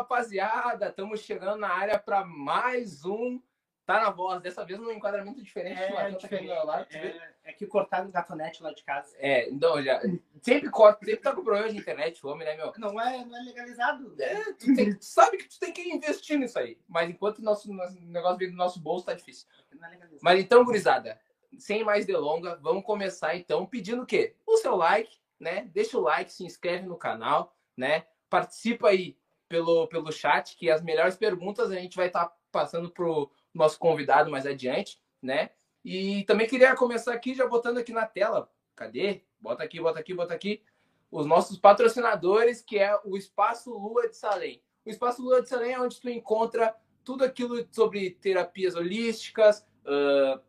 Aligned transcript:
Rapaziada! 0.00 0.88
Estamos 0.88 1.20
chegando 1.20 1.58
na 1.58 1.68
área 1.68 1.98
para 1.98 2.24
mais 2.24 3.04
um 3.04 3.38
Tá 3.84 4.00
na 4.00 4.08
Voz. 4.08 4.40
Dessa 4.40 4.64
vez 4.64 4.80
num 4.80 4.90
enquadramento 4.90 5.42
diferente. 5.42 5.78
É, 5.78 5.92
tá 5.92 6.08
diferente. 6.08 6.48
tu 6.88 6.92
vê? 6.92 7.08
É, 7.08 7.34
é 7.44 7.52
que 7.52 7.66
cortaram 7.66 8.08
o 8.08 8.10
gatonete 8.10 8.62
lá 8.62 8.72
de 8.72 8.82
casa. 8.82 9.14
É, 9.18 9.50
então, 9.50 9.82
já, 9.82 10.00
sempre 10.40 10.70
corta, 10.70 11.04
sempre 11.04 11.20
tá 11.20 11.34
com 11.34 11.44
problema 11.44 11.68
de 11.68 11.76
internet, 11.76 12.24
o 12.24 12.30
homem, 12.30 12.46
né, 12.46 12.56
meu? 12.56 12.72
Não 12.78 12.98
é, 12.98 13.22
não 13.26 13.36
é 13.36 13.42
legalizado. 13.42 14.14
É, 14.18 14.52
tu, 14.54 14.74
tem- 14.74 14.96
tu 14.96 15.04
sabe 15.04 15.36
que 15.36 15.48
tu 15.50 15.60
tem 15.60 15.70
que 15.70 15.82
investir 15.82 16.38
nisso 16.38 16.58
aí. 16.58 16.78
Mas 16.88 17.10
enquanto 17.10 17.40
o 17.40 17.42
nosso, 17.42 17.70
nosso 17.70 18.00
negócio 18.00 18.38
vem 18.38 18.50
do 18.50 18.56
nosso 18.56 18.80
bolso, 18.80 19.04
tá 19.04 19.12
difícil. 19.12 19.46
Não 19.70 19.86
é 19.86 19.90
legalizado. 19.90 20.22
Mas 20.22 20.40
então, 20.40 20.64
gurizada, 20.64 21.20
sem 21.58 21.84
mais 21.84 22.06
delonga, 22.06 22.56
vamos 22.62 22.84
começar 22.84 23.36
então 23.36 23.66
pedindo 23.66 24.04
o 24.04 24.06
quê? 24.06 24.34
O 24.46 24.56
seu 24.56 24.76
like, 24.76 25.18
né? 25.38 25.68
Deixa 25.74 25.98
o 25.98 26.00
like, 26.00 26.32
se 26.32 26.42
inscreve 26.42 26.86
no 26.86 26.96
canal, 26.96 27.54
né? 27.76 28.06
Participa 28.30 28.88
aí 28.88 29.19
pelo, 29.50 29.88
pelo 29.88 30.12
chat, 30.12 30.56
que 30.56 30.70
as 30.70 30.80
melhores 30.80 31.16
perguntas 31.16 31.72
a 31.72 31.74
gente 31.74 31.96
vai 31.96 32.06
estar 32.06 32.32
passando 32.52 32.88
pro 32.88 33.30
nosso 33.52 33.78
convidado 33.80 34.30
mais 34.30 34.46
adiante, 34.46 35.02
né? 35.20 35.50
E 35.84 36.22
também 36.24 36.46
queria 36.46 36.74
começar 36.76 37.12
aqui 37.12 37.34
já 37.34 37.46
botando 37.48 37.78
aqui 37.78 37.92
na 37.92 38.06
tela. 38.06 38.48
Cadê? 38.76 39.22
Bota 39.40 39.64
aqui, 39.64 39.80
bota 39.80 39.98
aqui, 39.98 40.14
bota 40.14 40.32
aqui. 40.32 40.62
Os 41.10 41.26
nossos 41.26 41.58
patrocinadores, 41.58 42.62
que 42.62 42.78
é 42.78 42.96
o 43.04 43.16
Espaço 43.16 43.76
Lua 43.76 44.08
de 44.08 44.16
Salem. 44.16 44.62
O 44.86 44.90
Espaço 44.90 45.20
Lua 45.20 45.42
de 45.42 45.48
Salem 45.48 45.72
é 45.72 45.80
onde 45.80 46.00
tu 46.00 46.08
encontra 46.08 46.72
tudo 47.04 47.24
aquilo 47.24 47.66
sobre 47.72 48.10
terapias 48.10 48.76
holísticas, 48.76 49.66
ah, 49.84 50.40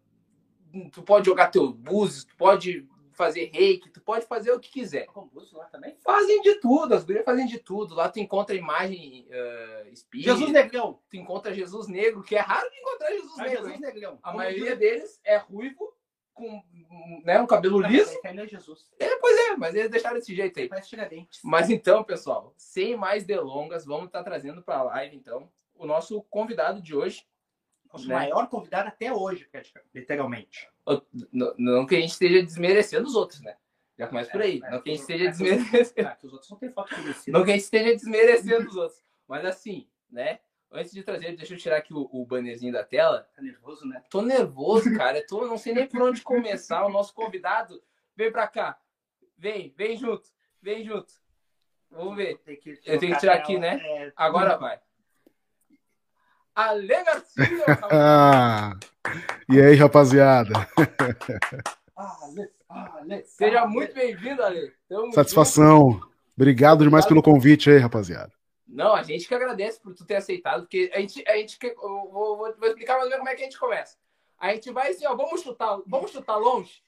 tu 0.92 1.02
pode 1.02 1.26
jogar 1.26 1.48
teu 1.48 1.74
búzios, 1.74 2.26
tu 2.26 2.36
pode 2.38 2.88
fazer 3.26 3.52
reiki, 3.54 3.90
tu 3.92 4.02
pode 4.02 4.26
fazer 4.26 4.52
o 4.52 4.60
que 4.60 4.72
quiser. 4.72 5.08
Lá 5.54 5.66
também? 5.66 5.96
Fazem 6.04 6.42
de 6.42 6.56
tudo, 6.56 6.96
as 6.96 7.04
gurias 7.04 7.24
fazem 7.24 7.46
de 7.46 7.60
tudo. 7.60 7.94
Lá 7.94 8.10
tu 8.10 8.20
encontra 8.20 8.56
imagem 8.56 9.28
uh, 9.30 9.88
espírita, 9.90 10.32
Jesus 10.34 10.52
Negrão. 10.52 11.00
tu 11.10 11.18
encontra 11.18 11.54
Jesus 11.54 11.88
negro, 11.88 12.24
que 12.24 12.36
é 12.36 12.40
raro 12.40 12.68
de 12.70 12.78
encontrar 12.78 13.12
Jesus 13.12 13.40
Ah, 13.40 13.44
negro. 13.44 13.58
Jesus 13.58 13.74
hein? 13.76 13.80
Negrão. 13.82 14.20
A 14.24 14.28
Como 14.32 14.38
maioria 14.38 14.72
diz- 14.76 14.80
deles 14.80 15.22
é 15.24 15.38
ruivo, 15.38 15.94
com 16.34 16.64
né, 17.24 17.40
um 17.40 17.46
cabelo 17.46 17.80
Não, 17.82 17.90
liso. 17.90 18.18
é 18.24 18.48
Jesus. 18.48 18.90
É, 19.00 19.16
pois 19.18 19.38
é, 19.50 19.58
mas 19.58 19.76
eles 19.76 19.92
deixaram 19.92 20.16
desse 20.18 20.34
jeito 20.34 20.60
aí. 20.60 20.70
Tiradentes. 20.82 21.40
Mas 21.44 21.70
então, 21.70 22.04
pessoal, 22.04 22.54
sem 22.58 22.96
mais 22.96 23.24
delongas, 23.26 23.86
vamos 23.86 24.08
estar 24.08 24.24
trazendo 24.24 24.64
para 24.64 24.78
a 24.78 24.84
live, 24.84 25.16
então, 25.16 25.52
o 25.76 25.86
nosso 25.86 26.22
convidado 26.24 26.82
de 26.82 26.96
hoje. 26.96 27.24
Nosso 27.92 28.08
né? 28.08 28.16
maior 28.16 28.48
convidado 28.48 28.88
até 28.88 29.12
hoje, 29.14 29.48
literalmente. 29.94 30.70
Não, 31.32 31.54
não 31.58 31.86
que 31.86 31.96
a 31.96 32.00
gente 32.00 32.12
esteja 32.12 32.42
desmerecendo 32.44 33.08
os 33.08 33.16
outros, 33.16 33.42
né? 33.42 33.56
Já 33.98 34.08
começa 34.08 34.32
por 34.32 34.42
aí. 34.42 34.62
É, 34.64 34.72
não 34.72 34.82
que 34.82 34.90
a 34.90 34.94
gente 34.94 35.00
é, 35.00 35.04
esteja 35.04 35.26
é, 35.26 35.28
desmerecendo. 35.28 36.16
Que 36.16 36.26
os 36.26 36.34
outros 36.34 36.50
não 36.50 36.58
têm 36.58 36.72
foto 36.72 36.96
conhecida. 36.96 37.38
Não 37.38 37.46
que 37.46 37.52
a 37.52 37.54
gente 37.54 37.64
esteja 37.64 37.96
desmerecendo 37.96 38.70
os 38.70 38.76
outros. 38.76 39.04
Mas 39.28 39.46
assim, 39.46 39.88
né? 40.10 40.40
Antes 40.72 40.94
de 40.94 41.04
trazer, 41.04 41.36
deixa 41.36 41.54
eu 41.54 41.58
tirar 41.58 41.78
aqui 41.78 41.94
o, 41.94 42.10
o 42.12 42.26
bannerzinho 42.26 42.72
da 42.72 42.84
tela. 42.84 43.30
Tá 43.36 43.42
nervoso, 43.42 43.86
né? 43.86 44.02
Tô 44.10 44.22
nervoso, 44.22 44.96
cara. 44.96 45.18
Eu 45.18 45.28
tô, 45.28 45.46
não 45.46 45.58
sei 45.58 45.74
nem 45.74 45.86
por 45.86 46.02
onde 46.02 46.22
começar. 46.22 46.86
O 46.86 46.90
nosso 46.90 47.14
convidado, 47.14 47.82
vem 48.16 48.32
pra 48.32 48.48
cá. 48.48 48.80
Vem, 49.38 49.74
vem 49.78 49.98
junto. 49.98 50.30
Vem 50.62 50.84
junto. 50.84 51.14
Vamos 51.92 52.16
ver. 52.16 52.40
Eu 52.86 52.98
tenho 52.98 53.14
que 53.14 53.20
tirar 53.20 53.36
aqui, 53.36 53.58
né? 53.58 53.82
É, 53.84 54.14
Agora 54.16 54.58
vai. 54.58 54.80
Ale 56.56 57.04
Garcia! 57.04 57.80
Ah, 57.92 58.74
e 59.50 59.62
aí, 59.62 59.76
rapaziada? 59.76 60.68
Ale, 61.96 62.50
Ale, 62.70 63.24
Seja 63.26 63.62
Ale. 63.62 63.72
muito 63.72 63.94
bem-vindo, 63.94 64.44
Ale. 64.44 64.74
Tamo 64.88 65.06
junto. 65.06 65.16
Satisfação. 65.16 66.02
Obrigado 66.36 66.84
demais 66.84 67.06
pelo 67.06 67.22
convite 67.22 67.70
aí, 67.70 67.78
rapaziada. 67.78 68.32
Não, 68.68 68.94
a 68.96 69.04
gente 69.04 69.28
que 69.28 69.36
agradece 69.36 69.82
por 69.82 69.94
tu 69.94 70.06
ter 70.06 70.16
aceitado, 70.16 70.62
porque 70.62 70.90
a 70.94 71.00
gente, 71.00 71.24
a 71.28 71.36
gente 71.36 71.60
que, 71.60 71.68
eu 71.68 71.76
vou, 71.78 72.38
vou, 72.38 72.56
vou 72.58 72.68
explicar 72.68 72.94
mais 72.94 73.06
ou 73.06 73.10
menos 73.10 73.20
como 73.20 73.30
é 73.30 73.36
que 73.36 73.42
a 73.42 73.46
gente 73.46 73.60
começa. 73.60 73.98
A 74.40 74.54
gente 74.54 74.72
vai 74.72 74.90
assim, 74.90 75.06
ó, 75.06 75.16
vamos 75.16 75.42
chutar, 75.42 75.80
vamos 75.86 76.12
chutar 76.12 76.38
longe. 76.38 76.82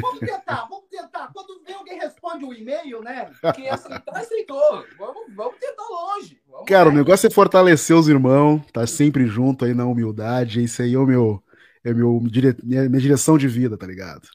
Vamos 0.00 0.22
tentar, 0.22 0.64
vamos 0.66 0.88
tentar. 0.88 1.28
Quando 1.32 1.62
vem 1.62 1.74
alguém 1.74 1.98
responde 1.98 2.44
o 2.44 2.52
e-mail, 2.52 3.02
né? 3.02 3.34
Quem 3.52 3.68
aceitar, 3.70 4.16
aceitou. 4.16 4.88
Vamos, 4.96 5.34
vamos 5.34 5.58
tentar 5.58 5.84
longe. 5.88 6.42
Vamos 6.46 6.64
Cara, 6.66 6.88
o 6.88 6.92
lá. 6.92 6.94
negócio 6.94 7.26
é 7.26 7.30
fortalecer 7.30 7.96
os 7.96 8.08
irmãos, 8.08 8.62
tá 8.72 8.86
sempre 8.86 9.26
junto 9.26 9.64
aí 9.64 9.74
na 9.74 9.84
humildade. 9.86 10.62
Isso 10.62 10.82
aí 10.82 10.94
é 10.94 10.98
o 10.98 11.06
meu, 11.06 11.42
é 11.84 11.92
meu 11.92 12.20
dire- 12.30 12.56
minha, 12.62 12.88
minha 12.88 13.00
direção 13.00 13.36
de 13.38 13.48
vida, 13.48 13.76
tá 13.76 13.86
ligado? 13.86 14.28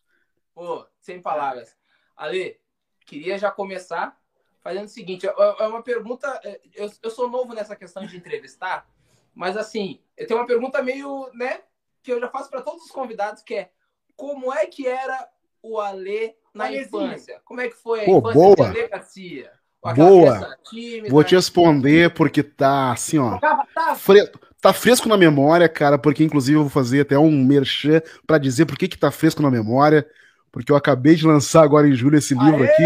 Pô, 0.53 0.85
sem 1.00 1.22
palavras. 1.22 1.75
Ale, 2.16 2.59
queria 3.06 3.38
já 3.38 3.51
começar 3.51 4.18
fazendo 4.62 4.85
o 4.85 4.90
seguinte: 4.90 5.28
é 5.28 5.34
é 5.59 5.68
uma 5.68 5.84
pergunta. 5.84 6.40
é, 6.44 6.62
Eu, 6.74 6.91
eu 7.01 7.09
sou 7.12 7.29
novo 7.29 7.53
nessa 7.53 7.75
questão 7.75 8.06
de 8.06 8.18
entrevistar, 8.18 8.88
mas 9.34 9.57
assim, 9.57 10.01
eu 10.18 10.25
tenho 10.28 10.40
uma 10.40 10.47
pergunta 10.47 10.81
meio, 10.81 11.29
né, 11.34 11.62
que 12.03 12.12
eu 12.12 12.19
já 12.19 12.29
faço 12.29 12.50
para 12.50 12.62
todos 12.62 12.85
os 12.85 12.91
convidados, 12.91 13.41
que 13.44 13.56
é 13.56 13.72
como 14.15 14.53
é 14.53 14.65
que 14.65 14.87
era 14.87 15.27
o 15.61 15.79
Ale 15.79 16.33
na 16.53 16.65
Alezinho. 16.65 17.05
infância? 17.05 17.41
Como 17.45 17.61
é 17.61 17.67
que 17.67 17.75
foi 17.75 18.01
a 18.01 18.05
Pô, 18.05 18.17
infância 18.19 18.33
boa. 18.33 18.55
do 18.55 18.63
Ale 18.63 18.87
Garcia? 18.87 19.51
Boa. 19.95 20.57
tímida, 20.67 21.09
Vou 21.09 21.23
te 21.23 21.35
responder 21.35 22.11
porque 22.13 22.41
tá 22.41 22.91
assim, 22.91 23.19
ó. 23.19 23.37
Tá? 23.39 23.95
fre- 23.95 24.31
Tá 24.59 24.73
fresco 24.73 25.07
na 25.07 25.15
memória, 25.15 25.69
cara, 25.69 25.95
porque 25.95 26.23
inclusive 26.23 26.57
eu 26.57 26.61
vou 26.63 26.71
fazer 26.71 27.01
até 27.01 27.19
um 27.19 27.29
merchan 27.45 28.01
pra 28.25 28.39
dizer 28.39 28.65
por 28.65 28.75
que 28.79 28.87
que 28.87 28.97
tá 28.97 29.11
fresco 29.11 29.43
na 29.43 29.51
memória, 29.51 30.07
porque 30.55 30.71
eu 30.71 30.75
acabei 30.77 31.16
de 31.16 31.27
lançar 31.27 31.63
agora 31.63 31.85
em 31.85 31.93
julho 31.93 32.17
esse 32.17 32.33
livro 32.33 32.63
Aê, 32.63 32.69
aqui. 32.69 32.83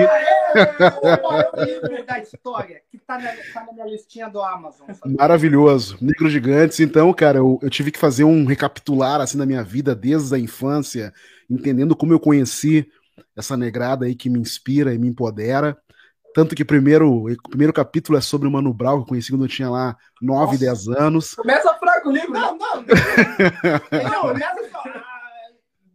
O 0.49 1.29
maior 1.29 1.51
livro 1.57 2.03
da 2.07 2.17
história, 2.17 2.81
que 2.89 2.97
tá 2.97 3.19
na, 3.19 3.29
tá 3.53 3.63
na 3.67 3.73
minha 3.73 3.85
listinha 3.85 4.27
do 4.27 4.41
Amazon. 4.41 4.87
sabe? 4.91 5.15
Maravilhoso. 5.15 5.95
Negros 6.01 6.31
Gigantes. 6.31 6.79
Então, 6.79 7.13
cara, 7.13 7.37
eu, 7.37 7.59
eu 7.61 7.69
tive 7.69 7.91
que 7.91 7.99
fazer 7.99 8.23
um 8.23 8.43
recapitular 8.43 9.21
assim 9.21 9.37
da 9.37 9.45
minha 9.45 9.63
vida 9.63 9.93
desde 9.93 10.33
a 10.33 10.39
infância, 10.39 11.13
entendendo 11.47 11.95
como 11.95 12.11
eu 12.11 12.19
conheci 12.19 12.89
essa 13.37 13.55
negrada 13.55 14.07
aí 14.07 14.15
que 14.15 14.31
me 14.31 14.39
inspira 14.39 14.91
e 14.91 14.97
me 14.97 15.07
empodera. 15.07 15.77
Tanto 16.33 16.55
que 16.55 16.65
primeiro, 16.65 17.27
o 17.27 17.49
primeiro 17.49 17.71
capítulo 17.71 18.17
é 18.17 18.21
sobre 18.21 18.47
o 18.47 18.51
Mano 18.51 18.73
Brown, 18.73 18.97
que 18.97 19.03
eu 19.03 19.07
conheci 19.09 19.31
quando 19.31 19.45
eu 19.45 19.49
tinha 19.49 19.69
lá 19.69 19.95
9, 20.19 20.53
Nossa. 20.53 20.57
10 20.57 20.87
anos. 20.87 21.35
Começa 21.35 21.71
fraco 21.75 22.09
o 22.09 22.11
livro, 22.11 22.31
né? 22.31 22.39
Não, 22.49 22.57
não. 22.57 24.33
Não, 24.33 24.69
só. 24.71 24.81
ah, 24.85 24.98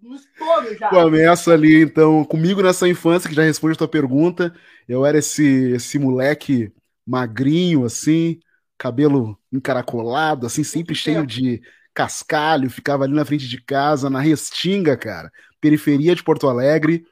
No 0.04 0.16
estouro 0.16 0.76
já. 0.76 0.90
Começa 0.90 1.54
ali, 1.54 1.80
então, 1.80 2.22
comigo 2.26 2.62
nessa 2.62 2.86
infância, 2.86 3.26
que 3.26 3.34
já 3.34 3.42
responde 3.42 3.72
a 3.72 3.78
tua 3.78 3.88
pergunta. 3.88 4.54
Eu 4.86 5.06
era 5.06 5.16
esse, 5.16 5.72
esse 5.72 5.98
moleque 5.98 6.70
magrinho, 7.06 7.86
assim, 7.86 8.38
cabelo 8.76 9.38
encaracolado, 9.50 10.46
assim, 10.46 10.62
sempre 10.62 10.94
cheio 10.94 11.26
de 11.26 11.62
cascalho, 11.94 12.68
ficava 12.68 13.04
ali 13.04 13.14
na 13.14 13.24
frente 13.24 13.48
de 13.48 13.58
casa, 13.62 14.10
na 14.10 14.20
Restinga, 14.20 14.94
cara, 14.94 15.32
periferia 15.58 16.14
de 16.14 16.22
Porto 16.22 16.48
Alegre, 16.48 17.06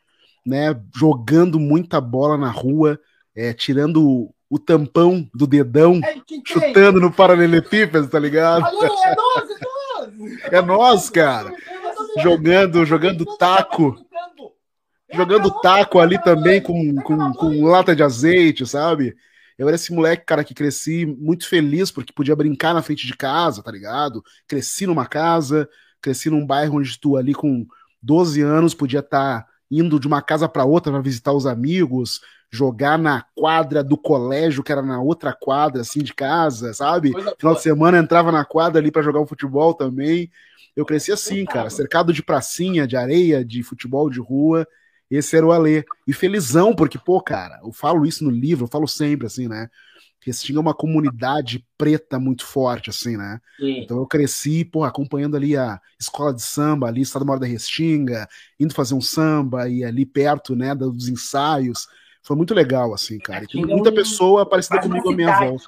né, 0.44 0.78
jogando 0.94 1.58
muita 1.58 1.98
bola 1.98 2.36
na 2.36 2.50
rua, 2.50 3.00
é, 3.34 3.54
tirando 3.54 4.30
o, 4.50 4.58
tampão 4.58 5.26
do 5.34 5.46
dedão, 5.46 5.98
É, 6.04 6.16
chutando 6.44 7.00
no 7.00 7.10
paralelepípedo, 7.10 8.06
tá 8.06 8.18
ligado? 8.18 8.66
Alô, 8.66 8.84
é 8.84 9.14
12, 9.14 9.48
12. 9.48 9.72
É 10.50 10.60
nós, 10.60 11.08
cara. 11.08 11.52
Jogando, 12.20 12.84
jogando 12.84 13.24
taco. 13.36 13.96
jogando 15.12 15.50
taco 15.60 15.98
ali 15.98 16.20
também 16.22 16.60
com, 16.60 16.94
com, 16.96 17.32
com 17.32 17.64
lata 17.64 17.94
de 17.94 18.02
azeite, 18.02 18.66
sabe? 18.66 19.14
Eu 19.58 19.68
era 19.68 19.76
esse 19.76 19.92
moleque, 19.92 20.24
cara, 20.24 20.42
que 20.42 20.54
cresci 20.54 21.06
muito 21.06 21.48
feliz 21.48 21.90
porque 21.90 22.12
podia 22.12 22.34
brincar 22.34 22.74
na 22.74 22.82
frente 22.82 23.06
de 23.06 23.16
casa, 23.16 23.62
tá 23.62 23.70
ligado? 23.70 24.22
Cresci 24.48 24.86
numa 24.86 25.06
casa, 25.06 25.68
cresci 26.00 26.30
num 26.30 26.46
bairro 26.46 26.78
onde 26.78 26.98
tu 26.98 27.16
ali 27.16 27.34
com 27.34 27.66
12 28.02 28.40
anos 28.40 28.74
podia 28.74 29.00
estar 29.00 29.46
indo 29.70 29.98
de 29.98 30.06
uma 30.06 30.20
casa 30.20 30.48
para 30.48 30.64
outra 30.64 30.92
para 30.92 31.00
visitar 31.00 31.32
os 31.32 31.46
amigos, 31.46 32.20
jogar 32.50 32.98
na 32.98 33.24
quadra 33.34 33.82
do 33.82 33.96
colégio, 33.96 34.62
que 34.62 34.70
era 34.70 34.82
na 34.82 35.00
outra 35.00 35.32
quadra, 35.32 35.80
assim, 35.80 36.02
de 36.02 36.12
casa, 36.12 36.74
sabe? 36.74 37.12
Final 37.38 37.54
de 37.54 37.62
semana 37.62 37.98
entrava 37.98 38.30
na 38.30 38.44
quadra 38.44 38.78
ali 38.78 38.90
para 38.90 39.00
jogar 39.02 39.20
um 39.20 39.26
futebol 39.26 39.72
também. 39.72 40.30
Eu 40.76 40.86
cresci 40.86 41.12
assim, 41.12 41.44
cara, 41.44 41.68
cercado 41.68 42.12
de 42.12 42.22
pracinha, 42.22 42.86
de 42.86 42.96
areia, 42.96 43.44
de 43.44 43.62
futebol 43.62 44.08
de 44.08 44.20
rua. 44.20 44.66
Esse 45.10 45.36
era 45.36 45.46
o 45.46 45.52
Alê. 45.52 45.84
E 46.06 46.12
felizão, 46.12 46.74
porque, 46.74 46.98
pô, 46.98 47.20
cara, 47.20 47.60
eu 47.62 47.72
falo 47.72 48.06
isso 48.06 48.24
no 48.24 48.30
livro, 48.30 48.64
eu 48.64 48.68
falo 48.68 48.88
sempre, 48.88 49.26
assim, 49.26 49.46
né? 49.48 49.68
Restinga 50.24 50.60
é 50.60 50.62
uma 50.62 50.74
comunidade 50.74 51.66
preta 51.76 52.18
muito 52.18 52.46
forte, 52.46 52.88
assim, 52.88 53.16
né? 53.16 53.40
Sim. 53.58 53.80
Então 53.80 53.98
eu 53.98 54.06
cresci, 54.06 54.64
pô, 54.64 54.84
acompanhando 54.84 55.36
ali 55.36 55.56
a 55.56 55.80
escola 55.98 56.32
de 56.32 56.40
samba, 56.40 56.86
ali, 56.86 57.02
Estado 57.02 57.26
Maior 57.26 57.40
da 57.40 57.46
Restinga, 57.46 58.28
indo 58.58 58.72
fazer 58.72 58.94
um 58.94 59.00
samba 59.00 59.68
e 59.68 59.84
ali 59.84 60.06
perto, 60.06 60.54
né, 60.54 60.74
dos 60.74 61.08
ensaios. 61.08 61.88
Foi 62.22 62.36
muito 62.36 62.54
legal, 62.54 62.94
assim, 62.94 63.18
cara. 63.18 63.44
E 63.44 63.48
tem 63.48 63.62
é 63.62 63.66
muita 63.66 63.90
pessoa 63.90 64.48
parecida 64.48 64.80
comigo 64.80 65.10
à 65.10 65.14
minha 65.14 65.38
volta. 65.40 65.64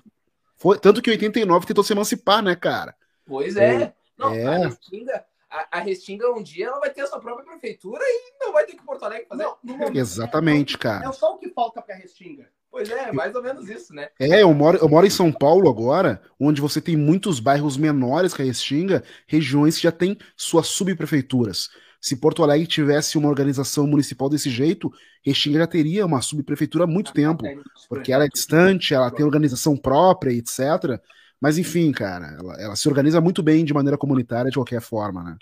Foi, 0.57 0.79
tanto 0.79 1.03
que 1.03 1.11
em 1.11 1.15
89 1.15 1.67
tentou 1.67 1.83
se 1.83 1.93
emancipar, 1.93 2.41
né, 2.41 2.55
cara? 2.55 2.95
Pois 3.27 3.57
é. 3.57 3.93
Não, 4.31 4.35
É. 4.35 4.47
A, 4.47 4.69
Restinga, 4.69 5.25
a, 5.51 5.79
a 5.79 5.81
Restinga 5.81 6.33
um 6.33 6.43
dia 6.43 6.67
ela 6.67 6.81
vai 6.81 6.91
ter 6.91 7.03
a 7.03 7.07
sua 7.07 7.21
própria 7.21 7.47
prefeitura 7.47 8.03
e 8.03 8.45
não 8.45 8.53
vai 8.53 8.65
ter 8.65 8.75
que 8.75 8.85
Porto 8.85 9.05
Alegre 9.05 9.27
fazer. 9.29 9.43
Não, 9.43 9.57
momento, 9.63 9.97
Exatamente, 9.97 10.75
É 10.75 10.79
cara. 10.79 11.13
só 11.13 11.35
o 11.35 11.39
que 11.39 11.49
falta 11.51 11.81
pra 11.81 11.95
Restinga. 11.95 12.49
Pois 12.71 12.91
é, 12.91 13.13
mais 13.13 13.33
ou 13.37 13.43
menos 13.43 13.69
isso, 13.71 13.95
né? 13.95 14.09
É, 14.19 14.43
eu 14.43 14.53
moro, 14.53 14.79
eu 14.79 14.89
moro 14.89 15.07
em 15.07 15.11
São 15.11 15.31
Paulo 15.31 15.71
agora, 15.71 16.21
onde 16.41 16.61
você 16.61 16.81
tem 16.81 16.97
muitos 16.97 17.39
bairros 17.39 17.77
menores 17.77 18.35
que 18.35 18.43
a 18.43 18.45
Restinga, 18.45 19.05
regiões 19.29 19.77
que 19.77 19.85
já 19.85 19.93
têm 19.93 20.19
suas 20.37 20.67
subprefeituras. 20.67 21.69
Se 22.01 22.17
Porto 22.17 22.43
Alegre 22.43 22.67
tivesse 22.67 23.17
uma 23.17 23.29
organização 23.29 23.87
municipal 23.87 24.29
desse 24.29 24.51
jeito, 24.51 24.93
Restinga 25.25 25.61
já 25.61 25.67
teria 25.69 26.05
uma 26.05 26.21
subprefeitura 26.21 26.83
há 26.83 26.87
muito 26.87 27.13
tempo, 27.13 27.45
porque 27.89 28.13
ela 28.13 28.25
é 28.25 28.29
distante, 28.29 28.93
ela 28.93 29.11
tem 29.11 29.25
organização 29.25 29.77
própria, 29.77 30.33
etc. 30.33 31.01
Mas 31.45 31.59
enfim, 31.59 31.93
cara, 31.93 32.35
ela, 32.39 32.55
ela 32.59 32.75
se 32.75 32.89
organiza 32.89 33.21
muito 33.21 33.43
bem 33.43 33.67
de 33.67 33.75
maneira 33.75 33.99
comunitária 33.99 34.51
de 34.51 34.57
qualquer 34.57 34.81
forma, 34.81 35.23
né? 35.23 35.37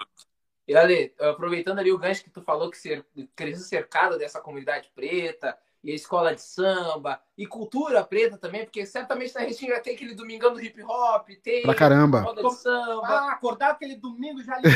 E 0.67 0.75
Ale, 0.75 1.15
aproveitando 1.17 1.79
ali 1.79 1.93
o 1.93 1.99
gancho 1.99 2.25
que 2.25 2.31
tu 2.31 2.43
falou 2.43 2.69
que 2.69 2.77
ser, 2.77 3.07
cresceu 3.37 3.63
cercado 3.63 4.19
dessa 4.19 4.41
comunidade 4.41 4.91
preta, 4.97 5.57
e 5.83 5.91
a 5.91 5.95
escola 5.95 6.35
de 6.35 6.41
samba, 6.41 7.21
e 7.37 7.45
cultura 7.45 8.05
preta 8.05 8.39
também, 8.39 8.65
porque 8.65 8.87
certamente 8.87 9.35
na 9.35 9.41
Restinga 9.41 9.81
tem 9.81 9.95
aquele 9.95 10.15
domingão 10.15 10.53
do 10.53 10.63
hip 10.63 10.81
hop, 10.83 11.29
tem 11.43 11.63
pra 11.63 11.75
caramba. 11.75 12.21
roda 12.21 12.43
de 12.43 12.55
samba. 12.55 13.03
Ah, 13.05 13.33
acordar 13.33 13.71
aquele 13.71 13.97
domingo 13.97 14.43
já 14.43 14.55
ali 14.55 14.69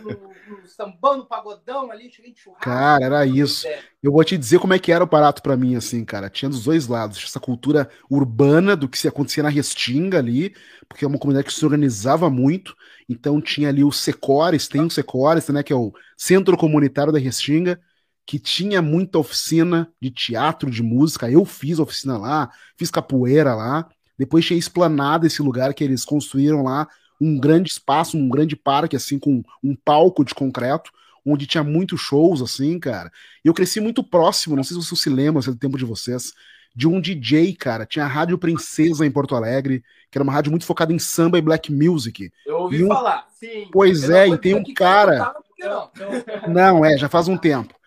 no, 0.00 0.60
no 0.60 0.66
sambão, 0.66 1.18
no 1.18 1.26
pagodão 1.26 1.90
ali, 1.90 2.10
cheguei 2.10 2.32
de 2.32 2.40
churrasco. 2.40 2.64
Cara, 2.64 3.04
era 3.04 3.26
isso. 3.26 3.66
É. 3.66 3.82
Eu 4.02 4.12
vou 4.12 4.24
te 4.24 4.38
dizer 4.38 4.58
como 4.58 4.72
é 4.72 4.78
que 4.78 4.90
era 4.90 5.04
o 5.04 5.08
Parato 5.08 5.42
para 5.42 5.56
mim, 5.56 5.76
assim, 5.76 6.04
cara. 6.04 6.30
Tinha 6.30 6.48
dos 6.48 6.64
dois 6.64 6.86
lados, 6.86 7.22
essa 7.22 7.40
cultura 7.40 7.90
urbana 8.08 8.74
do 8.74 8.88
que 8.88 8.98
se 8.98 9.08
acontecia 9.08 9.42
na 9.42 9.48
Restinga 9.50 10.18
ali, 10.18 10.54
porque 10.88 11.04
é 11.04 11.08
uma 11.08 11.18
comunidade 11.18 11.48
que 11.48 11.58
se 11.58 11.64
organizava 11.64 12.30
muito. 12.30 12.74
Então 13.08 13.40
tinha 13.40 13.68
ali 13.68 13.84
o 13.84 13.92
Secores, 13.92 14.68
tem 14.68 14.82
o 14.82 14.90
Secores, 14.90 15.48
né, 15.48 15.62
que 15.62 15.72
é 15.72 15.76
o 15.76 15.92
Centro 16.16 16.56
Comunitário 16.56 17.12
da 17.12 17.18
Restinga, 17.18 17.80
que 18.28 18.38
tinha 18.38 18.82
muita 18.82 19.18
oficina 19.18 19.90
de 19.98 20.10
teatro, 20.10 20.70
de 20.70 20.82
música. 20.82 21.30
Eu 21.30 21.46
fiz 21.46 21.78
oficina 21.78 22.18
lá, 22.18 22.50
fiz 22.76 22.90
capoeira 22.90 23.54
lá. 23.54 23.88
Depois 24.18 24.44
tinha 24.44 24.58
esplanada 24.58 25.26
esse 25.26 25.40
lugar 25.40 25.72
que 25.72 25.82
eles 25.82 26.04
construíram 26.04 26.62
lá, 26.62 26.86
um 27.18 27.40
grande 27.40 27.70
espaço, 27.70 28.18
um 28.18 28.28
grande 28.28 28.54
parque, 28.54 28.94
assim, 28.94 29.18
com 29.18 29.42
um 29.64 29.74
palco 29.74 30.22
de 30.26 30.34
concreto, 30.34 30.90
onde 31.24 31.46
tinha 31.46 31.64
muitos 31.64 32.02
shows, 32.02 32.42
assim, 32.42 32.78
cara. 32.78 33.10
E 33.42 33.48
eu 33.48 33.54
cresci 33.54 33.80
muito 33.80 34.04
próximo, 34.04 34.54
não 34.54 34.62
sei 34.62 34.76
se 34.78 34.84
vocês 34.84 35.00
se 35.00 35.08
lembram, 35.08 35.40
se 35.40 35.48
é 35.48 35.52
do 35.52 35.58
tempo 35.58 35.78
de 35.78 35.86
vocês, 35.86 36.34
de 36.76 36.86
um 36.86 37.00
DJ, 37.00 37.54
cara. 37.54 37.86
Tinha 37.86 38.04
a 38.04 38.08
Rádio 38.08 38.36
Princesa 38.36 39.06
em 39.06 39.10
Porto 39.10 39.34
Alegre, 39.36 39.82
que 40.10 40.18
era 40.18 40.22
uma 40.22 40.34
rádio 40.34 40.50
muito 40.50 40.66
focada 40.66 40.92
em 40.92 40.98
samba 40.98 41.38
e 41.38 41.42
black 41.42 41.72
music. 41.72 42.30
Eu 42.44 42.58
ouvi 42.58 42.84
um- 42.84 42.88
falar, 42.88 43.26
sim. 43.40 43.68
Pois 43.72 44.02
Eu 44.02 44.10
não 44.10 44.16
é, 44.18 44.28
e 44.28 44.36
tem 44.38 44.54
um 44.54 44.74
cara- 44.74 45.16
tava, 45.18 45.40
porque 45.42 45.64
não. 45.64 46.52
Não, 46.52 46.84
é, 46.84 46.98
já 46.98 47.08
faz 47.08 47.26
um 47.26 47.36
tempo. 47.38 47.77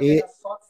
E 0.00 0.24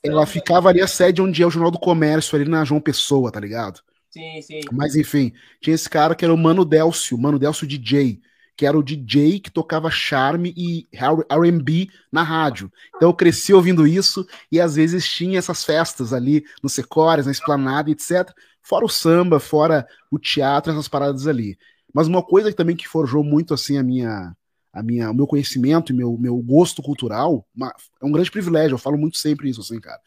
Ela 0.04 0.26
ficava 0.26 0.68
ali 0.68 0.80
a 0.80 0.86
sede 0.86 1.20
onde 1.22 1.42
é 1.42 1.46
o 1.46 1.50
Jornal 1.50 1.70
do 1.70 1.78
Comércio, 1.78 2.36
ali 2.36 2.48
na 2.48 2.64
João 2.64 2.80
Pessoa, 2.80 3.30
tá 3.30 3.40
ligado? 3.40 3.80
Sim, 4.10 4.40
sim. 4.40 4.60
Mas 4.72 4.96
enfim, 4.96 5.32
tinha 5.60 5.74
esse 5.74 5.88
cara 5.90 6.14
que 6.14 6.24
era 6.24 6.32
o 6.32 6.38
Mano 6.38 6.64
Delcio, 6.64 7.18
Mano 7.18 7.38
Delcio 7.38 7.66
DJ, 7.66 8.20
que 8.56 8.64
era 8.64 8.78
o 8.78 8.82
DJ 8.82 9.38
que 9.38 9.50
tocava 9.50 9.90
charme 9.90 10.54
e 10.56 10.88
R&B 11.30 11.88
na 12.10 12.22
rádio. 12.22 12.72
Então 12.96 13.10
eu 13.10 13.14
cresci 13.14 13.52
ouvindo 13.52 13.86
isso 13.86 14.26
e 14.50 14.58
às 14.58 14.76
vezes 14.76 15.06
tinha 15.06 15.38
essas 15.38 15.62
festas 15.62 16.12
ali 16.14 16.44
no 16.62 16.68
Secores, 16.68 17.26
na 17.26 17.32
Esplanada, 17.32 17.90
etc. 17.90 18.32
Fora 18.62 18.86
o 18.86 18.88
samba, 18.88 19.38
fora 19.38 19.86
o 20.10 20.18
teatro, 20.18 20.72
essas 20.72 20.88
paradas 20.88 21.26
ali. 21.26 21.58
Mas 21.92 22.08
uma 22.08 22.22
coisa 22.22 22.50
que 22.50 22.56
também 22.56 22.74
que 22.74 22.88
forjou 22.88 23.22
muito 23.22 23.52
assim 23.52 23.76
a 23.76 23.82
minha 23.82 24.34
a 24.78 24.82
minha, 24.82 25.10
o 25.10 25.14
meu 25.14 25.26
conhecimento 25.26 25.92
e 25.92 25.94
meu, 25.96 26.16
meu 26.18 26.36
gosto 26.38 26.82
cultural, 26.82 27.46
uma- 27.54 27.74
é 28.02 28.06
um 28.06 28.12
grande 28.12 28.30
privilégio, 28.30 28.74
eu 28.74 28.78
falo 28.78 28.98
muito 28.98 29.18
sempre 29.18 29.48
isso, 29.50 29.60
assim, 29.60 29.80
cara. 29.80 30.00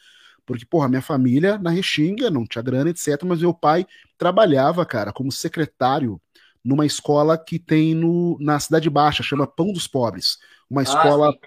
Porque, 0.46 0.66
porra, 0.66 0.90
minha 0.90 1.02
família 1.02 1.58
na 1.60 1.70
Restinga, 1.70 2.30
não 2.32 2.46
tinha 2.46 2.62
grana, 2.64 2.90
etc., 2.90 3.30
mas 3.30 3.42
meu 3.42 3.54
pai 3.54 3.86
trabalhava, 4.18 4.86
cara, 4.86 5.14
como 5.14 5.32
secretário 5.32 6.22
numa 6.64 6.86
escola 6.86 7.38
que 7.38 7.60
tem 7.60 7.96
no, 7.96 8.38
na 8.40 8.60
Cidade 8.60 8.90
Baixa, 8.90 9.24
chama 9.24 9.48
Pão 9.48 9.72
dos 9.72 9.88
Pobres. 9.88 10.38
Uma 10.70 10.84
escola 10.84 11.30
Ah, 11.30 11.38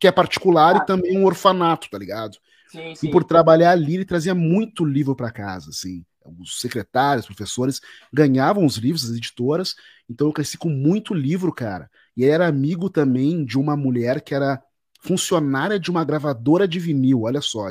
que 0.00 0.06
é 0.06 0.12
particular 0.12 0.76
e 0.76 0.80
também 0.80 1.18
um 1.18 1.24
orfanato, 1.26 1.88
tá 1.90 1.98
ligado? 1.98 2.38
Sim, 2.66 2.94
E 3.02 3.08
sim. 3.08 3.08
por 3.08 3.24
trabalhar 3.24 3.72
ali, 3.72 3.94
ele 3.94 4.04
trazia 4.04 4.34
muito 4.34 4.84
livro 4.84 5.14
para 5.14 5.30
casa, 5.30 5.70
assim. 5.70 6.04
Os 6.40 6.60
secretários, 6.60 7.26
professores 7.26 7.80
ganhavam 8.12 8.66
os 8.66 8.76
livros, 8.76 9.04
as 9.04 9.16
editoras. 9.16 9.74
Então 10.08 10.26
eu 10.28 10.32
cresci 10.32 10.58
com 10.58 10.68
muito 10.68 11.14
livro, 11.14 11.52
cara. 11.54 11.90
E 12.18 12.24
ele 12.24 12.32
era 12.32 12.48
amigo 12.48 12.90
também 12.90 13.46
de 13.46 13.58
uma 13.58 13.76
mulher 13.78 14.22
que 14.22 14.34
era 14.34 14.62
funcionária 15.02 15.80
de 15.80 15.90
uma 15.90 16.04
gravadora 16.04 16.68
de 16.68 16.80
vinil, 16.80 17.22
olha 17.22 17.42
só. 17.42 17.70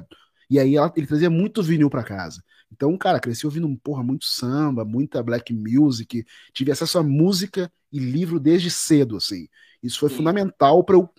E 0.49 0.59
aí 0.59 0.77
ela- 0.77 0.93
ele 0.97 1.07
trazia 1.07 1.29
muito 1.29 1.61
vinil 1.61 1.89
para 1.89 2.03
casa. 2.03 2.41
Então, 2.71 2.97
cara, 2.97 3.19
cresci 3.19 3.45
ouvindo, 3.45 3.69
porra, 3.83 4.03
muito 4.03 4.25
samba, 4.25 4.85
muita 4.85 5.23
black 5.23 5.53
music, 5.53 6.25
tive 6.53 6.71
acesso 6.71 6.99
a 6.99 7.03
música 7.03 7.71
e 7.91 7.99
livro 7.99 8.39
desde 8.39 8.71
cedo, 8.71 9.17
assim. 9.17 9.47
Isso 9.83 9.99
foi 9.99 10.09
Sim. 10.09 10.17
fundamental 10.17 10.83
para 10.83 10.95
eu 10.97 11.09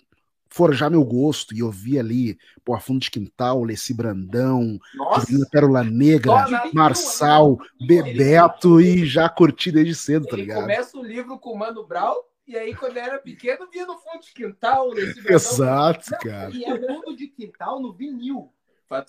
forjar 0.50 0.90
meu 0.90 1.04
gosto 1.04 1.54
e 1.54 1.62
ouvir 1.62 1.98
ali, 1.98 2.38
porra, 2.64 2.80
Fundo 2.80 3.00
de 3.00 3.10
Quintal, 3.10 3.62
Leci 3.64 3.94
Brandão, 3.94 4.78
Nossa, 4.94 5.46
Pérola 5.50 5.84
Negra, 5.84 6.32
Olha, 6.32 6.70
Marçal, 6.74 7.58
Bebeto 7.80 8.80
e 8.80 9.06
já 9.06 9.28
curti 9.28 9.70
desde 9.70 9.94
cedo, 9.94 10.26
tá 10.26 10.36
ele 10.36 10.42
ligado? 10.42 10.62
começa 10.62 10.96
o 10.98 11.02
livro 11.02 11.38
com 11.38 11.52
o 11.52 11.58
Mano 11.58 11.86
Brown, 11.86 12.16
e 12.48 12.56
aí 12.56 12.74
quando 12.74 12.96
era 12.96 13.18
pequeno, 13.18 13.68
via 13.70 13.86
no 13.86 13.98
fundo 13.98 14.20
de 14.22 14.32
quintal, 14.32 14.90
Exato, 15.28 16.10
Não, 16.10 16.18
cara. 16.18 16.50
E 16.50 16.64
é 16.64 16.76
fundo 16.76 17.14
de 17.14 17.28
quintal 17.28 17.80
no 17.80 17.92
vinil. 17.92 18.52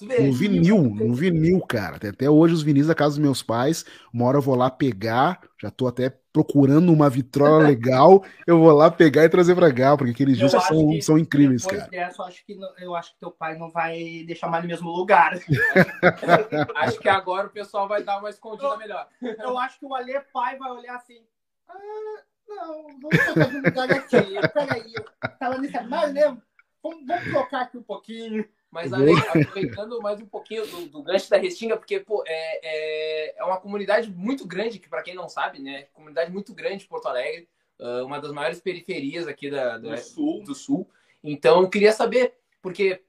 Ver. 0.02 0.26
No 0.28 0.34
vinil, 0.34 0.78
no 0.82 1.14
vinil, 1.14 1.62
cara. 1.62 1.96
Até 1.96 2.30
hoje 2.30 2.54
os 2.54 2.62
vinis 2.62 2.88
da 2.88 2.96
casa 2.96 3.12
dos 3.12 3.20
meus 3.20 3.42
pais. 3.42 3.86
Uma 4.14 4.26
hora 4.26 4.38
eu 4.38 4.42
vou 4.42 4.54
lá 4.56 4.70
pegar, 4.70 5.40
já 5.58 5.72
tô 5.72 5.88
até 5.88 6.10
procurando 6.34 6.92
uma 6.92 7.10
vitrola 7.10 7.64
legal. 7.66 8.22
Eu 8.46 8.60
vou 8.60 8.74
lá 8.74 8.92
pegar 8.92 9.24
e 9.24 9.30
trazer 9.30 9.56
pra 9.56 9.74
cá, 9.74 9.96
porque 9.96 10.12
aqueles 10.12 10.38
Eu 10.38 10.48
discos 10.48 10.66
são, 10.66 10.90
que 10.90 11.02
são 11.02 11.18
incríveis, 11.18 11.66
cara. 11.66 11.88
dessa, 11.88 12.22
eu 12.22 12.26
acho, 12.26 12.46
que, 12.46 12.56
não- 12.56 12.78
eu 12.78 12.94
acho 12.94 13.14
que 13.14 13.20
teu 13.20 13.32
pai 13.32 13.58
não 13.58 13.72
vai 13.72 14.26
deixar 14.28 14.50
mais 14.50 14.64
no 14.64 14.70
mesmo 14.70 14.90
lugar. 14.90 15.40
Acho 16.76 17.00
que 17.00 17.08
agora 17.08 17.48
o 17.48 17.52
pessoal 17.52 17.88
vai 17.88 18.04
dar 18.04 18.20
uma 18.20 18.30
escondida 18.30 18.76
melhor. 18.76 19.08
Eu 19.22 19.58
acho 19.58 19.80
que 19.80 19.86
o 19.86 19.96
Alê 19.96 20.20
pai 20.34 20.58
vai 20.58 20.72
olhar 20.72 20.96
assim. 20.96 21.22
Ah, 21.70 22.24
não, 22.50 23.00
vamos 23.00 23.24
trocar 23.26 23.50
de 23.50 23.58
lugar 23.62 23.92
aqui. 23.92 24.50
Peraí, 24.54 24.94
eu 24.96 25.38
tava 25.38 25.58
nesse 25.58 25.80
mas 25.84 26.14
lembra? 26.14 26.42
Vamos, 26.82 27.06
vamos 27.06 27.24
trocar 27.26 27.62
aqui 27.64 27.78
um 27.78 27.84
pouquinho. 27.84 28.48
Mas. 28.72 28.94
Ale, 28.94 29.14
aproveitando 29.14 30.00
mais 30.02 30.22
um 30.22 30.28
pouquinho 30.28 30.66
do, 30.68 30.86
do 30.88 31.04
gancho 31.04 31.30
da 31.30 31.38
Restinga, 31.38 31.76
porque 31.76 32.00
pô, 32.00 32.24
é, 32.28 32.60
é, 32.64 33.40
é 33.40 33.44
uma 33.44 33.60
comunidade 33.60 34.12
muito 34.12 34.46
grande, 34.46 34.80
que 34.80 34.88
para 34.88 35.02
quem 35.02 35.16
não 35.16 35.28
sabe, 35.28 35.60
né? 35.60 35.84
Comunidade 35.94 36.32
muito 36.32 36.54
grande 36.54 36.78
de 36.80 36.88
Porto 36.88 37.08
Alegre, 37.08 37.50
ah, 37.80 38.04
uma 38.04 38.20
das 38.20 38.32
maiores 38.32 38.60
periferias 38.62 39.28
aqui 39.28 39.50
da, 39.50 39.78
da- 39.78 39.96
Do 39.96 39.98
sul. 39.98 40.44
do 40.44 40.54
sul. 40.56 40.90
Então, 41.24 41.62
eu 41.62 41.70
queria 41.70 41.92
saber, 41.92 42.36
porque 42.62 43.02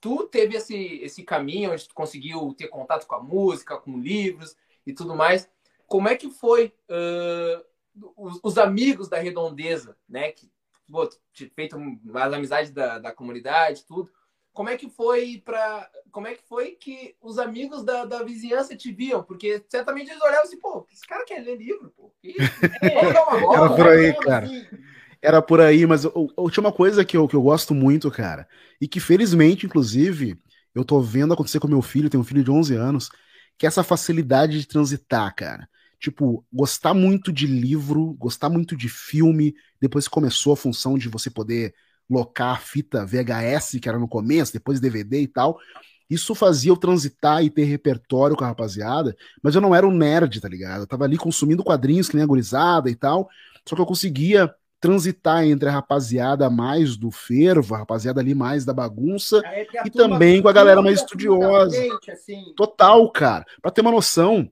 tu 0.00 0.24
teve 0.24 0.56
esse, 0.56 1.00
esse 1.02 1.22
caminho 1.22 1.72
onde 1.72 1.86
tu 1.88 1.94
conseguiu 1.94 2.52
ter 2.54 2.68
contato 2.68 3.06
com 3.06 3.14
a 3.14 3.22
música, 3.22 3.76
com 3.78 3.98
livros 3.98 4.56
e 4.86 4.92
tudo 4.92 5.14
mais. 5.14 5.48
Como 5.86 6.08
é 6.08 6.16
que 6.16 6.28
foi 6.30 6.74
ah, 6.88 7.64
os, 8.16 8.40
os 8.42 8.58
amigos 8.58 9.08
da 9.08 9.18
redondeza, 9.18 9.96
né? 10.08 10.32
Que 10.32 10.50
pô, 10.90 11.08
feito 11.54 11.76
as 12.14 12.32
amizades 12.32 12.70
da, 12.72 12.98
da 12.98 13.12
comunidade, 13.12 13.84
tudo. 13.86 14.10
Como 14.52 14.68
é 14.68 14.76
que 14.76 14.88
foi 14.90 15.40
para 15.44 15.88
como 16.10 16.26
é 16.26 16.34
que 16.34 16.42
foi 16.42 16.72
que 16.72 17.16
os 17.20 17.38
amigos 17.38 17.84
da, 17.84 18.04
da 18.04 18.22
vizinhança 18.24 18.76
te 18.76 18.92
viam? 18.92 19.22
Porque 19.22 19.64
certamente 19.68 20.10
eles 20.10 20.22
olhavam 20.22 20.42
assim, 20.44 20.58
pô, 20.58 20.86
esse 20.92 21.06
cara 21.06 21.24
quer 21.24 21.40
ler 21.44 21.56
livro, 21.56 21.90
pô. 21.96 22.12
Que 22.20 22.28
isso? 22.30 22.68
Vamos 22.92 23.12
dar 23.12 23.26
uma 23.28 23.38
Era 23.52 23.68
bola. 23.68 23.70
por 23.70 23.86
aí, 23.88 24.14
cara. 24.14 24.50
assim, 24.50 24.68
Era 25.22 25.42
por 25.42 25.60
aí, 25.60 25.86
mas 25.86 26.04
eu, 26.04 26.12
eu- 26.38 26.50
tinha 26.50 26.62
uma 26.64 26.72
coisa 26.72 27.04
que 27.04 27.16
eu, 27.16 27.28
que 27.28 27.36
eu 27.36 27.42
gosto 27.42 27.74
muito, 27.74 28.10
cara, 28.10 28.48
e 28.80 28.88
que 28.88 29.00
felizmente, 29.00 29.66
inclusive, 29.66 30.38
eu 30.74 30.84
tô 30.84 31.00
vendo 31.02 31.34
acontecer 31.34 31.60
com 31.60 31.68
meu 31.68 31.82
filho, 31.82 32.10
tenho 32.10 32.22
um 32.22 32.26
filho 32.26 32.44
de 32.44 32.50
11 32.50 32.74
anos, 32.76 33.10
que 33.58 33.66
é 33.66 33.68
essa 33.68 33.84
facilidade 33.84 34.60
de 34.60 34.66
transitar, 34.68 35.34
cara. 35.36 35.68
Tipo, 36.00 36.44
gostar 36.52 36.94
muito 36.94 37.30
de 37.30 37.46
livro, 37.46 38.14
gostar 38.18 38.48
muito 38.48 38.74
de 38.74 38.88
filme, 38.88 39.54
depois 39.80 40.08
que 40.08 40.14
começou 40.14 40.54
a 40.54 40.56
função 40.56 40.96
de 40.96 41.08
você 41.08 41.30
poder 41.30 41.74
locar 42.08 42.54
a 42.54 42.58
fita 42.58 43.04
VHS, 43.04 43.78
que 43.80 43.88
era 43.88 43.98
no 43.98 44.08
começo, 44.08 44.52
depois 44.52 44.80
DVD 44.80 45.20
e 45.20 45.28
tal. 45.28 45.58
Isso 46.08 46.34
fazia 46.34 46.72
eu 46.72 46.76
transitar 46.76 47.44
e 47.44 47.50
ter 47.50 47.64
repertório 47.64 48.34
com 48.34 48.42
a 48.42 48.48
rapaziada, 48.48 49.14
mas 49.40 49.54
eu 49.54 49.60
não 49.60 49.74
era 49.74 49.86
um 49.86 49.94
nerd, 49.94 50.40
tá 50.40 50.48
ligado? 50.48 50.80
Eu 50.80 50.86
tava 50.86 51.04
ali 51.04 51.16
consumindo 51.16 51.62
quadrinhos 51.62 52.08
que 52.08 52.16
nem 52.16 52.24
a 52.24 52.26
gurizada 52.26 52.90
e 52.90 52.96
tal, 52.96 53.28
só 53.68 53.76
que 53.76 53.82
eu 53.82 53.86
conseguia 53.86 54.52
transitar 54.80 55.44
entre 55.44 55.68
a 55.68 55.72
rapaziada 55.72 56.48
mais 56.48 56.96
do 56.96 57.10
fervo, 57.10 57.74
a 57.74 57.78
rapaziada 57.78 58.20
ali 58.20 58.34
mais 58.34 58.64
da 58.64 58.72
bagunça, 58.72 59.40
a 59.44 59.86
E 59.86 59.90
também 59.90 60.40
com 60.40 60.48
a 60.48 60.52
galera 60.52 60.80
mais 60.80 61.00
estudiosa. 61.00 61.76
assim. 62.10 62.54
total, 62.56 63.08
cara. 63.12 63.44
Pra 63.60 63.70
ter 63.70 63.82
uma 63.82 63.92
noção, 63.92 64.50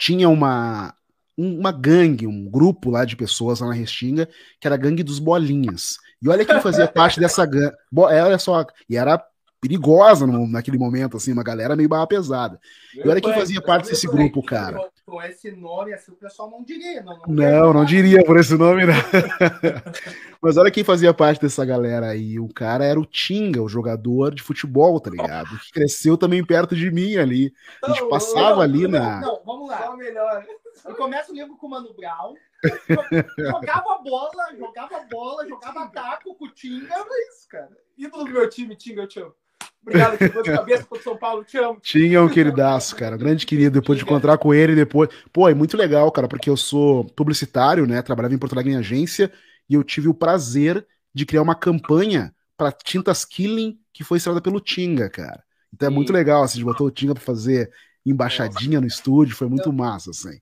tinha 0.00 0.28
uma 0.28 0.94
um- 1.38 1.58
uma 1.60 1.72
gangue, 1.72 2.26
um 2.26 2.50
grupo 2.50 2.90
lá 2.90 3.04
de 3.04 3.16
pessoas 3.16 3.60
lá 3.60 3.68
na 3.68 3.72
Restinga, 3.74 4.28
que 4.60 4.66
era 4.68 4.74
a 4.74 4.78
gangue 4.78 5.02
dos 5.02 5.18
bolinhas. 5.18 5.96
E 6.22 6.28
olha 6.28 6.44
quem 6.44 6.60
fazia 6.60 6.86
parte 6.92 7.18
dessa 7.20 7.46
gangue. 7.46 7.72
Olha 7.96 8.38
só, 8.38 8.66
e 8.88 8.96
era 8.96 9.22
perigosa 9.60 10.26
no, 10.26 10.46
naquele 10.46 10.76
momento, 10.78 11.16
assim, 11.16 11.32
uma 11.32 11.42
galera 11.42 11.76
meio 11.76 11.88
barra 11.88 12.06
pesada. 12.06 12.58
Eu 12.94 13.10
era 13.10 13.20
quem 13.20 13.30
fazia 13.40 13.60
parte 13.62 13.88
desse 13.90 14.06
grupo, 14.06 14.42
cara. 14.42 14.78
Com 15.10 15.20
esse 15.22 15.50
nome, 15.50 15.92
assim, 15.92 16.12
o 16.12 16.14
pessoal 16.14 16.48
não 16.48 16.62
diria. 16.62 17.02
Não, 17.02 17.18
não, 17.26 17.34
não, 17.34 17.72
não 17.72 17.84
diria 17.84 18.24
por 18.24 18.38
esse 18.38 18.54
nome, 18.54 18.86
não. 18.86 18.94
Mas 20.40 20.56
olha 20.56 20.70
quem 20.70 20.84
fazia 20.84 21.12
parte 21.12 21.40
dessa 21.40 21.64
galera 21.64 22.10
aí. 22.10 22.38
O 22.38 22.48
cara 22.48 22.84
era 22.84 22.98
o 22.98 23.04
Tinga, 23.04 23.60
o 23.60 23.68
jogador 23.68 24.32
de 24.32 24.40
futebol, 24.40 25.00
tá 25.00 25.10
ligado? 25.10 25.58
Que 25.58 25.72
cresceu 25.72 26.16
também 26.16 26.44
perto 26.44 26.76
de 26.76 26.90
mim 26.92 27.16
ali. 27.16 27.52
A 27.82 27.88
gente 27.88 28.08
passava 28.08 28.56
não, 28.56 28.60
ali 28.60 28.86
na. 28.86 29.20
Não, 29.20 29.42
vamos 29.44 29.68
lá. 29.68 29.82
Só 29.82 29.96
melhor. 29.96 30.46
Eu 30.84 30.94
começo 30.94 31.32
o 31.32 31.34
livro 31.34 31.56
com 31.56 31.66
o 31.66 31.70
Mano 31.70 31.92
Brown. 31.92 32.34
Jogava 33.36 33.98
bola, 34.04 34.54
jogava 34.56 35.00
bola, 35.10 35.48
jogava 35.48 35.88
taco 35.88 36.34
com 36.36 36.44
o 36.44 36.50
Tinga. 36.50 36.94
Era 36.94 37.28
isso, 37.28 37.48
cara. 37.48 37.70
Ídolo 37.98 38.24
do 38.24 38.30
meu 38.30 38.48
time, 38.48 38.76
Tinga, 38.76 39.02
eu 39.02 39.08
te 39.08 39.20
amo. 39.20 39.34
Obrigado, 39.82 40.18
que 40.18 40.28
de 40.28 40.50
cabeça 40.50 40.84
contra 40.84 41.02
São 41.02 41.16
Paulo, 41.16 41.42
te 41.42 41.56
amo. 41.56 41.78
Tinha 41.82 42.22
um 42.22 42.28
queridaço, 42.28 42.94
cara, 42.94 43.16
grande 43.16 43.46
querido, 43.46 43.80
depois 43.80 43.98
de 43.98 44.04
encontrar 44.04 44.36
com 44.38 44.52
ele 44.52 44.74
depois. 44.74 45.08
Pô, 45.32 45.48
é 45.48 45.54
muito 45.54 45.76
legal, 45.76 46.10
cara, 46.12 46.28
porque 46.28 46.50
eu 46.50 46.56
sou 46.56 47.04
publicitário, 47.04 47.86
né? 47.86 48.02
Trabalhava 48.02 48.34
em 48.34 48.38
Porto 48.38 48.52
Alegre 48.52 48.72
em 48.72 48.76
agência 48.76 49.32
e 49.68 49.74
eu 49.74 49.82
tive 49.82 50.08
o 50.08 50.14
prazer 50.14 50.86
de 51.14 51.24
criar 51.24 51.42
uma 51.42 51.54
campanha 51.54 52.34
para 52.56 52.70
Tintas 52.70 53.24
Killing 53.24 53.78
que 53.92 54.04
foi 54.04 54.18
estrada 54.18 54.40
pelo 54.40 54.60
Tinga, 54.60 55.08
cara. 55.08 55.42
Então 55.72 55.88
é 55.88 55.90
muito 55.90 56.12
legal, 56.12 56.42
assim, 56.42 56.54
a 56.54 56.56
gente 56.56 56.64
botou 56.66 56.86
o 56.86 56.90
Tinga 56.90 57.14
pra 57.14 57.22
fazer 57.22 57.70
embaixadinha 58.04 58.80
no 58.80 58.86
estúdio, 58.86 59.36
foi 59.36 59.48
muito 59.48 59.72
massa, 59.72 60.10
assim. 60.10 60.38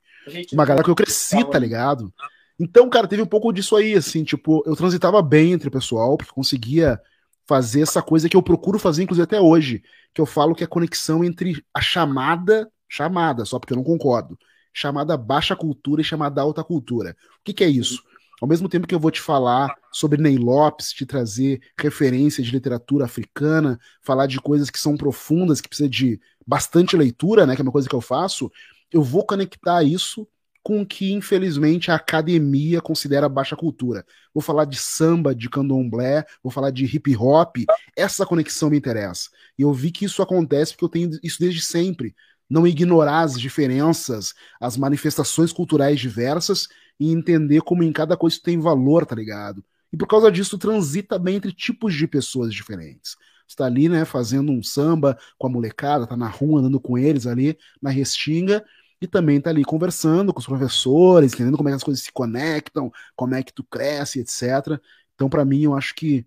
Uma 0.52 0.64
galera 0.64 0.85
que 0.85 0.90
eu 0.90 0.95
cresci, 0.95 1.45
tá 1.50 1.59
ligado? 1.59 2.12
Então, 2.59 2.88
cara, 2.90 3.07
teve 3.07 3.23
um 3.23 3.26
pouco 3.26 3.52
disso 3.52 3.76
aí, 3.76 3.95
assim, 3.95 4.25
tipo, 4.25 4.62
eu 4.66 4.75
transitava 4.75 5.23
bem 5.23 5.52
entre 5.52 5.68
o 5.68 5.73
pessoal, 5.73 6.16
porque 6.16 6.33
conseguia 6.33 7.00
fazer 7.49 7.81
essa 7.81 8.02
coisa 8.02 8.28
que 8.28 8.37
eu 8.37 8.43
procuro 8.43 8.78
fazer, 8.78 9.02
inclusive 9.02 9.25
até 9.25 9.40
hoje, 9.40 9.83
que 10.12 10.21
eu 10.21 10.26
falo 10.26 10.55
que 10.55 10.62
é 10.62 10.67
a 10.67 10.69
conexão 10.69 11.25
entre 11.25 11.64
a 11.73 11.81
chamada, 11.81 12.71
chamada, 12.87 13.47
só 13.47 13.59
porque 13.59 13.73
eu 13.73 13.78
não 13.78 13.85
concordo, 13.85 14.38
chamada 14.73 15.17
baixa 15.17 15.57
cultura 15.57 16.02
e 16.02 16.05
chamada 16.05 16.43
alta 16.43 16.62
cultura. 16.62 17.17
O 17.40 17.45
que, 17.45 17.55
que 17.55 17.64
é 17.64 17.69
isso? 17.69 18.02
Ao 18.40 18.47
mesmo 18.47 18.69
tempo 18.69 18.87
que 18.87 18.95
eu 18.95 19.00
vou 19.00 19.11
te 19.11 19.21
falar 19.21 19.75
sobre 19.90 20.21
Ney 20.21 20.37
Lopes, 20.37 20.93
te 20.93 21.07
trazer 21.07 21.61
referências 21.76 22.47
de 22.47 22.52
literatura 22.52 23.07
africana, 23.07 23.81
falar 24.02 24.26
de 24.26 24.38
coisas 24.40 24.69
que 24.69 24.78
são 24.78 24.95
profundas, 24.95 25.61
que 25.61 25.69
precisa 25.69 25.88
de 25.88 26.21
bastante 26.47 26.97
leitura, 26.97 27.47
né, 27.47 27.57
que 27.57 27.62
é 27.62 27.64
uma 27.64 27.73
coisa 27.73 27.88
que 27.88 27.95
eu 27.95 28.00
faço, 28.02 28.52
eu 28.93 29.02
vou 29.02 29.25
conectar 29.25 29.83
isso 29.83 30.28
com 30.62 30.83
o 30.83 30.87
que, 30.87 31.12
infelizmente, 31.12 31.91
a 31.91 31.95
academia 31.95 32.81
considera 32.81 33.29
baixa 33.29 33.57
cultura. 33.57 34.05
Vou 34.35 34.43
falar 34.43 34.65
de 34.65 34.77
samba, 34.77 35.35
de 35.35 35.49
candomblé, 35.49 36.25
vou 36.43 36.53
falar 36.53 36.71
de 36.71 36.85
hip 36.85 37.17
hop. 37.17 37.57
Essa 37.97 38.27
conexão 38.27 38.71
me 38.71 38.77
interessa. 38.77 39.31
E 39.59 39.62
eu 39.62 39.73
vi 39.73 39.91
que 39.91 40.05
isso 40.05 40.23
acontece 40.23 40.73
porque 40.73 40.85
eu 40.85 40.88
tenho 40.88 41.21
isso 41.23 41.38
desde 41.41 41.62
sempre. 41.62 42.15
Não 42.49 42.67
ignorar 42.67 43.21
as 43.21 43.38
diferenças, 43.38 44.35
as 44.61 44.77
manifestações 44.77 45.53
culturais 45.53 46.00
diversas 46.00 46.69
e 46.99 47.12
entender 47.12 47.62
como 47.62 47.83
em 47.83 47.93
cada 47.93 48.17
coisa 48.17 48.38
tem 48.43 48.59
valor, 48.59 49.07
tá 49.07 49.15
ligado? 49.15 49.65
E 49.93 49.97
por 49.97 50.07
causa 50.07 50.31
disso 50.31 50.59
transita 50.59 51.19
bem 51.19 51.37
entre 51.37 51.53
tipos 51.53 51.95
de 51.95 52.07
pessoas 52.07 52.53
diferentes. 52.53 53.17
Você 53.47 53.57
tá 53.57 53.65
ali, 53.65 53.88
né, 53.88 54.05
fazendo 54.05 54.53
um 54.53 54.62
samba 54.62 55.19
com 55.38 55.47
a 55.47 55.50
molecada, 55.50 56.07
tá 56.07 56.17
na 56.17 56.29
rua 56.29 56.61
andando 56.61 56.79
com 56.79 56.99
eles 56.99 57.27
ali 57.27 57.57
na 57.81 57.88
restinga, 57.88 58.62
e 59.00 59.07
também 59.07 59.40
tá 59.40 59.50
ali 59.50 59.64
conversando 59.64 60.33
com 60.33 60.40
os 60.40 60.47
professores, 60.47 61.33
entendendo 61.33 61.57
como 61.57 61.69
é 61.69 61.73
que 61.73 61.76
as 61.76 61.85
coisas 61.85 62.02
se 62.05 62.12
conectam, 62.12 62.93
como 63.17 63.35
é 63.35 63.43
que 63.43 63.52
tu 63.52 63.64
cresce, 63.64 64.21
etc. 64.21 64.81
Então, 65.14 65.28
para 65.28 65.45
mim, 65.45 65.62
eu 65.64 65.75
acho 65.75 65.95
que 65.95 66.26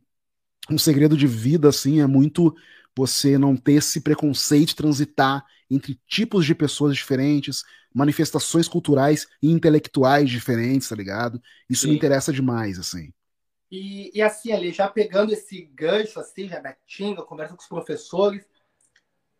um 0.69 0.77
segredo 0.77 1.17
de 1.17 1.27
vida, 1.27 1.69
assim, 1.69 1.99
é 2.01 2.07
muito 2.07 2.55
você 2.95 3.37
não 3.37 3.55
ter 3.55 3.73
esse 3.73 4.01
preconceito 4.01 4.69
de 4.69 4.75
transitar 4.75 5.45
entre 5.69 5.99
tipos 6.07 6.45
de 6.45 6.53
pessoas 6.53 6.95
diferentes, 6.95 7.63
manifestações 7.93 8.67
culturais 8.67 9.27
e 9.41 9.49
intelectuais 9.49 10.29
diferentes, 10.29 10.89
tá 10.89 10.95
ligado? 10.95 11.41
Isso 11.69 11.83
Sim. 11.83 11.89
me 11.89 11.95
interessa 11.95 12.31
demais, 12.33 12.77
assim. 12.77 13.11
E, 13.71 14.11
e 14.13 14.21
assim, 14.21 14.51
ali, 14.51 14.71
já 14.71 14.89
pegando 14.89 15.31
esse 15.31 15.61
gancho, 15.73 16.19
assim, 16.19 16.47
já 16.47 16.59
Betinga, 16.59 17.23
conversa 17.23 17.55
com 17.55 17.61
os 17.61 17.69
professores, 17.69 18.45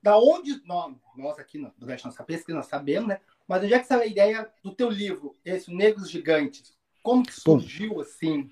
da 0.02 0.18
onde 0.18 0.62
nós, 0.66 0.96
nós 1.16 1.38
aqui 1.38 1.58
no, 1.58 1.72
durante 1.78 2.06
nossa 2.06 2.24
pesquisa 2.24 2.58
nós 2.58 2.68
sabemos, 2.68 3.08
né? 3.08 3.20
Mas 3.48 3.64
onde 3.64 3.74
é 3.74 3.80
que 3.80 3.88
saiu 3.88 4.02
a 4.02 4.06
ideia 4.06 4.50
do 4.64 4.74
teu 4.74 4.90
livro, 4.90 5.36
esse 5.46 5.74
Negros 5.74 6.10
Gigantes? 6.10 6.74
Como 7.04 7.24
que 7.24 7.34
surgiu 7.34 7.96
Bom, 7.96 8.02
assim? 8.02 8.50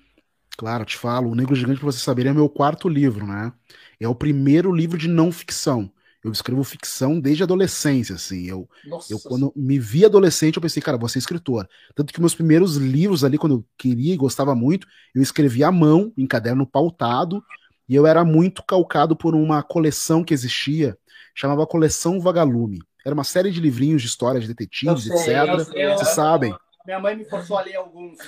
Claro, 0.56 0.84
te 0.84 0.96
falo. 0.96 1.30
O 1.30 1.34
Negro 1.34 1.54
Gigante, 1.54 1.80
para 1.80 1.90
você 1.90 1.98
saber, 1.98 2.26
é 2.26 2.32
meu 2.32 2.48
quarto 2.48 2.88
livro, 2.88 3.26
né? 3.26 3.52
É 3.98 4.06
o 4.06 4.14
primeiro 4.14 4.72
livro 4.72 4.98
de 4.98 5.08
não 5.08 5.32
ficção. 5.32 5.90
Eu 6.22 6.30
escrevo 6.30 6.62
ficção 6.62 7.18
desde 7.18 7.42
a 7.42 7.46
adolescência, 7.46 8.14
assim. 8.14 8.44
Eu, 8.44 8.68
eu 9.08 9.18
quando 9.20 9.52
me 9.56 9.78
vi 9.78 10.04
adolescente, 10.04 10.56
eu 10.56 10.62
pensei, 10.62 10.82
cara, 10.82 10.98
vou 10.98 11.08
ser 11.08 11.18
escritor. 11.18 11.66
Tanto 11.94 12.12
que 12.12 12.20
meus 12.20 12.34
primeiros 12.34 12.76
livros 12.76 13.24
ali, 13.24 13.38
quando 13.38 13.54
eu 13.56 13.64
queria 13.78 14.12
e 14.12 14.18
gostava 14.18 14.54
muito, 14.54 14.86
eu 15.14 15.22
escrevia 15.22 15.68
à 15.68 15.72
mão, 15.72 16.12
em 16.16 16.26
caderno 16.26 16.66
pautado, 16.66 17.42
e 17.88 17.94
eu 17.94 18.06
era 18.06 18.22
muito 18.22 18.62
calcado 18.62 19.16
por 19.16 19.34
uma 19.34 19.62
coleção 19.62 20.22
que 20.22 20.34
existia 20.34 20.96
chamava 21.34 21.66
Coleção 21.66 22.20
Vagalume. 22.20 22.80
Era 23.04 23.14
uma 23.14 23.24
série 23.24 23.50
de 23.50 23.60
livrinhos 23.60 24.02
de 24.02 24.08
histórias 24.08 24.44
de 24.44 24.48
detetives, 24.48 25.04
sei, 25.04 25.36
etc. 25.36 25.96
Vocês 25.96 26.08
sabem. 26.10 26.54
Minha 26.84 26.98
mãe 26.98 27.16
me 27.16 27.24
forçou 27.24 27.58
a 27.58 27.62
ler 27.62 27.76
alguns. 27.76 28.18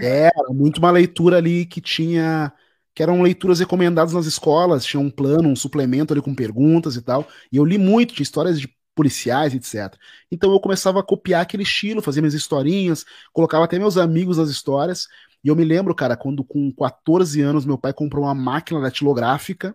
Era 0.00 0.50
muito 0.50 0.78
uma 0.78 0.90
leitura 0.90 1.38
ali 1.38 1.66
que 1.66 1.80
tinha. 1.80 2.52
que 2.94 3.02
eram 3.02 3.22
leituras 3.22 3.60
recomendadas 3.60 4.12
nas 4.12 4.26
escolas, 4.26 4.84
tinha 4.84 5.00
um 5.00 5.10
plano, 5.10 5.48
um 5.48 5.56
suplemento 5.56 6.12
ali 6.12 6.22
com 6.22 6.34
perguntas 6.34 6.96
e 6.96 7.02
tal. 7.02 7.26
E 7.50 7.56
eu 7.56 7.64
li 7.64 7.78
muito, 7.78 8.14
tinha 8.14 8.22
histórias 8.22 8.60
de 8.60 8.68
policiais, 8.94 9.54
etc. 9.54 9.96
Então 10.30 10.52
eu 10.52 10.60
começava 10.60 11.00
a 11.00 11.02
copiar 11.02 11.42
aquele 11.42 11.62
estilo, 11.62 12.02
fazia 12.02 12.22
minhas 12.22 12.34
historinhas, 12.34 13.04
colocava 13.32 13.64
até 13.64 13.78
meus 13.78 13.96
amigos 13.96 14.36
nas 14.36 14.50
histórias. 14.50 15.08
E 15.42 15.48
eu 15.48 15.56
me 15.56 15.64
lembro, 15.64 15.94
cara, 15.94 16.16
quando 16.16 16.44
com 16.44 16.70
14 16.72 17.40
anos 17.40 17.64
meu 17.64 17.78
pai 17.78 17.92
comprou 17.92 18.24
uma 18.24 18.34
máquina 18.34 18.80
datilográfica 18.80 19.74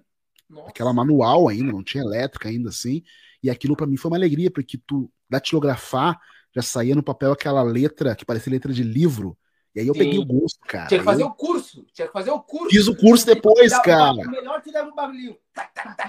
nossa. 0.50 0.70
Aquela 0.70 0.94
manual 0.94 1.48
ainda, 1.48 1.72
não 1.72 1.84
tinha 1.84 2.04
elétrica 2.04 2.50
ainda 2.50 2.70
assim. 2.70 3.04
E 3.44 3.50
aquilo 3.50 3.76
para 3.76 3.88
mim 3.88 3.98
foi 3.98 4.10
uma 4.12 4.18
alegria, 4.18 4.50
porque 4.50 4.78
tu 4.78 5.12
datilografar 5.30 6.20
já 6.56 6.62
saía 6.62 6.96
no 6.96 7.04
papel 7.04 7.32
aquela 7.32 7.62
letra 7.62 8.16
que 8.16 8.26
parecia 8.26 8.52
letra 8.52 8.74
de 8.74 8.84
livro. 8.84 9.38
E 9.76 9.80
aí 9.80 9.88
eu 9.88 9.94
Sim. 9.94 10.00
peguei 10.00 10.18
o 10.18 10.26
gosto, 10.26 10.60
cara. 10.68 10.88
Tinha 10.88 11.00
que 11.00 11.06
fazer 11.06 11.22
eu... 11.22 11.28
o 11.28 11.34
curso. 11.36 11.86
Tinha 11.94 12.08
que 12.08 12.14
fazer 12.14 12.32
o 12.32 12.40
curso. 12.40 12.70
Fiz 12.72 12.88
o 12.88 12.96
curso 12.96 13.26
depois, 13.28 13.78
cara. 13.82 14.16
Melhor 14.28 14.60
que 14.60 14.72
dava 14.72 14.90
um 14.90 14.96
barulhinho. 14.96 15.38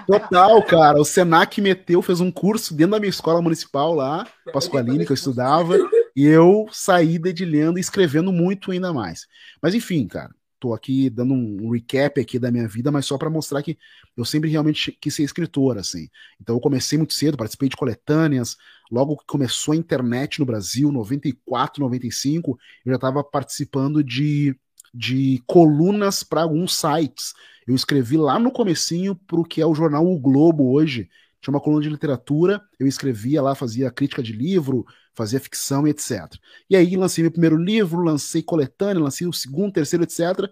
Total, 0.07 0.63
cara. 0.63 0.99
O 0.99 1.05
Senac 1.05 1.61
meteu, 1.61 2.01
fez 2.01 2.19
um 2.19 2.31
curso 2.31 2.73
dentro 2.73 2.93
da 2.93 2.99
minha 2.99 3.11
escola 3.11 3.43
municipal 3.43 3.93
lá, 3.93 4.27
Pasqualini, 4.51 5.05
que 5.05 5.11
eu 5.11 5.15
estudava. 5.15 5.77
E 6.15 6.25
eu 6.25 6.67
saí 6.71 7.19
dedilhando 7.19 7.77
e 7.77 7.81
escrevendo 7.81 8.33
muito 8.33 8.71
ainda 8.71 8.91
mais. 8.91 9.27
Mas 9.61 9.75
enfim, 9.75 10.07
cara 10.07 10.31
tô 10.59 10.73
aqui 10.73 11.09
dando 11.09 11.33
um 11.33 11.71
recap 11.71 12.19
aqui 12.19 12.37
da 12.37 12.51
minha 12.51 12.67
vida, 12.67 12.91
mas 12.91 13.05
só 13.05 13.17
para 13.17 13.29
mostrar 13.29 13.63
que 13.63 13.77
eu 14.15 14.25
sempre 14.25 14.49
realmente 14.49 14.91
quis 14.91 15.15
ser 15.15 15.23
escritor, 15.23 15.77
assim. 15.77 16.09
Então 16.39 16.55
eu 16.55 16.59
comecei 16.59 16.97
muito 16.97 17.13
cedo, 17.13 17.37
participei 17.37 17.69
de 17.69 17.77
coletâneas, 17.77 18.57
logo 18.91 19.17
que 19.17 19.25
começou 19.25 19.73
a 19.73 19.77
internet 19.77 20.39
no 20.39 20.45
Brasil, 20.45 20.91
94, 20.91 21.81
95, 21.81 22.57
eu 22.85 22.91
já 22.91 22.95
estava 22.95 23.23
participando 23.23 24.03
de, 24.03 24.55
de 24.93 25.41
colunas 25.47 26.23
para 26.23 26.41
alguns 26.41 26.75
sites. 26.75 27.33
Eu 27.67 27.75
escrevi 27.75 28.17
lá 28.17 28.39
no 28.39 28.51
comecinho 28.51 29.15
para 29.15 29.39
o 29.39 29.45
que 29.45 29.61
é 29.61 29.65
o 29.65 29.75
jornal 29.75 30.05
O 30.05 30.19
Globo 30.19 30.71
hoje, 30.71 31.09
tinha 31.41 31.53
uma 31.53 31.61
coluna 31.61 31.81
de 31.81 31.89
literatura, 31.89 32.61
eu 32.79 32.87
escrevia 32.87 33.41
lá, 33.41 33.55
fazia 33.55 33.89
crítica 33.91 34.21
de 34.21 34.33
livro, 34.33 34.85
fazia 35.13 35.39
ficção 35.39 35.87
e 35.87 35.91
etc. 35.91 36.35
E 36.69 36.75
aí 36.75 36.95
lancei 36.95 37.23
meu 37.23 37.31
primeiro 37.31 37.57
livro, 37.57 38.01
lancei 38.01 38.43
coletânea, 38.43 39.01
lancei 39.01 39.25
o 39.27 39.33
segundo, 39.33 39.73
terceiro, 39.73 40.03
etc. 40.03 40.49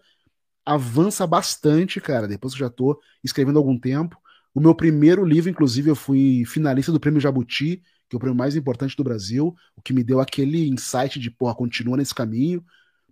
Avança 0.65 1.25
bastante, 1.27 1.99
cara, 1.99 2.27
depois 2.27 2.53
que 2.53 2.61
eu 2.61 2.67
já 2.67 2.69
tô 2.69 2.99
escrevendo 3.23 3.57
há 3.57 3.59
algum 3.59 3.79
tempo. 3.79 4.17
O 4.53 4.59
meu 4.59 4.73
primeiro 4.73 5.23
livro, 5.25 5.49
inclusive, 5.49 5.89
eu 5.89 5.95
fui 5.95 6.43
finalista 6.45 6.91
do 6.91 6.99
Prêmio 6.99 7.21
Jabuti, 7.21 7.81
que 8.09 8.15
é 8.15 8.17
o 8.17 8.19
prêmio 8.19 8.37
mais 8.37 8.55
importante 8.55 8.95
do 8.95 9.03
Brasil, 9.03 9.53
o 9.75 9.81
que 9.81 9.93
me 9.93 10.03
deu 10.03 10.19
aquele 10.19 10.67
insight 10.67 11.19
de, 11.19 11.29
porra, 11.29 11.53
continua 11.53 11.97
nesse 11.97 12.15
caminho. 12.15 12.63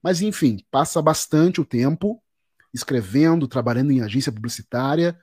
Mas, 0.01 0.22
enfim, 0.22 0.58
passa 0.72 1.01
bastante 1.01 1.60
o 1.60 1.65
tempo 1.65 2.22
escrevendo, 2.74 3.48
trabalhando 3.48 3.91
em 3.91 4.01
agência 4.01 4.32
publicitária, 4.32 5.17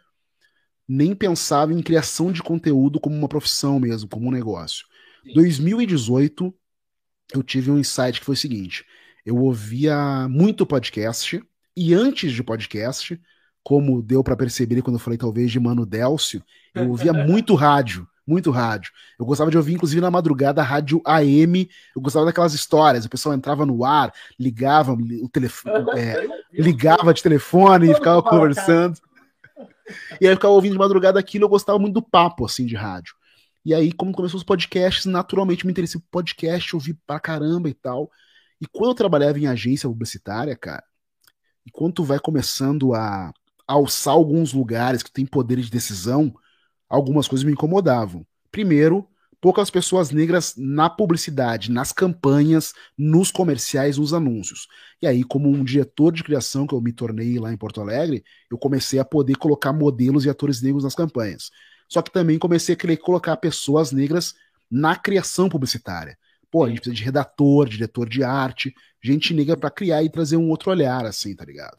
nem 0.93 1.15
pensava 1.15 1.73
em 1.73 1.83
criação 1.83 2.31
de 2.31 2.43
conteúdo 2.43 3.01
como 3.01 3.17
uma 3.17 3.29
profissão 3.29 3.81
mesmo, 3.81 4.09
como 4.09 4.29
um 4.29 4.31
negócio. 4.31 4.87
Sim. 5.25 5.33
2018, 5.35 6.55
eu 7.35 7.43
tive 7.43 7.71
um 7.71 7.79
insight 7.79 8.21
que 8.21 8.27
foi 8.27 8.35
o 8.35 8.39
seguinte: 8.39 8.85
eu 9.25 9.39
ouvia 9.39 10.29
muito 10.29 10.67
podcast, 10.67 11.43
e 11.75 11.95
antes 11.95 12.33
de 12.33 12.43
podcast, 12.43 13.19
como 13.63 14.03
deu 14.03 14.23
para 14.23 14.37
perceber 14.37 14.83
quando 14.83 14.97
eu 14.97 15.01
falei 15.01 15.19
talvez 15.19 15.51
de 15.51 15.59
Mano 15.59 15.87
Délcio, 15.87 16.43
eu 16.75 16.91
ouvia 16.91 17.13
muito 17.25 17.55
rádio, 17.55 18.07
muito 18.27 18.51
rádio. 18.51 18.93
Eu 19.19 19.25
gostava 19.25 19.51
de 19.51 19.57
ouvir, 19.57 19.73
inclusive, 19.75 20.01
na 20.01 20.11
madrugada, 20.11 20.63
rádio 20.63 21.01
AM. 21.07 21.71
Eu 21.97 22.03
gostava 22.03 22.27
daquelas 22.27 22.53
histórias. 22.53 23.07
O 23.07 23.11
pessoal 23.11 23.35
entrava 23.35 23.65
no 23.65 23.83
ar, 23.85 24.13
ligava 24.39 24.93
o 24.93 25.29
telefone, 25.29 25.75
é, 25.97 26.27
ligava 26.53 27.15
de 27.15 27.23
telefone 27.23 27.91
e 27.91 27.95
ficava 27.95 28.23
conversando. 28.23 28.99
E 30.21 30.27
aí 30.27 30.33
eu 30.33 30.37
ficava 30.37 30.55
ouvindo 30.55 30.73
de 30.73 30.79
madrugada 30.79 31.19
aquilo, 31.19 31.45
eu 31.45 31.49
gostava 31.49 31.79
muito 31.79 31.95
do 31.95 32.03
papo, 32.03 32.45
assim, 32.45 32.67
de 32.67 32.75
rádio. 32.75 33.15
E 33.65 33.73
aí, 33.75 33.93
como 33.93 34.13
começou 34.13 34.39
os 34.39 34.45
podcasts, 34.45 35.07
naturalmente 35.07 35.65
me 35.65 35.73
interessei 35.73 36.01
por 36.01 36.09
podcast, 36.11 36.75
ouvi 36.75 36.95
pra 37.07 37.21
caramba 37.21 37.69
e 37.69 37.75
tal. 37.75 38.11
E 38.61 38.67
quando 38.67 38.91
eu 38.91 38.95
trabalhava 38.95 39.39
em 39.39 39.47
agência 39.47 39.89
publicitária, 39.89 40.57
cara, 40.57 40.83
e 41.67 41.71
quando 41.71 41.95
tu 41.95 42.05
vai 42.05 42.19
começando 42.19 42.95
a 42.95 43.33
alçar 43.67 44.15
alguns 44.15 44.53
lugares 44.53 45.03
que 45.03 45.13
tem 45.13 45.25
poder 45.25 45.61
de 45.61 45.71
decisão, 45.71 46.35
algumas 46.89 47.29
coisas 47.29 47.45
me 47.45 47.53
incomodavam. 47.53 48.27
Primeiro, 48.51 49.09
poucas 49.43 49.71
pessoas 49.71 50.13
negras 50.13 50.55
na 50.57 50.89
publicidade, 50.89 51.69
nas 51.69 51.91
campanhas, 51.91 52.73
nos 52.97 53.33
comerciais, 53.33 53.99
nos 53.99 54.15
anúncios. 54.15 54.69
E 55.03 55.07
aí, 55.07 55.25
como 55.25 55.49
um 55.49 55.65
diretor 55.65 56.13
de 56.13 56.23
criação 56.23 56.65
que 56.65 56.73
eu 56.73 56.81
me 56.81 56.93
tornei 56.93 57.41
lá 57.41 57.53
em 57.53 57.57
Porto 57.57 57.81
Alegre, 57.81 58.23
eu 58.49 58.57
comecei 58.57 59.01
a 59.01 59.05
poder 59.05 59.35
colocar 59.35 59.73
modelos 59.73 60.25
e 60.25 60.31
atores 60.31 60.63
negros 60.63 60.85
nas 60.85 60.95
campanhas. 60.95 61.51
Só 61.89 62.01
que 62.01 62.13
também 62.13 62.39
comecei 62.39 62.77
a 62.77 62.79
querer 62.79 62.99
colocar 62.99 63.37
pessoas 63.37 63.91
negras 63.91 64.33
na 64.71 64.95
criação 64.95 65.49
publicitária. 65.49 66.17
Pô, 66.49 66.65
a 66.65 66.69
gente 66.69 66.77
precisa 66.77 66.95
de 66.95 67.03
redator, 67.03 67.69
diretor 67.69 68.09
de 68.09 68.23
arte, 68.23 68.73
gente 69.03 69.35
negra 69.35 69.57
para 69.57 69.71
criar 69.71 70.05
e 70.05 70.09
trazer 70.09 70.37
um 70.37 70.51
outro 70.51 70.71
olhar, 70.71 71.05
assim, 71.05 71.35
tá 71.35 71.45
ligado? 71.45 71.79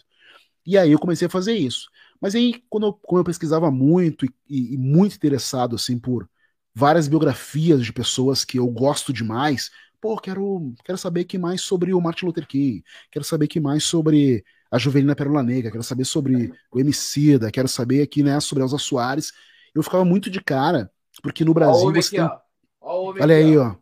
E 0.68 0.78
aí 0.78 0.92
eu 0.92 1.00
comecei 1.00 1.28
a 1.28 1.32
fazer 1.32 1.54
isso. 1.54 1.88
Mas 2.20 2.36
aí, 2.36 2.62
quando 2.70 2.88
eu, 2.88 2.94
quando 2.94 3.20
eu 3.22 3.26
pesquisava 3.26 3.72
muito 3.72 4.26
e, 4.26 4.30
e, 4.50 4.74
e, 4.74 4.78
muito 4.78 5.16
interessado, 5.16 5.78
assim, 5.78 5.98
por 5.98 6.30
várias 6.74 7.08
biografias 7.08 7.84
de 7.84 7.94
pessoas 7.94 8.44
que 8.44 8.58
eu 8.58 8.68
gosto 8.68 9.14
demais, 9.14 9.70
pô, 10.02 10.18
quero, 10.18 10.74
quero 10.84 10.98
saber 10.98 11.24
que 11.26 11.38
mais 11.38 11.62
sobre 11.62 11.94
o 11.94 12.02
Martin 12.02 12.26
Luther 12.26 12.48
King, 12.48 12.84
quero 13.12 13.24
saber 13.24 13.48
que 13.48 13.60
mais 13.60 13.84
sobre 13.84 14.44
a 14.72 14.78
Juvelina 14.78 15.16
Pérola 15.16 15.44
Negra, 15.44 15.72
quero 15.72 15.84
saber 15.84 16.04
sobre 16.04 16.52
o 16.72 16.80
Emicida, 16.80 17.52
quero 17.52 17.68
saber 17.68 18.02
aqui, 18.02 18.24
né, 18.24 18.40
sobre 18.40 18.64
Elza 18.64 18.78
Soares, 18.78 19.32
eu 19.74 19.84
ficava 19.84 20.04
muito 20.04 20.30
de 20.30 20.42
cara, 20.42 20.92
porque 21.22 21.46
no 21.46 21.54
Brasil 21.54 21.94
você 21.94 22.18
aqui, 22.18 22.30
tem... 22.30 22.38
Olha 22.82 23.36
aí, 23.36 23.58
ó. 23.58 23.76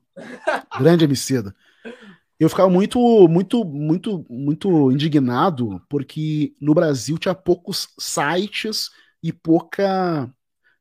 Grande 0.80 1.06
Emicida. 1.06 1.56
Eu 2.40 2.50
ficava 2.50 2.70
muito, 2.70 3.00
muito, 3.28 3.64
muito, 3.64 4.26
muito 4.30 4.92
indignado, 4.92 5.82
porque 5.88 6.56
no 6.60 6.74
Brasil 6.74 7.18
tinha 7.18 7.36
poucos 7.36 7.90
sites 8.00 8.90
e 9.22 9.32
pouca 9.32 10.28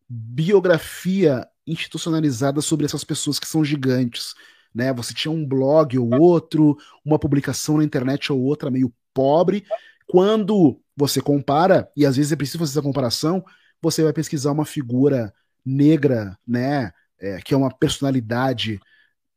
biografia 0.09 1.47
institucionalizada 1.67 2.61
sobre 2.61 2.87
essas 2.87 3.05
pessoas 3.05 3.39
que 3.39 3.47
são 3.47 3.65
gigantes. 3.65 4.35
Né? 4.75 4.93
Você 4.95 5.15
tinha 5.15 5.33
um 5.33 5.47
blog 5.47 5.99
ou 5.99 6.21
outro, 6.21 6.77
uma 7.05 7.19
publicação 7.19 7.79
na 7.79 7.85
internet 7.85 8.33
ou 8.33 8.41
outra 8.41 8.71
meio 8.71 8.93
pobre. 9.13 9.65
Quando 10.07 10.81
você 10.97 11.21
compara, 11.21 11.91
e 11.97 12.05
às 12.05 12.17
vezes 12.17 12.33
é 12.33 12.37
preciso 12.37 12.59
fazer 12.59 12.73
essa 12.73 12.83
comparação, 12.83 13.45
você 13.81 14.03
vai 14.03 14.13
pesquisar 14.13 14.53
uma 14.53 14.65
figura 14.65 15.33
negra, 15.65 16.39
né, 16.47 16.93
é, 17.19 17.41
que 17.41 17.55
é 17.55 17.57
uma 17.57 17.71
personalidade 17.71 18.81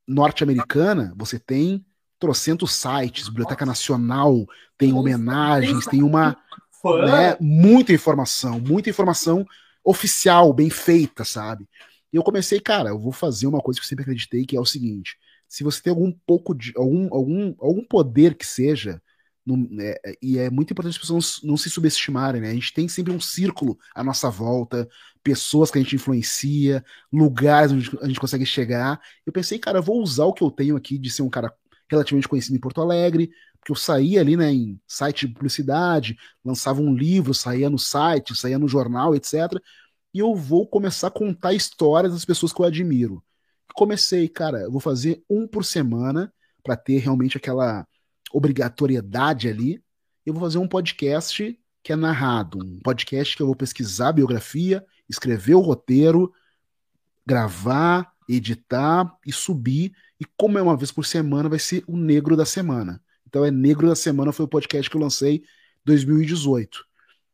norte-americana, 0.07 1.13
você 1.15 1.39
tem 1.39 1.85
trocentos 2.19 2.73
sites, 2.73 3.27
Biblioteca 3.27 3.65
Nacional, 3.65 4.45
tem 4.77 4.93
homenagens, 4.93 5.85
tem 5.85 6.01
uma 6.03 6.37
né, 6.83 7.37
muita 7.39 7.93
informação, 7.93 8.59
muita 8.59 8.89
informação 8.89 9.45
oficial, 9.83 10.53
bem 10.53 10.69
feita, 10.69 11.23
sabe? 11.23 11.67
E 12.13 12.17
eu 12.17 12.23
comecei, 12.23 12.59
cara, 12.59 12.89
eu 12.89 12.99
vou 12.99 13.11
fazer 13.11 13.47
uma 13.47 13.59
coisa 13.59 13.79
que 13.79 13.85
eu 13.85 13.89
sempre 13.89 14.03
acreditei, 14.03 14.45
que 14.45 14.55
é 14.55 14.59
o 14.59 14.65
seguinte: 14.65 15.17
se 15.47 15.63
você 15.63 15.81
tem 15.81 15.91
algum 15.91 16.11
pouco 16.25 16.53
de 16.53 16.71
algum, 16.77 17.13
algum, 17.13 17.55
algum 17.59 17.83
poder 17.83 18.35
que 18.35 18.45
seja, 18.45 19.01
é, 19.79 20.17
e 20.21 20.37
é 20.37 20.49
muito 20.49 20.71
importante 20.71 20.93
as 20.93 20.97
pessoas 20.99 21.39
não, 21.43 21.49
não, 21.49 21.57
se 21.57 21.69
subestimarem, 21.69 22.39
né? 22.39 22.51
A 22.51 22.53
gente 22.53 22.73
tem 22.73 22.87
sempre 22.87 23.11
um 23.11 23.19
círculo 23.19 23.77
à 23.93 24.03
nossa 24.03 24.29
volta, 24.29 24.87
pessoas 25.21 25.69
que 25.69 25.77
a 25.77 25.81
gente 25.81 25.95
influencia, 25.95 26.83
lugares 27.11 27.71
onde 27.71 27.91
a 28.01 28.07
gente 28.07 28.19
consegue 28.19 28.45
chegar. 28.45 29.01
Eu 29.25 29.33
pensei, 29.33 29.59
cara, 29.59 29.79
eu 29.79 29.83
vou 29.83 30.01
usar 30.01 30.25
o 30.25 30.33
que 30.33 30.43
eu 30.43 30.51
tenho 30.51 30.77
aqui 30.77 30.97
de 30.97 31.09
ser 31.09 31.23
um 31.23 31.29
cara 31.29 31.53
relativamente 31.89 32.27
conhecido 32.27 32.55
em 32.55 32.59
Porto 32.59 32.81
Alegre, 32.81 33.31
porque 33.59 33.71
eu 33.71 33.75
saía 33.75 34.21
ali, 34.21 34.35
né, 34.35 34.51
em 34.51 34.79
site 34.87 35.27
de 35.27 35.33
publicidade, 35.33 36.17
lançava 36.43 36.81
um 36.81 36.93
livro, 36.93 37.33
saía 37.33 37.69
no 37.69 37.79
site, 37.79 38.35
saía 38.35 38.59
no 38.59 38.67
jornal, 38.67 39.15
etc. 39.15 39.33
E 40.13 40.19
eu 40.19 40.35
vou 40.35 40.67
começar 40.67 41.07
a 41.07 41.11
contar 41.11 41.53
histórias 41.53 42.13
das 42.13 42.23
pessoas 42.23 42.53
que 42.53 42.61
eu 42.61 42.65
admiro. 42.65 43.23
Comecei, 43.73 44.29
cara, 44.29 44.59
eu 44.61 44.71
vou 44.71 44.79
fazer 44.79 45.23
um 45.27 45.47
por 45.47 45.65
semana 45.65 46.31
para 46.61 46.77
ter 46.77 46.99
realmente 46.99 47.37
aquela 47.37 47.87
obrigatoriedade 48.31 49.49
ali. 49.49 49.83
Eu 50.23 50.33
vou 50.33 50.43
fazer 50.43 50.59
um 50.59 50.67
podcast 50.67 51.59
que 51.81 51.91
é 51.91 51.95
narrado, 51.95 52.59
um 52.63 52.79
podcast 52.79 53.35
que 53.35 53.41
eu 53.41 53.47
vou 53.47 53.55
pesquisar 53.55 54.09
a 54.09 54.13
biografia, 54.13 54.85
escrever 55.09 55.55
o 55.55 55.59
roteiro, 55.59 56.31
gravar, 57.25 58.13
editar 58.29 59.17
e 59.25 59.33
subir. 59.33 59.93
E 60.19 60.25
como 60.37 60.59
é 60.59 60.61
uma 60.61 60.77
vez 60.77 60.91
por 60.91 61.05
semana, 61.05 61.49
vai 61.49 61.59
ser 61.59 61.83
o 61.87 61.97
Negro 61.97 62.37
da 62.37 62.45
Semana. 62.45 63.01
Então 63.27 63.43
é 63.43 63.49
Negro 63.49 63.87
da 63.87 63.95
Semana 63.95 64.31
foi 64.31 64.45
o 64.45 64.49
podcast 64.49 64.89
que 64.89 64.95
eu 64.95 65.01
lancei 65.01 65.37
em 65.37 65.43
2018. 65.85 66.85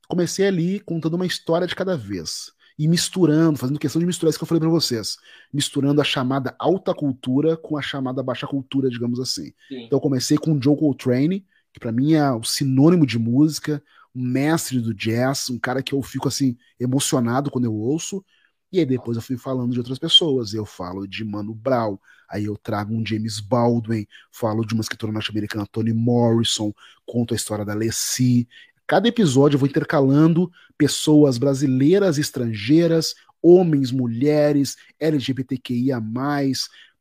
Comecei 0.08 0.48
ali 0.48 0.80
contando 0.80 1.16
uma 1.16 1.26
história 1.26 1.68
de 1.68 1.76
cada 1.76 1.98
vez 1.98 2.58
e 2.80 2.88
misturando, 2.88 3.60
fazendo 3.60 3.78
questão 3.78 4.00
de 4.00 4.06
misturar 4.06 4.30
isso 4.30 4.40
que 4.40 4.44
eu 4.44 4.48
falei 4.48 4.62
para 4.62 4.70
vocês, 4.70 5.18
misturando 5.54 6.00
a 6.00 6.04
chamada 6.06 6.56
alta 6.58 6.94
cultura 6.94 7.58
com 7.58 7.78
a 7.78 7.82
chamada 7.82 8.24
baixa 8.24 8.48
cultura, 8.48 8.90
digamos 8.90 9.20
assim. 9.20 9.52
Sim. 9.68 9.84
Então 9.84 9.98
eu 9.98 10.02
comecei 10.02 10.38
com 10.38 10.54
o 10.54 10.64
Joe 10.64 10.78
Coltrane, 10.78 11.46
que 11.74 11.80
para 11.80 11.92
mim 11.92 12.14
é 12.14 12.32
o 12.32 12.42
sinônimo 12.42 13.06
de 13.06 13.20
música, 13.20 13.84
um 14.16 14.26
mestre 14.26 14.80
do 14.80 14.94
jazz, 14.94 15.50
um 15.50 15.60
cara 15.60 15.84
que 15.84 15.94
eu 15.94 16.02
fico 16.02 16.30
assim 16.30 16.58
emocionado 16.80 17.52
quando 17.52 17.66
eu 17.66 17.76
ouço. 17.76 18.24
E 18.72 18.80
aí 18.80 18.86
depois 18.86 19.18
eu 19.18 19.24
fui 19.24 19.36
falando 19.36 19.74
de 19.74 19.80
outras 19.80 20.00
pessoas. 20.00 20.54
Eu 20.54 20.66
falo 20.66 21.06
de 21.06 21.26
Mano 21.26 21.54
Brown, 21.54 21.98
aí 22.30 22.46
eu 22.46 22.56
trago 22.56 22.94
um 22.94 23.06
James 23.06 23.42
Baldwin, 23.42 24.08
falo 24.32 24.64
de 24.64 24.74
uma 24.74 24.82
escritora 24.82 25.12
norte-americana, 25.12 25.68
Toni 25.70 25.92
Morrison, 25.92 26.72
conto 27.06 27.34
a 27.34 27.36
história 27.36 27.66
da 27.66 27.74
Lessie, 27.74 28.48
Cada 28.90 29.08
episódio 29.08 29.56
eu 29.56 29.60
vou 29.60 29.70
intercalando 29.70 30.52
pessoas 30.76 31.38
brasileiras, 31.38 32.18
estrangeiras, 32.18 33.14
homens, 33.40 33.92
mulheres, 33.92 34.78
LGBTQIA, 35.00 36.02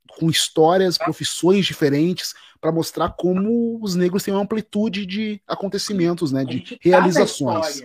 com 0.06 0.28
histórias, 0.28 0.98
profissões 0.98 1.64
diferentes, 1.64 2.34
para 2.60 2.70
mostrar 2.70 3.14
como 3.16 3.82
os 3.82 3.94
negros 3.94 4.22
têm 4.22 4.34
uma 4.34 4.42
amplitude 4.42 5.06
de 5.06 5.40
acontecimentos, 5.48 6.30
né, 6.30 6.44
de 6.44 6.78
realizações. 6.82 7.80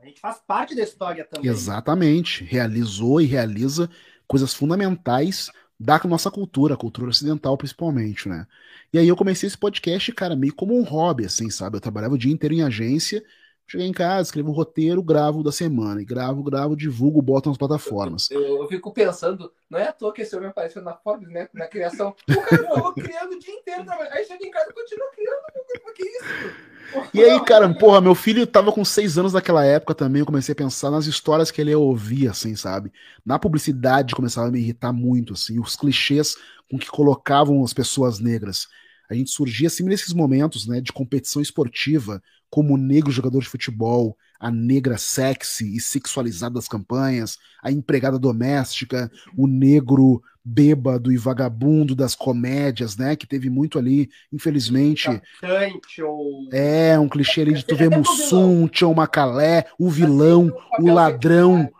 A 0.00 0.06
gente 0.06 0.18
faz 0.18 0.40
parte 0.40 0.74
da 0.74 0.82
história 0.82 1.26
também. 1.26 1.50
Exatamente. 1.50 2.42
Realizou 2.42 3.20
e 3.20 3.26
realiza 3.26 3.90
coisas 4.26 4.54
fundamentais 4.54 5.50
da 5.78 5.98
nossa 6.04 6.30
cultura, 6.30 6.74
a 6.74 6.76
cultura 6.76 7.08
ocidental 7.08 7.56
principalmente, 7.56 8.28
né? 8.28 8.46
E 8.92 8.98
aí 8.98 9.06
eu 9.08 9.16
comecei 9.16 9.46
esse 9.46 9.56
podcast, 9.58 10.12
cara, 10.12 10.34
meio 10.36 10.54
como 10.54 10.76
um 10.78 10.82
hobby, 10.82 11.24
assim, 11.24 11.50
sabe? 11.50 11.76
Eu 11.76 11.80
trabalhava 11.80 12.14
o 12.14 12.18
dia 12.18 12.32
inteiro 12.32 12.54
em 12.54 12.62
agência, 12.62 13.24
cheguei 13.68 13.86
em 13.86 13.92
casa, 13.92 14.22
escrevo 14.22 14.50
um 14.50 14.54
roteiro, 14.54 15.02
gravo 15.02 15.42
da 15.42 15.52
semana, 15.52 16.00
e 16.00 16.04
gravo, 16.04 16.42
gravo, 16.42 16.74
divulgo, 16.74 17.20
boto 17.20 17.50
nas 17.50 17.58
plataformas. 17.58 18.30
Eu, 18.30 18.40
eu, 18.40 18.62
eu, 18.62 18.68
fico 18.68 18.90
pensando, 18.90 19.52
não 19.68 19.78
é 19.78 19.88
à 19.88 19.92
toa 19.92 20.12
que 20.12 20.22
esse 20.22 20.34
homem 20.34 20.48
apareceu 20.48 20.82
na 20.82 20.94
Forbes, 20.94 21.28
né? 21.28 21.48
Na 21.52 21.66
criação. 21.66 22.16
O 22.28 22.34
cara 22.34 22.66
falou 22.66 22.94
criando 22.94 23.34
o 23.34 23.38
dia 23.38 23.52
inteiro, 23.54 23.84
aí 24.10 24.24
chega 24.24 24.44
em 24.44 24.50
casa 24.50 24.70
e 24.70 24.72
continua 24.72 25.06
criando, 25.14 25.38
o 25.86 25.92
que 25.92 26.02
isso? 26.02 26.68
E 27.12 27.22
aí, 27.22 27.44
cara, 27.44 27.72
porra, 27.74 28.00
meu 28.00 28.14
filho 28.14 28.46
tava 28.46 28.72
com 28.72 28.82
seis 28.82 29.18
anos 29.18 29.34
naquela 29.34 29.62
época 29.62 29.94
também, 29.94 30.20
eu 30.20 30.26
comecei 30.26 30.54
a 30.54 30.56
pensar 30.56 30.90
nas 30.90 31.04
histórias 31.04 31.50
que 31.50 31.60
ele 31.60 31.74
ouvia, 31.74 32.30
assim, 32.30 32.56
sabe? 32.56 32.90
Na 33.24 33.38
publicidade 33.38 34.14
começava 34.14 34.48
a 34.48 34.50
me 34.50 34.58
irritar 34.58 34.94
muito, 34.94 35.34
assim, 35.34 35.60
os 35.60 35.76
clichês 35.76 36.36
com 36.70 36.78
que 36.78 36.86
colocavam 36.86 37.62
as 37.62 37.74
pessoas 37.74 38.18
negras. 38.18 38.66
A 39.10 39.14
gente 39.14 39.30
surgia, 39.30 39.66
assim, 39.66 39.84
nesses 39.84 40.14
momentos, 40.14 40.66
né, 40.66 40.80
de 40.80 40.92
competição 40.92 41.42
esportiva, 41.42 42.22
como 42.50 42.74
o 42.74 42.78
negro 42.78 43.10
jogador 43.10 43.40
de 43.40 43.48
futebol, 43.48 44.16
a 44.38 44.50
negra 44.50 44.96
sexy 44.96 45.76
e 45.76 45.80
sexualizada 45.80 46.54
das 46.54 46.68
campanhas, 46.68 47.38
a 47.62 47.70
empregada 47.70 48.18
doméstica, 48.18 49.10
o 49.36 49.46
negro 49.46 50.22
bêbado 50.44 51.12
e 51.12 51.18
vagabundo 51.18 51.94
das 51.94 52.14
comédias, 52.14 52.96
né? 52.96 53.14
Que 53.16 53.26
teve 53.26 53.50
muito 53.50 53.78
ali, 53.78 54.08
infelizmente. 54.32 55.08
Ou... 55.08 56.48
É, 56.52 56.98
um 56.98 57.08
clichê 57.08 57.42
ali 57.42 57.52
de 57.52 57.64
tu 57.64 57.76
ver 57.76 57.90
Mussum, 57.90 58.66
Tião 58.66 58.94
Macalé, 58.94 59.66
o 59.78 59.90
vilão, 59.90 60.50
o 60.80 60.90
ladrão, 60.90 61.70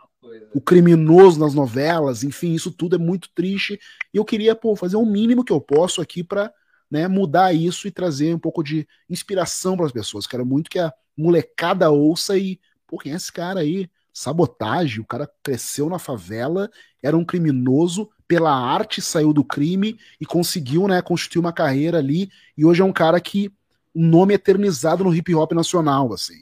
o 0.53 0.61
criminoso 0.61 1.39
nas 1.39 1.53
novelas, 1.53 2.23
enfim, 2.23 2.53
isso 2.53 2.71
tudo 2.71 2.95
é 2.95 2.99
muito 2.99 3.29
triste. 3.33 3.79
E 4.13 4.17
eu 4.17 4.25
queria, 4.25 4.55
pô, 4.55 4.75
fazer 4.75 4.97
o 4.97 5.01
um 5.01 5.11
mínimo 5.11 5.43
que 5.43 5.53
eu 5.53 5.61
posso 5.61 6.01
aqui 6.01 6.23
para 6.23 6.51
né, 6.89 7.07
mudar 7.07 7.53
isso 7.53 7.87
e 7.87 7.91
trazer 7.91 8.33
um 8.33 8.39
pouco 8.39 8.63
de 8.63 8.87
inspiração 9.09 9.77
para 9.77 9.85
as 9.85 9.91
pessoas. 9.91 10.25
Quero 10.25 10.45
muito 10.45 10.69
que 10.69 10.79
a 10.79 10.93
molecada 11.17 11.89
ouça 11.89 12.37
e, 12.37 12.59
pô, 12.87 12.97
quem 12.97 13.13
é 13.13 13.15
esse 13.15 13.31
cara 13.31 13.59
aí? 13.59 13.89
Sabotagem, 14.11 14.99
o 14.99 15.05
cara 15.05 15.29
cresceu 15.43 15.89
na 15.89 15.99
favela, 15.99 16.69
era 17.01 17.15
um 17.15 17.23
criminoso, 17.23 18.09
pela 18.27 18.51
arte 18.51 19.01
saiu 19.01 19.31
do 19.31 19.43
crime 19.43 19.97
e 20.19 20.25
conseguiu, 20.25 20.87
né, 20.87 21.01
constituir 21.01 21.39
uma 21.39 21.53
carreira 21.53 21.99
ali, 21.99 22.29
e 22.57 22.65
hoje 22.65 22.81
é 22.81 22.85
um 22.85 22.93
cara 22.93 23.19
que 23.19 23.51
um 23.95 24.05
nome 24.05 24.33
eternizado 24.33 25.03
no 25.03 25.13
hip 25.13 25.33
hop 25.33 25.51
nacional, 25.53 26.13
assim. 26.13 26.41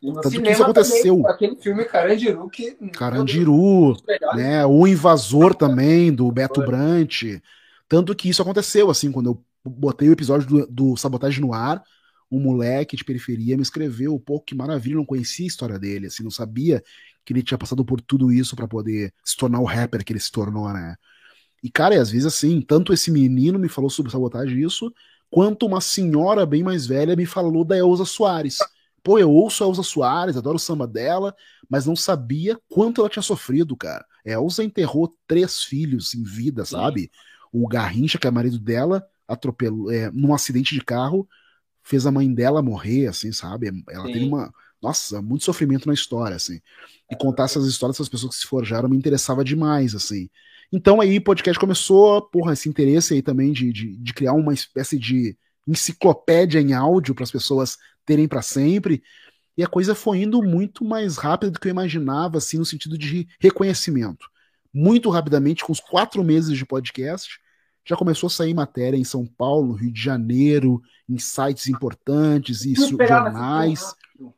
Tanto 0.00 0.42
que 0.42 0.50
isso 0.50 0.62
aconteceu. 0.62 1.16
Também, 1.16 1.32
aquele 1.32 1.56
filme 1.56 1.84
Carandiru 1.84 2.50
que. 2.50 2.72
Carandiru, 2.92 3.96
né? 4.34 4.64
O 4.66 4.86
Invasor 4.86 5.54
também, 5.54 6.12
do 6.12 6.30
Beto 6.30 6.60
Foi. 6.60 6.66
Brant. 6.66 7.22
Tanto 7.88 8.14
que 8.14 8.28
isso 8.28 8.42
aconteceu, 8.42 8.90
assim, 8.90 9.10
quando 9.10 9.30
eu 9.30 9.42
botei 9.70 10.08
o 10.08 10.12
episódio 10.12 10.46
do, 10.48 10.66
do 10.66 10.96
Sabotagem 10.96 11.40
no 11.40 11.52
ar, 11.52 11.82
um 12.30 12.40
moleque 12.40 12.96
de 12.96 13.04
periferia 13.04 13.56
me 13.56 13.62
escreveu, 13.62 14.18
pô, 14.18 14.40
que 14.40 14.54
maravilha, 14.54 14.96
não 14.96 15.04
conhecia 15.04 15.46
a 15.46 15.48
história 15.48 15.78
dele, 15.78 16.06
assim, 16.06 16.22
não 16.22 16.30
sabia 16.30 16.82
que 17.24 17.32
ele 17.32 17.42
tinha 17.42 17.58
passado 17.58 17.84
por 17.84 18.00
tudo 18.00 18.32
isso 18.32 18.54
para 18.54 18.68
poder 18.68 19.12
se 19.24 19.36
tornar 19.36 19.60
o 19.60 19.64
rapper 19.64 20.04
que 20.04 20.12
ele 20.12 20.20
se 20.20 20.30
tornou, 20.30 20.72
né? 20.72 20.96
E, 21.62 21.70
cara, 21.70 21.94
e 21.94 21.98
às 21.98 22.10
vezes 22.10 22.26
assim, 22.26 22.60
tanto 22.60 22.92
esse 22.92 23.10
menino 23.10 23.58
me 23.58 23.68
falou 23.68 23.90
sobre 23.90 24.12
sabotagem 24.12 24.62
isso, 24.62 24.92
quanto 25.30 25.66
uma 25.66 25.80
senhora 25.80 26.46
bem 26.46 26.62
mais 26.62 26.86
velha 26.86 27.16
me 27.16 27.26
falou 27.26 27.64
da 27.64 27.76
Elza 27.76 28.04
Soares. 28.04 28.58
Pô, 29.02 29.18
eu 29.18 29.30
ouço 29.30 29.64
a 29.64 29.66
Elza 29.66 29.82
Soares, 29.82 30.36
adoro 30.36 30.56
o 30.56 30.60
samba 30.60 30.86
dela, 30.86 31.34
mas 31.68 31.86
não 31.86 31.96
sabia 31.96 32.58
quanto 32.68 33.00
ela 33.00 33.10
tinha 33.10 33.22
sofrido, 33.22 33.76
cara. 33.76 34.04
Elza 34.24 34.62
enterrou 34.62 35.12
três 35.26 35.62
filhos 35.62 36.14
em 36.14 36.22
vida, 36.22 36.64
sabe? 36.64 37.10
O 37.52 37.66
Garrincha, 37.66 38.18
que 38.18 38.26
é 38.26 38.30
marido 38.30 38.58
dela, 38.58 39.04
atropelou 39.28 39.90
é, 39.90 40.10
num 40.10 40.34
acidente 40.34 40.74
de 40.74 40.82
carro, 40.82 41.28
fez 41.82 42.06
a 42.06 42.12
mãe 42.12 42.32
dela 42.32 42.62
morrer, 42.62 43.06
assim, 43.06 43.32
sabe? 43.32 43.70
Ela 43.88 44.06
Sim. 44.06 44.12
teve 44.12 44.24
uma. 44.26 44.52
Nossa, 44.82 45.22
muito 45.22 45.44
sofrimento 45.44 45.86
na 45.86 45.94
história, 45.94 46.36
assim. 46.36 46.60
E 47.10 47.16
contar 47.16 47.44
essas 47.44 47.66
histórias 47.66 47.96
dessas 47.96 48.08
pessoas 48.08 48.34
que 48.34 48.40
se 48.42 48.46
forjaram 48.46 48.88
me 48.88 48.96
interessava 48.96 49.44
demais, 49.44 49.94
assim. 49.94 50.28
Então 50.72 51.00
aí 51.00 51.16
o 51.18 51.22
podcast 51.24 51.58
começou, 51.58 52.22
porra, 52.22 52.52
esse 52.52 52.68
interesse 52.68 53.14
aí 53.14 53.22
também 53.22 53.52
de, 53.52 53.72
de, 53.72 53.96
de 53.96 54.14
criar 54.14 54.32
uma 54.32 54.52
espécie 54.52 54.98
de 54.98 55.36
enciclopédia 55.66 56.60
em 56.60 56.72
áudio 56.72 57.14
para 57.14 57.24
as 57.24 57.30
pessoas 57.30 57.78
terem 58.04 58.28
para 58.28 58.42
sempre. 58.42 59.02
E 59.56 59.64
a 59.64 59.66
coisa 59.66 59.94
foi 59.94 60.18
indo 60.22 60.42
muito 60.42 60.84
mais 60.84 61.16
rápido 61.16 61.52
do 61.52 61.60
que 61.60 61.68
eu 61.68 61.70
imaginava, 61.70 62.38
assim, 62.38 62.58
no 62.58 62.64
sentido 62.64 62.98
de 62.98 63.26
reconhecimento. 63.40 64.26
Muito 64.72 65.08
rapidamente, 65.08 65.64
com 65.64 65.72
os 65.72 65.80
quatro 65.80 66.22
meses 66.22 66.56
de 66.56 66.66
podcast, 66.66 67.40
já 67.86 67.96
começou 67.96 68.26
a 68.26 68.30
sair 68.30 68.52
matéria 68.52 68.96
em 68.96 69.04
São 69.04 69.24
Paulo, 69.24 69.74
Rio 69.74 69.92
de 69.92 70.02
Janeiro, 70.02 70.82
em 71.08 71.18
sites 71.18 71.68
importantes 71.68 72.64
e 72.64 72.74
jornais. 72.74 73.94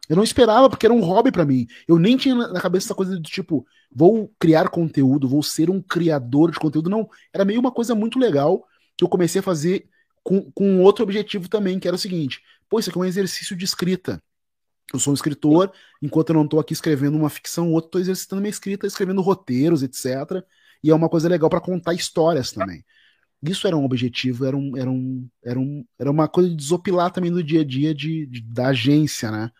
Eu 0.09 0.17
não 0.17 0.23
esperava, 0.23 0.69
porque 0.69 0.85
era 0.85 0.95
um 0.95 1.01
hobby 1.01 1.33
para 1.33 1.47
mim. 1.47 1.67
Eu 1.87 1.99
nem 1.99 2.17
tinha 2.17 2.35
na 2.35 2.61
cabeça 2.61 2.89
essa 2.89 2.95
coisa 2.95 3.17
do 3.17 3.23
tipo, 3.23 3.67
vou 3.91 4.31
criar 4.39 4.69
conteúdo, 4.69 5.29
vou 5.29 5.43
ser 5.43 5.71
um 5.71 5.81
criador 5.81 6.51
de 6.51 6.59
conteúdo. 6.59 6.91
Não, 6.91 7.09
era 7.33 7.45
meio 7.45 7.59
uma 7.59 7.73
coisa 7.73 7.95
muito 7.95 8.19
legal 8.19 8.67
que 8.97 9.03
eu 9.03 9.09
comecei 9.09 9.39
a 9.39 9.43
fazer 9.43 9.89
com, 10.23 10.51
com 10.53 10.83
outro 10.83 11.03
objetivo 11.03 11.49
também, 11.49 11.79
que 11.79 11.89
era 11.89 11.95
o 11.97 11.99
seguinte: 11.99 12.43
pô, 12.69 12.79
isso 12.79 12.91
aqui 12.91 12.99
é 12.99 13.03
um 13.03 13.05
exercício 13.05 13.57
de 13.57 13.65
escrita. 13.65 14.23
Eu 14.93 14.99
sou 14.99 15.11
um 15.11 15.15
escritor, 15.15 15.73
enquanto 16.03 16.31
eu 16.31 16.35
não 16.35 16.45
estou 16.45 16.61
aqui 16.61 16.73
escrevendo 16.73 17.17
uma 17.17 17.31
ficção, 17.31 17.73
outro 17.73 17.89
estou 17.89 18.01
exercitando 18.01 18.41
minha 18.41 18.51
escrita, 18.51 18.87
escrevendo 18.87 19.21
roteiros, 19.21 19.83
etc. 19.83 20.43
E 20.83 20.91
é 20.91 20.95
uma 20.95 21.09
coisa 21.09 21.29
legal 21.29 21.49
para 21.49 21.61
contar 21.61 21.95
histórias 21.95 22.53
também. 22.53 22.85
Isso 23.43 23.67
era 23.67 23.77
um 23.77 23.85
objetivo, 23.85 24.45
era, 24.45 24.57
um, 24.57 24.77
era, 24.77 24.91
um, 24.91 25.29
era, 25.45 25.59
um, 25.59 25.85
era 25.99 26.11
uma 26.11 26.29
coisa 26.29 26.51
de 26.51 26.57
desopilar 26.57 27.11
também 27.13 27.31
no 27.31 27.43
dia 27.43 27.61
a 27.61 27.65
dia 27.65 27.95
de, 27.95 28.27
de, 28.27 28.41
da 28.43 28.69
agência, 28.69 29.31
né? 29.31 29.51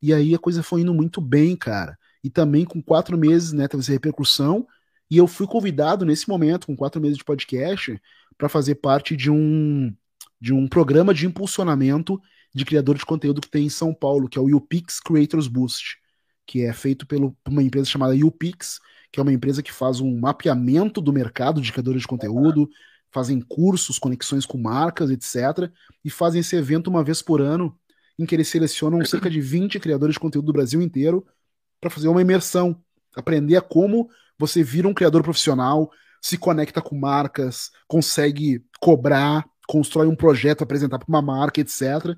E 0.00 0.14
aí 0.14 0.34
a 0.34 0.38
coisa 0.38 0.62
foi 0.62 0.82
indo 0.82 0.94
muito 0.94 1.20
bem, 1.20 1.56
cara. 1.56 1.98
E 2.22 2.30
também 2.30 2.64
com 2.64 2.82
quatro 2.82 3.18
meses, 3.18 3.52
né, 3.52 3.68
teve 3.68 3.82
essa 3.82 3.92
repercussão. 3.92 4.66
E 5.10 5.16
eu 5.16 5.26
fui 5.26 5.46
convidado 5.46 6.04
nesse 6.04 6.28
momento, 6.28 6.66
com 6.66 6.76
quatro 6.76 7.00
meses 7.00 7.18
de 7.18 7.24
podcast, 7.24 8.00
para 8.36 8.48
fazer 8.48 8.76
parte 8.76 9.16
de 9.16 9.30
um, 9.30 9.94
de 10.40 10.52
um 10.52 10.68
programa 10.68 11.12
de 11.12 11.26
impulsionamento 11.26 12.20
de 12.54 12.64
criador 12.64 12.96
de 12.96 13.04
conteúdo 13.04 13.40
que 13.40 13.50
tem 13.50 13.66
em 13.66 13.70
São 13.70 13.92
Paulo, 13.92 14.28
que 14.28 14.38
é 14.38 14.40
o 14.40 14.56
UPix 14.56 15.00
Creators 15.00 15.48
Boost, 15.48 15.98
que 16.46 16.62
é 16.62 16.72
feito 16.72 17.06
por 17.06 17.34
uma 17.46 17.62
empresa 17.62 17.86
chamada 17.86 18.14
UPix, 18.14 18.80
que 19.12 19.20
é 19.20 19.22
uma 19.22 19.32
empresa 19.32 19.62
que 19.62 19.72
faz 19.72 20.00
um 20.00 20.18
mapeamento 20.18 21.00
do 21.00 21.12
mercado 21.12 21.60
de 21.60 21.72
criadores 21.72 22.02
de 22.02 22.08
conteúdo, 22.08 22.68
fazem 23.12 23.40
cursos, 23.40 23.98
conexões 23.98 24.44
com 24.44 24.58
marcas, 24.58 25.10
etc. 25.10 25.70
E 26.04 26.10
fazem 26.10 26.40
esse 26.40 26.56
evento 26.56 26.88
uma 26.88 27.02
vez 27.02 27.22
por 27.22 27.40
ano, 27.40 27.78
em 28.18 28.26
que 28.26 28.34
eles 28.34 28.48
selecionam 28.48 29.04
cerca 29.06 29.30
de 29.30 29.40
20 29.40 29.80
criadores 29.80 30.14
de 30.14 30.20
conteúdo 30.20 30.46
do 30.46 30.52
Brasil 30.52 30.82
inteiro 30.82 31.26
para 31.80 31.90
fazer 31.90 32.08
uma 32.08 32.20
imersão, 32.20 32.82
aprender 33.14 33.56
a 33.56 33.62
como 33.62 34.08
você 34.38 34.62
vira 34.62 34.88
um 34.88 34.94
criador 34.94 35.22
profissional, 35.22 35.90
se 36.22 36.36
conecta 36.36 36.80
com 36.80 36.98
marcas, 36.98 37.70
consegue 37.86 38.64
cobrar, 38.80 39.44
constrói 39.66 40.06
um 40.06 40.16
projeto, 40.16 40.62
apresentar 40.62 40.98
para 40.98 41.08
uma 41.08 41.22
marca, 41.22 41.60
etc. 41.60 42.16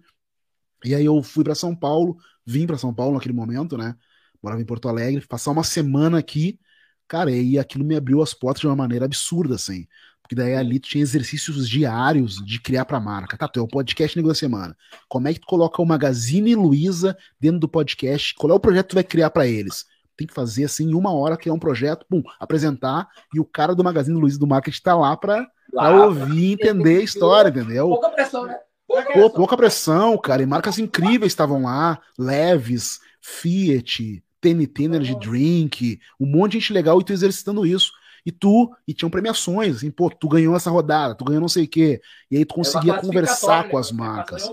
E 0.84 0.94
aí 0.94 1.04
eu 1.04 1.22
fui 1.22 1.44
para 1.44 1.54
São 1.54 1.74
Paulo, 1.74 2.16
vim 2.46 2.66
para 2.66 2.78
São 2.78 2.94
Paulo 2.94 3.14
naquele 3.14 3.34
momento, 3.34 3.76
né? 3.76 3.94
Morava 4.42 4.62
em 4.62 4.64
Porto 4.64 4.88
Alegre, 4.88 5.26
passar 5.26 5.50
uma 5.50 5.64
semana 5.64 6.18
aqui, 6.18 6.58
cara, 7.06 7.30
e 7.30 7.58
aquilo 7.58 7.84
me 7.84 7.94
abriu 7.96 8.22
as 8.22 8.32
portas 8.32 8.60
de 8.60 8.66
uma 8.66 8.76
maneira 8.76 9.04
absurda, 9.04 9.56
assim. 9.56 9.86
Porque 10.30 10.40
daí 10.40 10.54
ali 10.54 10.78
tu 10.78 10.88
tinha 10.90 11.02
exercícios 11.02 11.68
diários 11.68 12.36
de 12.36 12.60
criar 12.60 12.84
pra 12.84 13.00
marca. 13.00 13.36
Tá, 13.36 13.48
tu 13.48 13.58
é 13.58 13.62
o 13.64 13.66
podcast 13.66 14.16
Nego 14.16 14.28
da 14.28 14.34
Semana. 14.34 14.76
Como 15.08 15.26
é 15.26 15.34
que 15.34 15.40
tu 15.40 15.46
coloca 15.48 15.82
o 15.82 15.84
Magazine 15.84 16.54
Luiza 16.54 17.16
dentro 17.40 17.58
do 17.58 17.68
podcast? 17.68 18.32
Qual 18.36 18.52
é 18.52 18.54
o 18.54 18.60
projeto 18.60 18.86
que 18.86 18.90
tu 18.90 18.94
vai 18.94 19.02
criar 19.02 19.30
para 19.30 19.48
eles? 19.48 19.86
Tem 20.16 20.28
que 20.28 20.32
fazer 20.32 20.66
assim, 20.66 20.88
em 20.88 20.94
uma 20.94 21.12
hora, 21.12 21.36
criar 21.36 21.52
um 21.52 21.58
projeto, 21.58 22.06
pum, 22.08 22.22
apresentar, 22.38 23.08
e 23.34 23.40
o 23.40 23.44
cara 23.44 23.74
do 23.74 23.82
Magazine 23.82 24.20
Luiza 24.20 24.38
do 24.38 24.46
marketing 24.46 24.82
tá 24.82 24.94
lá 24.94 25.16
pra, 25.16 25.48
lá, 25.72 25.88
pra 25.88 26.06
ouvir, 26.06 26.52
entender 26.52 26.98
a 26.98 27.02
história, 27.02 27.48
entendeu? 27.48 27.88
Pouca 27.88 28.10
pressão, 28.10 28.46
né? 28.46 28.56
Pouca, 28.86 29.12
Pô, 29.12 29.30
pouca 29.30 29.56
pressão, 29.56 30.16
cara. 30.16 30.44
E 30.44 30.46
marcas 30.46 30.78
incríveis 30.78 31.32
estavam 31.32 31.64
lá. 31.64 31.98
Leves, 32.16 33.00
Fiat, 33.20 34.22
TNT 34.40 34.84
Energy 34.84 35.18
Drink, 35.18 35.98
um 36.20 36.26
monte 36.26 36.52
de 36.52 36.60
gente 36.60 36.72
legal 36.72 37.00
e 37.00 37.04
tu 37.04 37.12
exercitando 37.12 37.66
isso 37.66 37.90
e 38.24 38.30
tu, 38.32 38.74
e 38.86 38.94
tinham 38.94 39.10
premiações, 39.10 39.76
assim, 39.76 39.90
pô, 39.90 40.10
tu 40.10 40.28
ganhou 40.28 40.54
essa 40.56 40.70
rodada, 40.70 41.14
tu 41.14 41.24
ganhou 41.24 41.40
não 41.40 41.48
sei 41.48 41.64
o 41.64 41.68
quê. 41.68 42.00
E 42.30 42.36
aí 42.36 42.44
tu 42.44 42.54
conseguia 42.54 42.98
conversar 42.98 43.68
com 43.68 43.78
as 43.78 43.90
marcas. 43.90 44.50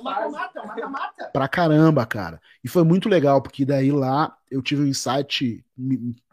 Pra 1.34 1.48
caramba, 1.48 2.06
cara. 2.06 2.42
E 2.64 2.68
foi 2.68 2.84
muito 2.84 3.10
legal, 3.10 3.42
porque 3.42 3.66
daí 3.66 3.92
lá 3.92 4.36
eu 4.50 4.62
tive 4.62 4.84
um 4.84 4.88
insight, 4.88 5.64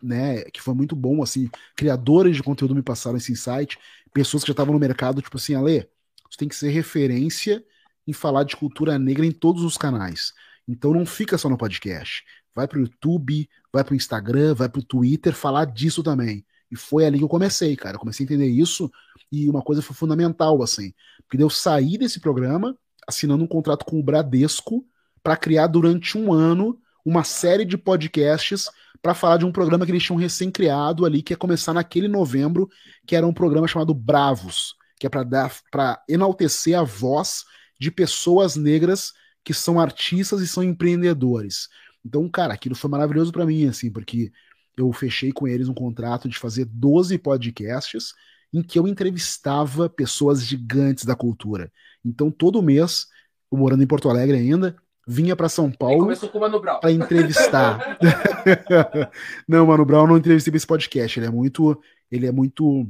né, 0.03 0.43
que 0.45 0.63
foi 0.63 0.75
muito 0.75 0.95
bom, 0.95 1.23
assim, 1.23 1.51
criadores 1.77 2.37
de 2.37 2.43
conteúdo 2.43 2.75
me 2.75 2.83
passaram 2.83 3.17
esse 3.17 3.33
insight, 3.33 3.79
pessoas 4.13 4.45
que 4.45 4.49
já 4.49 4.53
estavam 4.53 4.73
no 4.73 4.81
mercado, 4.81 5.21
tipo 5.21 5.37
assim, 5.37 5.55
Ale, 5.55 5.89
tu 6.31 6.39
tem 6.39 6.49
que 6.49 6.57
ser 6.57 6.71
referência 6.71 7.65
em 8.07 8.13
falar 8.13 8.45
de 8.45 8.57
cultura 8.57 8.99
negra 8.99 9.27
em 9.27 9.33
todos 9.33 9.63
os 9.65 9.77
canais. 9.77 10.33
Então 10.67 10.93
não 10.93 11.05
fica 11.05 11.37
só 11.37 11.49
no 11.49 11.59
podcast. 11.59 12.25
Vai 12.55 12.69
pro 12.69 12.81
YouTube, 12.81 13.49
vai 13.73 13.83
pro 13.83 13.95
Instagram, 13.95 14.55
vai 14.55 14.69
pro 14.69 14.83
Twitter 14.83 15.35
falar 15.35 15.65
disso 15.65 16.03
também. 16.03 16.45
E 16.75 16.77
foi 16.77 17.07
ali 17.07 17.19
que 17.19 17.25
eu 17.25 17.29
comecei, 17.29 17.77
cara. 17.77 17.95
Eu 17.95 18.01
comecei 18.01 18.25
a 18.25 18.27
entender 18.27 18.49
isso 18.49 18.91
e 19.31 19.49
uma 19.49 19.63
coisa 19.63 19.81
foi 19.81 19.95
fundamental, 19.95 20.61
assim. 20.61 20.93
Porque 21.29 21.43
eu 21.43 21.49
saí 21.49 21.97
desse 21.97 22.19
programa 22.19 22.77
assinando 23.07 23.45
um 23.45 23.47
contrato 23.47 23.85
com 23.85 24.01
o 24.01 24.03
Bradesco 24.03 24.85
para 25.23 25.37
criar 25.37 25.69
durante 25.69 26.19
um 26.19 26.33
ano 26.33 26.77
uma 27.05 27.23
série 27.23 27.65
de 27.65 27.79
podcasts 27.79 28.69
para 29.01 29.15
falar 29.15 29.37
de 29.37 29.45
um 29.45 29.53
programa 29.53 29.87
que 29.87 29.93
eles 29.93 30.03
tinham 30.03 30.19
recém-criado 30.19 31.07
ali, 31.07 31.23
que 31.23 31.33
ia 31.33 31.37
começar 31.37 31.73
naquele 31.73 32.09
novembro, 32.09 32.69
que 33.07 33.15
era 33.15 33.27
um 33.27 33.33
programa 33.33 33.69
chamado 33.69 33.95
Bravos, 33.95 34.75
que 34.99 35.07
é 35.07 35.11
para 35.11 35.23
dar 35.23 35.55
para 35.71 36.03
enaltecer 36.09 36.77
a 36.77 36.83
voz 36.83 37.45
de 37.79 37.91
pessoas 37.91 38.57
negras 38.57 39.13
que 39.45 39.55
são 39.55 39.79
artistas 39.79 40.41
e 40.41 40.49
são 40.49 40.63
empreendedores. 40.63 41.69
Então, 42.05 42.29
cara, 42.29 42.55
aquilo 42.55 42.75
foi 42.75 42.91
maravilhoso 42.91 43.31
para 43.31 43.47
mim, 43.47 43.69
assim, 43.69 43.93
porque 43.93 44.33
eu 44.77 44.93
fechei 44.93 45.33
com 45.33 45.47
eles 45.47 45.69
um 45.69 45.75
contrato 45.75 46.29
de 46.29 46.39
fazer 46.39 46.65
12 46.65 47.19
podcasts 47.19 48.13
em 48.53 48.63
que 48.63 48.79
eu 48.79 48.87
entrevistava 48.87 49.89
pessoas 49.89 50.45
gigantes 50.45 51.05
da 51.05 51.17
cultura. 51.17 51.73
Então, 52.05 52.31
todo 52.31 52.63
mês, 52.63 53.07
eu 53.51 53.59
morando 53.59 53.83
em 53.83 53.87
Porto 53.87 54.09
Alegre 54.09 54.37
ainda, 54.37 54.77
vinha 55.07 55.35
para 55.35 55.49
São 55.49 55.71
Paulo 55.71 56.09
para 56.81 56.93
entrevistar. 56.93 57.99
não, 59.49 59.67
Mano 59.67 59.85
Brown 59.85 60.07
não 60.07 60.17
entrevistei 60.17 60.55
esse 60.55 60.67
podcast. 60.67 61.19
Ele 61.19 61.27
é 61.27 61.31
muito, 61.31 61.81
ele 62.11 62.27
é 62.27 62.33
muito, 62.33 62.89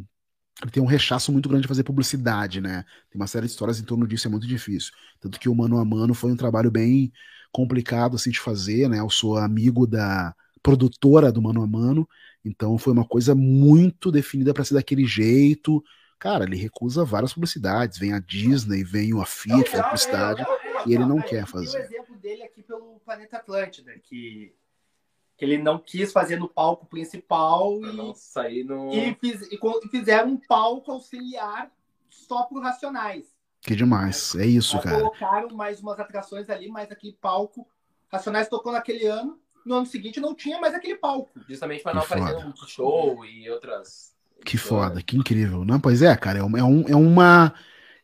ele 0.62 0.70
tem 0.70 0.82
um 0.82 0.86
rechaço 0.86 1.32
muito 1.32 1.48
grande 1.48 1.62
de 1.62 1.68
fazer 1.68 1.82
publicidade, 1.82 2.60
né? 2.60 2.84
Tem 3.10 3.20
uma 3.20 3.26
série 3.26 3.46
de 3.46 3.52
histórias 3.52 3.80
em 3.80 3.84
torno 3.84 4.06
disso, 4.06 4.28
é 4.28 4.30
muito 4.30 4.46
difícil. 4.46 4.92
Tanto 5.20 5.40
que 5.40 5.48
o 5.48 5.54
Mano 5.54 5.78
a 5.78 5.84
Mano 5.84 6.14
foi 6.14 6.30
um 6.30 6.36
trabalho 6.36 6.70
bem 6.70 7.12
complicado 7.50 8.16
assim 8.16 8.30
de 8.30 8.40
fazer, 8.40 8.88
né? 8.88 9.00
Eu 9.00 9.08
sou 9.08 9.38
amigo 9.38 9.86
da 9.86 10.34
produtora 10.64 11.30
do 11.30 11.42
Mano 11.42 11.62
a 11.62 11.66
Mano, 11.66 12.08
então 12.42 12.78
foi 12.78 12.94
uma 12.94 13.06
coisa 13.06 13.34
muito 13.34 14.10
definida 14.10 14.54
para 14.54 14.64
ser 14.64 14.72
daquele 14.72 15.04
jeito. 15.04 15.84
Cara, 16.18 16.44
ele 16.44 16.56
recusa 16.56 17.04
várias 17.04 17.34
publicidades, 17.34 17.98
vem 17.98 18.14
a 18.14 18.18
Disney, 18.18 18.82
vem 18.82 19.12
a 19.20 19.26
Fiat, 19.26 19.68
faz 19.68 19.82
publicidade, 19.82 20.42
e 20.86 20.94
ele 20.94 21.04
não 21.04 21.20
quer 21.20 21.46
fazer. 21.46 21.78
o 21.78 21.82
exemplo 21.82 22.16
dele 22.16 22.42
aqui 22.44 22.62
pelo 22.62 22.98
Planeta 23.04 23.36
Atlântida, 23.36 23.92
que, 24.02 24.54
que 25.36 25.44
ele 25.44 25.58
não 25.58 25.78
quis 25.78 26.10
fazer 26.10 26.38
no 26.38 26.48
palco 26.48 26.86
principal 26.86 27.78
e, 27.84 28.14
sair 28.16 28.64
no... 28.64 28.90
e, 28.90 29.14
fiz, 29.20 29.42
e, 29.42 29.58
e 29.58 29.88
fizeram 29.90 30.30
um 30.30 30.38
palco 30.38 30.92
auxiliar 30.92 31.70
só 32.08 32.44
para 32.44 32.62
Racionais. 32.62 33.26
Que 33.60 33.76
demais, 33.76 34.34
é 34.36 34.46
isso, 34.46 34.80
cara. 34.80 34.96
Colocaram 34.96 35.54
mais 35.54 35.80
umas 35.80 36.00
atrações 36.00 36.48
ali, 36.48 36.68
mas 36.68 36.90
aquele 36.90 37.12
palco 37.20 37.68
Racionais 38.08 38.48
tocou 38.48 38.72
naquele 38.72 39.04
ano 39.06 39.43
no 39.64 39.76
ano 39.76 39.86
seguinte 39.86 40.20
não 40.20 40.34
tinha 40.34 40.60
mais 40.60 40.74
aquele 40.74 40.96
palco. 40.96 41.40
Justamente 41.48 41.82
para 41.82 41.94
não 41.94 42.02
aparecer 42.02 42.46
um 42.46 42.54
show 42.66 43.24
e 43.24 43.48
outras. 43.50 44.12
Que 44.44 44.58
foda, 44.58 45.02
que 45.02 45.16
incrível. 45.16 45.64
Não, 45.64 45.80
pois 45.80 46.02
é, 46.02 46.14
cara, 46.16 46.40
é, 46.40 46.42
um, 46.44 46.56
é, 46.56 46.62
um, 46.64 46.82
é 46.88 46.96
uma. 46.96 47.54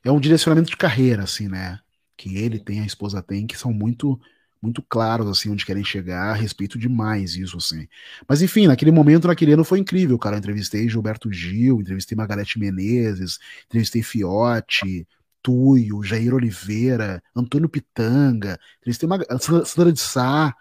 É 0.03 0.11
um 0.11 0.21
direcionamento 0.21 0.71
de 0.71 0.77
carreira, 0.77 1.25
assim, 1.25 1.49
né? 1.49 1.79
Que 2.17 2.39
ele 2.39 2.59
tem, 2.59 2.81
a 2.81 2.87
esposa 2.87 3.23
tem, 3.23 3.47
que 3.47 3.57
são 3.57 3.73
muito 3.73 4.19
muito 4.63 4.83
claros, 4.83 5.27
assim, 5.27 5.51
onde 5.51 5.65
querem 5.65 5.83
chegar, 5.83 6.35
respeito 6.35 6.79
demais 6.79 7.35
isso, 7.35 7.57
assim. 7.57 7.89
Mas, 8.29 8.43
enfim, 8.43 8.67
naquele 8.67 8.93
momento, 8.93 9.27
naquele 9.27 9.53
ano, 9.53 9.65
foi 9.65 9.79
incrível, 9.79 10.19
cara. 10.19 10.37
Eu 10.37 10.39
entrevistei 10.39 10.89
Gilberto 10.89 11.33
Gil, 11.33 11.81
entrevistei 11.81 12.15
Margarete 12.15 12.59
Menezes, 12.59 13.39
entrevistei 13.67 14.03
Fiote, 14.03 15.09
Tuyo, 15.43 16.03
Jair 16.03 16.35
Oliveira, 16.35 17.23
Antônio 17.35 17.69
Pitanga, 17.69 18.59
entrevistei 18.81 19.07
uma, 19.07 19.19
Sandra 19.65 19.93
de 19.93 20.01
Sá, 20.01 20.55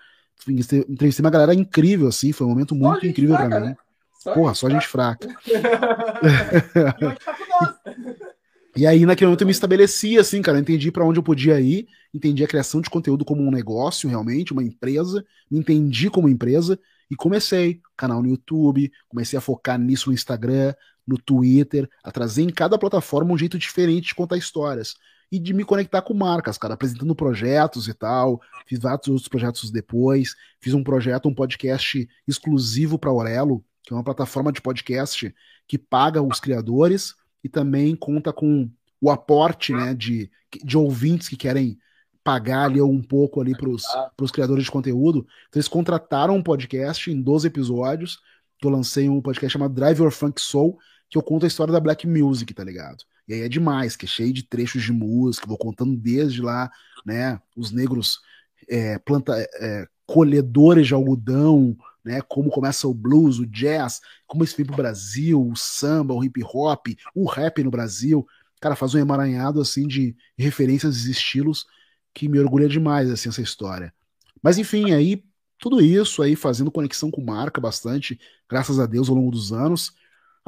entrevistei 0.47 1.23
uma 1.23 1.29
galera 1.29 1.53
incrível, 1.53 2.07
assim, 2.07 2.31
foi 2.31 2.47
um 2.47 2.51
momento 2.51 2.75
muito 2.75 3.05
incrível 3.05 3.35
para 3.35 3.49
mim. 3.49 3.67
Né? 3.67 3.75
Só 4.19 4.33
Porra, 4.33 4.53
só 4.53 4.69
gente 4.69 4.87
fraca. 4.87 5.27
e 8.75 8.85
aí, 8.85 9.05
naquele 9.05 9.27
momento, 9.27 9.41
eu 9.41 9.47
me 9.47 9.51
estabeleci, 9.51 10.17
assim, 10.17 10.41
cara, 10.41 10.57
eu 10.57 10.61
entendi 10.61 10.91
para 10.91 11.05
onde 11.05 11.19
eu 11.19 11.23
podia 11.23 11.59
ir, 11.59 11.87
entendi 12.13 12.43
a 12.43 12.47
criação 12.47 12.81
de 12.81 12.89
conteúdo 12.89 13.23
como 13.23 13.41
um 13.41 13.51
negócio, 13.51 14.09
realmente, 14.09 14.51
uma 14.51 14.63
empresa, 14.63 15.25
me 15.49 15.59
entendi 15.59 16.09
como 16.09 16.27
empresa, 16.27 16.77
e 17.09 17.15
comecei 17.15 17.81
canal 17.97 18.21
no 18.21 18.29
YouTube, 18.29 18.91
comecei 19.07 19.37
a 19.37 19.41
focar 19.41 19.79
nisso 19.79 20.09
no 20.09 20.13
Instagram, 20.13 20.73
no 21.07 21.17
Twitter, 21.17 21.89
a 22.03 22.11
trazer 22.11 22.43
em 22.43 22.49
cada 22.49 22.77
plataforma 22.77 23.33
um 23.33 23.37
jeito 23.37 23.57
diferente 23.57 24.09
de 24.09 24.15
contar 24.15 24.37
histórias 24.37 24.95
e 25.31 25.37
de 25.37 25.53
me 25.53 25.63
conectar 25.63 26.01
com 26.01 26.13
marcas, 26.13 26.57
cara, 26.57 26.73
apresentando 26.73 27.15
projetos 27.15 27.87
e 27.87 27.93
tal. 27.93 28.41
Fiz 28.65 28.79
vários 28.79 29.07
outros 29.07 29.27
projetos 29.27 29.69
depois. 29.71 30.35
Fiz 30.59 30.73
um 30.73 30.83
projeto, 30.83 31.29
um 31.29 31.33
podcast 31.33 32.07
exclusivo 32.27 32.97
para 32.97 33.09
Aurelo, 33.09 33.63
que 33.83 33.93
é 33.93 33.95
uma 33.95 34.03
plataforma 34.03 34.51
de 34.51 34.61
podcast 34.61 35.33
que 35.67 35.77
paga 35.77 36.21
os 36.21 36.39
criadores 36.39 37.15
e 37.43 37.49
também 37.49 37.95
conta 37.95 38.33
com 38.33 38.69
o 38.99 39.09
aporte 39.09 39.71
né, 39.71 39.93
de, 39.93 40.29
de 40.63 40.77
ouvintes 40.77 41.29
que 41.29 41.37
querem 41.37 41.77
pagar 42.23 42.65
ali 42.65 42.81
um 42.81 43.01
pouco 43.01 43.39
ali 43.39 43.55
para 43.55 43.69
os 43.69 44.31
criadores 44.31 44.65
de 44.65 44.71
conteúdo. 44.71 45.19
Então 45.47 45.59
eles 45.59 45.67
contrataram 45.67 46.35
um 46.35 46.43
podcast 46.43 47.09
em 47.09 47.21
12 47.21 47.47
episódios, 47.47 48.19
eu 48.61 48.69
lancei 48.69 49.07
um 49.07 49.21
podcast 49.21 49.53
chamado 49.53 49.73
Drive 49.73 49.99
Your 49.99 50.11
Funk 50.11 50.41
Soul, 50.41 50.77
que 51.09 51.17
eu 51.17 51.23
conto 51.23 51.45
a 51.45 51.47
história 51.47 51.71
da 51.71 51.79
Black 51.79 52.05
Music, 52.05 52.53
tá 52.53 52.63
ligado? 52.63 53.03
E 53.29 53.33
aí 53.35 53.41
é 53.41 53.47
demais, 53.47 53.95
que 53.95 54.05
é 54.05 54.09
cheio 54.09 54.33
de 54.33 54.41
trechos 54.41 54.81
de 54.81 54.91
música, 54.91 55.45
vou 55.47 55.57
contando 55.57 55.95
desde 55.95 56.41
lá, 56.41 56.69
né, 57.05 57.39
os 57.55 57.71
negros 57.71 58.19
é, 58.67 58.97
planta, 58.97 59.33
é, 59.37 59.87
colhedores 60.07 60.87
de 60.87 60.95
algodão, 60.95 61.77
né, 62.03 62.21
como 62.21 62.49
começa 62.49 62.87
o 62.87 62.93
blues, 62.93 63.37
o 63.37 63.45
jazz, 63.45 64.01
como 64.25 64.43
isso 64.43 64.57
vem 64.57 64.65
pro 64.65 64.75
Brasil, 64.75 65.47
o 65.47 65.55
samba, 65.55 66.15
o 66.15 66.23
hip 66.23 66.41
hop, 66.43 66.87
o 67.13 67.29
rap 67.29 67.63
no 67.63 67.69
Brasil. 67.69 68.27
Cara, 68.59 68.75
faz 68.75 68.95
um 68.95 68.99
emaranhado, 68.99 69.61
assim, 69.61 69.87
de 69.87 70.15
referências 70.35 71.05
e 71.05 71.11
estilos 71.11 71.67
que 72.15 72.27
me 72.27 72.39
orgulha 72.39 72.67
demais, 72.67 73.11
assim, 73.11 73.29
essa 73.29 73.43
história. 73.43 73.93
Mas, 74.41 74.57
enfim, 74.57 74.91
aí, 74.91 75.23
tudo 75.59 75.79
isso 75.81 76.23
aí, 76.23 76.35
fazendo 76.35 76.71
conexão 76.71 77.11
com 77.11 77.21
marca 77.23 77.61
bastante, 77.61 78.19
graças 78.49 78.79
a 78.79 78.87
Deus, 78.87 79.07
ao 79.07 79.15
longo 79.15 79.29
dos 79.29 79.53
anos, 79.53 79.93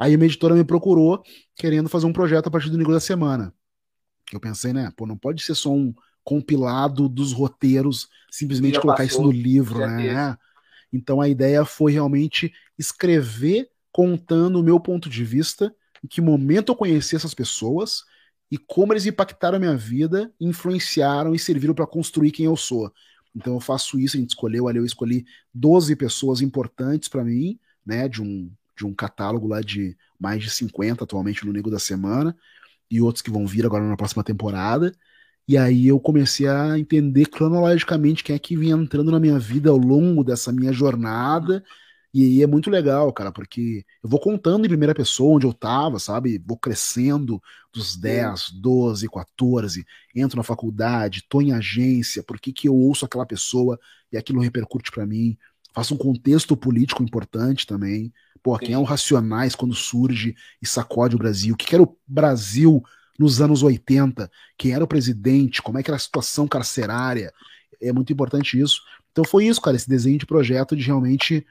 Aí 0.02 0.16
uma 0.16 0.24
editora 0.24 0.52
me 0.52 0.64
procurou 0.64 1.22
querendo 1.54 1.88
fazer 1.88 2.06
um 2.06 2.12
projeto 2.12 2.48
a 2.48 2.50
partir 2.50 2.70
do 2.70 2.76
Negro 2.76 2.92
da 2.92 2.98
Semana. 2.98 3.54
Eu 4.32 4.40
pensei, 4.40 4.72
né? 4.72 4.92
Pô, 4.96 5.06
não 5.06 5.16
pode 5.16 5.44
ser 5.44 5.54
só 5.54 5.72
um 5.72 5.94
compilado 6.24 7.08
dos 7.08 7.32
roteiros, 7.32 8.08
simplesmente 8.28 8.80
colocar 8.80 9.04
passou, 9.04 9.20
isso 9.20 9.22
no 9.22 9.30
livro, 9.30 9.78
né? 9.78 10.36
Então 10.92 11.20
a 11.20 11.28
ideia 11.28 11.64
foi 11.64 11.92
realmente 11.92 12.52
escrever 12.76 13.68
contando 13.92 14.58
o 14.58 14.62
meu 14.64 14.80
ponto 14.80 15.08
de 15.08 15.24
vista, 15.24 15.72
em 16.02 16.08
que 16.08 16.20
momento 16.20 16.72
eu 16.72 16.76
conheci 16.76 17.14
essas 17.14 17.32
pessoas 17.32 18.02
e 18.50 18.58
como 18.58 18.92
eles 18.92 19.06
impactaram 19.06 19.56
a 19.56 19.60
minha 19.60 19.76
vida, 19.76 20.34
influenciaram 20.40 21.32
e 21.32 21.38
serviram 21.38 21.74
para 21.74 21.86
construir 21.86 22.32
quem 22.32 22.46
eu 22.46 22.56
sou. 22.56 22.92
Então 23.36 23.54
eu 23.54 23.60
faço 23.60 24.00
isso, 24.00 24.16
a 24.16 24.20
gente 24.20 24.30
escolheu 24.30 24.66
ali, 24.66 24.78
eu 24.78 24.84
escolhi 24.84 25.24
12 25.54 25.94
pessoas 25.94 26.40
importantes 26.40 27.08
para 27.08 27.22
mim, 27.22 27.56
né, 27.86 28.08
de 28.08 28.20
um 28.20 28.50
de 28.82 28.86
um 28.86 28.94
catálogo 28.94 29.46
lá 29.46 29.60
de 29.60 29.96
mais 30.18 30.42
de 30.42 30.50
50 30.50 31.04
atualmente 31.04 31.46
no 31.46 31.52
Nego 31.52 31.70
da 31.70 31.78
Semana, 31.78 32.36
e 32.90 33.00
outros 33.00 33.22
que 33.22 33.30
vão 33.30 33.46
vir 33.46 33.64
agora 33.64 33.86
na 33.88 33.96
próxima 33.96 34.24
temporada. 34.24 34.92
E 35.48 35.56
aí 35.56 35.88
eu 35.88 35.98
comecei 36.00 36.46
a 36.46 36.78
entender 36.78 37.26
cronologicamente 37.26 38.22
quem 38.22 38.36
é 38.36 38.38
que 38.38 38.56
vinha 38.56 38.76
entrando 38.76 39.10
na 39.10 39.20
minha 39.20 39.38
vida 39.38 39.70
ao 39.70 39.76
longo 39.76 40.22
dessa 40.24 40.52
minha 40.52 40.72
jornada. 40.72 41.64
E 42.14 42.22
aí 42.24 42.42
é 42.42 42.46
muito 42.46 42.70
legal, 42.70 43.12
cara, 43.12 43.32
porque 43.32 43.84
eu 44.02 44.08
vou 44.10 44.20
contando 44.20 44.66
em 44.66 44.68
primeira 44.68 44.94
pessoa 44.94 45.36
onde 45.36 45.46
eu 45.46 45.52
tava, 45.52 45.98
sabe? 45.98 46.38
Vou 46.46 46.58
crescendo 46.58 47.42
dos 47.72 47.96
10, 47.96 48.50
12, 48.60 49.08
14, 49.08 49.86
entro 50.14 50.36
na 50.36 50.42
faculdade, 50.42 51.24
tô 51.28 51.40
em 51.40 51.52
agência, 51.52 52.22
por 52.22 52.38
que, 52.38 52.52
que 52.52 52.68
eu 52.68 52.74
ouço 52.74 53.06
aquela 53.06 53.24
pessoa 53.24 53.78
e 54.12 54.18
aquilo 54.18 54.40
repercute 54.40 54.90
para 54.90 55.06
mim? 55.06 55.38
Faço 55.74 55.94
um 55.94 55.98
contexto 55.98 56.54
político 56.56 57.02
importante 57.02 57.66
também. 57.66 58.12
Pô, 58.42 58.58
quem 58.58 58.74
é 58.74 58.78
o 58.78 58.82
Racionais 58.82 59.54
quando 59.54 59.74
surge 59.74 60.34
e 60.60 60.66
sacode 60.66 61.14
o 61.14 61.18
Brasil? 61.18 61.54
O 61.54 61.56
que 61.56 61.74
era 61.74 61.82
o 61.82 61.96
Brasil 62.06 62.82
nos 63.18 63.40
anos 63.40 63.62
80? 63.62 64.30
Quem 64.58 64.72
era 64.72 64.82
o 64.82 64.88
presidente? 64.88 65.62
Como 65.62 65.78
é 65.78 65.82
que 65.82 65.90
era 65.90 65.96
a 65.96 66.00
situação 66.00 66.48
carcerária? 66.48 67.32
É 67.80 67.92
muito 67.92 68.12
importante 68.12 68.60
isso. 68.60 68.82
Então 69.12 69.24
foi 69.24 69.46
isso, 69.46 69.60
cara, 69.60 69.76
esse 69.76 69.88
desenho 69.88 70.18
de 70.18 70.26
projeto 70.26 70.74
de 70.74 70.82
realmente 70.82 71.46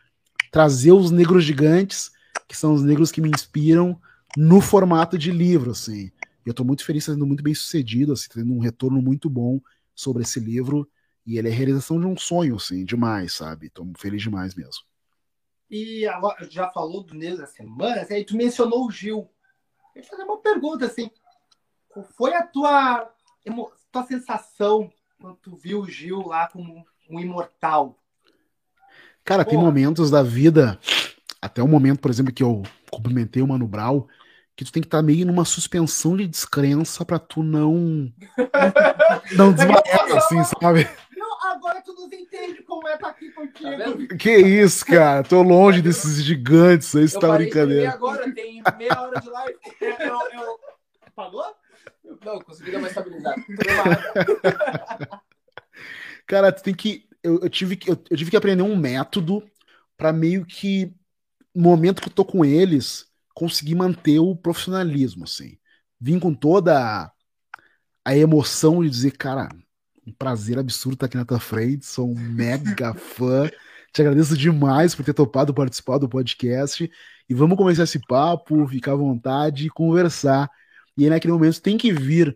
trazer 0.51 0.91
os 0.91 1.11
negros 1.11 1.45
gigantes, 1.45 2.11
que 2.47 2.57
são 2.57 2.73
os 2.73 2.83
negros 2.83 3.11
que 3.11 3.21
me 3.21 3.29
inspiram, 3.29 3.99
no 4.35 4.59
formato 4.59 5.17
de 5.17 5.31
livro, 5.31 5.71
assim. 5.71 6.11
Eu 6.45 6.51
estou 6.51 6.65
muito 6.65 6.83
feliz, 6.83 7.05
sendo 7.05 7.25
muito 7.25 7.43
bem 7.43 7.53
sucedido, 7.53 8.13
assim, 8.13 8.27
tendo 8.33 8.53
um 8.53 8.59
retorno 8.59 9.01
muito 9.01 9.29
bom 9.29 9.61
sobre 9.95 10.23
esse 10.23 10.39
livro. 10.39 10.89
E 11.25 11.37
ele 11.37 11.49
é 11.49 11.51
a 11.51 11.55
realização 11.55 11.99
de 11.99 12.05
um 12.05 12.17
sonho, 12.17 12.55
assim, 12.55 12.83
demais, 12.83 13.33
sabe? 13.33 13.67
Estou 13.67 13.89
feliz 13.97 14.21
demais 14.21 14.55
mesmo. 14.55 14.90
E 15.71 16.05
agora, 16.05 16.45
já 16.49 16.69
falou 16.69 17.01
do 17.01 17.15
Negro 17.15 17.37
da 17.37 17.47
Semana, 17.47 18.05
aí 18.09 18.25
tu 18.25 18.35
mencionou 18.35 18.85
o 18.85 18.91
Gil. 18.91 19.29
Eu 19.95 20.03
fazer 20.03 20.23
uma 20.23 20.37
pergunta 20.37 20.85
assim. 20.85 21.09
Qual 21.87 22.05
foi 22.17 22.33
a 22.33 22.43
tua, 22.45 23.09
tua 23.89 24.03
sensação 24.03 24.91
quando 25.17 25.37
tu 25.37 25.55
viu 25.55 25.79
o 25.79 25.87
Gil 25.87 26.27
lá 26.27 26.49
como 26.49 26.85
um 27.09 27.19
imortal? 27.21 27.97
Cara, 29.23 29.45
tem 29.45 29.57
momentos 29.57 30.11
da 30.11 30.21
vida, 30.21 30.77
até 31.41 31.63
o 31.63 31.67
momento, 31.67 32.01
por 32.01 32.11
exemplo, 32.11 32.33
que 32.33 32.43
eu 32.43 32.63
cumprimentei 32.89 33.41
o 33.41 33.47
Mano 33.47 33.67
Brown, 33.67 34.05
que 34.57 34.65
tu 34.65 34.73
tem 34.73 34.81
que 34.81 34.87
estar 34.87 34.97
tá 34.97 35.03
meio 35.03 35.25
numa 35.25 35.45
suspensão 35.45 36.17
de 36.17 36.27
descrença 36.27 37.05
para 37.05 37.19
tu 37.19 37.43
não 37.43 38.11
não 39.37 39.53
desmaiar 39.53 40.17
assim, 40.17 40.43
sabe? 40.43 40.89
Agora 41.61 41.81
tu 41.81 41.93
nos 41.93 42.11
entende 42.11 42.63
como 42.63 42.87
é 42.87 42.95
estar 42.95 43.09
aqui 43.09 43.29
contigo. 43.31 44.07
Tá 44.07 44.17
que 44.17 44.35
isso, 44.35 44.83
cara. 44.83 45.23
Tô 45.23 45.43
longe 45.43 45.81
desses 45.81 46.23
gigantes 46.23 46.95
aí, 46.95 47.07
você 47.07 47.19
tá 47.19 47.37
brincadeira. 47.37 47.91
agora, 47.91 48.33
tem 48.33 48.63
meia 48.77 48.99
hora 48.99 49.21
de 49.21 49.29
live. 49.29 49.59
Eu, 49.79 50.41
eu... 50.41 50.59
Pagou? 51.15 51.45
Não, 52.25 52.39
consegui 52.39 52.71
dar 52.71 52.79
uma 52.79 52.87
estabilidade. 52.87 53.45
cara, 56.25 56.51
tu 56.51 56.63
tem 56.63 56.73
que. 56.73 57.07
Eu, 57.21 57.41
eu 57.41 57.49
tive 57.49 57.75
que, 57.75 57.91
eu, 57.91 58.03
eu, 58.09 58.17
tive 58.17 58.31
que 58.31 58.37
aprender 58.37 58.63
um 58.63 58.75
método 58.75 59.47
para 59.95 60.11
meio 60.11 60.43
que, 60.45 60.91
no 61.53 61.63
momento 61.63 62.01
que 62.01 62.07
eu 62.07 62.13
tô 62.13 62.25
com 62.25 62.43
eles, 62.43 63.05
conseguir 63.35 63.75
manter 63.75 64.17
o 64.19 64.35
profissionalismo, 64.35 65.25
assim. 65.25 65.59
Vim 65.99 66.19
com 66.19 66.33
toda 66.33 66.79
a, 66.79 67.11
a 68.03 68.17
emoção 68.17 68.81
de 68.81 68.89
dizer, 68.89 69.11
cara, 69.11 69.49
um 70.05 70.11
prazer 70.11 70.57
absurdo 70.57 70.95
estar 70.95 71.05
aqui 71.05 71.17
na 71.17 71.25
tua 71.25 71.39
frente. 71.39 71.85
Sou 71.85 72.09
um 72.09 72.15
mega 72.15 72.93
fã. 72.93 73.49
Te 73.93 74.01
agradeço 74.01 74.37
demais 74.37 74.95
por 74.95 75.03
ter 75.03 75.13
topado 75.13 75.53
participar 75.53 75.97
do 75.97 76.09
podcast. 76.09 76.89
E 77.29 77.33
vamos 77.33 77.57
começar 77.57 77.83
esse 77.83 77.99
papo, 78.07 78.67
ficar 78.67 78.93
à 78.93 78.95
vontade 78.95 79.67
e 79.67 79.69
conversar. 79.69 80.49
E 80.97 81.03
aí, 81.03 81.09
naquele 81.09 81.33
momento, 81.33 81.61
tem 81.61 81.77
que 81.77 81.91
vir. 81.93 82.35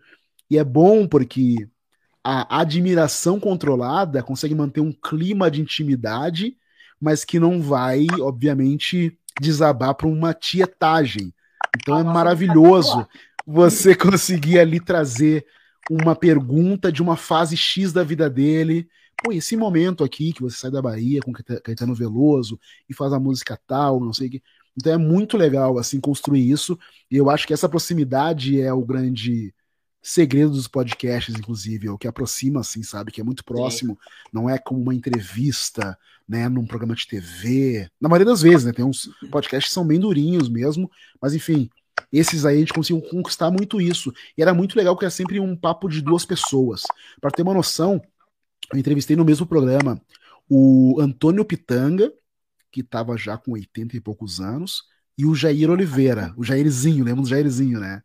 E 0.50 0.58
é 0.58 0.64
bom 0.64 1.08
porque 1.08 1.68
a 2.24 2.60
admiração 2.60 3.40
controlada 3.40 4.22
consegue 4.22 4.56
manter 4.56 4.82
um 4.82 4.92
clima 4.92 5.50
de 5.50 5.62
intimidade, 5.62 6.58
mas 7.00 7.26
que 7.26 7.40
não 7.40 7.62
vai, 7.62 8.08
obviamente, 8.20 9.18
desabar 9.40 9.96
para 9.96 10.08
uma 10.08 10.34
tietagem. 10.34 11.34
Então 11.76 12.00
é 12.00 12.04
maravilhoso 12.04 13.08
você 13.46 13.94
conseguir 13.96 14.60
ali 14.60 14.80
trazer 14.80 15.46
uma 15.90 16.16
pergunta 16.16 16.92
de 16.92 17.02
uma 17.02 17.16
fase 17.16 17.56
X 17.56 17.94
da 17.94 18.04
vida 18.04 18.30
dele. 18.30 18.88
Pô, 19.24 19.32
esse 19.32 19.56
momento 19.56 20.04
aqui 20.04 20.34
que 20.34 20.42
você 20.42 20.58
sai 20.58 20.72
da 20.72 20.82
Bahia 20.82 21.22
com 21.22 21.32
Caetano 21.32 21.96
Veloso 21.96 22.60
e 22.90 22.94
faz 22.94 23.14
a 23.14 23.20
música 23.20 23.60
tal, 23.68 24.00
não 24.00 24.14
sei 24.14 24.28
o 24.28 24.32
que. 24.32 24.44
Então 24.78 24.92
é 24.92 24.98
muito 24.98 25.38
legal 25.38 25.78
assim 25.78 26.00
construir 26.00 26.50
isso. 26.50 26.78
E 27.10 27.16
eu 27.16 27.30
acho 27.30 27.48
que 27.48 27.54
essa 27.54 27.70
proximidade 27.70 28.60
é 28.60 28.74
o 28.74 28.86
grande 28.86 29.54
segredo 30.02 30.52
dos 30.52 30.68
podcasts, 30.68 31.34
inclusive, 31.34 31.88
é 31.88 31.92
o 31.92 31.98
que 31.98 32.08
aproxima, 32.08 32.60
assim, 32.60 32.84
sabe? 32.84 33.12
Que 33.12 33.22
é 33.22 33.24
muito 33.24 33.44
próximo, 33.44 33.94
Sim. 33.94 34.30
não 34.32 34.48
é 34.48 34.56
como 34.60 34.80
uma 34.80 34.94
entrevista, 34.94 35.98
né, 36.28 36.48
num 36.48 36.66
programa 36.66 36.94
de 36.94 37.08
TV. 37.08 37.90
Na 38.00 38.08
maioria 38.08 38.32
das 38.32 38.44
vezes, 38.44 38.66
né? 38.66 38.72
Tem 38.72 38.86
uns 38.86 39.10
podcasts 39.32 39.70
que 39.70 39.74
são 39.74 39.86
bem 39.86 40.00
durinhos 40.00 40.48
mesmo, 40.48 40.92
mas 41.20 41.34
enfim, 41.34 41.72
esses 42.12 42.46
aí 42.46 42.58
a 42.58 42.60
gente 42.60 42.74
conseguiu 42.74 43.02
conquistar 43.02 43.52
muito 43.52 43.82
isso. 43.82 44.14
E 44.38 44.42
era 44.42 44.54
muito 44.54 44.76
legal 44.76 44.98
que 44.98 45.06
era 45.06 45.12
sempre 45.12 45.40
um 45.40 45.56
papo 45.56 45.90
de 45.90 46.02
duas 46.02 46.26
pessoas. 46.26 46.84
Para 47.20 47.32
ter 47.32 47.42
uma 47.42 47.54
noção, 47.54 48.02
eu 48.72 48.80
entrevistei 48.80 49.16
no 49.16 49.26
mesmo 49.26 49.46
programa 49.46 50.02
o 50.50 51.00
Antônio 51.00 51.44
Pitanga, 51.44 52.12
que 52.72 52.82
estava 52.82 53.18
já 53.18 53.38
com 53.38 53.52
80 53.54 53.98
e 53.98 54.02
poucos 54.02 54.40
anos, 54.40 54.84
e 55.18 55.26
o 55.26 55.34
Jair 55.34 55.70
Oliveira, 55.70 56.34
o 56.38 56.44
Jairzinho, 56.44 57.06
lembra 57.06 57.24
do 57.24 57.30
Jairzinho, 57.30 57.80
né? 57.80 58.02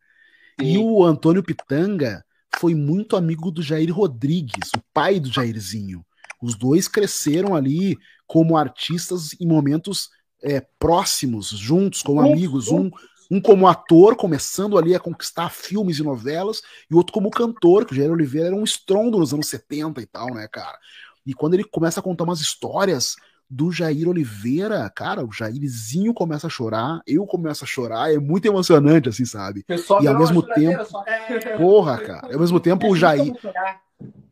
E 0.62 0.79
o 0.79 1.05
Antônio 1.05 1.42
Pitanga 1.42 2.24
foi 2.57 2.74
muito 2.74 3.16
amigo 3.16 3.50
do 3.50 3.62
Jair 3.62 3.92
Rodrigues, 3.92 4.70
o 4.76 4.83
pai 4.92 5.18
do 5.18 5.31
Jairzinho. 5.31 6.05
Os 6.40 6.55
dois 6.55 6.88
cresceram 6.88 7.55
ali 7.55 7.96
como 8.26 8.57
artistas 8.57 9.35
em 9.40 9.46
momentos 9.46 10.09
é, 10.42 10.64
próximos, 10.79 11.48
juntos, 11.48 12.03
como 12.03 12.20
amigos. 12.20 12.68
Um, 12.68 12.90
um 13.31 13.40
como 13.40 13.69
ator, 13.69 14.16
começando 14.16 14.77
ali 14.77 14.95
a 14.95 15.01
conquistar 15.01 15.51
filmes 15.51 15.99
e 15.99 16.03
novelas, 16.03 16.62
e 16.90 16.95
outro 16.95 17.12
como 17.12 17.31
cantor, 17.31 17.85
que 17.85 17.93
o 17.93 17.97
Jair 17.97 18.11
Oliveira 18.11 18.49
era 18.49 18.57
um 18.57 18.64
estrondo 18.64 19.19
nos 19.19 19.33
anos 19.33 19.47
70 19.47 20.01
e 20.01 20.07
tal, 20.07 20.35
né, 20.35 20.49
cara? 20.49 20.79
E 21.25 21.33
quando 21.33 21.55
ele 21.55 21.64
começa 21.64 22.01
a 22.01 22.03
contar 22.03 22.25
umas 22.25 22.40
histórias 22.40 23.14
do 23.49 23.71
Jair 23.73 24.09
Oliveira, 24.09 24.88
cara, 24.95 25.25
o 25.25 25.33
Jairzinho 25.33 26.14
começa 26.14 26.47
a 26.47 26.51
chorar, 26.51 27.01
eu 27.07 27.27
começo 27.27 27.64
a 27.64 27.66
chorar, 27.66 28.12
é 28.12 28.19
muito 28.19 28.47
emocionante, 28.47 29.09
assim, 29.09 29.25
sabe? 29.25 29.64
e 30.01 30.07
ao 30.07 30.19
mesmo 30.19 30.43
tempo. 30.43 30.85
É... 31.07 31.57
Porra, 31.57 31.99
cara. 31.99 32.33
Ao 32.33 32.40
mesmo 32.40 32.61
tempo, 32.61 32.88
o 32.88 32.97
Jair. 32.97 33.33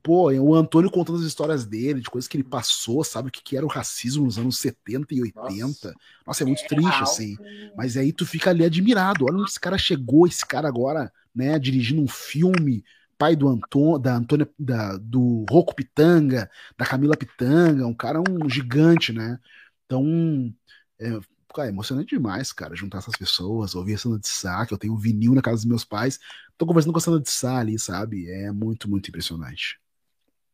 Pô, 0.02 0.30
o 0.32 0.54
Antônio 0.54 0.90
contando 0.90 1.18
as 1.18 1.24
histórias 1.24 1.66
dele, 1.66 2.00
de 2.00 2.08
coisas 2.08 2.26
que 2.26 2.36
ele 2.36 2.44
passou, 2.44 3.04
sabe? 3.04 3.28
O 3.28 3.30
que, 3.32 3.42
que 3.42 3.56
era 3.56 3.66
o 3.66 3.68
racismo 3.68 4.24
nos 4.24 4.38
anos 4.38 4.58
70 4.58 5.14
e 5.14 5.20
80. 5.20 5.66
Nossa, 5.66 5.94
Nossa 6.26 6.44
é 6.44 6.46
muito 6.46 6.62
é 6.62 6.66
triste, 6.66 7.02
assim. 7.02 7.36
Mas 7.76 7.96
aí 7.96 8.12
tu 8.12 8.24
fica 8.24 8.50
ali 8.50 8.64
admirado. 8.64 9.26
Olha 9.26 9.36
onde 9.36 9.50
esse 9.50 9.60
cara 9.60 9.76
chegou, 9.76 10.26
esse 10.26 10.46
cara 10.46 10.66
agora, 10.66 11.12
né, 11.34 11.58
dirigindo 11.58 12.00
um 12.00 12.08
filme 12.08 12.82
pai 13.18 13.34
do 13.34 13.48
Antônio, 13.48 13.98
da 13.98 14.14
Antônia, 14.14 14.48
da, 14.58 14.96
do 14.96 15.44
Rocco 15.50 15.74
Pitanga, 15.74 16.48
da 16.78 16.86
Camila 16.86 17.16
Pitanga, 17.16 17.86
um 17.86 17.94
cara 17.94 18.20
um 18.20 18.48
gigante, 18.48 19.12
né? 19.12 19.38
Então, 19.84 20.54
é, 21.00 21.18
cara, 21.54 21.68
é 21.68 21.70
emocionante 21.70 22.14
demais, 22.14 22.52
cara, 22.52 22.74
juntar 22.74 22.98
essas 22.98 23.16
pessoas, 23.16 23.74
ouvir 23.74 23.94
a 23.94 23.98
Sandra 23.98 24.18
de 24.18 24.28
Sá, 24.28 24.66
que 24.66 24.74
eu 24.74 24.78
tenho 24.78 24.96
vinil 24.96 25.34
na 25.34 25.42
casa 25.42 25.56
dos 25.56 25.64
meus 25.64 25.84
pais, 25.84 26.18
tô 26.56 26.66
conversando 26.66 26.92
com 26.92 26.98
a 26.98 27.02
Sandra 27.02 27.20
de 27.20 27.30
Sá 27.30 27.58
ali, 27.58 27.78
sabe? 27.78 28.30
É 28.30 28.50
muito, 28.50 28.88
muito 28.88 29.08
impressionante. 29.08 29.80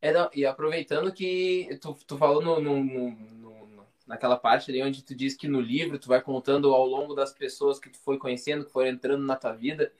É, 0.00 0.12
não, 0.12 0.28
e 0.34 0.44
aproveitando 0.44 1.12
que 1.12 1.78
tu, 1.80 1.96
tu 2.06 2.18
falou 2.18 2.42
no, 2.42 2.60
no, 2.60 2.84
no, 2.84 3.16
naquela 4.06 4.36
parte 4.36 4.70
ali 4.70 4.82
onde 4.82 5.02
tu 5.02 5.14
diz 5.14 5.34
que 5.34 5.48
no 5.48 5.60
livro 5.60 5.98
tu 5.98 6.08
vai 6.08 6.20
contando 6.20 6.72
ao 6.74 6.86
longo 6.86 7.14
das 7.14 7.32
pessoas 7.32 7.78
que 7.78 7.88
tu 7.88 7.98
foi 7.98 8.18
conhecendo, 8.18 8.64
que 8.64 8.72
foram 8.72 8.90
entrando 8.90 9.24
na 9.24 9.36
tua 9.36 9.52
vida, 9.52 9.90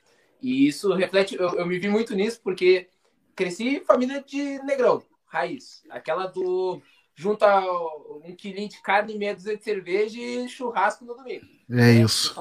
e 0.40 0.66
isso 0.66 0.92
reflete, 0.92 1.36
eu, 1.36 1.54
eu 1.54 1.66
me 1.66 1.78
vi 1.78 1.88
muito 1.88 2.14
nisso, 2.14 2.40
porque 2.42 2.88
cresci 3.34 3.76
em 3.76 3.84
família 3.84 4.22
de 4.22 4.62
negrão, 4.62 5.02
raiz. 5.26 5.82
Aquela 5.88 6.26
do 6.26 6.82
junta 7.14 7.60
um 8.24 8.34
quilinho 8.34 8.68
de 8.68 8.80
carne, 8.82 9.16
meia 9.16 9.34
dúzia 9.34 9.56
de 9.56 9.64
cerveja 9.64 10.18
e 10.18 10.48
churrasco 10.48 11.04
no 11.04 11.14
domingo. 11.14 11.46
É 11.70 11.92
isso. 11.92 12.34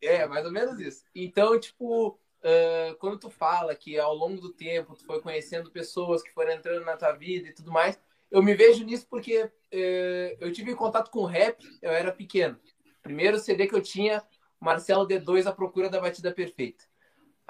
É, 0.00 0.26
mais 0.26 0.44
ou 0.44 0.52
menos 0.52 0.78
isso. 0.80 1.04
Então, 1.14 1.58
tipo, 1.58 2.08
uh, 2.08 2.94
quando 2.98 3.18
tu 3.18 3.30
fala 3.30 3.74
que 3.74 3.98
ao 3.98 4.14
longo 4.14 4.40
do 4.40 4.52
tempo 4.52 4.94
tu 4.94 5.04
foi 5.04 5.20
conhecendo 5.20 5.70
pessoas 5.70 6.22
que 6.22 6.32
foram 6.32 6.52
entrando 6.52 6.84
na 6.84 6.96
tua 6.96 7.12
vida 7.12 7.48
e 7.48 7.54
tudo 7.54 7.70
mais, 7.70 7.98
eu 8.30 8.42
me 8.42 8.54
vejo 8.54 8.84
nisso 8.84 9.06
porque 9.08 9.42
uh, 9.44 10.36
eu 10.40 10.52
tive 10.52 10.74
contato 10.74 11.10
com 11.10 11.24
rap, 11.24 11.62
eu 11.80 11.90
era 11.90 12.12
pequeno. 12.12 12.58
Primeiro 13.02 13.38
CD 13.38 13.66
que 13.66 13.74
eu 13.74 13.82
tinha, 13.82 14.22
Marcelo 14.60 15.06
D2, 15.06 15.46
A 15.46 15.52
Procura 15.52 15.88
da 15.88 16.00
Batida 16.00 16.32
Perfeita. 16.32 16.84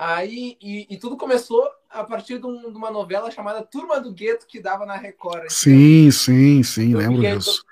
Aí, 0.02 0.56
e, 0.62 0.86
e, 0.88 0.96
tudo 0.96 1.14
começou 1.14 1.62
a 1.90 2.02
partir 2.02 2.38
de, 2.38 2.46
um, 2.46 2.72
de, 2.72 2.78
uma 2.78 2.90
novela 2.90 3.30
chamada 3.30 3.60
Turma 3.62 4.00
do 4.00 4.10
Gueto, 4.10 4.46
que 4.46 4.58
dava 4.58 4.86
na 4.86 4.96
Record. 4.96 5.50
Sim, 5.50 6.10
sim, 6.10 6.62
sim, 6.62 6.94
lembro 6.94 7.20
disso. 7.20 7.62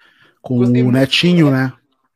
Com 0.42 0.58
o 0.58 0.92
Netinho, 0.92 1.50
né? 1.50 1.72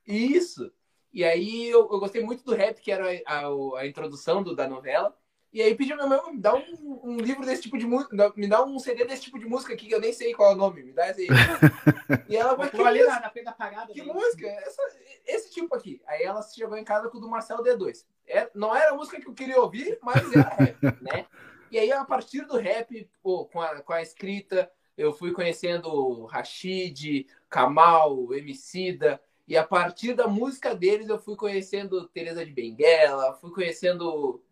Isso. 0.06 0.70
E 1.14 1.24
aí 1.24 1.66
eu, 1.66 1.88
eu, 1.90 1.98
gostei 1.98 2.22
muito 2.22 2.44
do 2.44 2.54
rap, 2.54 2.78
que 2.82 2.92
era 2.92 3.06
a, 3.26 3.38
a, 3.38 3.80
a 3.80 3.86
introdução 3.86 4.42
do, 4.42 4.54
da 4.54 4.68
novela. 4.68 5.16
E 5.52 5.60
aí 5.60 5.74
pedi 5.74 5.94
pra 5.94 6.06
minha 6.06 6.22
mãe, 6.22 6.32
me 6.32 6.40
dá 6.40 6.54
um, 6.54 7.00
um, 7.04 7.16
livro 7.18 7.44
desse 7.44 7.62
tipo 7.62 7.76
de 7.76 7.84
música, 7.84 8.32
me 8.34 8.48
dá 8.48 8.64
um 8.64 8.78
CD 8.78 9.04
desse 9.04 9.22
tipo 9.22 9.38
de 9.38 9.44
música 9.44 9.74
aqui, 9.74 9.86
que 9.86 9.94
eu 9.94 10.00
nem 10.00 10.12
sei 10.12 10.32
qual 10.32 10.52
é 10.52 10.54
o 10.54 10.56
nome, 10.56 10.82
me 10.82 10.92
dá 10.92 11.10
esse 11.10 11.22
aí. 11.22 11.28
e 12.26 12.36
ela 12.36 12.54
vai, 12.54 12.70
que, 12.70 12.80
ali 12.80 13.04
na, 13.04 13.20
na 13.20 13.30
frente 13.30 13.44
da 13.44 13.52
parada, 13.52 13.92
que 13.92 14.02
música? 14.02 14.46
Essa, 14.46 14.82
esse 15.26 15.50
tipo 15.50 15.74
aqui. 15.74 16.00
Aí 16.06 16.22
ela 16.22 16.40
chegou 16.42 16.78
em 16.78 16.84
casa 16.84 17.10
com 17.10 17.18
o 17.18 17.20
do 17.20 17.28
Marcelo 17.28 17.62
D2. 17.62 18.06
É, 18.26 18.50
não 18.54 18.74
era 18.74 18.92
a 18.92 18.96
música 18.96 19.20
que 19.20 19.28
eu 19.28 19.34
queria 19.34 19.60
ouvir, 19.60 19.98
mas 20.00 20.32
era 20.32 20.48
rap, 20.48 20.76
né? 21.02 21.26
E 21.70 21.78
aí, 21.78 21.92
a 21.92 22.04
partir 22.04 22.46
do 22.46 22.56
rap, 22.56 23.10
pô, 23.22 23.44
com, 23.44 23.60
a, 23.60 23.80
com 23.82 23.92
a 23.92 24.00
escrita, 24.00 24.70
eu 24.96 25.12
fui 25.12 25.32
conhecendo 25.32 26.24
Rashid, 26.26 27.26
Kamal, 27.48 28.32
Emicida, 28.34 29.20
e 29.46 29.56
a 29.56 29.64
partir 29.64 30.14
da 30.14 30.26
música 30.26 30.74
deles 30.74 31.08
eu 31.08 31.18
fui 31.18 31.36
conhecendo 31.36 32.08
Teresa 32.08 32.44
de 32.44 32.52
Benguela, 32.52 33.34
fui 33.34 33.50
conhecendo 33.50 34.42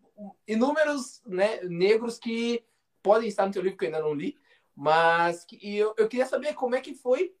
inúmeros 0.47 1.21
né, 1.25 1.61
negros 1.63 2.17
que 2.17 2.63
podem 3.01 3.27
estar 3.27 3.45
no 3.45 3.51
teu 3.51 3.61
livro 3.61 3.77
que 3.77 3.85
eu 3.85 3.87
ainda 3.87 4.01
não 4.01 4.13
li, 4.13 4.37
mas 4.75 5.43
que, 5.43 5.59
eu, 5.77 5.93
eu 5.97 6.07
queria 6.07 6.25
saber 6.25 6.53
como 6.53 6.75
é 6.75 6.81
que 6.81 6.93
foi 6.93 7.35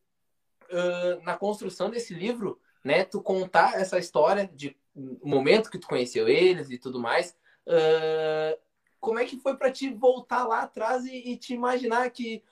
uh, 0.69 1.23
na 1.23 1.37
construção 1.37 1.89
desse 1.89 2.13
livro, 2.13 2.59
né, 2.83 3.03
tu 3.03 3.21
contar 3.21 3.79
essa 3.79 3.97
história 3.99 4.47
de 4.47 4.75
o 4.93 5.27
momento 5.27 5.69
que 5.71 5.77
tu 5.77 5.87
conheceu 5.87 6.27
eles 6.27 6.69
e 6.69 6.77
tudo 6.77 6.99
mais. 6.99 7.37
Uh, 7.65 8.59
como 8.99 9.19
é 9.19 9.25
que 9.25 9.37
foi 9.37 9.55
para 9.55 9.71
ti 9.71 9.89
voltar 9.89 10.45
lá 10.45 10.63
atrás 10.63 11.05
e, 11.05 11.31
e 11.31 11.37
te 11.37 11.53
imaginar 11.53 12.09
que 12.09 12.43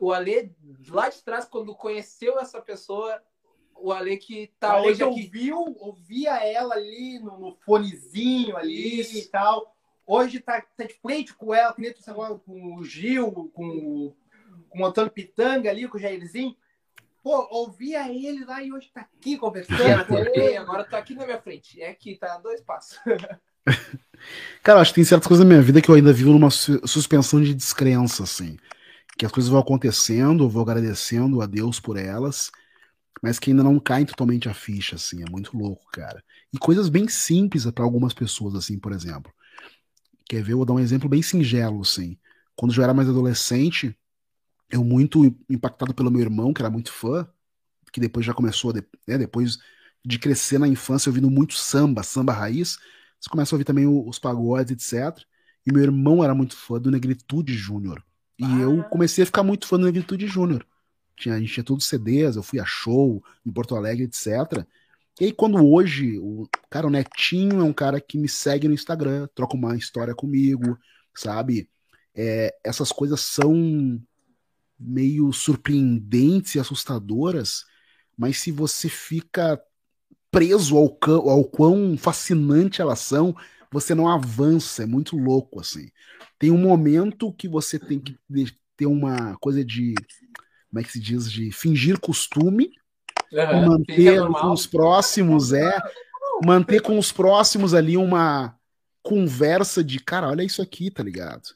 o 0.00 0.12
Ale 0.12 0.54
lá 0.88 1.08
de 1.08 1.22
trás 1.22 1.44
quando 1.44 1.74
conheceu 1.74 2.38
essa 2.38 2.60
pessoa 2.60 3.22
o 3.80 3.92
Ale 3.92 4.16
que 4.16 4.50
tá 4.58 4.80
hoje 4.80 5.02
aqui. 5.02 5.04
ouviu, 5.04 5.76
ouvia 5.78 6.44
ela 6.44 6.74
ali 6.74 7.18
no, 7.18 7.38
no 7.38 7.56
fonezinho 7.64 8.56
ali 8.56 9.00
Isso. 9.00 9.18
e 9.18 9.22
tal. 9.26 9.74
Hoje 10.06 10.40
tá, 10.40 10.62
tá 10.76 10.84
de 10.84 10.94
frente 10.94 11.34
com 11.34 11.54
ela, 11.54 11.74
que 11.74 11.82
nem 11.82 11.92
tu 11.92 12.00
agora 12.06 12.34
com 12.34 12.76
o 12.76 12.84
Gil, 12.84 13.50
com, 13.52 14.14
com 14.70 14.80
o 14.80 14.86
Antônio 14.86 15.10
Pitanga 15.10 15.68
ali, 15.68 15.86
com 15.86 15.98
o 15.98 16.00
Jairzinho. 16.00 16.56
Pô, 17.22 17.46
ouvia 17.50 18.08
ele 18.08 18.44
lá 18.44 18.62
e 18.62 18.72
hoje 18.72 18.90
tá 18.92 19.02
aqui 19.02 19.36
conversando. 19.36 19.82
É, 20.34 20.56
agora 20.56 20.84
tá 20.84 20.98
aqui 20.98 21.14
na 21.14 21.26
minha 21.26 21.40
frente. 21.40 21.80
É 21.80 21.90
aqui, 21.90 22.16
tá 22.16 22.34
a 22.34 22.38
dois 22.38 22.60
passos. 22.62 22.98
Cara, 24.62 24.80
acho 24.80 24.92
que 24.92 24.96
tem 24.96 25.04
certas 25.04 25.28
coisas 25.28 25.44
na 25.44 25.50
minha 25.50 25.62
vida 25.62 25.82
que 25.82 25.90
eu 25.90 25.94
ainda 25.94 26.12
vivo 26.12 26.32
numa 26.32 26.50
suspensão 26.50 27.42
de 27.42 27.52
descrença, 27.52 28.22
assim. 28.22 28.56
Que 29.18 29.26
as 29.26 29.32
coisas 29.32 29.50
vão 29.50 29.60
acontecendo, 29.60 30.44
eu 30.44 30.48
vou 30.48 30.62
agradecendo 30.62 31.42
a 31.42 31.46
Deus 31.46 31.78
por 31.78 31.98
elas 31.98 32.50
mas 33.22 33.38
que 33.38 33.50
ainda 33.50 33.62
não 33.62 33.78
caem 33.80 34.06
totalmente 34.06 34.48
a 34.48 34.54
ficha, 34.54 34.96
assim, 34.96 35.22
é 35.22 35.30
muito 35.30 35.56
louco, 35.56 35.84
cara. 35.92 36.22
E 36.52 36.58
coisas 36.58 36.88
bem 36.88 37.08
simples 37.08 37.66
para 37.70 37.84
algumas 37.84 38.14
pessoas, 38.14 38.54
assim, 38.54 38.78
por 38.78 38.92
exemplo. 38.92 39.32
Quer 40.28 40.42
ver? 40.42 40.52
Eu 40.52 40.58
vou 40.58 40.66
dar 40.66 40.74
um 40.74 40.80
exemplo 40.80 41.08
bem 41.08 41.22
singelo, 41.22 41.80
assim. 41.80 42.18
Quando 42.54 42.74
eu 42.74 42.82
era 42.82 42.94
mais 42.94 43.08
adolescente, 43.08 43.96
eu 44.70 44.84
muito 44.84 45.24
impactado 45.48 45.94
pelo 45.94 46.10
meu 46.10 46.20
irmão, 46.20 46.52
que 46.52 46.60
era 46.62 46.70
muito 46.70 46.92
fã, 46.92 47.26
que 47.92 48.00
depois 48.00 48.24
já 48.24 48.34
começou, 48.34 48.72
né, 48.72 49.18
depois 49.18 49.58
de 50.04 50.18
crescer 50.18 50.58
na 50.58 50.68
infância 50.68 51.10
ouvindo 51.10 51.30
muito 51.30 51.54
samba, 51.54 52.02
samba 52.02 52.32
raiz, 52.32 52.78
você 53.20 53.28
começa 53.28 53.54
a 53.54 53.56
ouvir 53.56 53.64
também 53.64 53.86
os 53.86 54.18
pagodes, 54.18 54.72
etc. 54.72 55.18
E 55.66 55.72
meu 55.72 55.82
irmão 55.82 56.22
era 56.22 56.34
muito 56.34 56.56
fã 56.56 56.80
do 56.80 56.90
Negritude 56.90 57.54
Júnior. 57.54 58.02
E 58.38 58.44
ah. 58.44 58.58
eu 58.60 58.84
comecei 58.84 59.22
a 59.22 59.26
ficar 59.26 59.42
muito 59.42 59.66
fã 59.66 59.78
do 59.78 59.86
Negritude 59.86 60.26
Júnior. 60.26 60.64
Tinha, 61.18 61.34
a 61.34 61.38
gente 61.38 61.52
tinha 61.52 61.64
todos 61.64 61.86
CDs, 61.86 62.36
eu 62.36 62.42
fui 62.42 62.60
a 62.60 62.64
show 62.64 63.22
em 63.44 63.52
Porto 63.52 63.74
Alegre, 63.74 64.04
etc. 64.04 64.64
E 65.20 65.24
aí, 65.26 65.32
quando 65.32 65.66
hoje, 65.66 66.18
o 66.18 66.48
cara, 66.70 66.86
o 66.86 66.90
Netinho 66.90 67.60
é 67.60 67.64
um 67.64 67.72
cara 67.72 68.00
que 68.00 68.16
me 68.16 68.28
segue 68.28 68.68
no 68.68 68.74
Instagram, 68.74 69.28
troca 69.34 69.56
uma 69.56 69.76
história 69.76 70.14
comigo, 70.14 70.78
sabe? 71.14 71.68
É, 72.14 72.54
essas 72.64 72.92
coisas 72.92 73.20
são 73.20 74.00
meio 74.78 75.32
surpreendentes 75.32 76.54
e 76.54 76.60
assustadoras, 76.60 77.64
mas 78.16 78.38
se 78.38 78.52
você 78.52 78.88
fica 78.88 79.60
preso 80.30 80.76
ao, 80.76 80.96
ao 81.28 81.44
quão 81.44 81.96
fascinante 81.98 82.80
elas 82.80 83.00
são, 83.00 83.34
você 83.72 83.94
não 83.94 84.08
avança, 84.08 84.84
é 84.84 84.86
muito 84.86 85.16
louco, 85.16 85.60
assim. 85.60 85.90
Tem 86.38 86.50
um 86.50 86.58
momento 86.58 87.32
que 87.32 87.48
você 87.48 87.78
tem 87.78 87.98
que 87.98 88.16
ter 88.76 88.86
uma 88.86 89.36
coisa 89.38 89.64
de 89.64 89.94
como 90.68 90.80
é 90.80 90.82
que 90.82 90.92
se 90.92 91.00
diz, 91.00 91.30
de 91.30 91.50
fingir 91.50 91.98
costume, 91.98 92.70
uhum, 93.32 93.66
manter 93.66 94.20
com 94.20 94.52
os 94.52 94.66
próximos, 94.66 95.52
é, 95.52 95.78
manter 96.44 96.80
com 96.80 96.98
os 96.98 97.10
próximos 97.10 97.74
ali 97.74 97.96
uma 97.96 98.54
conversa 99.02 99.82
de, 99.82 99.98
cara, 99.98 100.28
olha 100.28 100.42
isso 100.42 100.60
aqui, 100.60 100.90
tá 100.90 101.02
ligado? 101.02 101.54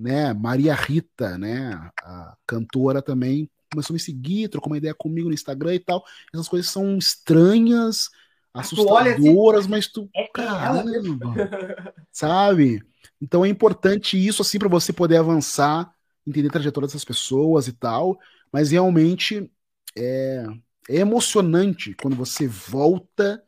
né? 0.00 0.32
Maria 0.32 0.74
Rita, 0.74 1.36
né? 1.36 1.90
A 2.02 2.34
cantora 2.46 3.02
também 3.02 3.50
começou 3.70 3.92
a 3.92 3.96
me 3.96 4.00
seguir, 4.00 4.48
trocou 4.48 4.72
uma 4.72 4.78
ideia 4.78 4.94
comigo 4.94 5.28
no 5.28 5.34
Instagram 5.34 5.74
e 5.74 5.78
tal. 5.78 6.02
Essas 6.32 6.48
coisas 6.48 6.70
são 6.70 6.96
estranhas, 6.96 8.08
assustadoras, 8.54 9.60
assim, 9.60 9.70
mas 9.70 9.86
tu, 9.86 10.08
é 10.16 10.26
caramba, 10.28 11.34
sabe? 12.10 12.82
Então 13.20 13.44
é 13.44 13.48
importante 13.48 14.16
isso 14.16 14.40
assim 14.40 14.58
para 14.58 14.68
você 14.68 14.92
poder 14.92 15.18
avançar, 15.18 15.92
entender 16.26 16.48
a 16.48 16.52
trajetória 16.52 16.86
dessas 16.86 17.04
pessoas 17.04 17.68
e 17.68 17.72
tal, 17.72 18.18
mas 18.52 18.70
realmente 18.70 19.50
é, 19.96 20.46
é 20.88 20.96
emocionante 20.96 21.94
quando 21.94 22.16
você 22.16 22.46
volta 22.46 23.42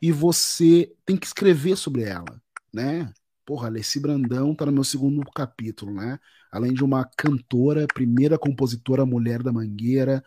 e 0.00 0.12
você 0.12 0.92
tem 1.06 1.16
que 1.16 1.26
escrever 1.26 1.76
sobre 1.76 2.02
ela, 2.02 2.40
né? 2.72 3.12
Porra, 3.46 3.68
Alessi 3.68 4.00
Brandão 4.00 4.54
tá 4.54 4.66
no 4.66 4.72
meu 4.72 4.84
segundo 4.84 5.22
capítulo, 5.34 5.94
né? 5.94 6.18
Além 6.50 6.72
de 6.72 6.84
uma 6.84 7.04
cantora, 7.16 7.86
primeira 7.86 8.38
compositora 8.38 9.04
mulher 9.04 9.42
da 9.42 9.52
Mangueira, 9.52 10.22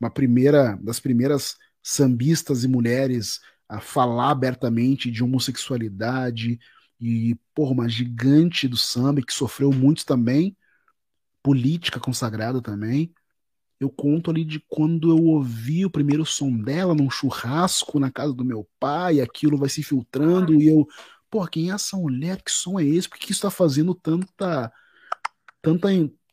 uma 0.00 0.10
primeira 0.10 0.76
das 0.82 1.00
primeiras 1.00 1.56
sambistas 1.82 2.64
e 2.64 2.68
mulheres 2.68 3.40
a 3.68 3.80
falar 3.80 4.30
abertamente 4.30 5.10
de 5.10 5.22
homossexualidade 5.22 6.58
e, 7.00 7.36
porra, 7.54 7.72
uma 7.72 7.88
gigante 7.88 8.66
do 8.66 8.76
samba 8.76 9.22
que 9.22 9.32
sofreu 9.32 9.70
muito 9.70 10.04
também, 10.04 10.56
política 11.42 12.00
consagrada 12.00 12.60
também. 12.62 13.12
Eu 13.80 13.90
conto 13.90 14.30
ali 14.30 14.44
de 14.44 14.60
quando 14.68 15.10
eu 15.10 15.24
ouvi 15.24 15.84
o 15.86 15.90
primeiro 15.90 16.26
som 16.26 16.50
dela 16.50 16.94
num 16.94 17.10
churrasco 17.10 18.00
na 18.00 18.10
casa 18.10 18.32
do 18.32 18.44
meu 18.44 18.68
pai, 18.80 19.20
aquilo 19.20 19.56
vai 19.56 19.68
se 19.68 19.82
filtrando 19.82 20.60
e 20.60 20.68
eu 20.68 20.86
pô, 21.30 21.46
quem 21.46 21.70
é 21.70 21.74
essa 21.74 21.96
mulher? 21.96 22.42
Que 22.42 22.50
som 22.50 22.78
é 22.78 22.84
esse? 22.84 23.08
Por 23.08 23.18
que 23.18 23.32
isso 23.32 23.42
tá 23.42 23.50
fazendo 23.50 23.94
tanta. 23.94 24.72
tanta. 25.62 25.88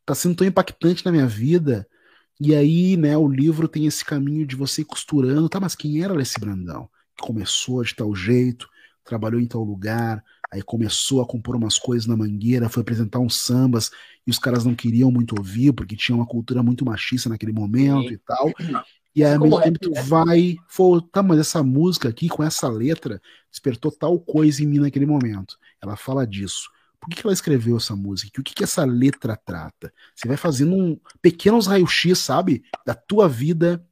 tá 0.06 0.16
sendo 0.16 0.36
tão 0.36 0.48
impactante 0.48 1.06
na 1.06 1.12
minha 1.12 1.28
vida? 1.28 1.88
E 2.40 2.54
aí, 2.56 2.98
né, 2.98 3.18
o 3.18 3.28
livro 3.28 3.68
tem 3.68 3.86
esse 3.86 4.04
caminho 4.04 4.46
de 4.46 4.56
você 4.56 4.84
costurando, 4.84 5.48
tá, 5.50 5.60
mas 5.60 5.76
quem 5.76 6.04
era 6.04 6.22
esse 6.22 6.40
Brandão? 6.40 6.90
Começou 7.22 7.84
de 7.84 7.96
tal 7.96 8.14
jeito, 8.14 8.68
trabalhou 9.06 9.40
em 9.40 9.48
tal 9.48 9.64
lugar, 9.64 10.24
aí 10.56 10.62
começou 10.62 11.22
a 11.22 11.26
compor 11.26 11.56
umas 11.56 11.78
coisas 11.78 12.08
na 12.08 12.16
mangueira, 12.16 12.70
foi 12.70 12.82
apresentar 12.82 13.20
uns 13.20 13.36
sambas 13.36 13.92
e 14.26 14.32
os 14.32 14.40
caras 14.40 14.64
não 14.64 14.74
queriam 14.74 15.12
muito 15.12 15.38
ouvir, 15.38 15.74
porque 15.74 15.96
tinha 15.96 16.16
uma 16.16 16.26
cultura 16.26 16.64
muito 16.64 16.86
machista 16.86 17.30
naquele 17.30 17.52
momento 17.52 18.08
Sim. 18.08 18.14
e 18.14 18.18
tal. 18.18 18.54
E 19.14 19.24
aí, 19.24 19.34
ao 19.34 19.40
mesmo 19.40 19.62
tempo, 19.62 19.80
tu 19.80 19.94
vai. 19.94 20.56
Pô, 20.76 21.02
tá, 21.02 21.22
mas 21.22 21.40
essa 21.40 21.64
música 21.64 22.10
aqui, 22.10 22.28
com 22.28 22.44
essa 22.44 22.68
letra, 22.68 23.22
despertou 23.50 23.92
tal 23.92 24.20
coisa 24.20 24.64
em 24.64 24.68
mim 24.68 24.80
naquele 24.80 25.06
momento. 25.06 25.58
Ela 25.82 25.96
fala 25.96 26.26
disso. 26.26 26.70
Por 27.00 27.10
que, 27.10 27.18
que 27.18 27.28
ela 27.28 27.34
escreveu 27.34 27.78
essa 27.78 27.96
música? 27.96 28.42
O 28.42 28.44
que, 28.44 28.54
que 28.54 28.64
essa 28.64 28.84
letra 28.84 29.38
trata? 29.38 29.94
Você 30.16 30.28
vai 30.28 30.38
fazendo 30.38 30.76
um 30.76 31.00
pequenos 31.22 31.68
raio-x, 31.68 32.18
sabe? 32.18 32.64
Da 32.86 32.94
tua 32.94 33.30
vida, 33.30 33.86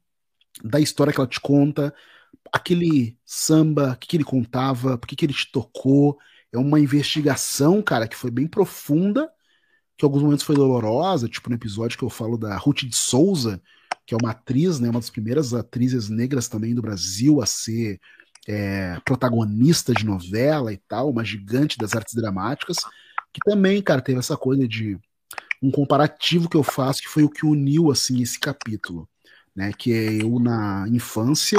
da 0.62 0.80
história 0.80 1.12
que 1.12 1.20
ela 1.20 1.28
te 1.28 1.40
conta, 1.40 1.94
aquele 2.52 3.16
samba, 3.24 3.92
o 3.92 3.96
que, 3.96 4.08
que 4.08 4.16
ele 4.16 4.24
contava, 4.24 4.98
por 4.98 5.06
que, 5.06 5.16
que 5.16 5.24
ele 5.24 5.32
te 5.32 5.50
tocou. 5.50 6.18
É 6.54 6.58
uma 6.58 6.78
investigação, 6.78 7.82
cara, 7.82 8.06
que 8.06 8.14
foi 8.14 8.30
bem 8.30 8.46
profunda, 8.46 9.28
que 9.96 10.04
em 10.04 10.06
alguns 10.06 10.22
momentos 10.22 10.44
foi 10.44 10.54
dolorosa, 10.54 11.28
tipo 11.28 11.50
no 11.50 11.56
episódio 11.56 11.98
que 11.98 12.04
eu 12.04 12.10
falo 12.10 12.38
da 12.38 12.56
Ruth 12.56 12.84
de 12.84 12.94
Souza, 12.94 13.60
que 14.06 14.14
é 14.14 14.18
uma 14.20 14.30
atriz, 14.30 14.78
né, 14.78 14.88
uma 14.88 15.00
das 15.00 15.10
primeiras 15.10 15.52
atrizes 15.52 16.08
negras 16.08 16.46
também 16.46 16.72
do 16.72 16.80
Brasil 16.80 17.42
a 17.42 17.46
ser 17.46 17.98
é, 18.46 19.00
protagonista 19.04 19.92
de 19.92 20.06
novela 20.06 20.72
e 20.72 20.76
tal, 20.76 21.10
uma 21.10 21.24
gigante 21.24 21.76
das 21.76 21.96
artes 21.96 22.14
dramáticas, 22.14 22.76
que 23.32 23.40
também, 23.44 23.82
cara, 23.82 24.00
teve 24.00 24.20
essa 24.20 24.36
coisa 24.36 24.68
de 24.68 24.96
um 25.60 25.72
comparativo 25.72 26.48
que 26.48 26.56
eu 26.56 26.62
faço 26.62 27.02
que 27.02 27.08
foi 27.08 27.24
o 27.24 27.30
que 27.30 27.44
uniu 27.44 27.90
assim 27.90 28.22
esse 28.22 28.38
capítulo, 28.38 29.08
né, 29.56 29.72
que 29.72 29.92
é 29.92 30.22
eu 30.22 30.38
na 30.38 30.86
infância 30.88 31.58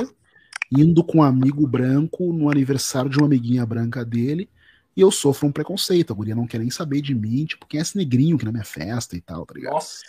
indo 0.72 1.04
com 1.04 1.18
um 1.18 1.24
amigo 1.24 1.68
branco 1.68 2.32
no 2.32 2.50
aniversário 2.50 3.10
de 3.10 3.18
uma 3.18 3.28
amiguinha 3.28 3.66
branca 3.66 4.06
dele 4.06 4.50
e 4.96 5.02
eu 5.02 5.12
sofro 5.12 5.48
um 5.48 5.52
preconceito, 5.52 6.14
a 6.14 6.16
guria 6.16 6.36
não 6.36 6.48
quer 6.48 6.60
nem 6.60 6.70
saber 6.70 7.02
de 7.02 7.14
mim, 7.14 7.46
tipo, 7.46 7.66
quem 7.68 7.80
é 7.80 7.82
esse 7.82 7.98
negrinho 7.98 8.36
aqui 8.36 8.46
na 8.46 8.52
minha 8.52 8.64
festa 8.64 9.16
e 9.16 9.22
tal, 9.22 9.46
tá 9.46 9.54
ligado? 9.54 9.74
Nossa. 9.74 10.04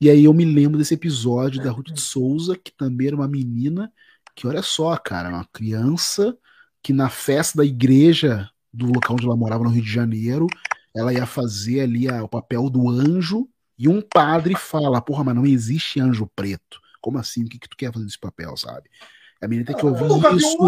E 0.00 0.10
aí 0.10 0.24
eu 0.24 0.34
me 0.34 0.44
lembro 0.44 0.78
desse 0.78 0.94
episódio 0.94 1.62
da 1.62 1.70
Ruth 1.70 1.92
de 1.92 2.00
Souza, 2.00 2.56
que 2.56 2.72
também 2.72 3.06
era 3.06 3.16
uma 3.16 3.28
menina, 3.28 3.92
que 4.34 4.46
olha 4.46 4.62
só, 4.62 4.96
cara, 4.96 5.28
uma 5.28 5.44
criança 5.52 6.36
que 6.82 6.92
na 6.92 7.08
festa 7.08 7.58
da 7.58 7.64
igreja 7.64 8.50
do 8.72 8.86
local 8.86 9.14
onde 9.14 9.26
ela 9.26 9.36
morava 9.36 9.62
no 9.62 9.70
Rio 9.70 9.82
de 9.82 9.90
Janeiro, 9.90 10.48
ela 10.92 11.12
ia 11.12 11.24
fazer 11.24 11.82
ali 11.82 12.08
a, 12.08 12.24
o 12.24 12.28
papel 12.28 12.68
do 12.68 12.88
anjo, 12.88 13.48
e 13.78 13.88
um 13.88 14.00
padre 14.00 14.56
fala, 14.56 15.00
porra, 15.00 15.24
mas 15.24 15.34
não 15.34 15.46
existe 15.46 16.00
anjo 16.00 16.28
preto. 16.34 16.80
Como 17.00 17.18
assim? 17.18 17.44
O 17.44 17.48
que, 17.48 17.58
que 17.58 17.68
tu 17.68 17.76
quer 17.76 17.92
fazer 17.92 18.04
nesse 18.04 18.18
papel, 18.18 18.56
sabe? 18.56 18.88
A 19.40 19.48
menina 19.48 19.66
tem 19.66 19.76
que 19.76 19.86
ouvir 19.86 20.04
isso. 20.36 20.58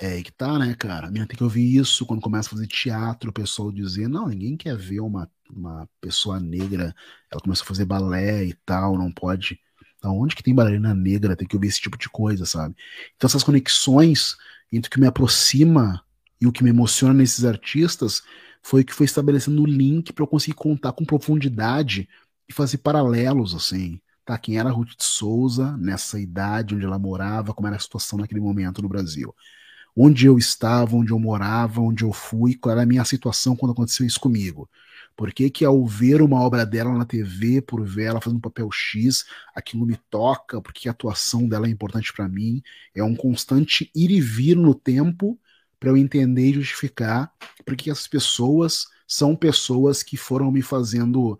É 0.00 0.06
aí 0.14 0.22
que 0.22 0.32
tá, 0.32 0.58
né, 0.58 0.74
cara? 0.74 1.06
A 1.06 1.10
menina 1.10 1.26
tem 1.26 1.36
que 1.36 1.44
ouvir 1.44 1.76
isso 1.76 2.06
quando 2.06 2.20
começa 2.20 2.48
a 2.48 2.50
fazer 2.50 2.66
teatro, 2.66 3.30
o 3.30 3.32
pessoal 3.32 3.70
dizer, 3.70 4.08
não, 4.08 4.26
ninguém 4.28 4.56
quer 4.56 4.76
ver 4.76 5.00
uma, 5.00 5.30
uma 5.50 5.88
pessoa 6.00 6.40
negra, 6.40 6.94
ela 7.30 7.40
começa 7.40 7.62
a 7.62 7.66
fazer 7.66 7.84
balé 7.84 8.44
e 8.44 8.54
tal, 8.64 8.96
não 8.98 9.12
pode. 9.12 9.60
Aonde 10.02 10.34
que 10.34 10.42
tem 10.42 10.54
bailarina 10.54 10.94
negra? 10.94 11.36
Tem 11.36 11.46
que 11.46 11.54
ouvir 11.54 11.68
esse 11.68 11.80
tipo 11.80 11.96
de 11.98 12.08
coisa, 12.08 12.44
sabe? 12.46 12.74
Então 13.16 13.28
essas 13.28 13.44
conexões 13.44 14.36
entre 14.72 14.88
o 14.88 14.90
que 14.90 14.98
me 14.98 15.06
aproxima 15.06 16.02
e 16.40 16.46
o 16.46 16.52
que 16.52 16.64
me 16.64 16.70
emociona 16.70 17.14
nesses 17.14 17.44
artistas 17.44 18.22
foi 18.62 18.82
o 18.82 18.84
que 18.84 18.94
foi 18.94 19.06
estabelecendo 19.06 19.62
o 19.62 19.66
link 19.66 20.12
para 20.12 20.22
eu 20.24 20.26
conseguir 20.28 20.54
contar 20.56 20.92
com 20.92 21.04
profundidade 21.04 22.08
e 22.48 22.52
fazer 22.52 22.78
paralelos, 22.78 23.54
assim. 23.54 24.00
Tá, 24.24 24.38
quem 24.38 24.56
era 24.58 24.68
a 24.68 24.72
Ruth 24.72 24.96
de 24.96 25.04
Souza 25.04 25.76
nessa 25.76 26.18
idade 26.18 26.74
onde 26.74 26.84
ela 26.84 26.98
morava, 26.98 27.52
como 27.52 27.66
era 27.68 27.76
a 27.76 27.80
situação 27.80 28.18
naquele 28.18 28.40
momento 28.40 28.80
no 28.80 28.88
Brasil 28.88 29.34
onde 29.96 30.26
eu 30.26 30.38
estava, 30.38 30.96
onde 30.96 31.12
eu 31.12 31.18
morava, 31.18 31.80
onde 31.80 32.04
eu 32.04 32.12
fui, 32.12 32.54
qual 32.54 32.72
era 32.72 32.82
a 32.82 32.86
minha 32.86 33.04
situação 33.04 33.56
quando 33.56 33.72
aconteceu 33.72 34.06
isso 34.06 34.20
comigo. 34.20 34.68
Por 35.14 35.32
que, 35.32 35.50
que 35.50 35.64
ao 35.64 35.86
ver 35.86 36.22
uma 36.22 36.40
obra 36.40 36.64
dela 36.64 36.96
na 36.96 37.04
TV, 37.04 37.60
por 37.60 37.84
ver 37.84 38.04
ela 38.04 38.20
fazendo 38.20 38.40
papel 38.40 38.70
X, 38.72 39.24
aquilo 39.54 39.84
me 39.86 39.96
toca, 40.10 40.60
porque 40.60 40.88
a 40.88 40.92
atuação 40.92 41.46
dela 41.46 41.66
é 41.66 41.70
importante 41.70 42.12
para 42.12 42.28
mim. 42.28 42.62
É 42.94 43.04
um 43.04 43.14
constante 43.14 43.90
ir 43.94 44.10
e 44.10 44.20
vir 44.20 44.56
no 44.56 44.74
tempo 44.74 45.38
para 45.78 45.90
eu 45.90 45.96
entender 45.96 46.50
e 46.50 46.54
justificar 46.54 47.32
porque 47.64 47.90
essas 47.90 48.06
pessoas 48.08 48.86
são 49.06 49.36
pessoas 49.36 50.02
que 50.02 50.16
foram 50.16 50.50
me 50.50 50.62
fazendo 50.62 51.38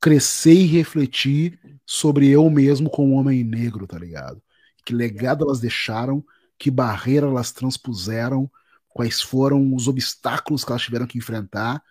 crescer 0.00 0.54
e 0.54 0.66
refletir 0.66 1.58
sobre 1.84 2.28
eu 2.28 2.48
mesmo 2.50 2.90
como 2.90 3.14
homem 3.14 3.42
negro, 3.44 3.86
tá 3.86 3.98
ligado? 3.98 4.42
Que 4.84 4.94
legado 4.94 5.44
elas 5.44 5.60
deixaram, 5.60 6.24
que 6.58 6.70
barreira 6.70 7.26
elas 7.26 7.52
transpuseram, 7.52 8.50
quais 8.88 9.20
foram 9.20 9.74
os 9.74 9.88
obstáculos 9.88 10.64
que 10.64 10.72
elas 10.72 10.82
tiveram 10.82 11.06
que 11.06 11.18
enfrentar, 11.18 11.82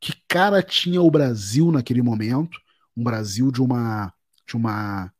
que 0.00 0.12
cara 0.28 0.62
tinha 0.62 1.02
o 1.02 1.10
Brasil 1.10 1.72
naquele 1.72 2.02
momento, 2.02 2.58
um 2.96 3.02
Brasil 3.02 3.50
de 3.50 3.62
uma 3.62 4.12
de 4.46 4.56
uma 4.56 5.12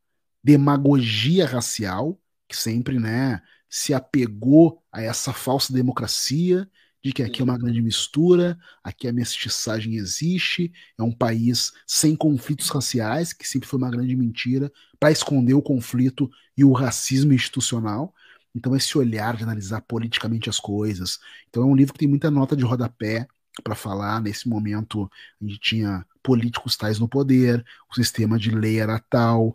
demagogia 0.42 1.46
racial 1.46 2.20
que 2.48 2.56
sempre, 2.56 2.98
né, 2.98 3.42
se 3.68 3.92
apegou 3.92 4.82
a 4.92 5.02
essa 5.02 5.32
falsa 5.32 5.72
democracia 5.72 6.68
de 7.02 7.12
que 7.12 7.22
aqui 7.22 7.40
é 7.40 7.44
uma 7.44 7.58
grande 7.58 7.80
mistura, 7.80 8.58
aqui 8.82 9.06
a 9.06 9.12
mestiçagem 9.12 9.94
existe, 9.94 10.72
é 10.98 11.02
um 11.02 11.12
país 11.12 11.72
sem 11.86 12.16
conflitos 12.16 12.68
raciais, 12.68 13.32
que 13.32 13.46
sempre 13.46 13.68
foi 13.68 13.78
uma 13.78 13.90
grande 13.90 14.16
mentira, 14.16 14.72
para 14.98 15.12
esconder 15.12 15.54
o 15.54 15.62
conflito 15.62 16.28
e 16.56 16.64
o 16.64 16.72
racismo 16.72 17.32
institucional. 17.32 18.12
Então, 18.56 18.74
esse 18.74 18.96
olhar 18.96 19.36
de 19.36 19.42
analisar 19.42 19.82
politicamente 19.82 20.48
as 20.48 20.58
coisas. 20.58 21.18
Então, 21.50 21.62
é 21.62 21.66
um 21.66 21.76
livro 21.76 21.92
que 21.92 21.98
tem 21.98 22.08
muita 22.08 22.30
nota 22.30 22.56
de 22.56 22.64
rodapé 22.64 23.28
para 23.62 23.74
falar. 23.74 24.20
Nesse 24.22 24.48
momento, 24.48 25.10
a 25.40 25.44
gente 25.44 25.60
tinha 25.60 26.06
políticos 26.22 26.74
tais 26.74 26.98
no 26.98 27.06
poder, 27.06 27.62
o 27.90 27.94
sistema 27.94 28.38
de 28.38 28.50
lei 28.50 28.80
era 28.80 28.98
tal, 29.10 29.54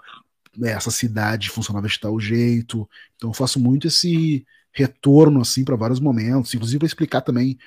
essa 0.62 0.92
cidade 0.92 1.50
funcionava 1.50 1.88
de 1.88 2.00
tal 2.00 2.20
jeito. 2.20 2.88
Então, 3.16 3.32
eu 3.32 3.34
faço 3.34 3.60
muito 3.60 3.88
esse 3.88 4.46
retorno 4.72 5.42
assim 5.42 5.66
para 5.66 5.76
vários 5.76 6.00
momentos, 6.00 6.54
inclusive 6.54 6.78
para 6.80 6.88
explicar 6.88 7.22
também 7.22 7.58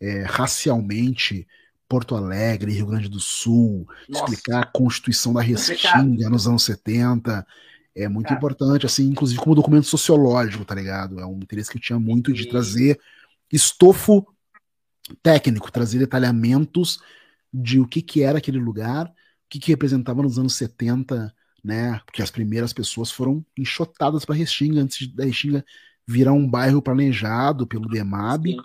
é, 0.00 0.22
racialmente 0.22 1.46
Porto 1.86 2.16
Alegre, 2.16 2.72
Rio 2.72 2.86
Grande 2.86 3.08
do 3.08 3.20
Sul, 3.20 3.86
Nossa. 4.08 4.24
explicar 4.24 4.62
a 4.62 4.66
Constituição 4.66 5.34
da 5.34 5.42
Restinga 5.42 6.30
nos 6.30 6.46
anos 6.46 6.62
70, 6.62 7.46
é 7.94 8.08
muito 8.08 8.32
importante, 8.32 8.86
assim, 8.86 9.08
inclusive 9.08 9.40
como 9.40 9.54
documento 9.54 9.86
sociológico, 9.86 10.64
tá 10.64 10.74
ligado? 10.74 11.18
É 11.20 11.26
um 11.26 11.38
interesse 11.38 11.70
que 11.70 11.78
eu 11.78 11.82
tinha 11.82 11.98
muito 11.98 12.32
de 12.32 12.48
trazer 12.48 13.00
estofo 13.52 14.26
técnico, 15.22 15.72
trazer 15.72 15.98
detalhamentos 15.98 17.00
de 17.52 17.80
o 17.80 17.86
que, 17.86 18.02
que 18.02 18.22
era 18.22 18.38
aquele 18.38 18.58
lugar, 18.58 19.06
o 19.06 19.12
que, 19.48 19.58
que 19.58 19.70
representava 19.70 20.22
nos 20.22 20.38
anos 20.38 20.54
70, 20.54 21.34
né? 21.64 22.00
Porque 22.04 22.22
as 22.22 22.30
primeiras 22.30 22.72
pessoas 22.72 23.10
foram 23.10 23.44
enxotadas 23.56 24.24
para 24.24 24.34
Restinga 24.34 24.80
antes 24.80 25.06
da 25.08 25.24
Restinga 25.24 25.64
virar 26.06 26.32
um 26.32 26.48
bairro 26.48 26.80
planejado 26.80 27.66
pelo 27.66 27.88
DEMAB. 27.88 28.56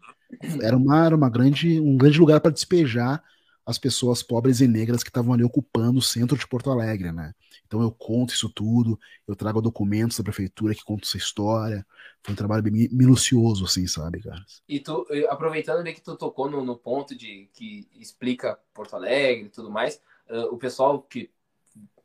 Era 0.61 0.77
uma, 0.77 1.05
era 1.05 1.15
uma 1.15 1.29
grande, 1.29 1.79
um 1.79 1.97
grande 1.97 2.19
lugar 2.19 2.39
para 2.39 2.51
despejar 2.51 3.23
as 3.65 3.77
pessoas 3.77 4.21
pobres 4.21 4.59
e 4.59 4.67
negras 4.67 5.03
que 5.03 5.09
estavam 5.09 5.33
ali 5.33 5.43
ocupando 5.43 5.99
o 5.99 6.01
centro 6.01 6.37
de 6.37 6.47
Porto 6.47 6.69
Alegre, 6.69 7.11
né? 7.11 7.33
Então 7.65 7.81
eu 7.81 7.91
conto 7.91 8.33
isso 8.33 8.49
tudo, 8.49 8.99
eu 9.27 9.35
trago 9.35 9.61
documentos 9.61 10.17
da 10.17 10.23
prefeitura 10.23 10.75
que 10.75 10.83
contam 10.83 11.07
essa 11.07 11.17
história. 11.17 11.85
Foi 12.21 12.33
um 12.33 12.37
trabalho 12.37 12.61
bem 12.61 12.89
minucioso, 12.91 13.65
assim, 13.65 13.87
sabe, 13.87 14.21
cara? 14.21 14.43
E 14.67 14.79
tu, 14.79 15.07
aproveitando 15.29 15.83
bem 15.83 15.93
que 15.93 16.01
tu 16.01 16.15
tocou 16.15 16.49
no, 16.49 16.63
no 16.63 16.77
ponto 16.77 17.15
de 17.15 17.49
que 17.53 17.87
explica 17.95 18.59
Porto 18.73 18.95
Alegre 18.95 19.45
e 19.45 19.49
tudo 19.49 19.71
mais, 19.71 20.01
uh, 20.29 20.53
o 20.53 20.57
pessoal 20.57 21.01
que 21.01 21.31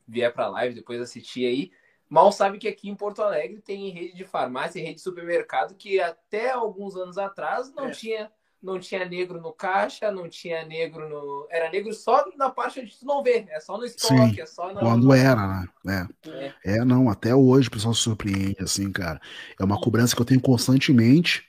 vier 0.06 0.32
pra 0.32 0.48
live 0.48 0.74
depois 0.74 1.00
assistir 1.00 1.44
aí, 1.44 1.70
mal 2.08 2.32
sabe 2.32 2.58
que 2.58 2.68
aqui 2.68 2.88
em 2.88 2.94
Porto 2.94 3.20
Alegre 3.20 3.60
tem 3.60 3.90
rede 3.90 4.14
de 4.14 4.24
farmácia 4.24 4.78
e 4.78 4.82
rede 4.82 4.94
de 4.94 5.02
supermercado 5.02 5.74
que 5.74 6.00
até 6.00 6.50
alguns 6.50 6.96
anos 6.96 7.18
atrás 7.18 7.70
não 7.74 7.88
é. 7.88 7.90
tinha 7.90 8.32
não 8.62 8.78
tinha 8.78 9.08
negro 9.08 9.40
no 9.40 9.52
caixa, 9.52 10.10
não 10.10 10.28
tinha 10.28 10.64
negro 10.64 11.08
no. 11.08 11.46
Era 11.50 11.70
negro 11.70 11.92
só 11.92 12.24
na 12.36 12.50
parte 12.50 12.80
onde 12.80 12.96
tu 12.98 13.06
não 13.06 13.22
vê, 13.22 13.46
é 13.50 13.60
só 13.60 13.78
no 13.78 13.84
estoque, 13.84 14.34
Sim, 14.34 14.40
é 14.40 14.46
só 14.46 14.72
na... 14.72 14.80
Quando 14.80 15.12
era, 15.12 15.68
né? 15.84 16.08
É. 16.24 16.30
é. 16.30 16.78
é, 16.78 16.84
não, 16.84 17.08
até 17.08 17.34
hoje 17.34 17.68
o 17.68 17.70
pessoal 17.70 17.94
se 17.94 18.02
surpreende, 18.02 18.56
assim, 18.60 18.90
cara. 18.90 19.20
É 19.58 19.64
uma 19.64 19.80
cobrança 19.80 20.14
que 20.14 20.20
eu 20.20 20.26
tenho 20.26 20.40
constantemente. 20.40 21.46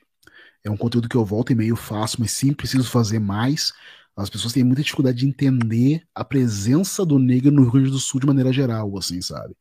É 0.64 0.70
um 0.70 0.78
conteúdo 0.78 1.10
que 1.10 1.16
eu 1.16 1.26
volto 1.26 1.52
e 1.52 1.56
meio 1.56 1.76
faço, 1.76 2.18
mas 2.20 2.32
sim 2.32 2.54
preciso 2.54 2.90
fazer 2.90 3.20
mais. 3.20 3.74
As 4.16 4.30
pessoas 4.30 4.54
têm 4.54 4.64
muita 4.64 4.84
dificuldade 4.84 5.20
de 5.20 5.28
entender 5.28 6.04
a 6.14 6.26
presença 6.26 7.06
do 7.06 7.18
negro 7.18 7.52
no 7.52 7.64
Rio 7.64 7.72
Grande 7.72 7.92
do 7.92 8.00
Sul 8.00 8.20
de 8.20 8.28
maneira 8.28 8.52
geral, 8.52 8.98
assim, 8.98 9.22
sabe? 9.22 9.56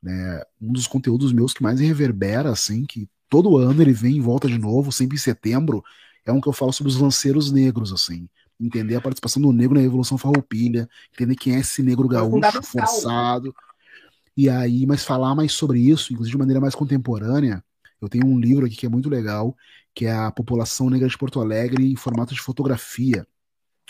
Né? 0.00 0.42
Um 0.62 0.72
dos 0.72 0.86
conteúdos 0.86 1.32
meus 1.32 1.52
que 1.52 1.62
mais 1.62 1.80
reverbera, 1.80 2.50
assim, 2.50 2.84
que 2.84 3.08
todo 3.28 3.58
ano 3.58 3.82
ele 3.82 3.92
vem 3.92 4.18
em 4.18 4.20
volta 4.20 4.46
de 4.46 4.58
novo, 4.58 4.92
sempre 4.92 5.16
em 5.16 5.20
setembro, 5.20 5.82
é 6.26 6.32
um 6.32 6.40
que 6.40 6.48
eu 6.48 6.52
falo 6.52 6.72
sobre 6.72 6.90
os 6.90 6.98
lanceiros 6.98 7.52
negros, 7.52 7.92
assim. 7.92 8.28
Entender 8.60 8.96
a 8.96 9.00
participação 9.00 9.40
do 9.40 9.52
negro 9.52 9.74
na 9.74 9.80
Revolução 9.80 10.18
Farroupilha, 10.18 10.88
entender 11.12 11.36
quem 11.36 11.54
é 11.54 11.60
esse 11.60 11.82
negro 11.82 12.08
gaúcho 12.08 12.62
forçado. 12.62 13.54
E 14.36 14.50
aí, 14.50 14.84
mas 14.86 15.04
falar 15.04 15.34
mais 15.34 15.52
sobre 15.52 15.78
isso, 15.78 16.12
inclusive 16.12 16.32
de 16.32 16.38
maneira 16.38 16.60
mais 16.60 16.74
contemporânea, 16.74 17.64
eu 18.00 18.08
tenho 18.08 18.26
um 18.26 18.38
livro 18.38 18.66
aqui 18.66 18.76
que 18.76 18.86
é 18.86 18.88
muito 18.88 19.08
legal, 19.08 19.56
que 19.94 20.04
é 20.04 20.12
a 20.12 20.30
População 20.30 20.90
Negra 20.90 21.08
de 21.08 21.16
Porto 21.16 21.40
Alegre 21.40 21.90
em 21.90 21.96
formato 21.96 22.34
de 22.34 22.40
fotografia. 22.40 23.26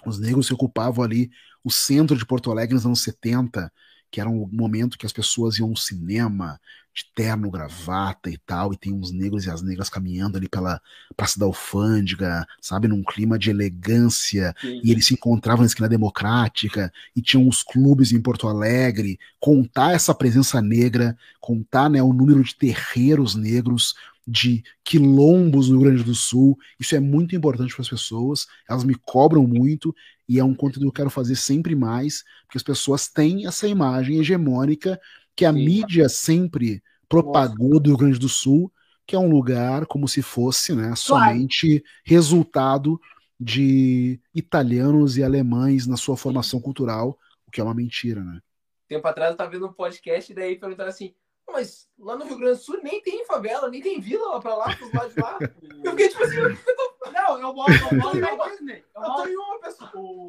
Os 0.05 0.21
negros 0.21 0.47
que 0.47 0.55
ocupavam 0.55 1.05
ali 1.05 1.31
o 1.65 1.71
centro 1.71 2.17
de 2.17 2.25
Porto 2.25 2.51
Alegre 2.51 2.75
nos 2.75 2.87
anos 2.87 3.03
70, 3.03 3.73
que 4.11 4.21
era 4.21 4.29
um 4.31 4.49
momento 4.51 4.99
que 4.99 5.07
as 5.07 5.13
pessoas 5.13 5.59
iam 5.59 5.71
ao 5.71 5.77
cinema, 5.77 6.61
de 6.97 7.05
terno, 7.15 7.51
gravata 7.51 8.31
e 8.31 8.39
tal, 8.39 8.73
e 8.73 8.77
tem 8.77 8.91
uns 8.91 9.13
negros 9.13 9.45
e 9.45 9.51
as 9.51 9.61
negras 9.61 9.91
caminhando 9.91 10.39
ali 10.39 10.49
pela 10.49 10.81
Praça 11.15 11.39
da 11.39 11.45
Alfândega, 11.45 12.47
sabe, 12.59 12.89
num 12.89 13.05
clima 13.05 13.39
de 13.39 13.51
elegância, 13.51 14.55
Sim. 14.59 14.81
e 14.83 14.91
eles 14.91 15.07
se 15.07 15.13
encontravam 15.13 15.61
na 15.61 15.67
esquina 15.67 15.91
democrática, 15.91 16.91
e 17.15 17.21
tinham 17.21 17.47
os 17.47 17.63
clubes 17.63 18.13
em 18.13 18.21
Porto 18.21 18.49
Alegre, 18.49 19.19
contar 19.39 19.93
essa 19.93 20.15
presença 20.15 20.63
negra, 20.63 21.15
contar 21.39 21.91
né, 21.91 22.03
o 22.03 22.15
número 22.15 22.43
de 22.43 22.55
terreiros 22.55 23.35
negros, 23.35 23.95
de 24.27 24.65
quilombos 24.83 25.69
no 25.69 25.77
Rio 25.77 25.89
Grande 25.89 26.03
do 26.03 26.15
Sul, 26.15 26.59
isso 26.81 26.97
é 26.97 27.01
muito 27.01 27.37
importante 27.37 27.75
para 27.75 27.83
as 27.83 27.89
pessoas, 27.89 28.47
elas 28.69 28.83
me 28.83 28.95
cobram 28.95 29.47
muito, 29.47 29.95
e 30.29 30.39
é 30.39 30.45
um 30.45 30.55
conteúdo 30.55 30.83
que 30.83 30.89
eu 30.89 31.05
quero 31.05 31.11
fazer 31.11 31.37
sempre 31.37 31.75
mais, 31.75 32.25
porque 32.47 32.59
as 32.59 32.63
pessoas 32.63 33.09
têm 33.09 33.47
essa 33.47 33.69
imagem 33.69 34.19
hegemônica 34.19 35.01
que 35.35 35.45
a 35.45 35.53
Sim. 35.53 35.65
mídia 35.65 36.09
sempre 36.09 36.83
propagou 37.09 37.71
Nossa. 37.71 37.81
do 37.81 37.91
Rio 37.91 37.99
Grande 37.99 38.19
do 38.19 38.29
Sul, 38.29 38.73
que 39.07 39.15
é 39.15 39.19
um 39.19 39.31
lugar 39.31 39.87
como 39.87 40.09
se 40.09 40.21
fosse 40.23 40.75
né, 40.75 40.95
somente 40.97 41.81
claro. 41.81 41.95
resultado 42.05 43.01
de 43.39 44.19
italianos 44.35 45.17
e 45.17 45.23
alemães 45.23 45.87
na 45.87 45.97
sua 45.97 46.17
formação 46.17 46.61
cultural, 46.61 47.19
o 47.47 47.51
que 47.51 47.61
é 47.61 47.65
uma 47.65 47.75
mentira, 47.75 48.25
né? 48.25 48.41
Tempo 48.89 49.07
atrás 49.07 49.31
eu 49.31 49.35
estava 49.35 49.51
vendo 49.51 49.67
um 49.67 49.73
podcast 49.73 50.33
e 50.33 50.35
daí 50.35 50.57
perguntaram 50.57 50.91
assim, 50.91 51.15
mas 51.53 51.89
lá 51.99 52.17
no 52.17 52.25
Rio 52.25 52.39
Grande 52.39 52.59
do 52.59 52.63
Sul 52.63 52.81
nem 52.83 53.01
tem 53.01 53.25
favela, 53.25 53.69
nem 53.71 53.81
tem 53.81 54.01
vila 54.01 54.35
lá 54.35 54.41
pra 54.41 54.55
lá, 54.55 54.77
pros 54.77 54.93
lados 54.93 55.15
de 55.15 55.21
lá. 55.21 55.39
eu 55.85 55.91
fiquei 55.93 56.09
tipo 56.09 56.25
assim, 56.25 56.37
eu 56.37 56.57
tô... 56.57 57.11
não, 57.13 57.41
eu 57.41 57.55
moro, 57.55 57.73
eu 57.73 57.99
moro 57.99 58.19
em 58.19 58.51
Disney. 58.51 58.85
Eu, 58.95 59.03
eu 59.03 59.15
tô 59.15 59.27
em 59.27 59.37
uma 59.37 59.61
pessoa. 59.61 60.27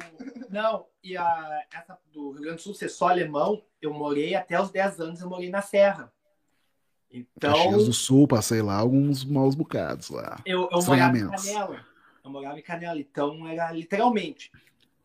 Não, 0.48 0.86
e 1.02 1.16
a, 1.16 1.66
essa 1.72 1.98
do 2.12 2.30
Rio 2.32 2.42
Grande 2.42 2.56
do 2.56 2.62
Sul 2.62 2.74
ser 2.74 2.88
só 2.88 3.08
alemão, 3.08 3.62
eu 3.82 3.92
morei 3.92 4.34
até 4.34 4.60
os 4.60 4.70
10 4.70 5.00
anos, 5.00 5.20
eu 5.20 5.28
morei 5.28 5.50
na 5.50 5.60
Serra. 5.60 6.12
Então. 7.10 7.54
Caxias 7.54 7.86
do 7.86 7.92
Sul, 7.92 8.28
passei 8.28 8.62
lá 8.62 8.76
alguns 8.76 9.24
maus 9.24 9.54
bocados 9.54 10.10
lá. 10.10 10.40
Eu, 10.44 10.68
eu 10.70 10.82
morava 10.82 11.16
em 11.16 11.30
Canela. 11.30 11.86
Eu 12.24 12.30
morava 12.30 12.58
em 12.58 12.62
Canela, 12.62 13.00
então 13.00 13.48
era 13.48 13.72
literalmente. 13.72 14.52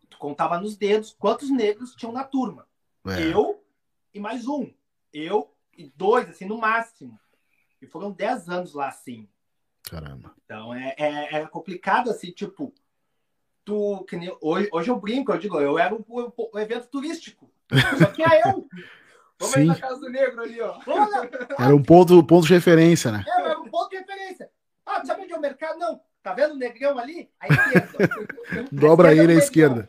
Tu 0.10 0.18
contava 0.18 0.60
nos 0.60 0.76
dedos 0.76 1.16
quantos 1.18 1.50
negros 1.50 1.96
tinham 1.96 2.12
na 2.12 2.24
turma. 2.24 2.68
É. 3.08 3.32
Eu 3.34 3.64
e 4.14 4.20
mais 4.20 4.48
um. 4.48 4.70
Eu 5.14 5.50
e 5.50 5.53
dois, 5.96 6.30
assim, 6.30 6.46
no 6.46 6.58
máximo. 6.58 7.20
E 7.82 7.88
foram 7.88 8.12
dez 8.12 8.48
anos 8.50 8.74
lá, 8.74 8.88
assim. 8.88 9.28
Caramba. 9.90 10.34
Então 10.46 10.74
é, 10.74 10.96
é, 10.98 11.36
é 11.36 11.46
complicado, 11.48 12.10
assim, 12.10 12.32
tipo, 12.32 12.74
tu. 13.66 14.04
Que 14.06 14.16
nem, 14.16 14.36
hoje, 14.42 14.70
hoje 14.72 14.90
eu 14.90 15.00
brinco, 15.00 15.32
eu 15.32 15.38
digo, 15.38 15.60
eu 15.60 15.78
era 15.78 15.94
um, 15.94 16.04
um, 16.08 16.32
um 16.54 16.60
evento 16.60 16.88
turístico. 16.88 17.52
Só 17.98 18.06
que 18.08 18.24
é 18.24 18.50
eu. 18.50 18.68
Vamos 19.40 19.56
Sim. 19.56 19.66
na 19.66 19.76
Casa 19.76 20.00
do 20.00 20.10
Negro 20.10 20.42
ali, 20.42 20.62
ó. 20.62 20.80
Era 21.60 21.76
um 21.76 21.84
ponto, 21.84 22.24
ponto 22.24 22.48
de 22.48 22.54
referência, 22.54 23.12
né? 23.12 23.26
É, 23.28 23.42
era 23.42 23.60
um 23.60 23.68
ponto 23.68 23.90
de 23.90 23.98
referência. 23.98 24.50
Ah, 24.86 25.04
sabe 25.04 25.24
onde 25.24 25.34
é 25.34 25.38
o 25.38 25.42
mercado? 25.42 25.78
Não. 25.80 26.00
Tá 26.22 26.34
vendo 26.34 26.54
o 26.54 26.58
negrão 26.58 26.98
ali? 26.98 27.30
À 27.38 27.48
esquerda. 27.48 28.10
Dobra 28.72 29.14
ele 29.14 29.34
à 29.34 29.36
esquerda. 29.36 29.86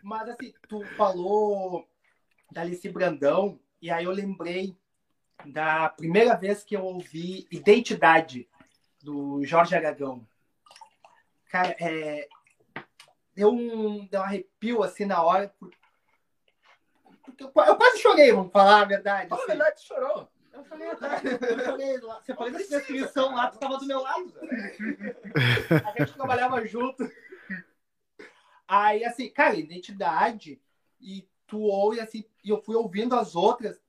Mas 0.00 0.28
assim, 0.28 0.52
tu 0.68 0.84
falou 0.96 1.88
da 2.52 2.60
Alice 2.60 2.88
Brandão, 2.88 3.58
e 3.84 3.90
aí 3.90 4.06
eu 4.06 4.12
lembrei 4.12 4.74
da 5.44 5.90
primeira 5.90 6.34
vez 6.34 6.64
que 6.64 6.74
eu 6.74 6.82
ouvi 6.82 7.46
Identidade, 7.50 8.48
do 9.02 9.44
Jorge 9.44 9.76
Aragão. 9.76 10.26
Cara, 11.50 11.76
é, 11.78 12.26
deu, 13.34 13.50
um, 13.50 14.06
deu 14.06 14.22
um 14.22 14.24
arrepio 14.24 14.82
assim 14.82 15.04
na 15.04 15.22
hora. 15.22 15.54
Eu, 17.38 17.50
quase 17.50 17.98
chorei, 17.98 18.32
vamos 18.32 18.50
falar 18.50 18.80
a 18.80 18.84
verdade. 18.86 19.28
Fala 19.28 19.42
assim. 19.42 19.52
a 19.52 19.54
verdade, 19.54 19.82
chorou. 19.82 20.32
Eu 20.50 20.64
falei, 20.64 20.88
eu 20.88 20.96
falei. 20.96 22.00
Você 22.00 22.34
falou 22.34 22.52
dessa 22.52 22.78
descrição 22.78 23.34
lá, 23.34 23.48
tu 23.48 23.56
estava 23.56 23.76
do 23.76 23.84
meu 23.84 24.00
lado. 24.00 24.32
A 25.84 25.98
gente 25.98 26.14
trabalhava 26.14 26.66
junto. 26.66 27.06
Aí, 28.66 29.04
assim, 29.04 29.28
cara, 29.28 29.56
identidade. 29.56 30.58
E 30.98 31.28
tu 31.46 31.60
ouve 31.60 32.00
assim, 32.00 32.24
e 32.42 32.50
eu 32.50 32.62
fui 32.62 32.74
ouvindo 32.74 33.14
as 33.14 33.34
outras, 33.34 33.80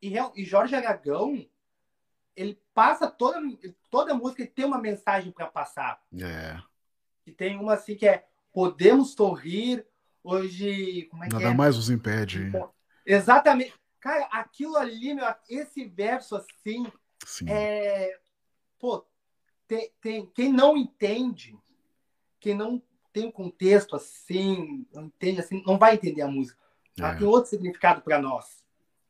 e, 0.00 0.14
e 0.36 0.44
Jorge 0.44 0.74
Aragão, 0.74 1.46
ele 2.36 2.60
passa 2.72 3.08
toda, 3.10 3.40
toda 3.90 4.14
música 4.14 4.42
e 4.42 4.46
tem 4.46 4.64
uma 4.64 4.80
mensagem 4.80 5.32
para 5.32 5.46
passar. 5.46 6.00
É. 6.20 6.60
E 7.26 7.32
tem 7.32 7.58
uma 7.58 7.74
assim 7.74 7.96
que 7.96 8.06
é 8.06 8.28
Podemos 8.52 9.12
sorrir, 9.12 9.86
hoje. 10.22 11.04
Como 11.10 11.22
é 11.22 11.28
Nada 11.28 11.38
que 11.38 11.50
é? 11.50 11.54
mais 11.54 11.76
nos 11.76 11.90
impede. 11.90 12.50
Exatamente. 13.04 13.74
Cara, 14.00 14.24
aquilo 14.26 14.76
ali, 14.76 15.14
meu, 15.14 15.24
esse 15.48 15.84
verso 15.84 16.36
assim. 16.36 16.90
Sim. 17.24 17.48
É. 17.48 18.18
Pô, 18.78 19.06
tem, 19.66 19.92
tem, 20.00 20.26
quem 20.34 20.52
não 20.52 20.76
entende, 20.76 21.56
quem 22.40 22.54
não 22.54 22.82
tem 23.12 23.26
um 23.26 23.32
contexto 23.32 23.96
assim, 23.96 24.86
não 24.92 25.04
entende 25.04 25.40
assim, 25.40 25.62
não 25.66 25.78
vai 25.78 25.94
entender 25.94 26.22
a 26.22 26.28
música. 26.28 26.58
Ela 26.98 27.12
é. 27.12 27.16
tem 27.16 27.26
outro 27.26 27.50
significado 27.50 28.00
para 28.02 28.20
nós. 28.20 28.58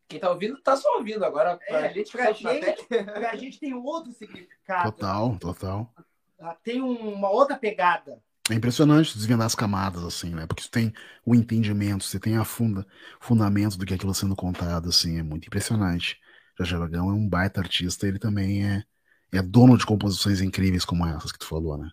Quem 0.08 0.18
tá 0.18 0.30
ouvindo, 0.30 0.60
tá 0.62 0.76
só 0.76 0.96
ouvindo. 0.96 1.24
Agora, 1.24 1.58
pra 1.58 1.86
é, 1.86 1.92
gente, 1.92 2.12
pra 2.12 2.32
gente, 2.32 2.86
pra 2.86 3.36
gente 3.36 3.60
tem 3.60 3.74
outro 3.74 4.12
significado. 4.12 4.90
Total, 4.92 5.38
total. 5.38 5.94
Ela 6.38 6.54
tem 6.54 6.80
uma 6.80 7.30
outra 7.30 7.56
pegada. 7.56 8.22
É 8.50 8.54
impressionante 8.54 9.14
desvendar 9.14 9.46
as 9.46 9.54
camadas, 9.54 10.02
assim, 10.02 10.30
né? 10.30 10.46
Porque 10.46 10.62
você 10.62 10.70
tem 10.70 10.92
o 11.26 11.34
entendimento, 11.34 12.04
você 12.04 12.18
tem 12.18 12.38
a 12.38 12.44
funda, 12.44 12.86
fundamento 13.20 13.76
do 13.76 13.84
que 13.84 13.92
é 13.92 13.96
aquilo 13.96 14.14
sendo 14.14 14.34
contado, 14.34 14.88
assim, 14.88 15.18
é 15.18 15.22
muito 15.22 15.46
impressionante. 15.46 16.18
Jorge 16.56 16.74
Aragão 16.74 17.10
é 17.10 17.12
um 17.12 17.28
baita 17.28 17.60
artista, 17.60 18.08
ele 18.08 18.18
também 18.18 18.66
é, 18.66 18.84
é 19.32 19.42
dono 19.42 19.76
de 19.76 19.84
composições 19.84 20.40
incríveis 20.40 20.84
como 20.84 21.06
essas 21.06 21.30
que 21.30 21.38
tu 21.38 21.46
falou, 21.46 21.76
né? 21.76 21.90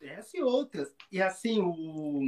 Essa 0.00 0.36
e 0.36 0.42
outras. 0.42 0.88
E 1.10 1.20
assim, 1.20 1.60
o, 1.60 2.22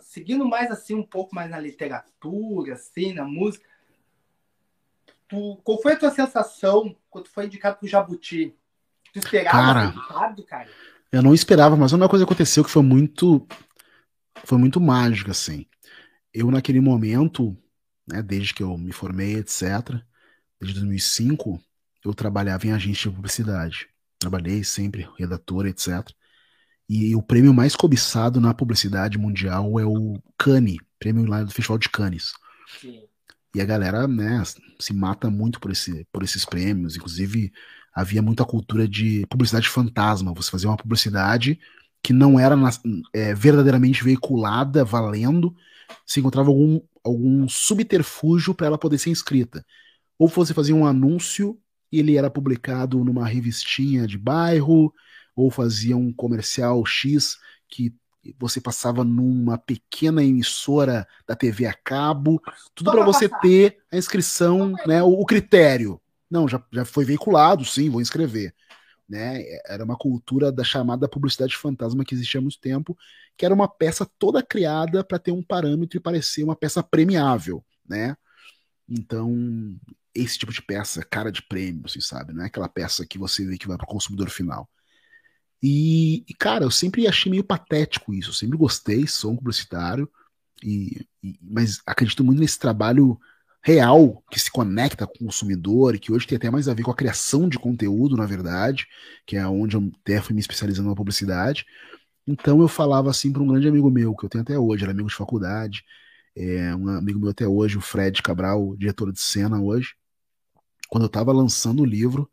seguindo 0.00 0.44
mais 0.46 0.70
assim, 0.70 0.94
um 0.94 1.02
pouco 1.02 1.34
mais 1.34 1.50
na 1.50 1.58
literatura, 1.58 2.74
assim, 2.74 3.12
na 3.12 3.24
música, 3.24 3.66
tu, 5.28 5.56
qual 5.62 5.80
foi 5.80 5.92
a 5.92 5.98
tua 5.98 6.10
sensação 6.10 6.96
quando 7.08 7.28
foi 7.28 7.46
indicado 7.46 7.78
pro 7.78 7.88
Jabuti? 7.88 8.54
Tu 9.12 9.18
esperava 9.18 9.56
cara, 9.56 9.84
indicado, 9.86 10.44
cara? 10.44 10.68
Eu 11.12 11.22
não 11.22 11.34
esperava, 11.34 11.76
mas 11.76 11.92
uma 11.92 12.08
coisa 12.08 12.24
aconteceu 12.24 12.64
que 12.64 12.70
foi 12.70 12.82
muito 12.82 13.46
foi 14.44 14.58
muito 14.58 14.80
mágica, 14.80 15.32
assim. 15.32 15.66
Eu, 16.32 16.50
naquele 16.50 16.80
momento, 16.80 17.56
né, 18.06 18.22
desde 18.22 18.54
que 18.54 18.62
eu 18.62 18.76
me 18.78 18.92
formei, 18.92 19.36
etc., 19.36 20.00
desde 20.60 20.78
2005, 20.78 21.60
eu 22.04 22.14
trabalhava 22.14 22.66
em 22.66 22.72
agência 22.72 23.10
de 23.10 23.16
publicidade. 23.16 23.88
Trabalhei 24.18 24.62
sempre, 24.64 25.08
redatora, 25.18 25.68
etc. 25.68 26.08
E 26.92 27.14
o 27.14 27.22
prêmio 27.22 27.54
mais 27.54 27.76
cobiçado 27.76 28.40
na 28.40 28.52
publicidade 28.52 29.16
mundial 29.16 29.78
é 29.78 29.84
o 29.84 30.20
Cannes, 30.36 30.78
prêmio 30.98 31.24
lá 31.24 31.44
do 31.44 31.52
Festival 31.52 31.78
de 31.78 31.88
Cannes. 31.88 32.32
Sim. 32.80 33.04
E 33.54 33.60
a 33.60 33.64
galera, 33.64 34.08
né, 34.08 34.42
se 34.76 34.92
mata 34.92 35.30
muito 35.30 35.60
por, 35.60 35.70
esse, 35.70 36.04
por 36.10 36.24
esses 36.24 36.44
prêmios. 36.44 36.96
Inclusive, 36.96 37.52
havia 37.94 38.20
muita 38.20 38.44
cultura 38.44 38.88
de 38.88 39.24
publicidade 39.30 39.68
fantasma. 39.68 40.34
Você 40.34 40.50
fazia 40.50 40.68
uma 40.68 40.76
publicidade 40.76 41.60
que 42.02 42.12
não 42.12 42.40
era 42.40 42.56
é, 43.14 43.34
verdadeiramente 43.36 44.02
veiculada, 44.02 44.84
valendo, 44.84 45.54
se 46.04 46.18
encontrava 46.18 46.48
algum, 46.48 46.80
algum 47.04 47.48
subterfúgio 47.48 48.52
para 48.52 48.66
ela 48.66 48.78
poder 48.78 48.98
ser 48.98 49.10
inscrita. 49.10 49.64
Ou 50.18 50.26
você 50.26 50.52
fazia 50.52 50.74
um 50.74 50.84
anúncio 50.84 51.56
e 51.92 52.00
ele 52.00 52.16
era 52.16 52.28
publicado 52.28 53.04
numa 53.04 53.28
revistinha 53.28 54.08
de 54.08 54.18
bairro, 54.18 54.92
ou 55.40 55.50
fazia 55.50 55.96
um 55.96 56.12
comercial 56.12 56.84
X 56.84 57.38
que 57.68 57.94
você 58.38 58.60
passava 58.60 59.02
numa 59.02 59.56
pequena 59.56 60.22
emissora 60.22 61.06
da 61.26 61.34
TV 61.34 61.66
a 61.66 61.72
cabo, 61.72 62.40
tudo 62.74 62.90
para 62.90 63.04
você 63.04 63.28
ter 63.40 63.78
a 63.90 63.96
inscrição, 63.96 64.74
né, 64.86 65.02
o, 65.02 65.08
o, 65.08 65.24
critério. 65.24 66.00
Não, 66.30 66.46
já, 66.46 66.62
já 66.70 66.84
foi 66.84 67.04
veiculado, 67.04 67.64
sim, 67.64 67.88
vou 67.88 68.00
inscrever. 68.00 68.54
Né? 69.08 69.42
Era 69.66 69.84
uma 69.84 69.96
cultura 69.96 70.52
da 70.52 70.62
chamada 70.62 71.08
publicidade 71.08 71.56
fantasma 71.56 72.04
que 72.04 72.14
existia 72.14 72.38
há 72.38 72.42
muito 72.42 72.60
tempo, 72.60 72.96
que 73.36 73.44
era 73.44 73.54
uma 73.54 73.66
peça 73.66 74.06
toda 74.18 74.42
criada 74.42 75.02
para 75.02 75.18
ter 75.18 75.32
um 75.32 75.42
parâmetro 75.42 75.96
e 75.96 76.00
parecer 76.00 76.44
uma 76.44 76.54
peça 76.54 76.82
premiável, 76.82 77.64
né? 77.88 78.16
Então, 78.88 79.32
esse 80.14 80.38
tipo 80.38 80.52
de 80.52 80.60
peça, 80.60 81.04
cara 81.04 81.32
de 81.32 81.42
prêmio, 81.42 81.82
assim, 81.86 82.00
sabe? 82.00 82.32
Não 82.32 82.42
é 82.42 82.46
aquela 82.46 82.68
peça 82.68 83.06
que 83.06 83.18
você 83.18 83.44
vê 83.46 83.56
que 83.56 83.66
vai 83.66 83.76
para 83.76 83.84
o 83.84 83.88
consumidor 83.88 84.28
final. 84.28 84.68
E, 85.62 86.24
e, 86.28 86.34
cara, 86.34 86.64
eu 86.64 86.70
sempre 86.70 87.06
achei 87.06 87.30
meio 87.30 87.44
patético 87.44 88.14
isso. 88.14 88.30
Eu 88.30 88.34
sempre 88.34 88.56
gostei, 88.56 89.06
sou 89.06 89.32
um 89.32 89.36
publicitário, 89.36 90.10
e, 90.62 91.06
e, 91.22 91.38
mas 91.42 91.80
acredito 91.86 92.24
muito 92.24 92.40
nesse 92.40 92.58
trabalho 92.58 93.18
real 93.62 94.22
que 94.30 94.40
se 94.40 94.50
conecta 94.50 95.06
com 95.06 95.14
o 95.14 95.26
consumidor 95.26 95.94
e 95.94 95.98
que 95.98 96.12
hoje 96.12 96.26
tem 96.26 96.36
até 96.36 96.50
mais 96.50 96.68
a 96.68 96.74
ver 96.74 96.82
com 96.82 96.90
a 96.90 96.96
criação 96.96 97.48
de 97.48 97.58
conteúdo, 97.58 98.16
na 98.16 98.26
verdade, 98.26 98.86
que 99.26 99.36
é 99.36 99.46
onde 99.46 99.76
eu 99.76 99.90
até 100.02 100.20
fui 100.20 100.34
me 100.34 100.40
especializando 100.40 100.88
na 100.88 100.94
publicidade. 100.94 101.66
Então 102.26 102.60
eu 102.60 102.68
falava 102.68 103.10
assim 103.10 103.32
para 103.32 103.42
um 103.42 103.48
grande 103.48 103.68
amigo 103.68 103.90
meu, 103.90 104.14
que 104.14 104.24
eu 104.24 104.28
tenho 104.30 104.42
até 104.42 104.58
hoje, 104.58 104.84
era 104.84 104.92
amigo 104.92 105.08
de 105.08 105.14
faculdade, 105.14 105.84
é, 106.36 106.74
um 106.74 106.88
amigo 106.88 107.18
meu 107.20 107.30
até 107.30 107.46
hoje, 107.46 107.76
o 107.78 107.80
Fred 107.80 108.22
Cabral, 108.22 108.76
diretor 108.76 109.12
de 109.12 109.20
cena 109.20 109.60
hoje. 109.60 109.94
Quando 110.88 111.04
eu 111.04 111.08
estava 111.08 111.32
lançando 111.32 111.82
o 111.82 111.86
livro, 111.86 112.30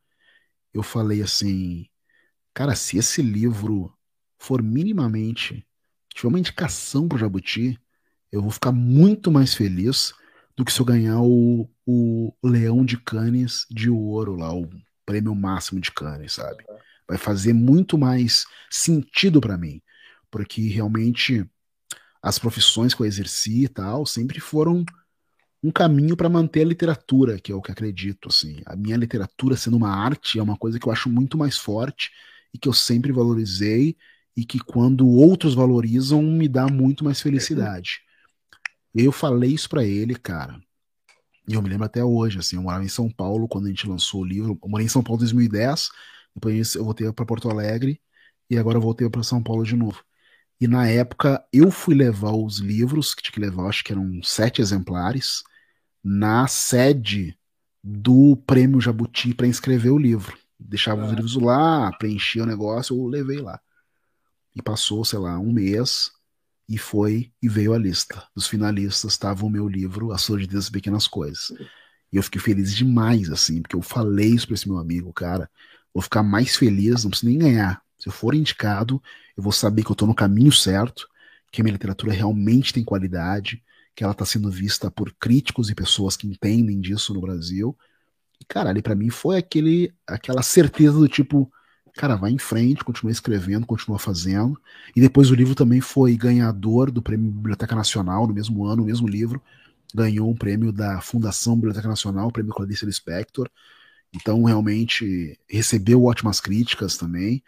eu 0.74 0.84
falei 0.84 1.22
assim, 1.22 1.88
Cara, 2.58 2.74
se 2.74 2.98
esse 2.98 3.22
livro 3.22 3.94
for 4.40 4.64
minimamente, 4.64 5.64
tiver 6.12 6.28
uma 6.28 6.40
indicação 6.40 7.08
pro 7.08 7.16
Jabuti, 7.16 7.80
eu 8.32 8.42
vou 8.42 8.50
ficar 8.50 8.72
muito 8.72 9.32
mais 9.32 9.54
feliz 9.54 10.12
do 10.56 10.66
que 10.66 10.74
se 10.74 10.80
eu 10.80 10.86
ganhar 10.86 11.22
o, 11.22 11.70
o 11.86 12.34
Leão 12.44 12.84
de 12.84 12.98
Cannes 12.98 13.68
de 13.70 13.92
ouro 13.92 14.36
lá, 14.36 14.52
o 14.52 14.68
prêmio 15.06 15.36
máximo 15.36 15.80
de 15.80 15.92
Cannes, 15.92 16.34
sabe? 16.34 16.66
Vai 17.08 17.20
fazer 17.20 17.54
muito 17.54 17.96
mais 17.96 18.44
sentido 18.72 19.40
para 19.40 19.56
mim, 19.56 19.80
porque 20.32 20.68
realmente 20.68 21.48
as 22.24 22.40
profissões 22.40 22.96
que 22.96 23.04
eu 23.04 23.06
exerci 23.06 23.66
e 23.66 23.68
tal 23.68 24.04
sempre 24.04 24.40
foram 24.40 24.84
um 25.62 25.70
caminho 25.70 26.18
para 26.18 26.28
manter 26.28 26.62
a 26.62 26.70
literatura, 26.70 27.40
que 27.40 27.52
é 27.52 27.56
o 27.56 27.62
que 27.62 27.72
acredito, 27.72 28.30
assim. 28.30 28.64
A 28.66 28.76
minha 28.76 28.98
literatura 28.98 29.56
sendo 29.56 29.78
uma 29.78 29.96
arte 29.96 30.40
é 30.40 30.42
uma 30.42 30.58
coisa 30.58 30.80
que 30.80 30.88
eu 30.88 30.92
acho 30.92 31.08
muito 31.08 31.38
mais 31.38 31.56
forte 31.56 32.10
e 32.58 32.60
que 32.60 32.68
eu 32.68 32.74
sempre 32.74 33.12
valorizei 33.12 33.96
e 34.36 34.44
que 34.44 34.60
quando 34.60 35.08
outros 35.08 35.54
valorizam 35.54 36.24
me 36.24 36.48
dá 36.48 36.68
muito 36.68 37.06
mais 37.06 37.22
felicidade. 37.22 38.02
Eu 38.96 39.12
falei 39.12 39.52
isso 39.52 39.70
para 39.70 39.84
ele, 39.86 40.16
cara. 40.16 40.60
E 41.48 41.54
eu 41.54 41.62
me 41.62 41.70
lembro 41.70 41.86
até 41.86 42.04
hoje, 42.04 42.40
assim, 42.40 42.56
eu 42.56 42.64
morava 42.64 42.84
em 42.84 42.90
São 42.90 43.10
Paulo 43.12 43.48
quando 43.48 43.68
a 43.68 43.70
gente 43.70 43.88
lançou 43.88 44.22
o 44.22 44.26
livro. 44.26 44.58
Eu 44.62 44.70
morei 44.70 44.88
em 44.88 44.90
São 44.90 45.04
Paulo 45.04 45.20
em 45.20 45.26
2010, 45.26 45.90
depois 46.34 46.74
eu 46.74 46.84
voltei 46.84 47.12
para 47.14 47.26
Porto 47.26 47.48
Alegre 47.50 48.02
e 48.50 48.58
agora 48.58 48.78
eu 48.78 48.82
voltei 48.82 49.08
para 49.08 49.22
São 49.22 49.42
Paulo 49.42 49.64
de 49.64 49.76
novo. 49.76 50.04
E 50.60 50.68
na 50.68 50.88
época 50.88 51.46
eu 51.54 51.70
fui 51.70 51.94
levar 51.94 52.32
os 52.32 52.58
livros, 52.58 53.14
que 53.14 53.22
tinha 53.22 53.34
que 53.34 53.40
levar, 53.40 53.68
acho 53.68 53.84
que 53.84 53.92
eram 53.92 54.20
sete 54.24 54.62
exemplares, 54.62 55.44
na 56.04 56.48
sede 56.48 57.38
do 57.84 58.36
Prêmio 58.48 58.82
Jabuti 58.82 59.34
para 59.36 59.48
inscrever 59.48 59.92
o 59.92 59.98
livro. 60.00 60.36
Deixava 60.60 61.06
os 61.06 61.12
livros 61.12 61.36
lá, 61.36 61.92
preenchia 61.94 62.44
o 62.44 62.46
negócio, 62.46 62.98
eu 62.98 63.08
levei 63.08 63.40
lá. 63.40 63.60
E 64.56 64.62
passou, 64.62 65.06
sei 65.06 65.20
lá, 65.20 65.38
um 65.38 65.52
mês 65.52 66.12
e 66.68 66.78
foi 66.78 67.32
e 67.42 67.48
veio 67.48 67.74
a 67.74 67.78
lista. 67.78 68.24
Dos 68.36 68.48
finalistas 68.48 69.12
estava 69.12 69.46
o 69.46 69.50
meu 69.50 69.68
livro, 69.68 70.12
A 70.12 70.18
Surdez 70.18 70.48
das 70.52 70.70
Pequenas 70.70 71.08
Coisas. 71.08 71.52
E 72.12 72.18
eu 72.18 72.24
fiquei 72.24 72.42
feliz 72.42 72.76
demais, 72.76 73.30
assim, 73.30 73.62
porque 73.62 73.76
eu 73.76 73.82
falei 73.82 74.30
isso 74.30 74.48
para 74.48 74.56
esse 74.56 74.68
meu 74.68 74.78
amigo, 74.78 75.14
cara. 75.14 75.50
Vou 75.94 76.02
ficar 76.02 76.24
mais 76.24 76.56
feliz, 76.56 77.04
não 77.04 77.12
preciso 77.12 77.30
nem 77.30 77.40
ganhar. 77.40 77.82
Se 77.98 78.08
eu 78.10 78.14
for 78.14 78.36
indicado, 78.36 79.02
eu 79.36 79.44
vou 79.44 79.52
saber 79.52 79.84
que 79.84 79.90
eu 79.90 79.94
estou 79.94 80.08
no 80.08 80.16
caminho 80.16 80.52
certo, 80.52 81.08
que 81.52 81.62
a 81.62 81.64
minha 81.64 81.74
literatura 81.74 82.14
realmente 82.14 82.74
tem 82.74 82.84
qualidade, 82.84 83.64
que 83.96 84.04
ela 84.04 84.14
está 84.14 84.26
sendo 84.26 84.52
vista 84.52 84.92
por 84.92 85.14
críticos 85.14 85.70
e 85.70 85.76
pessoas 85.76 86.16
que 86.16 86.28
entendem 86.28 86.80
disso 86.80 87.14
no 87.14 87.22
Brasil, 87.22 87.76
cara, 88.48 88.70
ali 88.70 88.82
para 88.82 88.96
mim 88.96 89.10
foi 89.10 89.38
aquele, 89.38 89.94
aquela 90.06 90.42
certeza 90.42 90.98
do 90.98 91.08
tipo, 91.08 91.52
cara, 91.96 92.16
vai 92.16 92.32
em 92.32 92.38
frente, 92.38 92.84
continua 92.84 93.12
escrevendo, 93.12 93.66
continua 93.66 94.00
fazendo. 94.00 94.60
E 94.96 95.02
depois 95.02 95.30
o 95.30 95.36
livro 95.36 95.56
também 95.56 95.82
foi 95.82 96.16
ganhador 96.16 96.92
do 96.92 97.02
Prêmio 97.02 97.32
Biblioteca 97.32 97.76
Nacional, 97.76 98.28
no 98.28 98.34
mesmo 98.34 98.66
ano, 98.66 98.84
o 98.84 98.86
mesmo 98.86 99.08
livro. 99.08 99.42
Ganhou 99.94 100.30
um 100.30 100.36
prêmio 100.36 100.72
da 100.72 101.02
Fundação 101.02 101.56
Biblioteca 101.56 101.88
Nacional, 101.88 102.28
o 102.28 102.32
prêmio 102.32 102.54
Clarice 102.54 102.86
Lispector. 102.86 103.50
Então, 104.14 104.44
realmente, 104.44 105.38
recebeu 105.50 106.04
ótimas 106.04 106.40
críticas 106.40 106.98
também. 106.98 107.44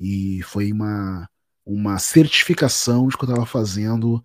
E 0.00 0.42
foi 0.42 0.72
uma, 0.72 1.28
uma 1.64 1.98
certificação 1.98 3.08
de 3.08 3.16
que 3.16 3.24
eu 3.24 3.28
estava 3.28 3.46
fazendo 3.46 4.22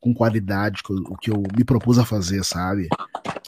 com 0.00 0.14
qualidade, 0.14 0.82
o 0.88 1.16
que 1.16 1.30
eu 1.30 1.42
me 1.56 1.64
propus 1.64 1.98
a 1.98 2.04
fazer, 2.04 2.44
sabe? 2.44 2.88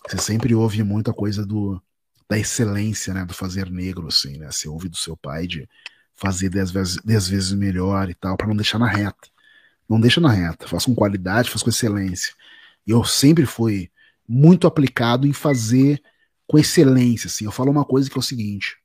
Você 0.09 0.19
sempre 0.19 0.55
ouve 0.55 0.83
muita 0.83 1.13
coisa 1.13 1.47
do 1.47 1.81
da 2.29 2.39
excelência, 2.39 3.15
né, 3.15 3.25
do 3.25 3.33
fazer 3.33 3.71
negro, 3.71 4.07
assim, 4.09 4.39
né? 4.39 4.51
Você 4.51 4.69
ouve 4.69 4.89
do 4.89 4.97
seu 4.97 5.17
pai 5.17 5.47
de 5.47 5.69
fazer 6.15 6.51
dez 6.51 6.71
vezes, 6.71 6.97
dez 7.03 7.29
vezes 7.29 7.53
melhor 7.53 8.11
e 8.11 8.15
tal, 8.15 8.37
para 8.37 8.47
não 8.47 8.57
deixar 8.57 8.79
na 8.79 8.89
reta. 8.89 9.29
Não 9.89 9.99
deixa 9.99 10.21
na 10.21 10.31
reta, 10.31 10.69
faz 10.69 10.85
com 10.85 10.95
qualidade, 10.95 11.49
faz 11.49 11.63
com 11.63 11.71
excelência. 11.71 12.35
E 12.87 12.91
eu 12.91 13.03
sempre 13.05 13.47
fui 13.47 13.91
muito 14.29 14.67
aplicado 14.67 15.27
em 15.27 15.33
fazer 15.33 16.03
com 16.47 16.59
excelência, 16.59 17.29
assim. 17.29 17.47
Eu 17.47 17.53
falo 17.53 17.71
uma 17.71 17.85
coisa 17.85 18.11
que 18.11 18.19
é 18.19 18.21
o 18.21 18.23
seguinte: 18.23 18.77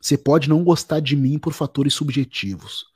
você 0.00 0.16
pode 0.16 0.48
não 0.48 0.62
gostar 0.62 1.00
de 1.00 1.16
mim 1.16 1.38
por 1.38 1.52
fatores 1.52 1.94
subjetivos. 1.94 2.86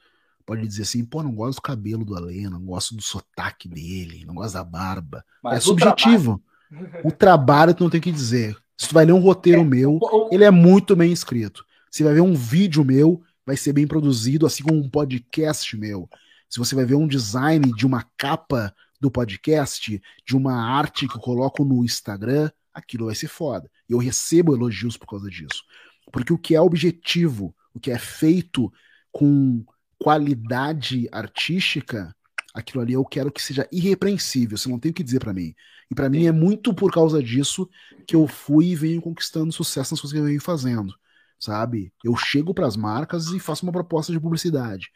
Pode 0.46 0.66
dizer 0.66 0.82
assim, 0.82 1.04
pô, 1.04 1.22
não 1.22 1.32
gosto 1.32 1.58
do 1.58 1.62
cabelo 1.62 2.04
do 2.04 2.16
Alê, 2.16 2.48
não 2.48 2.60
gosto 2.60 2.96
do 2.96 3.02
sotaque 3.02 3.68
dele, 3.68 4.24
não 4.24 4.34
gosto 4.34 4.54
da 4.54 4.64
barba. 4.64 5.24
Mas 5.42 5.58
é 5.58 5.60
subjetivo. 5.60 6.42
Trabalho... 6.68 7.06
O 7.06 7.12
trabalho 7.12 7.74
tu 7.74 7.84
não 7.84 7.90
tem 7.90 8.00
que 8.00 8.10
dizer. 8.10 8.56
Se 8.80 8.88
tu 8.88 8.94
vai 8.94 9.04
ler 9.04 9.12
um 9.12 9.20
roteiro 9.20 9.60
é, 9.60 9.64
meu, 9.64 10.00
ele 10.32 10.42
é 10.42 10.50
muito 10.50 10.96
bem 10.96 11.12
escrito. 11.12 11.66
Se 11.90 12.02
vai 12.02 12.14
ver 12.14 12.22
um 12.22 12.34
vídeo 12.34 12.82
meu, 12.82 13.22
vai 13.44 13.54
ser 13.54 13.74
bem 13.74 13.86
produzido, 13.86 14.46
assim 14.46 14.62
como 14.62 14.78
um 14.78 14.88
podcast 14.88 15.76
meu. 15.76 16.08
Se 16.48 16.58
você 16.58 16.74
vai 16.74 16.86
ver 16.86 16.94
um 16.94 17.06
design 17.06 17.74
de 17.74 17.84
uma 17.84 18.02
capa 18.16 18.74
do 18.98 19.10
podcast, 19.10 20.02
de 20.26 20.34
uma 20.34 20.54
arte 20.54 21.06
que 21.06 21.14
eu 21.14 21.20
coloco 21.20 21.62
no 21.62 21.84
Instagram, 21.84 22.50
aquilo 22.72 23.04
vai 23.04 23.14
ser 23.14 23.28
foda. 23.28 23.70
Eu 23.86 23.98
recebo 23.98 24.54
elogios 24.54 24.96
por 24.96 25.06
causa 25.06 25.28
disso. 25.28 25.62
Porque 26.10 26.32
o 26.32 26.38
que 26.38 26.54
é 26.54 26.60
objetivo, 26.60 27.54
o 27.74 27.78
que 27.78 27.90
é 27.90 27.98
feito 27.98 28.72
com 29.12 29.62
qualidade 29.98 31.06
artística, 31.12 32.16
aquilo 32.54 32.82
ali 32.82 32.92
eu 32.92 33.04
quero 33.04 33.30
que 33.30 33.42
seja 33.42 33.68
irrepreensível, 33.70 34.56
você 34.56 34.68
não 34.68 34.78
tem 34.78 34.90
o 34.90 34.94
que 34.94 35.02
dizer 35.02 35.20
para 35.20 35.32
mim. 35.32 35.54
E 35.90 35.94
para 35.94 36.08
mim 36.08 36.26
é 36.26 36.32
muito 36.32 36.74
por 36.74 36.92
causa 36.92 37.22
disso 37.22 37.68
que 38.06 38.14
eu 38.14 38.26
fui 38.26 38.68
e 38.68 38.76
venho 38.76 39.00
conquistando 39.00 39.52
sucesso 39.52 39.92
nas 39.92 40.00
coisas 40.00 40.12
que 40.12 40.18
eu 40.18 40.24
venho 40.24 40.40
fazendo, 40.40 40.94
sabe? 41.38 41.92
Eu 42.04 42.16
chego 42.16 42.54
para 42.54 42.66
as 42.66 42.76
marcas 42.76 43.28
e 43.28 43.40
faço 43.40 43.64
uma 43.64 43.72
proposta 43.72 44.12
de 44.12 44.20
publicidade, 44.20 44.90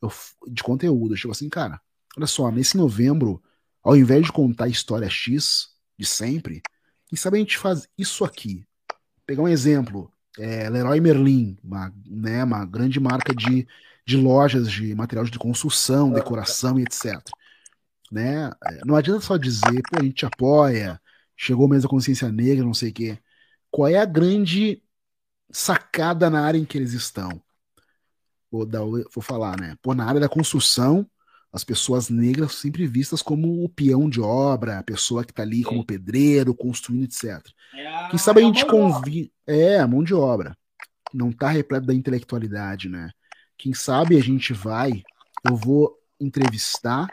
eu, 0.00 0.10
de 0.46 0.62
conteúdo. 0.62 1.14
Eu 1.14 1.16
chego 1.16 1.32
assim, 1.32 1.48
cara, 1.48 1.80
olha 2.16 2.26
só, 2.26 2.50
nesse 2.50 2.76
novembro, 2.76 3.42
ao 3.82 3.96
invés 3.96 4.26
de 4.26 4.32
contar 4.32 4.64
a 4.64 4.68
história 4.68 5.08
X 5.08 5.68
de 5.98 6.06
sempre, 6.06 6.62
quem 7.06 7.16
sabe 7.16 7.36
a 7.36 7.40
gente 7.40 7.58
faz 7.58 7.88
isso 7.96 8.24
aqui. 8.24 8.66
Pegar 9.26 9.42
um 9.42 9.48
exemplo, 9.48 10.10
é, 10.38 10.68
Leroy 10.70 11.00
Merlin, 11.00 11.58
uma, 11.62 11.92
né, 12.06 12.44
uma 12.44 12.64
grande 12.64 13.00
marca 13.00 13.34
de, 13.34 13.66
de 14.08 14.16
lojas 14.16 14.72
de 14.72 14.94
material 14.94 15.26
de 15.26 15.38
construção, 15.38 16.10
decoração 16.10 16.78
e 16.78 16.82
etc. 16.82 17.20
Né? 18.10 18.50
É, 18.64 18.84
não 18.86 18.96
adianta 18.96 19.20
só 19.20 19.36
dizer, 19.36 19.82
pô, 19.90 20.00
a 20.00 20.02
gente 20.02 20.24
apoia, 20.24 20.98
chegou 21.36 21.68
mesmo 21.68 21.88
a 21.88 21.90
consciência 21.90 22.32
negra, 22.32 22.64
não 22.64 22.72
sei 22.72 22.88
o 22.88 22.94
quê. 22.94 23.18
Qual 23.70 23.86
é 23.86 23.98
a 23.98 24.06
grande 24.06 24.82
sacada 25.50 26.30
na 26.30 26.42
área 26.42 26.58
em 26.58 26.64
que 26.64 26.78
eles 26.78 26.94
estão? 26.94 27.42
vou, 28.50 28.64
dar, 28.64 28.80
vou 28.80 29.22
falar, 29.22 29.60
né? 29.60 29.76
Pô, 29.82 29.94
na 29.94 30.06
área 30.06 30.20
da 30.20 30.28
construção, 30.28 31.06
as 31.52 31.64
pessoas 31.64 32.08
negras 32.08 32.52
sempre 32.52 32.86
vistas 32.86 33.22
como 33.22 33.62
o 33.62 33.68
peão 33.68 34.08
de 34.08 34.20
obra, 34.20 34.78
a 34.78 34.82
pessoa 34.82 35.22
que 35.22 35.32
está 35.32 35.42
ali 35.42 35.62
como 35.62 35.84
pedreiro, 35.84 36.54
construindo, 36.54 37.04
etc. 37.04 37.46
É 37.74 38.08
Quem 38.08 38.18
sabe 38.18 38.40
a, 38.40 38.42
é 38.42 38.46
a 38.46 38.48
gente 38.48 38.66
convida. 38.66 39.30
É, 39.46 39.78
a 39.78 39.86
mão 39.86 40.02
de 40.02 40.14
obra. 40.14 40.56
Não 41.12 41.30
está 41.30 41.48
repleto 41.48 41.86
da 41.86 41.94
intelectualidade, 41.94 42.88
né? 42.88 43.10
Quem 43.58 43.74
sabe 43.74 44.16
a 44.16 44.22
gente 44.22 44.52
vai, 44.52 45.02
eu 45.44 45.56
vou 45.56 45.98
entrevistar 46.20 47.08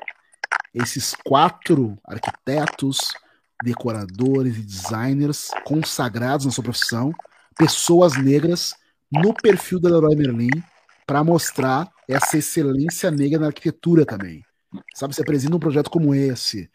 esses 0.73 1.15
quatro 1.25 1.97
arquitetos, 2.05 3.13
decoradores 3.63 4.57
e 4.57 4.61
designers 4.61 5.49
consagrados 5.65 6.45
na 6.45 6.51
sua 6.51 6.63
profissão, 6.63 7.11
pessoas 7.57 8.15
negras, 8.15 8.75
no 9.11 9.33
perfil 9.33 9.79
da 9.79 9.89
Leroy 9.89 10.15
Merlin, 10.15 10.63
para 11.07 11.23
mostrar 11.23 11.89
essa 12.07 12.37
excelência 12.37 13.09
negra 13.09 13.39
na 13.39 13.47
arquitetura 13.47 14.05
também. 14.05 14.43
Sabe, 14.93 15.15
você 15.15 15.21
apresenta 15.21 15.55
um 15.55 15.59
projeto 15.59 15.89
como 15.89 16.13
esse 16.13 16.69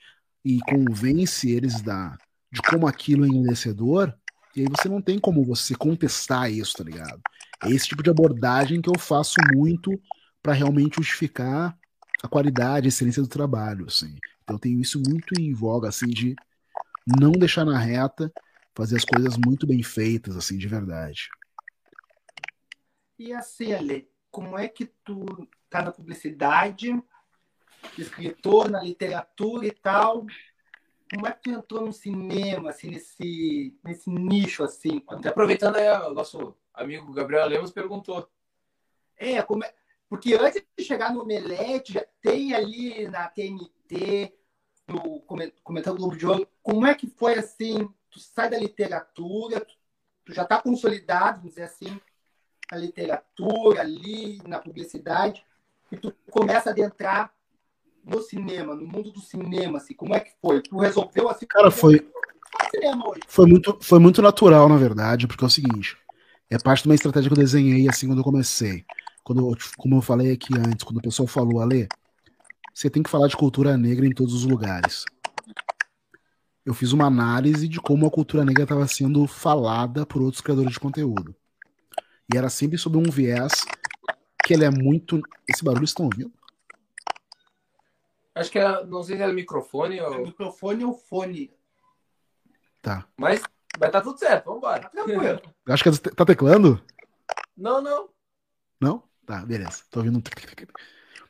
e 0.44 0.58
convence 0.60 1.48
eles 1.48 1.80
da, 1.80 2.16
de 2.50 2.60
como 2.62 2.88
aquilo 2.88 3.24
é 3.24 3.28
envelhecedor, 3.28 4.12
e 4.56 4.62
aí 4.62 4.66
você 4.68 4.88
não 4.88 5.00
tem 5.00 5.18
como 5.18 5.44
você 5.44 5.76
contestar 5.76 6.50
isso, 6.50 6.76
tá 6.76 6.82
ligado? 6.82 7.20
É 7.64 7.70
esse 7.70 7.88
tipo 7.88 8.02
de 8.02 8.10
abordagem 8.10 8.80
que 8.80 8.88
eu 8.88 8.98
faço 8.98 9.34
muito 9.54 9.90
para 10.42 10.52
realmente 10.52 10.96
justificar 10.96 11.76
a 12.22 12.28
qualidade, 12.28 12.86
a 12.86 12.88
excelência 12.88 13.22
do 13.22 13.28
trabalho, 13.28 13.86
assim. 13.86 14.16
Então 14.42 14.56
eu 14.56 14.60
tenho 14.60 14.80
isso 14.80 15.00
muito 15.00 15.38
em 15.38 15.52
voga, 15.52 15.88
assim, 15.88 16.08
de 16.08 16.34
não 17.20 17.32
deixar 17.32 17.64
na 17.64 17.78
reta, 17.78 18.32
fazer 18.74 18.96
as 18.96 19.04
coisas 19.04 19.36
muito 19.36 19.66
bem 19.66 19.82
feitas, 19.82 20.36
assim, 20.36 20.56
de 20.56 20.68
verdade. 20.68 21.28
E 23.18 23.32
assim, 23.32 23.72
Ale, 23.72 24.08
como 24.30 24.58
é 24.58 24.68
que 24.68 24.86
tu 25.04 25.48
tá 25.68 25.82
na 25.82 25.92
publicidade, 25.92 27.00
escritor, 27.98 28.70
na 28.70 28.82
literatura 28.82 29.66
e 29.66 29.70
tal, 29.70 30.26
como 31.12 31.26
é 31.26 31.32
que 31.32 31.42
tu 31.42 31.50
entrou 31.50 31.86
no 31.86 31.92
cinema, 31.92 32.70
assim, 32.70 32.90
nesse, 32.90 33.76
nesse 33.84 34.08
nicho, 34.08 34.62
assim? 34.62 35.02
Até 35.08 35.28
aproveitando 35.28 35.76
aí, 35.76 35.88
o 36.08 36.14
nosso 36.14 36.56
amigo 36.74 37.12
Gabriel 37.12 37.46
Lemos 37.46 37.70
perguntou. 37.70 38.28
É, 39.16 39.42
como 39.42 39.64
é... 39.64 39.72
porque 40.08 40.34
antes 40.34 40.62
de 40.76 40.84
chegar 40.84 41.12
no 41.12 41.22
Omelete, 41.22 41.92
já 41.92 42.04
tem 42.22 42.54
ali 42.54 43.06
na 43.08 43.28
TNT, 43.28 44.34
no 44.88 45.20
Comentando 45.62 45.98
Globo 45.98 46.16
de 46.16 46.26
Ouro, 46.26 46.48
como 46.62 46.86
é 46.86 46.94
que 46.94 47.06
foi, 47.06 47.34
assim, 47.34 47.88
tu 48.10 48.18
sai 48.18 48.50
da 48.50 48.58
literatura, 48.58 49.64
tu 50.24 50.32
já 50.32 50.44
tá 50.44 50.60
consolidado, 50.60 51.38
vamos 51.38 51.50
dizer 51.50 51.64
assim, 51.64 52.00
na 52.70 52.78
literatura, 52.78 53.80
ali, 53.80 54.40
na 54.46 54.58
publicidade, 54.58 55.44
e 55.90 55.96
tu 55.96 56.12
começa 56.30 56.70
a 56.70 56.72
adentrar 56.72 57.32
no 58.04 58.20
cinema, 58.22 58.74
no 58.74 58.86
mundo 58.86 59.10
do 59.10 59.20
cinema, 59.20 59.78
assim, 59.78 59.94
como 59.94 60.14
é 60.14 60.20
que 60.20 60.32
foi? 60.40 60.62
Tu 60.62 60.76
resolveu 60.78 61.28
assim? 61.28 61.46
Cara, 61.46 61.70
foi. 61.70 62.08
Foi 63.26 63.46
muito, 63.46 63.78
foi 63.80 63.98
muito 63.98 64.22
natural, 64.22 64.68
na 64.68 64.76
verdade, 64.76 65.26
porque 65.26 65.44
é 65.44 65.46
o 65.46 65.50
seguinte: 65.50 65.96
é 66.50 66.58
parte 66.58 66.82
de 66.82 66.88
uma 66.88 66.94
estratégia 66.96 67.30
que 67.30 67.34
eu 67.34 67.42
desenhei 67.42 67.88
assim 67.88 68.08
quando 68.08 68.18
eu 68.18 68.24
comecei. 68.24 68.84
Quando, 69.22 69.56
como 69.76 69.96
eu 69.96 70.02
falei 70.02 70.32
aqui 70.32 70.52
antes, 70.58 70.82
quando 70.82 70.96
o 70.96 71.02
pessoal 71.02 71.28
falou, 71.28 71.60
Ale, 71.60 71.88
você 72.74 72.90
tem 72.90 73.02
que 73.02 73.10
falar 73.10 73.28
de 73.28 73.36
cultura 73.36 73.76
negra 73.76 74.04
em 74.04 74.12
todos 74.12 74.34
os 74.34 74.44
lugares. 74.44 75.04
Eu 76.66 76.74
fiz 76.74 76.92
uma 76.92 77.06
análise 77.06 77.68
de 77.68 77.80
como 77.80 78.06
a 78.06 78.10
cultura 78.10 78.44
negra 78.44 78.64
estava 78.64 78.86
sendo 78.88 79.26
falada 79.26 80.04
por 80.04 80.20
outros 80.20 80.40
criadores 80.40 80.72
de 80.72 80.80
conteúdo. 80.80 81.34
E 82.32 82.36
era 82.36 82.50
sempre 82.50 82.78
sobre 82.78 82.98
um 82.98 83.10
viés 83.10 83.52
que 84.44 84.54
ele 84.54 84.64
é 84.64 84.70
muito. 84.70 85.20
Esse 85.48 85.64
barulho 85.64 85.84
estão 85.84 86.06
ouvindo? 86.06 86.32
Acho 88.34 88.50
que 88.50 88.58
era, 88.58 88.84
não 88.86 89.02
sei 89.02 89.16
se 89.16 89.22
era 89.22 89.32
microfone 89.32 90.00
ou. 90.00 90.14
É 90.14 90.18
microfone 90.18 90.84
ou 90.84 90.94
fone. 90.94 91.52
Tá. 92.82 93.06
Mas 93.16 93.42
vai 93.78 93.90
tá 93.90 94.00
tudo 94.00 94.18
certo, 94.18 94.46
vambora. 94.46 94.88
Tranquilo. 94.88 95.40
Acho 95.66 95.84
que 95.84 96.10
tá 96.10 96.24
teclando? 96.24 96.82
Não, 97.56 97.80
não. 97.80 98.08
Não? 98.80 99.02
Tá, 99.26 99.44
beleza. 99.44 99.82
Tô 99.90 100.00
ouvindo. 100.00 100.22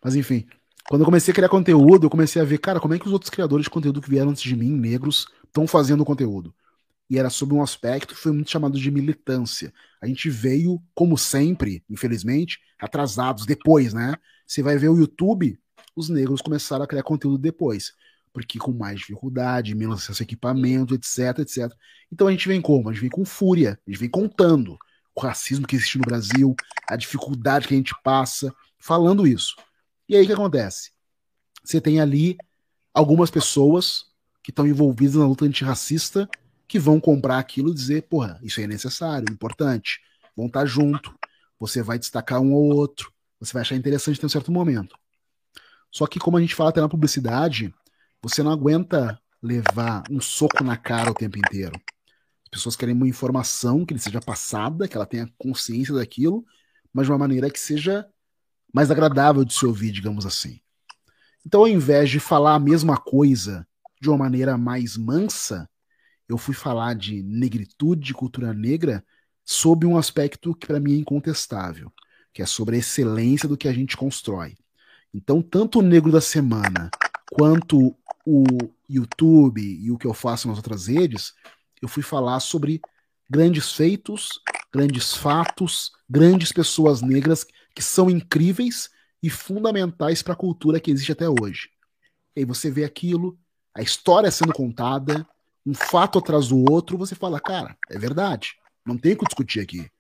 Mas 0.03 0.15
enfim, 0.15 0.49
quando 0.89 1.03
eu 1.03 1.05
comecei 1.05 1.33
a 1.33 1.35
criar 1.35 1.49
conteúdo, 1.49 2.07
eu 2.07 2.11
comecei 2.11 2.41
a 2.41 2.45
ver, 2.45 2.59
cara, 2.59 2.81
como 2.81 2.95
é 2.95 2.99
que 2.99 3.07
os 3.07 3.13
outros 3.13 3.31
criadores 3.31 3.65
de 3.65 3.71
conteúdo 3.71 4.01
que 4.01 4.11
vieram 4.11 4.31
antes 4.31 4.43
de 4.43 4.57
mim, 4.57 4.71
negros, 4.71 5.27
estão 5.45 5.67
fazendo 5.67 6.05
conteúdo. 6.05 6.55
E 7.09 7.19
era 7.19 7.29
sobre 7.29 7.55
um 7.55 7.63
aspecto 7.63 8.15
que 8.15 8.21
foi 8.21 8.33
muito 8.33 8.51
chamado 8.51 8.79
de 8.79 8.91
militância. 8.91 9.73
A 10.01 10.07
gente 10.07 10.31
veio, 10.31 10.81
como 10.95 11.19
sempre, 11.19 11.85
infelizmente, 11.91 12.61
atrasados 12.79 13.45
depois, 13.45 13.93
né? 13.93 14.15
Você 14.47 14.63
vai 14.63 14.79
ver 14.79 14.89
o 14.89 14.97
YouTube, 14.97 15.59
os 15.95 16.09
negros 16.09 16.41
começaram 16.41 16.85
a 16.85 16.89
criar 16.89 17.03
conteúdo 17.03 17.39
depois, 17.39 17.93
porque 18.33 18.59
com 18.59 18.73
mais 18.73 19.01
dificuldade, 19.01 19.75
menos 19.75 20.03
acesso 20.03 20.23
a 20.23 20.25
equipamento, 20.25 20.95
etc, 20.95 21.39
etc. 21.41 21.73
Então 22.13 22.27
a 22.27 22.31
gente 22.31 22.47
vem 22.47 22.61
como? 22.61 22.89
A 22.89 22.93
gente 22.93 23.03
vem 23.03 23.11
com 23.11 23.25
fúria, 23.25 23.79
a 23.87 23.91
gente 23.91 24.01
vem 24.01 24.11
contando 24.11 24.79
o 25.15 25.21
racismo 25.21 25.67
que 25.67 25.77
existe 25.77 25.99
no 25.99 26.05
Brasil, 26.05 26.55
a 26.89 26.97
dificuldade 26.97 27.67
que 27.67 27.75
a 27.75 27.77
gente 27.77 27.95
passa, 28.03 28.55
falando 28.79 29.27
isso. 29.27 29.57
E 30.09 30.17
aí 30.17 30.25
o 30.25 30.27
que 30.27 30.33
acontece? 30.33 30.93
Você 31.63 31.81
tem 31.81 32.01
ali 32.01 32.37
algumas 32.95 33.31
pessoas 33.31 34.07
que 34.43 34.51
estão 34.51 34.67
envolvidas 34.67 35.17
na 35.17 35.27
luta 35.27 35.45
antirracista 35.45 36.29
que 36.67 36.79
vão 36.79 37.01
comprar 37.01 37.39
aquilo 37.39 37.71
e 37.71 37.75
dizer, 37.75 38.03
porra, 38.03 38.39
isso 38.43 38.61
aí 38.61 38.65
é 38.65 38.69
necessário, 38.69 39.33
importante, 39.33 40.01
vão 40.37 40.47
estar 40.47 40.65
junto, 40.65 41.15
você 41.59 41.83
vai 41.83 41.99
destacar 41.99 42.41
um 42.41 42.53
ou 42.53 42.75
outro, 42.75 43.13
você 43.39 43.53
vai 43.53 43.63
achar 43.63 43.75
interessante 43.75 44.23
em 44.23 44.27
um 44.27 44.29
certo 44.29 44.53
momento. 44.53 44.97
Só 45.91 46.07
que, 46.07 46.21
como 46.21 46.37
a 46.37 46.41
gente 46.41 46.55
fala 46.55 46.71
até 46.71 46.81
na 46.81 46.89
publicidade, 46.89 47.75
você 48.23 48.43
não 48.43 48.53
aguenta 48.53 49.21
levar 49.43 50.03
um 50.11 50.21
soco 50.21 50.63
na 50.63 50.77
cara 50.77 51.11
o 51.11 51.15
tempo 51.15 51.39
inteiro. 51.39 51.81
As 52.45 52.51
pessoas 52.51 52.77
querem 52.77 52.95
uma 52.95 53.09
informação 53.09 53.87
que 53.87 53.95
lhe 53.95 54.01
seja 54.01 54.21
passada, 54.21 54.87
que 54.87 54.97
ela 54.97 55.07
tenha 55.07 55.33
consciência 55.39 55.95
daquilo, 55.95 56.45
mas 56.93 57.07
de 57.07 57.13
uma 57.13 57.19
maneira 57.19 57.51
que 57.51 57.59
seja 57.59 58.07
mais 58.73 58.91
agradável 58.91 59.45
de 59.45 59.55
se 59.55 59.65
ouvir, 59.65 59.93
digamos 59.93 60.27
assim. 60.27 60.61
Então, 61.47 61.61
ao 61.61 61.69
invés 61.69 62.11
de 62.11 62.21
falar 62.21 62.55
a 62.55 62.61
mesma 62.61 62.97
coisa 62.97 63.67
de 64.01 64.09
uma 64.09 64.19
maneira 64.19 64.59
mais 64.59 64.97
mansa, 64.97 65.69
eu 66.29 66.37
fui 66.37 66.55
falar 66.55 66.95
de 66.95 67.23
negritude, 67.23 68.07
de 68.07 68.15
cultura 68.15 68.53
negra, 68.53 69.05
sob 69.45 69.87
um 69.87 69.97
aspecto 69.97 70.55
que 70.55 70.67
para 70.67 70.79
mim 70.79 70.95
é 70.95 70.99
incontestável, 70.99 71.93
que 72.33 72.43
é 72.43 72.47
sobre 72.47 72.77
a 72.77 72.79
excelência 72.79 73.49
do 73.49 73.57
que 73.57 73.69
a 73.69 73.73
gente 73.73 73.97
constrói. 73.97 74.57
Então, 75.13 75.43
tanto 75.43 75.81
o 75.81 75.83
Negro 75.83 76.13
da 76.13 76.21
Semana 76.21 76.91
quanto 77.33 77.97
o 78.31 78.45
YouTube 78.89 79.61
e 79.61 79.91
o 79.91 79.99
que 79.99 80.07
eu 80.07 80.15
faço 80.15 80.47
nas 80.47 80.57
outras 80.57 80.87
redes, 80.87 81.35
eu 81.83 81.89
fui 81.89 82.03
falar 82.03 82.39
sobre 82.39 82.81
grandes 83.29 83.73
feitos, 83.73 84.41
grandes 84.73 85.15
fatos, 85.15 85.91
grandes 86.09 86.53
pessoas 86.53 87.03
negras 87.03 87.45
que 87.75 87.83
são 87.83 88.09
incríveis 88.09 88.89
e 89.21 89.29
fundamentais 89.29 90.23
para 90.23 90.35
a 90.35 90.37
cultura 90.37 90.79
que 90.79 90.91
existe 90.91 91.11
até 91.11 91.29
hoje. 91.29 91.71
E 92.37 92.41
aí 92.41 92.45
você 92.45 92.71
vê 92.71 92.85
aquilo, 92.85 93.37
a 93.75 93.83
história 93.83 94.31
sendo 94.31 94.53
contada, 94.53 95.27
um 95.67 95.75
fato 95.75 96.19
atrás 96.19 96.49
do 96.49 96.71
outro, 96.71 96.97
você 96.97 97.15
fala, 97.15 97.41
cara, 97.41 97.77
é 97.89 97.99
verdade, 97.99 98.55
não 98.87 98.97
tem 98.97 99.13
o 99.15 99.19
que 99.19 99.27
discutir 99.27 99.61
aqui. 99.61 99.91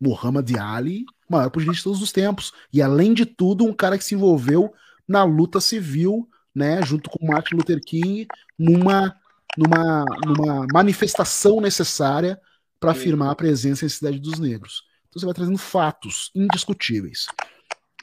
Muhammad 0.00 0.50
Ali, 0.58 1.04
maior 1.28 1.48
pugilista 1.48 1.80
de 1.80 1.84
todos 1.84 2.02
os 2.02 2.10
tempos. 2.10 2.52
E 2.72 2.82
além 2.82 3.14
de 3.14 3.24
tudo, 3.24 3.64
um 3.64 3.72
cara 3.72 3.96
que 3.96 4.04
se 4.04 4.16
envolveu 4.16 4.74
na 5.06 5.22
luta 5.22 5.60
civil, 5.60 6.28
né, 6.54 6.82
junto 6.82 7.08
com 7.10 7.26
Martin 7.26 7.56
Luther 7.56 7.80
King, 7.80 8.26
numa, 8.58 9.16
numa, 9.56 10.04
numa 10.24 10.66
manifestação 10.72 11.60
necessária 11.60 12.40
para 12.78 12.92
afirmar 12.92 13.30
a 13.30 13.36
presença 13.36 13.84
e 13.84 13.84
a 13.84 13.86
necessidade 13.86 14.18
dos 14.18 14.38
negros. 14.38 14.84
Então 15.08 15.20
você 15.20 15.26
vai 15.26 15.34
trazendo 15.34 15.58
fatos 15.58 16.30
indiscutíveis. 16.34 17.26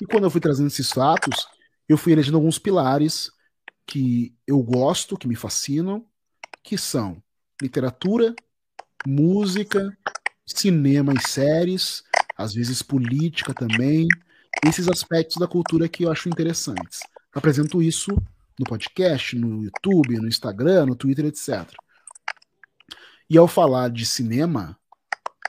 E 0.01 0.05
quando 0.05 0.23
eu 0.23 0.29
fui 0.29 0.39
trazendo 0.39 0.67
esses 0.67 0.89
fatos, 0.91 1.47
eu 1.87 1.97
fui 1.97 2.13
elegendo 2.13 2.37
alguns 2.37 2.57
pilares 2.57 3.31
que 3.85 4.33
eu 4.47 4.61
gosto, 4.61 5.17
que 5.17 5.27
me 5.27 5.35
fascinam, 5.35 6.05
que 6.63 6.77
são 6.77 7.21
literatura, 7.61 8.33
música, 9.05 9.91
cinema 10.45 11.13
e 11.13 11.27
séries, 11.27 12.03
às 12.37 12.53
vezes 12.53 12.81
política 12.81 13.53
também, 13.53 14.07
esses 14.65 14.87
aspectos 14.87 15.37
da 15.37 15.47
cultura 15.47 15.89
que 15.89 16.03
eu 16.03 16.11
acho 16.11 16.29
interessantes. 16.29 16.99
apresento 17.33 17.81
isso 17.81 18.11
no 18.59 18.65
podcast, 18.65 19.35
no 19.35 19.63
YouTube, 19.63 20.19
no 20.19 20.27
Instagram, 20.27 20.87
no 20.87 20.95
Twitter, 20.95 21.25
etc. 21.25 21.73
E 23.29 23.37
ao 23.37 23.47
falar 23.47 23.89
de 23.89 24.05
cinema, 24.05 24.77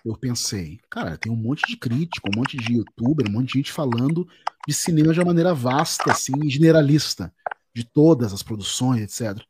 eu 0.05 0.17
pensei, 0.17 0.79
cara, 0.89 1.19
tem 1.19 1.31
um 1.31 1.37
monte 1.37 1.67
de 1.67 1.77
crítico, 1.77 2.31
um 2.33 2.39
monte 2.39 2.57
de 2.57 2.75
youtuber, 2.75 3.29
um 3.29 3.33
monte 3.33 3.49
de 3.49 3.59
gente 3.59 3.73
falando 3.73 4.27
de 4.67 4.73
cinema 4.73 5.13
de 5.13 5.19
uma 5.19 5.27
maneira 5.27 5.53
vasta, 5.53 6.13
assim, 6.13 6.49
generalista, 6.49 7.35
de 7.75 7.85
todas 7.85 8.33
as 8.33 8.43
produções, 8.43 9.03
etc 9.03 9.45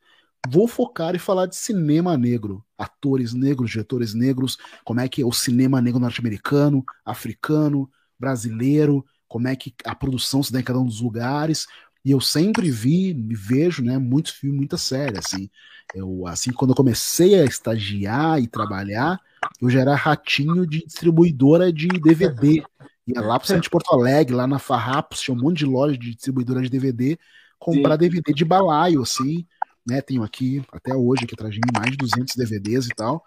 vou 0.49 0.67
focar 0.67 1.15
e 1.15 1.19
falar 1.19 1.45
de 1.45 1.55
cinema 1.55 2.17
negro, 2.17 2.63
atores 2.77 3.33
negros, 3.33 3.71
diretores 3.71 4.13
negros, 4.13 4.57
como 4.83 4.99
é 4.99 5.07
que 5.07 5.21
é 5.21 5.25
o 5.25 5.31
cinema 5.31 5.81
negro 5.81 5.99
norte-americano, 5.99 6.83
africano, 7.05 7.89
brasileiro, 8.19 9.05
como 9.27 9.47
é 9.47 9.55
que 9.55 9.73
a 9.85 9.95
produção 9.95 10.41
se 10.41 10.51
dá 10.51 10.59
em 10.59 10.63
cada 10.63 10.79
um 10.79 10.85
dos 10.85 11.01
lugares. 11.01 11.67
E 12.03 12.11
eu 12.11 12.19
sempre 12.19 12.71
vi, 12.71 13.13
me 13.13 13.35
vejo, 13.35 13.83
né, 13.83 13.97
muitos 13.97 14.31
filmes, 14.31 14.57
muita 14.57 14.77
série, 14.77 15.17
assim. 15.17 15.49
Eu, 15.93 16.25
assim, 16.25 16.51
quando 16.51 16.71
eu 16.71 16.75
comecei 16.75 17.39
a 17.39 17.45
estagiar 17.45 18.41
e 18.41 18.47
trabalhar, 18.47 19.19
eu 19.61 19.69
já 19.69 19.81
era 19.81 19.95
ratinho 19.95 20.65
de 20.65 20.83
distribuidora 20.85 21.71
de 21.71 21.87
DVD. 21.87 22.63
Ia 23.07 23.21
lá 23.21 23.37
pro 23.37 23.47
centro 23.47 23.63
de 23.63 23.69
Porto 23.69 23.93
Alegre, 23.93 24.35
lá 24.35 24.47
na 24.47 24.59
Farrapos, 24.59 25.19
tinha 25.19 25.35
um 25.35 25.39
monte 25.39 25.59
de 25.59 25.65
loja 25.65 25.97
de 25.97 26.11
distribuidora 26.11 26.61
de 26.61 26.69
DVD, 26.69 27.17
comprar 27.59 27.93
Sim. 27.93 27.99
DVD 27.99 28.33
de 28.33 28.45
balaio, 28.45 29.01
assim, 29.01 29.45
né? 29.85 30.01
Tenho 30.01 30.23
aqui, 30.23 30.63
até 30.71 30.95
hoje, 30.95 31.25
aqui 31.25 31.33
atrás 31.33 31.53
de 31.53 31.59
mim, 31.59 31.71
mais 31.75 31.91
de 31.91 31.97
200 31.97 32.35
DVDs 32.35 32.85
e 32.87 32.95
tal. 32.95 33.23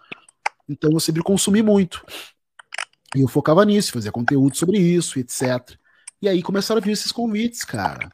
Então 0.68 0.90
eu 0.90 1.00
sempre 1.00 1.22
consumi 1.22 1.62
muito. 1.62 2.04
E 3.14 3.20
eu 3.20 3.28
focava 3.28 3.64
nisso, 3.64 3.92
fazia 3.92 4.10
conteúdo 4.10 4.56
sobre 4.56 4.78
isso, 4.78 5.18
etc. 5.18 5.76
E 6.20 6.28
aí 6.28 6.42
começaram 6.42 6.80
a 6.80 6.84
vir 6.84 6.92
esses 6.92 7.12
convites, 7.12 7.64
cara. 7.64 8.10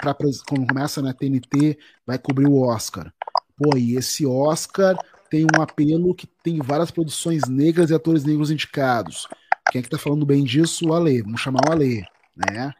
Pra, 0.00 0.14
quando 0.14 0.66
começa 0.66 1.02
na 1.02 1.08
né, 1.08 1.14
TNT, 1.14 1.78
vai 2.06 2.18
cobrir 2.18 2.46
o 2.46 2.62
Oscar. 2.62 3.12
Pô, 3.56 3.76
e 3.76 3.96
esse 3.96 4.24
Oscar 4.24 4.96
tem 5.30 5.44
um 5.44 5.60
apelo 5.60 6.14
que 6.14 6.26
tem 6.42 6.58
várias 6.58 6.90
produções 6.90 7.42
negras 7.48 7.90
e 7.90 7.94
atores 7.94 8.24
negros 8.24 8.50
indicados. 8.50 9.26
Quem 9.70 9.80
é 9.80 9.82
que 9.82 9.90
tá 9.90 9.98
falando 9.98 10.24
bem 10.24 10.44
disso? 10.44 10.88
O 10.88 10.94
Ale. 10.94 11.22
Vamos 11.22 11.40
chamar 11.40 11.60
o 11.68 11.72
Ale, 11.72 12.02
né? 12.34 12.72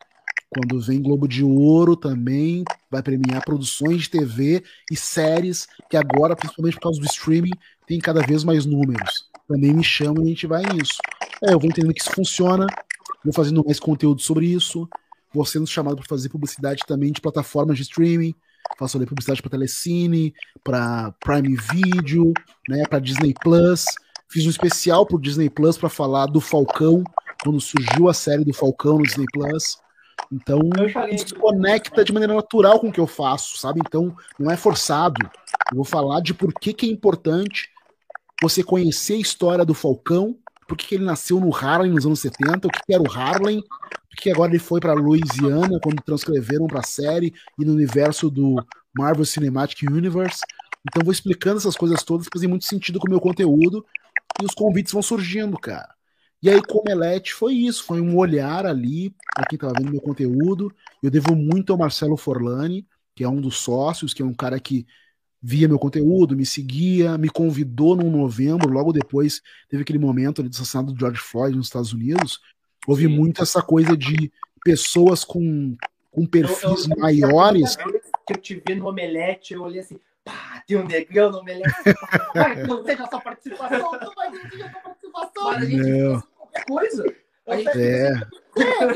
Quando 0.50 0.80
vem 0.80 1.02
Globo 1.02 1.28
de 1.28 1.44
Ouro 1.44 1.94
também 1.94 2.64
vai 2.90 3.02
premiar 3.02 3.44
produções 3.44 4.02
de 4.02 4.10
TV 4.10 4.64
e 4.90 4.96
séries 4.96 5.68
que 5.90 5.96
agora, 5.96 6.34
principalmente 6.34 6.74
por 6.76 6.82
causa 6.84 6.98
do 6.98 7.06
streaming, 7.06 7.52
tem 7.86 7.98
cada 7.98 8.22
vez 8.22 8.44
mais 8.44 8.64
números. 8.64 9.28
Também 9.46 9.74
me 9.74 9.84
chamam 9.84 10.22
e 10.22 10.26
a 10.26 10.28
gente 10.28 10.46
vai 10.46 10.62
nisso. 10.62 10.96
É, 11.42 11.52
eu 11.52 11.60
vou 11.60 11.68
entendendo 11.68 11.92
que 11.92 12.00
isso 12.00 12.12
funciona, 12.12 12.66
vou 13.22 13.32
fazendo 13.32 13.62
mais 13.62 13.78
conteúdo 13.78 14.22
sobre 14.22 14.46
isso, 14.46 14.88
vou 15.32 15.44
sendo 15.44 15.66
chamado 15.66 15.96
para 15.96 16.06
fazer 16.06 16.28
publicidade 16.28 16.82
também 16.86 17.12
de 17.12 17.20
plataformas 17.20 17.76
de 17.76 17.82
streaming, 17.82 18.34
faço 18.78 18.96
ali 18.96 19.06
publicidade 19.06 19.42
para 19.42 19.50
Telecine, 19.50 20.34
para 20.62 21.12
Prime 21.20 21.56
Video, 21.72 22.32
né, 22.68 22.84
para 22.88 22.98
Disney 22.98 23.34
Plus. 23.40 23.84
Fiz 24.30 24.46
um 24.46 24.50
especial 24.50 25.06
pro 25.06 25.20
Disney 25.20 25.48
Plus 25.48 25.78
para 25.78 25.88
falar 25.88 26.26
do 26.26 26.40
Falcão, 26.40 27.02
quando 27.42 27.60
surgiu 27.60 28.08
a 28.08 28.14
série 28.14 28.44
do 28.44 28.52
Falcão 28.52 28.98
no 28.98 29.04
Disney 29.04 29.26
Plus. 29.32 29.78
Então, 30.30 30.60
isso 31.10 31.34
conecta 31.36 32.04
de 32.04 32.12
maneira 32.12 32.34
natural 32.34 32.80
com 32.80 32.88
o 32.88 32.92
que 32.92 33.00
eu 33.00 33.06
faço, 33.06 33.56
sabe? 33.56 33.80
Então, 33.80 34.14
não 34.38 34.50
é 34.50 34.56
forçado. 34.56 35.18
Eu 35.70 35.76
vou 35.76 35.84
falar 35.84 36.20
de 36.20 36.34
por 36.34 36.52
que, 36.52 36.74
que 36.74 36.86
é 36.86 36.90
importante 36.90 37.70
você 38.42 38.62
conhecer 38.62 39.14
a 39.14 39.20
história 39.20 39.64
do 39.64 39.74
Falcão, 39.74 40.36
por 40.66 40.76
que, 40.76 40.86
que 40.86 40.94
ele 40.96 41.04
nasceu 41.04 41.40
no 41.40 41.54
Harlem 41.54 41.92
nos 41.92 42.04
anos 42.04 42.20
70, 42.20 42.68
o 42.68 42.70
que, 42.70 42.80
que 42.86 42.94
era 42.94 43.02
o 43.02 43.10
Harlem, 43.10 43.64
que 44.20 44.30
agora 44.30 44.50
ele 44.50 44.58
foi 44.58 44.80
para 44.80 44.92
Louisiana 44.92 45.78
quando 45.82 46.02
transcreveram 46.02 46.66
para 46.66 46.80
a 46.80 46.84
série 46.84 47.32
e 47.58 47.64
no 47.64 47.72
universo 47.72 48.30
do 48.30 48.56
Marvel 48.96 49.24
Cinematic 49.24 49.82
Universe. 49.82 50.40
Então, 50.88 51.02
vou 51.04 51.12
explicando 51.12 51.58
essas 51.58 51.76
coisas 51.76 52.02
todas, 52.02 52.28
fazem 52.32 52.48
muito 52.48 52.64
sentido 52.64 52.98
com 52.98 53.06
o 53.06 53.10
meu 53.10 53.20
conteúdo 53.20 53.84
e 54.40 54.44
os 54.44 54.54
convites 54.54 54.92
vão 54.92 55.02
surgindo, 55.02 55.58
cara. 55.58 55.94
E 56.40 56.48
aí, 56.48 56.62
com 56.62 56.78
o 56.78 56.80
Omelete, 56.80 57.34
foi 57.34 57.54
isso, 57.54 57.82
foi 57.82 58.00
um 58.00 58.16
olhar 58.16 58.64
ali 58.64 59.14
para 59.34 59.46
quem 59.46 59.56
estava 59.56 59.74
vendo 59.76 59.90
meu 59.90 60.00
conteúdo. 60.00 60.72
Eu 61.02 61.10
devo 61.10 61.34
muito 61.34 61.72
ao 61.72 61.78
Marcelo 61.78 62.16
Forlani, 62.16 62.86
que 63.14 63.24
é 63.24 63.28
um 63.28 63.40
dos 63.40 63.56
sócios, 63.56 64.14
que 64.14 64.22
é 64.22 64.24
um 64.24 64.34
cara 64.34 64.60
que 64.60 64.86
via 65.42 65.68
meu 65.68 65.78
conteúdo, 65.78 66.36
me 66.36 66.44
seguia, 66.44 67.16
me 67.16 67.28
convidou 67.28 67.96
num 67.96 68.10
novembro, 68.10 68.70
logo 68.70 68.92
depois 68.92 69.40
teve 69.68 69.82
aquele 69.82 69.98
momento 69.98 70.40
ali 70.40 70.48
do 70.48 70.54
assassinato 70.54 70.92
do 70.92 70.98
George 70.98 71.20
Floyd 71.20 71.56
nos 71.56 71.66
Estados 71.66 71.92
Unidos. 71.92 72.40
Houve 72.88 73.02
Sim. 73.02 73.08
muito 73.08 73.42
essa 73.42 73.60
coisa 73.60 73.94
de 73.94 74.32
pessoas 74.64 75.22
com, 75.22 75.76
com 76.10 76.24
perfis 76.24 76.86
eu, 76.88 76.96
eu, 76.96 76.98
maiores. 76.98 77.76
Que 77.76 78.32
eu 78.32 78.36
te 78.38 78.62
vi 78.66 78.76
no 78.76 78.88
Omelete, 78.88 79.52
eu 79.52 79.62
olhei 79.62 79.80
assim, 79.80 80.00
pá, 80.24 80.64
tem 80.66 80.78
um 80.78 80.86
negrão 80.86 81.30
no 81.30 81.40
Omelete. 81.40 81.70
Não 82.66 82.82
seja 82.82 83.06
sua 83.06 83.20
participação, 83.20 83.92
não 83.92 84.14
vai 84.14 84.30
ter 84.30 84.56
sua 84.56 84.80
participação. 84.80 85.44
Mas 85.44 85.62
a 85.62 85.66
gente 85.66 86.26
qualquer 86.34 86.64
coisa. 86.64 87.14
A 87.46 87.56
gente 87.58 87.78
é. 87.78 88.12
é, 88.12 88.92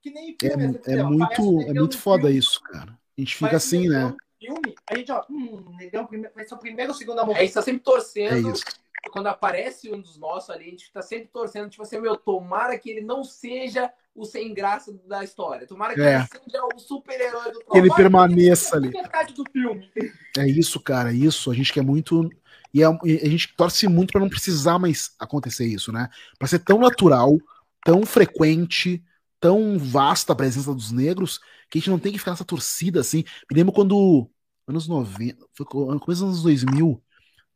que 0.00 0.10
nem 0.10 0.34
filme. 0.38 0.66
Nem 0.66 0.72
filme 0.72 0.80
é, 0.86 0.92
é 0.92 1.02
muito, 1.02 1.60
é 1.68 1.74
muito 1.74 1.98
foda 1.98 2.22
filme. 2.22 2.38
isso, 2.38 2.62
cara. 2.62 2.98
A 3.16 3.20
gente 3.20 3.36
fica 3.36 3.56
assim, 3.58 3.90
né? 3.90 4.16
Filme, 4.38 4.74
a 4.90 4.96
gente, 4.96 5.12
ó, 5.12 5.22
hum, 5.28 5.76
negão 5.76 6.08
vai 6.34 6.46
ser 6.46 6.54
o 6.54 6.58
primeiro 6.58 6.92
ou 6.92 6.96
segundo 6.96 7.18
amor. 7.18 7.36
A 7.36 7.40
gente 7.40 7.52
tá 7.52 7.60
sempre 7.60 7.82
torcendo. 7.82 8.48
É 8.48 8.52
isso 8.52 8.64
quando 9.10 9.28
aparece 9.28 9.90
um 9.92 10.00
dos 10.00 10.18
nossos 10.18 10.50
ali, 10.50 10.66
a 10.66 10.70
gente 10.70 10.92
tá 10.92 11.02
sempre 11.02 11.28
torcendo, 11.28 11.70
tipo 11.70 11.82
assim, 11.82 12.00
meu, 12.00 12.16
tomara 12.16 12.78
que 12.78 12.90
ele 12.90 13.00
não 13.00 13.24
seja 13.24 13.92
o 14.14 14.24
sem 14.24 14.52
graça 14.54 14.92
da 15.06 15.22
história. 15.22 15.66
Tomara 15.66 15.94
que 15.94 16.00
é. 16.00 16.16
ele 16.16 16.26
seja 16.26 16.64
o 16.74 16.78
super-herói 16.78 17.52
do 17.52 17.60
Que 17.60 17.78
ele 17.78 17.94
permaneça 17.94 18.76
ali. 18.76 18.90
Do 18.90 19.44
filme. 19.50 19.90
É 20.36 20.48
isso, 20.48 20.80
cara, 20.80 21.12
isso. 21.12 21.50
A 21.50 21.54
gente 21.54 21.72
quer 21.72 21.82
muito. 21.82 22.28
E 22.72 22.82
a, 22.82 22.90
a 22.90 23.28
gente 23.28 23.54
torce 23.56 23.86
muito 23.86 24.12
para 24.12 24.20
não 24.20 24.28
precisar 24.28 24.78
mais 24.78 25.14
acontecer 25.18 25.66
isso, 25.66 25.92
né? 25.92 26.08
Para 26.38 26.48
ser 26.48 26.60
tão 26.60 26.78
natural, 26.78 27.38
tão 27.84 28.04
frequente, 28.04 29.04
tão 29.38 29.78
vasta 29.78 30.32
a 30.32 30.36
presença 30.36 30.74
dos 30.74 30.90
negros, 30.90 31.38
que 31.70 31.78
a 31.78 31.80
gente 31.80 31.90
não 31.90 31.98
tem 31.98 32.12
que 32.12 32.18
ficar 32.18 32.32
nessa 32.32 32.44
torcida 32.44 33.00
assim. 33.00 33.24
Me 33.50 33.56
lembro 33.56 33.72
quando. 33.72 34.30
Anos 34.68 34.88
90, 34.88 35.46
foi 35.52 35.64
começo 35.64 36.04
dos 36.06 36.22
anos 36.22 36.42
2000, 36.42 37.00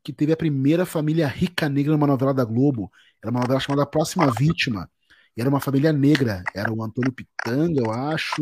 que 0.03 0.13
teve 0.13 0.33
a 0.33 0.37
primeira 0.37 0.87
família 0.87 1.27
rica 1.27 1.69
negra 1.69 1.93
numa 1.93 2.07
novela 2.07 2.33
da 2.33 2.45
Globo. 2.45 2.91
Era 3.23 3.31
uma 3.31 3.41
novela 3.41 3.61
chamada 3.61 3.87
Próxima 3.87 4.31
Vítima. 4.31 4.91
E 5.37 5.41
era 5.41 5.51
uma 5.51 5.61
família 5.61 5.93
negra. 5.93 6.43
Era 6.55 6.73
o 6.73 6.83
Antônio 6.83 7.13
Pitanga, 7.13 7.81
eu 7.81 7.91
acho, 7.91 8.41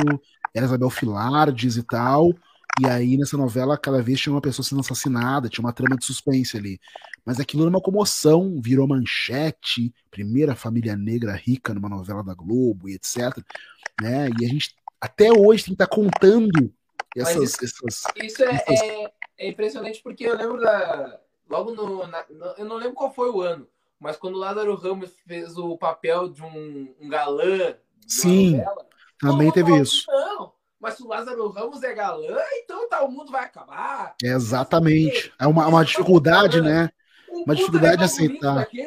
era 0.55 0.67
Isabel 0.67 0.91
Filardes 0.91 1.77
e 1.77 1.83
tal. 1.83 2.33
E 2.81 2.87
aí, 2.87 3.17
nessa 3.17 3.37
novela, 3.37 3.77
cada 3.77 4.01
vez 4.01 4.21
tinha 4.21 4.33
uma 4.33 4.41
pessoa 4.41 4.65
sendo 4.65 4.81
assassinada, 4.81 5.49
tinha 5.49 5.65
uma 5.65 5.73
trama 5.73 5.97
de 5.97 6.05
suspense 6.05 6.57
ali. 6.57 6.79
Mas 7.25 7.41
aquilo 7.41 7.65
era 7.65 7.71
uma 7.71 7.81
comoção, 7.81 8.61
virou 8.63 8.87
manchete, 8.87 9.93
primeira 10.11 10.55
família 10.55 10.97
negra 10.97 11.33
rica 11.35 11.75
numa 11.75 11.89
novela 11.89 12.23
da 12.23 12.35
Globo 12.35 12.89
e 12.89 12.95
etc. 12.95 13.37
Né? 14.01 14.29
E 14.41 14.45
a 14.45 14.49
gente 14.49 14.77
até 15.01 15.33
hoje 15.33 15.65
tem 15.65 15.75
que 15.75 15.83
estar 15.83 15.87
tá 15.87 15.95
contando 15.95 16.73
essas. 17.17 17.55
Isso, 17.55 17.65
essas, 17.65 18.03
isso 18.23 18.45
é, 18.45 18.55
essas... 18.55 18.81
É, 18.81 19.13
é, 19.39 19.49
impressionante 19.49 20.01
porque 20.03 20.25
eu 20.25 20.37
lembro 20.37 20.61
da, 20.61 21.21
logo 21.49 21.73
no, 21.73 22.07
na, 22.07 22.25
eu 22.57 22.65
não 22.65 22.77
lembro 22.77 22.95
qual 22.95 23.13
foi 23.13 23.31
o 23.31 23.41
ano, 23.41 23.67
mas 24.01 24.17
quando 24.17 24.37
o 24.37 24.39
Lázaro 24.39 24.75
Ramos 24.77 25.11
fez 25.27 25.57
o 25.57 25.77
papel 25.77 26.29
de 26.29 26.43
um, 26.43 26.95
um 27.01 27.09
galã. 27.09 27.75
Sim, 28.07 28.59
novela, 28.59 28.87
também 29.21 29.53
teve 29.53 29.77
isso. 29.77 30.05
Não, 30.09 30.53
mas 30.81 30.95
se 30.95 31.03
o 31.03 31.09
Lázaro 31.09 31.49
Ramos 31.49 31.83
é 31.83 31.93
galã, 31.95 32.39
então 32.63 32.89
tá, 32.89 33.03
o 33.03 33.11
mundo 33.11 33.33
vai 33.33 33.45
acabar. 33.45 34.15
exatamente. 34.23 35.33
É 35.39 35.47
uma, 35.47 35.67
uma 35.67 35.85
dificuldade, 35.85 36.61
né? 36.61 36.91
uma 37.45 37.55
dificuldade 37.55 37.99
de 37.99 38.05
aceitar. 38.05 38.69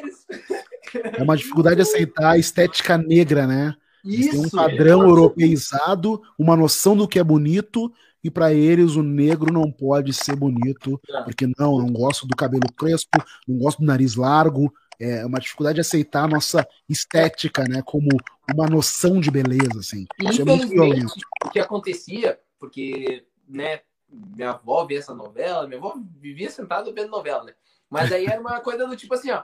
É 0.94 1.24
uma 1.24 1.38
dificuldade 1.38 1.78
de 1.78 1.84
aceitar 1.84 2.32
a 2.32 2.38
estética 2.38 2.98
negra, 2.98 3.48
né? 3.48 3.74
Isso, 4.04 4.32
tem 4.32 4.40
um 4.42 4.50
padrão 4.50 5.04
europeizado, 5.04 6.22
uma 6.38 6.58
noção 6.58 6.98
do 6.98 7.08
que 7.08 7.18
é 7.18 7.24
bonito, 7.24 7.90
e 8.24 8.30
para 8.30 8.54
eles 8.54 8.96
o 8.96 9.04
negro 9.04 9.52
não 9.52 9.72
pode 9.72 10.14
ser 10.14 10.36
bonito, 10.36 11.00
é. 11.10 11.22
porque 11.24 11.48
não, 11.58 11.78
não 11.78 11.92
gosto 11.92 12.28
do 12.28 12.36
cabelo 12.36 12.72
crespo, 12.76 13.24
não 13.48 13.58
gosto 13.58 13.80
do 13.80 13.86
nariz 13.86 14.16
largo, 14.16 14.74
é 15.00 15.26
uma 15.26 15.40
dificuldade 15.40 15.76
de 15.76 15.82
aceitar 15.82 16.26
a 16.26 16.28
nossa 16.28 16.68
estética, 16.88 17.64
né, 17.64 17.82
como 17.84 18.10
uma 18.54 18.68
noção 18.68 19.20
de 19.20 19.32
beleza, 19.32 19.80
assim. 19.80 20.06
Isso 20.20 20.44
é 20.44 20.46
muito 20.46 20.68
violento. 20.68 21.14
O 21.44 21.50
que 21.50 21.60
acontecia, 21.60 22.40
porque, 22.60 23.26
né, 23.48 23.82
minha 24.08 24.52
avó 24.52 24.86
via 24.86 25.00
essa 25.00 25.16
novela, 25.16 25.68
minha 25.68 25.80
avó 25.80 25.96
vivia 26.20 26.52
sentada 26.52 26.92
vendo 26.94 27.10
novela, 27.10 27.46
né? 27.46 27.54
Mas 27.90 28.12
aí 28.12 28.26
era 28.26 28.40
uma 28.40 28.60
coisa 28.60 28.86
do 28.86 28.96
tipo 28.96 29.14
assim, 29.14 29.32
ó, 29.32 29.44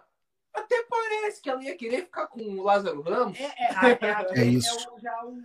até 0.53 0.83
parece 0.83 1.41
que 1.41 1.49
ela 1.49 1.63
ia 1.63 1.75
querer 1.75 2.03
ficar 2.03 2.27
com 2.27 2.41
o 2.41 2.63
Lázaro 2.63 3.01
Ramos. 3.01 3.39
É, 3.39 3.45
é, 3.45 3.99
é, 4.35 4.41
é 4.41 4.45
isso. 4.45 4.75
É 4.97 5.01
já 5.01 5.25
o 5.25 5.41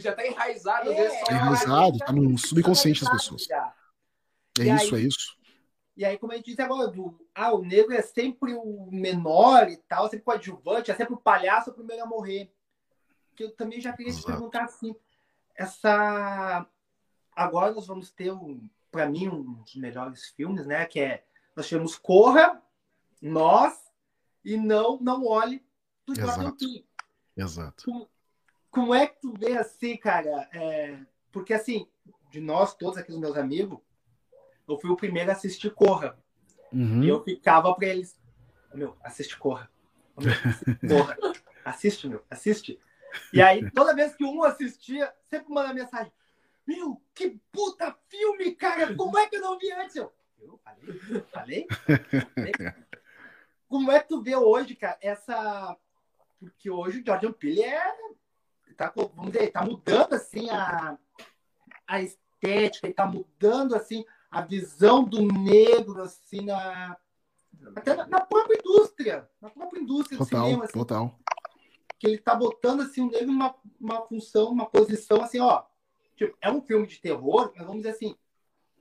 já 0.00 0.14
tá 0.14 0.26
enraizado. 0.26 0.90
É, 0.90 1.06
é 1.06 1.32
enraizado, 1.32 1.98
tá 1.98 2.12
no 2.12 2.36
subconsciente 2.38 3.04
das 3.04 3.12
pessoas. 3.12 3.48
É 4.58 4.62
e 4.62 4.70
isso, 4.70 4.94
aí, 4.94 5.02
é 5.02 5.06
isso. 5.06 5.36
E 5.96 6.04
aí, 6.04 6.18
como 6.18 6.32
a 6.32 6.36
gente 6.36 6.46
disse 6.46 6.60
agora, 6.60 6.88
do, 6.88 7.18
ah, 7.34 7.54
o 7.54 7.62
negro 7.62 7.94
é 7.94 8.02
sempre 8.02 8.54
o 8.54 8.88
menor 8.90 9.68
e 9.68 9.76
tal, 9.76 10.08
sempre 10.08 10.24
o 10.26 10.30
adjuvante, 10.30 10.90
é 10.90 10.94
sempre 10.94 11.14
o 11.14 11.18
palhaço 11.18 11.70
o 11.70 11.74
primeiro 11.74 12.02
a 12.02 12.06
morrer. 12.06 12.52
Que 13.34 13.44
eu 13.44 13.50
também 13.50 13.80
já 13.80 13.92
queria 13.92 14.10
Exato. 14.10 14.26
te 14.26 14.32
perguntar 14.32 14.64
assim, 14.64 14.94
essa... 15.54 16.66
Agora 17.34 17.72
nós 17.72 17.86
vamos 17.86 18.10
ter, 18.10 18.32
um, 18.32 18.68
para 18.90 19.08
mim, 19.08 19.28
um 19.28 19.54
dos 19.54 19.76
melhores 19.76 20.28
filmes, 20.30 20.66
né? 20.66 20.84
Que 20.86 21.00
é, 21.00 21.24
nós 21.54 21.66
tivemos 21.66 21.96
Corra, 21.96 22.62
Nós 23.20 23.74
e 24.44 24.56
Não, 24.56 24.98
Não 25.00 25.26
Olhe, 25.26 25.64
do 26.06 26.14
Jordan 26.14 26.52
Peele. 26.52 26.86
Exato. 27.36 28.08
Como 28.76 28.94
é 28.94 29.06
que 29.06 29.18
tu 29.22 29.32
vê 29.32 29.56
assim, 29.56 29.96
cara? 29.96 30.50
É, 30.52 30.98
porque 31.32 31.54
assim, 31.54 31.88
de 32.30 32.42
nós 32.42 32.74
todos 32.74 32.98
aqui, 32.98 33.10
os 33.10 33.18
meus 33.18 33.34
amigos, 33.34 33.80
eu 34.68 34.78
fui 34.78 34.90
o 34.90 34.96
primeiro 34.96 35.30
a 35.30 35.32
assistir 35.32 35.70
Corra. 35.72 36.22
Uhum. 36.70 37.02
E 37.02 37.08
eu 37.08 37.24
ficava 37.24 37.74
para 37.74 37.88
eles, 37.88 38.20
meu, 38.74 38.94
assiste 39.02 39.34
Corra. 39.38 39.70
Meu, 40.20 40.30
assiste 40.30 40.88
Corra. 40.88 41.16
assiste, 41.64 42.06
meu, 42.06 42.22
assiste. 42.28 42.78
E 43.32 43.40
aí, 43.40 43.70
toda 43.70 43.94
vez 43.94 44.14
que 44.14 44.26
um 44.26 44.42
assistia, 44.42 45.10
sempre 45.30 45.54
manda 45.54 45.72
mensagem. 45.72 46.12
Meu, 46.66 47.00
que 47.14 47.40
puta 47.50 47.96
filme, 48.10 48.54
cara! 48.56 48.94
Como 48.94 49.16
é 49.16 49.26
que 49.26 49.36
eu 49.36 49.40
não 49.40 49.58
vi 49.58 49.72
antes? 49.72 49.96
Eu, 49.96 50.12
eu 50.38 50.60
falei, 50.62 51.26
falei, 51.32 51.66
falei. 52.34 52.52
Como 53.66 53.90
é 53.90 54.00
que 54.00 54.08
tu 54.08 54.20
vê 54.20 54.36
hoje, 54.36 54.76
cara, 54.76 54.98
essa. 55.00 55.74
Porque 56.38 56.68
hoje 56.68 57.00
o 57.00 57.06
Jordan 57.06 57.32
Peele 57.32 57.62
é. 57.62 58.16
Tá, 58.76 58.92
vamos 58.94 59.32
dizer, 59.32 59.50
tá 59.50 59.64
mudando 59.64 60.12
assim 60.14 60.50
a, 60.50 60.98
a 61.86 62.02
estética, 62.02 62.86
ele 62.86 62.94
tá 62.94 63.06
mudando 63.06 63.74
assim 63.74 64.04
a 64.30 64.42
visão 64.42 65.02
do 65.02 65.22
negro 65.22 66.02
assim 66.02 66.42
na, 66.42 66.96
até 67.74 67.94
na, 67.94 68.06
na 68.06 68.20
própria 68.20 68.58
indústria, 68.58 69.28
na 69.40 69.50
própria 69.50 69.80
indústria 69.80 70.18
total, 70.18 70.40
do 70.40 70.44
cinema. 70.44 70.64
Assim, 70.64 70.72
total. 70.72 71.18
Que 71.98 72.06
ele 72.06 72.18
tá 72.18 72.34
botando 72.34 72.82
assim 72.82 73.00
o 73.00 73.10
negro 73.10 73.28
numa 73.28 73.54
uma 73.80 74.02
função, 74.02 74.50
uma 74.50 74.66
posição 74.66 75.22
assim, 75.22 75.40
ó. 75.40 75.64
Tipo, 76.16 76.36
é 76.40 76.50
um 76.50 76.60
filme 76.60 76.86
de 76.86 77.00
terror, 77.00 77.52
mas 77.56 77.66
vamos 77.66 77.82
dizer 77.82 77.94
assim, 77.94 78.16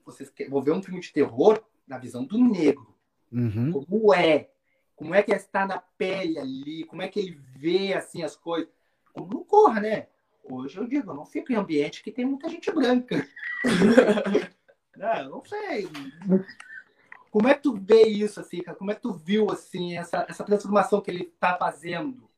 vocês 0.05 0.29
querem, 0.29 0.51
vou 0.51 0.61
ver 0.61 0.71
um 0.71 0.83
filme 0.83 0.99
de 0.99 1.11
terror 1.11 1.63
na 1.87 1.97
visão 1.97 2.23
do 2.23 2.37
negro. 2.37 2.95
Uhum. 3.31 3.71
Como 3.71 4.13
é? 4.13 4.49
Como 4.95 5.13
é 5.13 5.21
que 5.21 5.31
ele 5.31 5.39
está 5.39 5.65
na 5.65 5.79
pele 5.79 6.39
ali? 6.39 6.85
Como 6.85 7.01
é 7.01 7.07
que 7.07 7.19
ele 7.19 7.31
vê 7.57 7.93
assim 7.93 8.23
as 8.23 8.35
coisas? 8.35 8.69
Como 9.16 9.34
não 9.34 9.43
corra, 9.45 9.80
né? 9.80 10.07
Hoje 10.43 10.78
eu 10.78 10.86
digo, 10.86 11.09
eu 11.09 11.16
não 11.16 11.26
fico 11.26 11.51
em 11.51 11.55
ambiente 11.55 12.03
que 12.03 12.11
tem 12.11 12.26
muita 12.26 12.49
gente 12.49 12.70
branca. 12.72 13.28
não, 14.95 15.16
eu 15.16 15.30
não 15.30 15.43
sei. 15.45 15.89
Como 17.32 17.47
é 17.47 17.53
que 17.53 17.63
tu 17.63 17.76
vê 17.76 18.03
isso, 18.03 18.39
assim, 18.39 18.61
cara? 18.61 18.78
Como 18.78 18.91
é 18.91 18.95
que 18.95 19.01
tu 19.01 19.13
viu, 19.13 19.49
assim, 19.49 19.97
essa, 19.97 20.26
essa 20.30 20.43
transformação 20.43 21.01
que 21.01 21.09
ele 21.09 21.24
está 21.24 21.57
fazendo? 21.57 22.30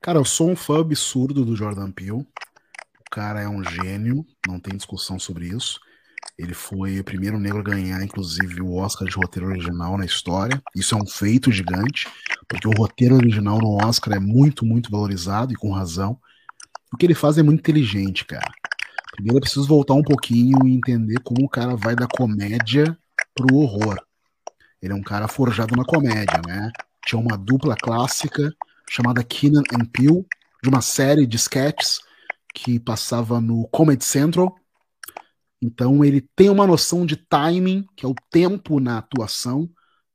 Cara, 0.00 0.18
eu 0.18 0.24
sou 0.24 0.48
um 0.48 0.56
fã 0.56 0.80
absurdo 0.80 1.44
do 1.44 1.54
Jordan 1.54 1.92
Peele. 1.92 2.12
O 2.12 3.10
cara 3.10 3.42
é 3.42 3.48
um 3.48 3.62
gênio, 3.62 4.26
não 4.48 4.58
tem 4.58 4.74
discussão 4.76 5.18
sobre 5.18 5.48
isso. 5.48 5.78
Ele 6.38 6.54
foi 6.54 6.98
o 6.98 7.04
primeiro 7.04 7.38
negro 7.38 7.60
a 7.60 7.62
ganhar, 7.62 8.02
inclusive, 8.02 8.62
o 8.62 8.74
Oscar 8.74 9.06
de 9.06 9.14
roteiro 9.14 9.48
original 9.48 9.98
na 9.98 10.04
história. 10.04 10.62
Isso 10.74 10.94
é 10.94 10.98
um 10.98 11.06
feito 11.06 11.52
gigante, 11.52 12.08
porque 12.48 12.66
o 12.66 12.72
roteiro 12.72 13.16
original 13.16 13.58
no 13.58 13.76
Oscar 13.84 14.16
é 14.16 14.20
muito, 14.20 14.64
muito 14.64 14.90
valorizado 14.90 15.52
e 15.52 15.56
com 15.56 15.70
razão. 15.70 16.18
O 16.92 16.96
que 16.96 17.06
ele 17.06 17.14
faz 17.14 17.36
é 17.38 17.42
muito 17.42 17.60
inteligente, 17.60 18.24
cara. 18.24 18.50
Primeiro 19.12 19.36
eu 19.36 19.40
preciso 19.42 19.66
voltar 19.66 19.94
um 19.94 20.02
pouquinho 20.02 20.66
e 20.66 20.74
entender 20.74 21.20
como 21.20 21.44
o 21.44 21.48
cara 21.48 21.76
vai 21.76 21.94
da 21.94 22.06
comédia 22.06 22.96
pro 23.34 23.56
horror. 23.56 23.98
Ele 24.80 24.92
é 24.94 24.96
um 24.96 25.02
cara 25.02 25.28
forjado 25.28 25.76
na 25.76 25.84
comédia, 25.84 26.40
né? 26.46 26.70
Tinha 27.06 27.20
uma 27.20 27.36
dupla 27.36 27.76
clássica 27.76 28.50
chamada 28.88 29.22
Keenan 29.22 29.62
and 29.74 29.84
Peele, 29.92 30.24
de 30.62 30.68
uma 30.68 30.80
série 30.80 31.26
de 31.26 31.36
sketches 31.36 32.00
que 32.54 32.80
passava 32.80 33.40
no 33.40 33.68
Comedy 33.68 34.04
Central. 34.04 34.54
Então 35.60 36.04
ele 36.04 36.20
tem 36.34 36.48
uma 36.48 36.66
noção 36.66 37.04
de 37.04 37.16
timing, 37.16 37.86
que 37.94 38.06
é 38.06 38.08
o 38.08 38.14
tempo 38.30 38.80
na 38.80 38.98
atuação 38.98 39.68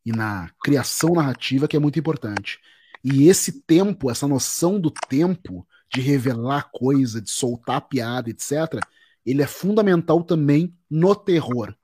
e 0.05 0.11
na 0.11 0.49
criação 0.63 1.13
narrativa, 1.13 1.67
que 1.67 1.75
é 1.75 1.79
muito 1.79 1.99
importante. 1.99 2.59
E 3.03 3.27
esse 3.27 3.61
tempo, 3.61 4.09
essa 4.09 4.27
noção 4.27 4.79
do 4.79 4.89
tempo, 4.89 5.67
de 5.93 6.01
revelar 6.01 6.69
coisa, 6.71 7.21
de 7.21 7.29
soltar 7.29 7.81
piada, 7.87 8.29
etc., 8.29 8.79
ele 9.25 9.41
é 9.41 9.47
fundamental 9.47 10.23
também 10.23 10.75
no 10.89 11.15
terror. 11.15 11.75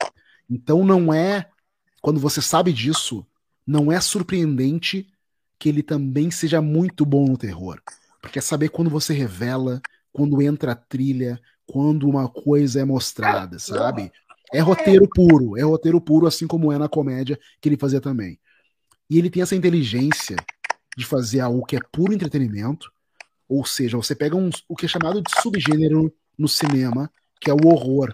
Então 0.49 0.84
não 0.84 1.14
é, 1.14 1.49
quando 2.01 2.20
você 2.20 2.41
sabe 2.41 2.74
disso, 2.74 3.26
não 3.66 3.91
é 3.91 4.01
surpreendente 4.01 5.07
que 5.57 5.70
ele 5.70 5.84
também 5.84 6.32
seja 6.32 6.62
muito 6.62 7.05
bom 7.05 7.28
no 7.28 7.38
terror. 7.38 7.80
Porque 8.22 8.39
é 8.39 8.41
saber 8.41 8.70
quando 8.70 8.89
você 8.89 9.14
revela, 9.14 9.82
quando 10.12 10.41
entra 10.41 10.74
a 10.74 10.76
trilha, 10.76 11.39
quando 11.72 12.09
uma 12.09 12.28
coisa 12.28 12.82
é 12.82 12.84
mostrada, 12.84 13.57
sabe? 13.57 14.11
É 14.53 14.59
roteiro 14.59 15.07
puro, 15.07 15.57
é 15.57 15.61
roteiro 15.61 16.01
puro, 16.01 16.28
assim 16.28 16.45
como 16.45 16.69
é 16.69 16.78
na 16.78 16.89
comédia 16.89 17.39
que 17.61 17.69
ele 17.69 17.78
fazia 17.78 18.01
também. 18.01 18.38
E 19.09 19.17
ele 19.17 19.30
tem 19.30 19.41
essa 19.41 19.55
inteligência 19.55 20.36
de 20.97 21.05
fazer 21.05 21.39
algo 21.39 21.65
que 21.65 21.78
é 21.78 21.80
puro 21.89 22.13
entretenimento, 22.13 22.91
ou 23.47 23.65
seja, 23.65 23.95
você 23.95 24.13
pega 24.13 24.36
um, 24.36 24.49
o 24.67 24.76
que 24.76 24.86
é 24.86 24.89
chamado 24.89 25.22
de 25.22 25.32
subgênero 25.41 26.13
no 26.38 26.49
cinema, 26.49 27.09
que 27.39 27.49
é 27.49 27.53
o 27.53 27.67
horror, 27.67 28.13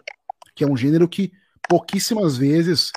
que 0.55 0.63
é 0.63 0.67
um 0.67 0.77
gênero 0.77 1.09
que 1.09 1.31
pouquíssimas 1.67 2.37
vezes 2.37 2.91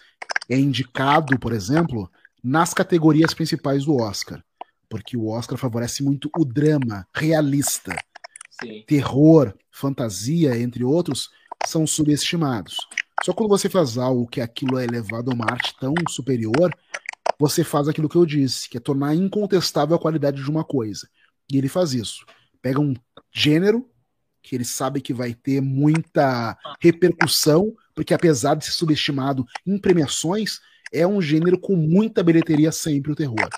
é 0.50 0.58
indicado, 0.58 1.38
por 1.38 1.54
exemplo, 1.54 2.10
nas 2.44 2.74
categorias 2.74 3.32
principais 3.32 3.86
do 3.86 3.96
Oscar, 3.96 4.44
porque 4.90 5.16
o 5.16 5.28
Oscar 5.28 5.56
favorece 5.56 6.02
muito 6.02 6.30
o 6.36 6.44
drama 6.44 7.06
realista. 7.14 7.96
Terror, 8.86 9.54
fantasia, 9.70 10.58
entre 10.58 10.84
outros, 10.84 11.30
são 11.66 11.86
subestimados. 11.86 12.76
Só 13.24 13.32
quando 13.32 13.50
você 13.50 13.68
faz 13.68 13.98
algo 13.98 14.26
que 14.26 14.40
aquilo 14.40 14.78
é 14.78 14.84
elevado 14.84 15.30
a 15.30 15.34
uma 15.34 15.46
arte 15.50 15.74
tão 15.78 15.94
superior, 16.08 16.74
você 17.38 17.64
faz 17.64 17.88
aquilo 17.88 18.08
que 18.08 18.16
eu 18.16 18.26
disse, 18.26 18.68
que 18.68 18.76
é 18.76 18.80
tornar 18.80 19.14
incontestável 19.14 19.96
a 19.96 19.98
qualidade 19.98 20.42
de 20.42 20.50
uma 20.50 20.64
coisa. 20.64 21.08
E 21.50 21.58
ele 21.58 21.68
faz 21.68 21.92
isso. 21.92 22.24
Pega 22.62 22.80
um 22.80 22.94
gênero 23.32 23.88
que 24.42 24.54
ele 24.54 24.64
sabe 24.64 25.00
que 25.00 25.12
vai 25.12 25.34
ter 25.34 25.60
muita 25.60 26.56
repercussão, 26.80 27.74
porque 27.94 28.14
apesar 28.14 28.54
de 28.54 28.64
ser 28.64 28.72
subestimado 28.72 29.44
em 29.66 29.78
premiações, 29.78 30.60
é 30.92 31.06
um 31.06 31.20
gênero 31.20 31.58
com 31.58 31.76
muita 31.76 32.22
bilheteria 32.22 32.72
sempre 32.72 33.12
o 33.12 33.16
terror. 33.16 33.48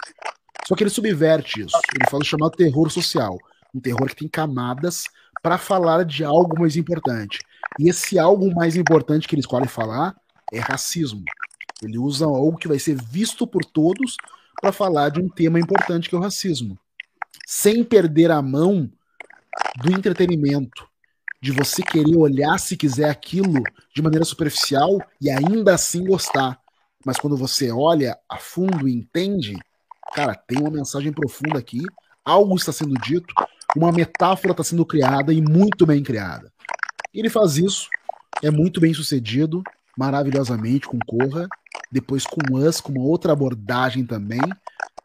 Só 0.67 0.75
que 0.75 0.83
ele 0.83 0.91
subverte 0.91 1.61
isso. 1.61 1.77
Ele 1.95 2.09
faz 2.11 2.23
o 2.23 2.27
chamado 2.27 2.57
terror 2.57 2.91
social, 2.91 3.39
um 3.75 3.81
terror 3.81 4.09
que 4.09 4.17
tem 4.17 4.29
camadas 4.29 5.05
para 5.43 5.59
falar 5.59 6.05
de 6.05 6.25
algo 6.25 6.61
mais 6.61 6.77
importante. 6.77 7.41
E 7.79 7.89
esse 7.89 8.19
algo 8.19 8.55
mais 8.55 8.77
importante 8.77 9.27
que 9.27 9.35
ele 9.35 9.41
escolhe 9.41 9.67
falar 9.67 10.15
é 10.53 10.59
racismo. 10.59 11.25
Ele 11.83 11.99
usa 11.99 12.27
algo 12.27 12.57
que 12.57 12.69
vai 12.69 12.79
ser 12.79 12.97
visto 13.03 13.47
por 13.47 13.65
todos 13.65 14.17
para 14.61 14.73
falar 14.73 15.09
de 15.09 15.21
um 15.21 15.29
tema 15.29 15.59
importante 15.59 16.09
que 16.09 16.15
é 16.15 16.19
o 16.19 16.23
racismo, 16.23 16.79
sem 17.47 17.83
perder 17.83 18.31
a 18.31 18.41
mão 18.41 18.89
do 19.83 19.93
entretenimento, 19.93 20.87
de 21.41 21.51
você 21.51 21.83
querer 21.83 22.17
olhar 22.17 22.57
se 22.59 22.77
quiser 22.77 23.11
aquilo 23.11 23.61
de 23.93 24.01
maneira 24.01 24.25
superficial 24.25 25.01
e 25.21 25.29
ainda 25.29 25.75
assim 25.75 26.05
gostar. 26.05 26.61
Mas 27.05 27.19
quando 27.19 27.37
você 27.37 27.73
olha 27.73 28.17
a 28.29 28.37
fundo 28.37 28.89
e 28.89 28.95
entende, 28.95 29.59
cara, 30.15 30.35
tem 30.35 30.61
uma 30.61 30.71
mensagem 30.71 31.13
profunda 31.13 31.59
aqui, 31.59 31.81
algo 32.25 32.55
está 32.55 32.71
sendo 32.71 32.95
dito, 32.95 33.35
uma 33.77 33.93
metáfora 33.93 34.53
está 34.53 34.63
sendo 34.65 34.85
criada 34.85 35.33
e 35.33 35.41
muito 35.41 35.87
bem 35.87 36.03
criada. 36.03 36.53
Ele 37.13 37.29
faz 37.29 37.57
isso, 37.57 37.89
é 38.43 38.51
muito 38.51 38.81
bem 38.81 38.93
sucedido, 38.93 39.63
maravilhosamente 39.97 40.87
com 40.87 40.99
Corra, 40.99 41.47
depois 41.91 42.25
com 42.25 42.57
Us, 42.57 42.81
com 42.81 42.93
uma 42.93 43.03
outra 43.03 43.33
abordagem 43.33 44.05
também, 44.05 44.41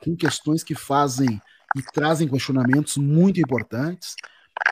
com 0.03 0.15
questões 0.15 0.63
que 0.63 0.75
fazem 0.75 1.41
e 1.75 1.81
trazem 1.81 2.27
questionamentos 2.27 2.97
muito 2.97 3.39
importantes. 3.39 4.15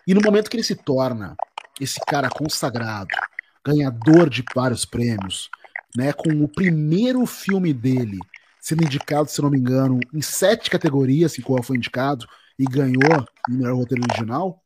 E 0.08 0.14
no 0.14 0.22
momento 0.22 0.50
que 0.50 0.56
ele 0.56 0.64
se 0.64 0.76
torna 0.76 1.36
esse 1.80 2.00
cara 2.08 2.30
consagrado, 2.30 3.10
ganhador 3.66 4.30
de 4.30 4.44
vários 4.56 4.86
prêmios, 4.86 5.50
né, 5.96 6.14
com 6.14 6.30
o 6.44 6.48
primeiro 6.48 7.26
filme 7.26 7.74
dele 7.74 8.20
sendo 8.66 8.84
indicado, 8.84 9.30
se 9.30 9.40
não 9.44 9.52
me 9.52 9.60
engano, 9.60 10.00
em 10.12 10.24
sete 10.24 10.72
categorias, 10.72 11.34
que 11.36 11.42
qual 11.44 11.62
foi 11.62 11.78
indicado, 11.78 12.26
e 12.58 12.66
ganhou 12.66 13.26
o 13.50 13.52
melhor 13.52 13.76
roteiro 13.76 14.04
original, 14.10 14.62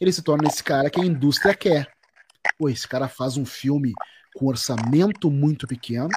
ele 0.00 0.12
se 0.12 0.22
torna 0.22 0.48
esse 0.48 0.62
cara 0.62 0.90
que 0.90 1.00
a 1.00 1.04
indústria 1.04 1.54
quer. 1.54 1.88
Pô, 2.58 2.68
esse 2.68 2.86
cara 2.86 3.08
faz 3.08 3.36
um 3.36 3.44
filme 3.44 3.92
com 4.36 4.46
orçamento 4.46 5.30
muito 5.30 5.66
pequeno, 5.66 6.08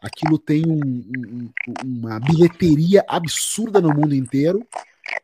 aquilo 0.00 0.38
tem 0.38 0.62
um, 0.66 0.80
um, 0.80 1.50
uma 1.84 2.18
bilheteria 2.20 3.04
absurda 3.08 3.80
no 3.80 3.92
mundo 3.92 4.14
inteiro, 4.14 4.66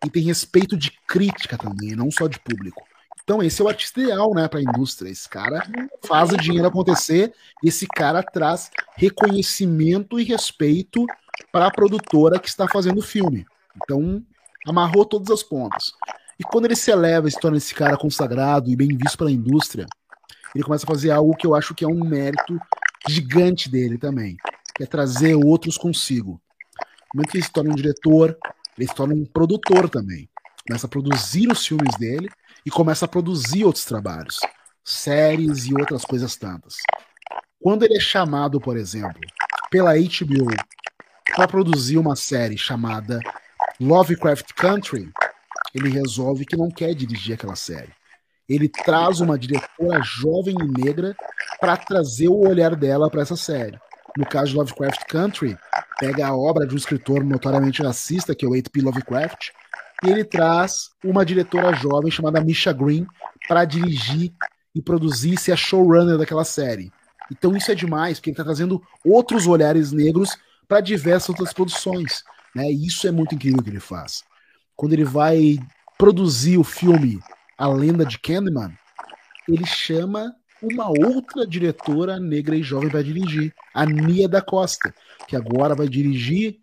e 0.04 0.10
tem 0.10 0.24
respeito 0.24 0.76
de 0.76 0.90
crítica 1.06 1.56
também, 1.56 1.94
não 1.94 2.10
só 2.10 2.26
de 2.26 2.38
público. 2.40 2.82
Então, 3.22 3.42
esse 3.42 3.60
é 3.60 3.64
o 3.64 3.68
artista 3.68 4.00
ideal, 4.00 4.32
né, 4.34 4.46
para 4.46 4.60
a 4.60 4.62
indústria. 4.62 5.10
Esse 5.10 5.28
cara 5.28 5.60
faz 6.06 6.30
o 6.30 6.36
dinheiro 6.36 6.68
acontecer, 6.68 7.32
esse 7.64 7.86
cara 7.86 8.22
traz 8.22 8.70
reconhecimento 8.96 10.20
e 10.20 10.24
respeito 10.24 11.04
para 11.50 11.66
a 11.66 11.70
produtora 11.70 12.38
que 12.38 12.48
está 12.48 12.68
fazendo 12.68 12.98
o 12.98 13.02
filme. 13.02 13.44
Então, 13.76 14.24
amarrou 14.66 15.04
todas 15.04 15.30
as 15.30 15.42
pontas. 15.42 15.92
E 16.38 16.44
quando 16.44 16.66
ele 16.66 16.76
se 16.76 16.90
eleva 16.90 17.28
e 17.28 17.30
se 17.30 17.40
torna 17.40 17.56
esse 17.56 17.74
cara 17.74 17.96
consagrado 17.96 18.70
e 18.70 18.76
bem 18.76 18.88
visto 18.88 19.16
pela 19.16 19.30
indústria, 19.30 19.86
ele 20.54 20.64
começa 20.64 20.84
a 20.84 20.88
fazer 20.88 21.10
algo 21.10 21.36
que 21.36 21.46
eu 21.46 21.54
acho 21.54 21.74
que 21.74 21.84
é 21.84 21.88
um 21.88 22.04
mérito 22.04 22.58
gigante 23.08 23.70
dele 23.70 23.96
também, 23.96 24.36
que 24.74 24.82
é 24.82 24.86
trazer 24.86 25.34
outros 25.34 25.78
consigo. 25.78 26.40
No 27.14 27.18
momento 27.18 27.30
que 27.30 27.38
ele 27.38 27.44
se 27.44 27.52
torna 27.52 27.70
um 27.70 27.76
diretor, 27.76 28.36
ele 28.76 28.88
se 28.88 28.94
torna 28.94 29.14
um 29.14 29.24
produtor 29.24 29.88
também. 29.88 30.28
Começa 30.66 30.86
a 30.86 30.90
produzir 30.90 31.50
os 31.50 31.64
filmes 31.64 31.96
dele 31.96 32.28
e 32.64 32.70
começa 32.70 33.04
a 33.04 33.08
produzir 33.08 33.64
outros 33.64 33.84
trabalhos, 33.84 34.40
séries 34.84 35.66
e 35.66 35.74
outras 35.74 36.04
coisas 36.04 36.36
tantas. 36.36 36.76
Quando 37.60 37.84
ele 37.84 37.96
é 37.96 38.00
chamado, 38.00 38.60
por 38.60 38.76
exemplo, 38.76 39.20
pela 39.70 39.94
HBO 39.94 40.46
para 41.34 41.48
produzir 41.48 41.98
uma 41.98 42.16
série 42.16 42.56
chamada 42.56 43.20
Lovecraft 43.80 44.52
Country, 44.54 45.10
ele 45.74 45.88
resolve 45.88 46.44
que 46.44 46.56
não 46.56 46.70
quer 46.70 46.94
dirigir 46.94 47.34
aquela 47.34 47.56
série. 47.56 47.92
Ele 48.48 48.68
traz 48.68 49.20
uma 49.20 49.38
diretora 49.38 50.00
jovem 50.02 50.54
e 50.60 50.84
negra 50.84 51.16
para 51.60 51.76
trazer 51.76 52.28
o 52.28 52.48
olhar 52.48 52.76
dela 52.76 53.10
para 53.10 53.22
essa 53.22 53.36
série. 53.36 53.78
No 54.16 54.24
caso 54.24 54.52
de 54.52 54.56
Lovecraft 54.56 55.04
Country, 55.08 55.58
pega 55.98 56.28
a 56.28 56.36
obra 56.36 56.66
de 56.66 56.74
um 56.74 56.78
escritor 56.78 57.24
notoriamente 57.24 57.82
racista, 57.82 58.34
que 58.34 58.44
é 58.44 58.48
o 58.48 58.54
H.P. 58.54 58.80
Lovecraft, 58.80 59.50
e 60.04 60.08
ele 60.08 60.24
traz 60.24 60.90
uma 61.04 61.24
diretora 61.24 61.74
jovem 61.74 62.10
chamada 62.10 62.40
Misha 62.40 62.72
Green 62.72 63.06
para 63.48 63.64
dirigir 63.64 64.32
e 64.74 64.80
produzir 64.82 65.34
e 65.34 65.38
ser 65.38 65.52
a 65.52 65.56
showrunner 65.56 66.18
daquela 66.18 66.44
série. 66.44 66.92
Então 67.30 67.56
isso 67.56 67.70
é 67.70 67.74
demais, 67.74 68.18
porque 68.18 68.30
ele 68.30 68.34
está 68.34 68.44
trazendo 68.44 68.80
outros 69.04 69.46
olhares 69.46 69.92
negros 69.92 70.36
para 70.68 70.80
diversas 70.80 71.30
outras 71.30 71.52
produções. 71.52 72.22
Né? 72.56 72.72
E 72.72 72.86
isso 72.86 73.06
é 73.06 73.10
muito 73.10 73.34
incrível 73.34 73.62
que 73.62 73.68
ele 73.68 73.80
faz. 73.80 74.24
Quando 74.74 74.94
ele 74.94 75.04
vai 75.04 75.58
produzir 75.98 76.56
o 76.56 76.64
filme 76.64 77.20
A 77.58 77.68
Lenda 77.68 78.06
de 78.06 78.18
Candyman, 78.18 78.72
ele 79.46 79.66
chama 79.66 80.34
uma 80.62 80.88
outra 80.88 81.46
diretora 81.46 82.18
negra 82.18 82.56
e 82.56 82.62
jovem 82.62 82.88
para 82.88 83.02
dirigir, 83.02 83.54
a 83.74 83.84
Nia 83.84 84.26
da 84.26 84.40
Costa, 84.40 84.94
que 85.28 85.36
agora 85.36 85.74
vai 85.74 85.86
dirigir 85.86 86.58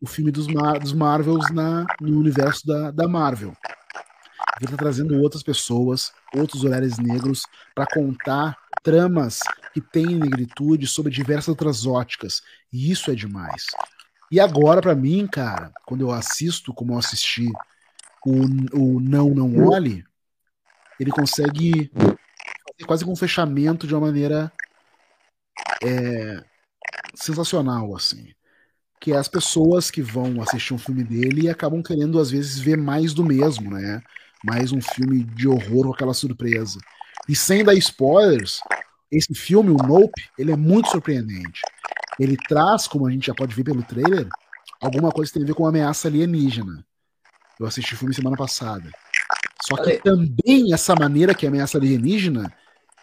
o 0.00 0.06
filme 0.06 0.30
dos, 0.30 0.46
Mar 0.46 0.78
dos 0.78 0.92
Marvels 0.92 1.50
na, 1.50 1.84
no 2.00 2.16
universo 2.16 2.64
da, 2.64 2.92
da 2.92 3.08
Marvel. 3.08 3.52
Ele 4.60 4.66
está 4.66 4.76
trazendo 4.76 5.20
outras 5.20 5.42
pessoas, 5.42 6.12
outros 6.36 6.62
olhares 6.62 6.98
negros, 6.98 7.42
para 7.74 7.86
contar 7.86 8.56
tramas 8.84 9.40
que 9.74 9.80
têm 9.80 10.06
negritude 10.06 10.86
sobre 10.86 11.12
diversas 11.12 11.48
outras 11.48 11.84
óticas. 11.84 12.42
E 12.72 12.92
isso 12.92 13.10
é 13.10 13.14
demais. 13.14 13.66
E 14.30 14.38
agora, 14.38 14.80
para 14.80 14.94
mim, 14.94 15.26
cara, 15.26 15.72
quando 15.84 16.02
eu 16.02 16.12
assisto, 16.12 16.72
como 16.72 16.92
eu 16.92 16.98
assisti 16.98 17.48
o, 18.24 18.32
o 18.78 19.00
Não 19.00 19.30
Não 19.30 19.68
Olhe, 19.68 20.04
ele 21.00 21.10
consegue 21.10 21.90
fazer 21.94 22.86
quase 22.86 23.04
com 23.04 23.12
um 23.12 23.16
fechamento 23.16 23.86
de 23.86 23.94
uma 23.94 24.06
maneira 24.06 24.52
é, 25.82 26.44
sensacional, 27.14 27.96
assim. 27.96 28.32
Que 29.00 29.12
é 29.12 29.16
as 29.16 29.28
pessoas 29.28 29.90
que 29.90 30.02
vão 30.02 30.40
assistir 30.42 30.74
um 30.74 30.78
filme 30.78 31.02
dele 31.02 31.42
e 31.42 31.48
acabam 31.48 31.82
querendo, 31.82 32.20
às 32.20 32.30
vezes, 32.30 32.58
ver 32.58 32.76
mais 32.76 33.12
do 33.12 33.24
mesmo, 33.24 33.70
né? 33.70 34.02
Mais 34.44 34.70
um 34.72 34.80
filme 34.80 35.24
de 35.24 35.48
horror 35.48 35.86
com 35.86 35.94
aquela 35.94 36.14
surpresa. 36.14 36.78
E 37.28 37.34
sem 37.34 37.64
dar 37.64 37.74
spoilers, 37.74 38.60
esse 39.10 39.34
filme, 39.34 39.70
o 39.70 39.76
Nope, 39.76 40.30
ele 40.38 40.52
é 40.52 40.56
muito 40.56 40.88
surpreendente. 40.88 41.62
Ele 42.18 42.36
traz, 42.36 42.86
como 42.86 43.06
a 43.06 43.10
gente 43.10 43.26
já 43.26 43.34
pode 43.34 43.54
ver 43.54 43.64
pelo 43.64 43.82
trailer, 43.82 44.28
alguma 44.80 45.10
coisa 45.10 45.30
que 45.30 45.38
tem 45.38 45.44
a 45.44 45.46
ver 45.46 45.54
com 45.54 45.66
ameaça 45.66 46.08
alienígena. 46.08 46.84
Eu 47.58 47.66
assisti 47.66 47.94
o 47.94 47.96
filme 47.96 48.14
semana 48.14 48.36
passada. 48.36 48.90
Só 49.62 49.76
que 49.76 49.98
também 49.98 50.72
essa 50.72 50.94
maneira 50.94 51.34
que 51.34 51.44
é 51.44 51.48
ameaça 51.48 51.78
alienígena, 51.78 52.52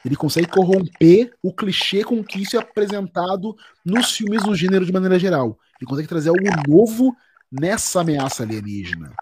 ele 0.03 0.15
consegue 0.15 0.47
corromper 0.47 1.33
o 1.43 1.53
clichê 1.53 2.03
com 2.03 2.23
que 2.23 2.41
isso 2.41 2.57
é 2.57 2.59
apresentado 2.59 3.55
nos 3.85 4.11
filmes 4.11 4.43
do 4.43 4.55
gênero 4.55 4.85
de 4.85 4.91
maneira 4.91 5.19
geral. 5.19 5.59
Ele 5.79 5.87
consegue 5.87 6.07
trazer 6.07 6.29
algo 6.29 6.41
novo 6.67 7.15
nessa 7.51 8.01
ameaça 8.01 8.43
alienígena. 8.43 9.13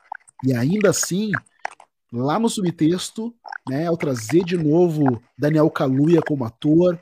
E 0.43 0.55
ainda 0.55 0.89
assim, 0.89 1.31
lá 2.11 2.39
no 2.39 2.49
subtexto, 2.49 3.33
né, 3.69 3.87
ao 3.87 3.97
trazer 3.97 4.43
de 4.43 4.57
novo 4.57 5.21
Daniel 5.37 5.69
Kaluuya 5.69 6.21
como 6.21 6.45
ator, 6.45 6.99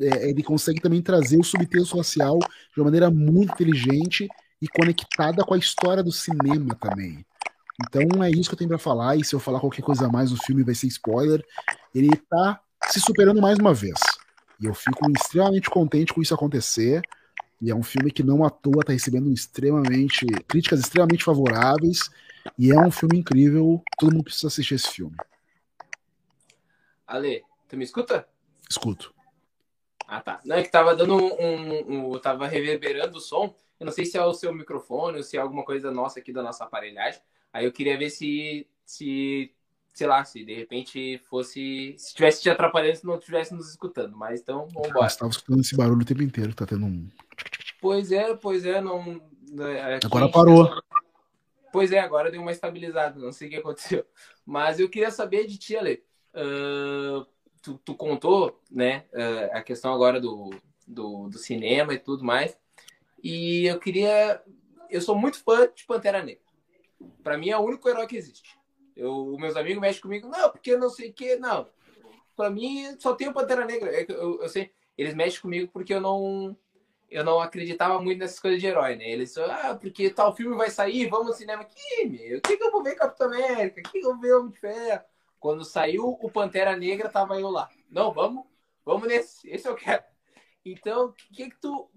é, 0.00 0.30
ele 0.30 0.42
consegue 0.42 0.80
também 0.80 1.02
trazer 1.02 1.38
o 1.38 1.44
subtexto 1.44 1.96
racial 1.96 2.38
de 2.38 2.80
uma 2.80 2.84
maneira 2.84 3.10
muito 3.10 3.52
inteligente 3.52 4.28
e 4.60 4.68
conectada 4.68 5.44
com 5.44 5.54
a 5.54 5.58
história 5.58 6.02
do 6.02 6.12
cinema 6.12 6.74
também. 6.74 7.24
Então 7.80 8.22
é 8.22 8.30
isso 8.30 8.48
que 8.48 8.54
eu 8.54 8.58
tenho 8.58 8.68
para 8.68 8.78
falar, 8.78 9.16
e 9.16 9.24
se 9.24 9.34
eu 9.34 9.40
falar 9.40 9.60
qualquer 9.60 9.82
coisa 9.82 10.06
a 10.06 10.08
mais 10.08 10.30
do 10.30 10.36
filme 10.36 10.64
vai 10.64 10.74
ser 10.74 10.88
spoiler. 10.88 11.44
Ele 11.94 12.10
tá 12.28 12.60
se 12.88 13.00
superando 13.00 13.40
mais 13.40 13.58
uma 13.58 13.72
vez. 13.72 14.00
E 14.60 14.66
eu 14.66 14.74
fico 14.74 15.08
extremamente 15.12 15.70
contente 15.70 16.12
com 16.12 16.20
isso 16.20 16.34
acontecer. 16.34 17.02
E 17.60 17.70
é 17.70 17.74
um 17.74 17.82
filme 17.82 18.10
que 18.10 18.22
não 18.22 18.44
à 18.44 18.50
toa 18.50 18.84
tá 18.84 18.92
recebendo 18.92 19.32
extremamente 19.32 20.26
críticas 20.46 20.80
extremamente 20.80 21.24
favoráveis. 21.24 22.10
E 22.58 22.72
é 22.72 22.78
um 22.78 22.90
filme 22.90 23.18
incrível. 23.18 23.82
Todo 23.96 24.12
mundo 24.12 24.24
precisa 24.24 24.48
assistir 24.48 24.74
esse 24.74 24.88
filme. 24.88 25.16
Ale, 27.06 27.42
tu 27.68 27.76
me 27.76 27.84
escuta? 27.84 28.28
Escuto. 28.68 29.14
Ah, 30.08 30.22
tá. 30.22 30.40
Não, 30.42 30.56
é 30.56 30.62
que 30.62 30.70
tava 30.70 30.96
dando 30.96 31.14
um, 31.14 31.36
um, 31.38 32.12
um, 32.14 32.18
tava 32.18 32.46
reverberando 32.46 33.18
o 33.18 33.20
som. 33.20 33.54
Eu 33.78 33.84
não 33.84 33.92
sei 33.92 34.06
se 34.06 34.16
é 34.16 34.24
o 34.24 34.32
seu 34.32 34.54
microfone 34.54 35.18
ou 35.18 35.22
se 35.22 35.36
é 35.36 35.40
alguma 35.40 35.62
coisa 35.62 35.90
nossa 35.90 36.18
aqui 36.18 36.32
da 36.32 36.42
nossa 36.42 36.64
aparelhagem. 36.64 37.20
Aí 37.52 37.66
eu 37.66 37.72
queria 37.72 37.98
ver 37.98 38.08
se, 38.08 38.66
se 38.86 39.52
sei 39.92 40.06
lá, 40.06 40.24
se 40.24 40.42
de 40.42 40.54
repente 40.54 41.18
fosse. 41.28 41.94
Se 41.98 42.14
tivesse 42.14 42.40
te 42.40 42.48
atrapalhando, 42.48 42.96
se 42.96 43.06
não 43.06 43.18
estivesse 43.18 43.52
nos 43.54 43.68
escutando. 43.68 44.16
Mas 44.16 44.40
então, 44.40 44.66
vamos 44.72 44.88
embora. 44.88 45.06
Estava 45.06 45.30
escutando 45.30 45.60
esse 45.60 45.76
barulho 45.76 46.00
o 46.00 46.06
tempo 46.06 46.22
inteiro, 46.22 46.54
tá 46.54 46.64
tendo 46.64 46.86
um. 46.86 47.06
Pois 47.78 48.10
é, 48.10 48.34
pois 48.34 48.64
é, 48.64 48.80
não. 48.80 49.20
Né, 49.50 49.96
aqui, 49.96 50.06
agora 50.06 50.30
parou. 50.30 50.82
Pois 51.70 51.92
é, 51.92 51.98
agora 51.98 52.30
deu 52.30 52.40
uma 52.40 52.50
estabilizada, 52.50 53.20
não 53.20 53.30
sei 53.30 53.48
o 53.48 53.50
que 53.50 53.56
aconteceu. 53.58 54.06
Mas 54.46 54.80
eu 54.80 54.88
queria 54.88 55.10
saber 55.10 55.46
de 55.46 55.58
ti, 55.58 55.76
Ale. 55.76 56.02
Uh, 56.34 57.26
tu, 57.62 57.80
tu, 57.84 57.94
contou, 57.94 58.60
né, 58.70 59.04
uh, 59.12 59.56
a 59.56 59.62
questão 59.62 59.92
agora 59.92 60.20
do, 60.20 60.50
do, 60.86 61.28
do, 61.28 61.38
cinema 61.38 61.94
e 61.94 61.98
tudo 61.98 62.24
mais. 62.24 62.58
E 63.22 63.66
eu 63.66 63.78
queria. 63.78 64.42
Eu 64.90 65.00
sou 65.00 65.16
muito 65.16 65.42
fã 65.42 65.70
de 65.74 65.84
Pantera 65.84 66.22
Negra. 66.22 66.42
Para 67.22 67.36
mim 67.36 67.50
é 67.50 67.58
o 67.58 67.62
único 67.62 67.88
herói 67.88 68.06
que 68.06 68.16
existe. 68.16 68.58
Eu, 68.96 69.36
meus 69.38 69.56
amigos 69.56 69.80
mexem 69.80 70.02
comigo, 70.02 70.28
não, 70.28 70.50
porque 70.50 70.76
não 70.76 70.90
sei 70.90 71.10
o 71.10 71.12
que, 71.12 71.36
não. 71.36 71.68
Para 72.36 72.50
mim 72.50 72.96
só 72.98 73.14
tem 73.14 73.28
o 73.28 73.32
Pantera 73.32 73.64
Negra. 73.64 73.90
Eu, 73.90 73.98
é 73.98 74.06
eu, 74.08 74.42
eu, 74.42 74.48
sei, 74.48 74.72
eles 74.96 75.14
mexem 75.14 75.40
comigo 75.40 75.70
porque 75.72 75.94
eu 75.94 76.00
não 76.00 76.56
eu 77.10 77.24
não 77.24 77.40
acreditava 77.40 78.00
muito 78.00 78.18
nessas 78.18 78.38
coisas 78.38 78.60
de 78.60 78.66
herói, 78.66 78.96
né? 78.96 79.10
Eles 79.10 79.36
ah, 79.38 79.76
porque 79.80 80.10
tal 80.10 80.34
filme 80.34 80.56
vai 80.56 80.70
sair, 80.70 81.08
vamos 81.08 81.28
ao 81.28 81.34
cinema. 81.34 81.64
Que, 81.64 82.04
meu, 82.04 82.38
o 82.38 82.40
que, 82.42 82.56
que 82.56 82.62
eu 82.62 82.70
vou 82.70 82.82
ver 82.82 82.94
Capitão 82.96 83.28
América? 83.28 83.80
O 83.80 83.84
que, 83.84 84.00
que 84.00 84.06
eu 84.06 84.12
vou 84.12 84.20
ver 84.20 84.34
Homem 84.34 84.50
de 84.50 84.58
Ferro? 84.58 85.04
Quando 85.38 85.64
saiu 85.64 86.18
o 86.20 86.30
Pantera 86.30 86.76
Negra, 86.76 87.08
tava 87.08 87.38
eu 87.38 87.48
lá. 87.50 87.68
Não, 87.90 88.12
vamos, 88.12 88.44
vamos 88.84 89.06
nesse, 89.06 89.48
esse 89.50 89.68
eu 89.68 89.74
quero. 89.74 90.02
Então, 90.64 91.06
o 91.06 91.12
que, 91.34 91.50
que 91.50 91.60
tu. 91.60 91.90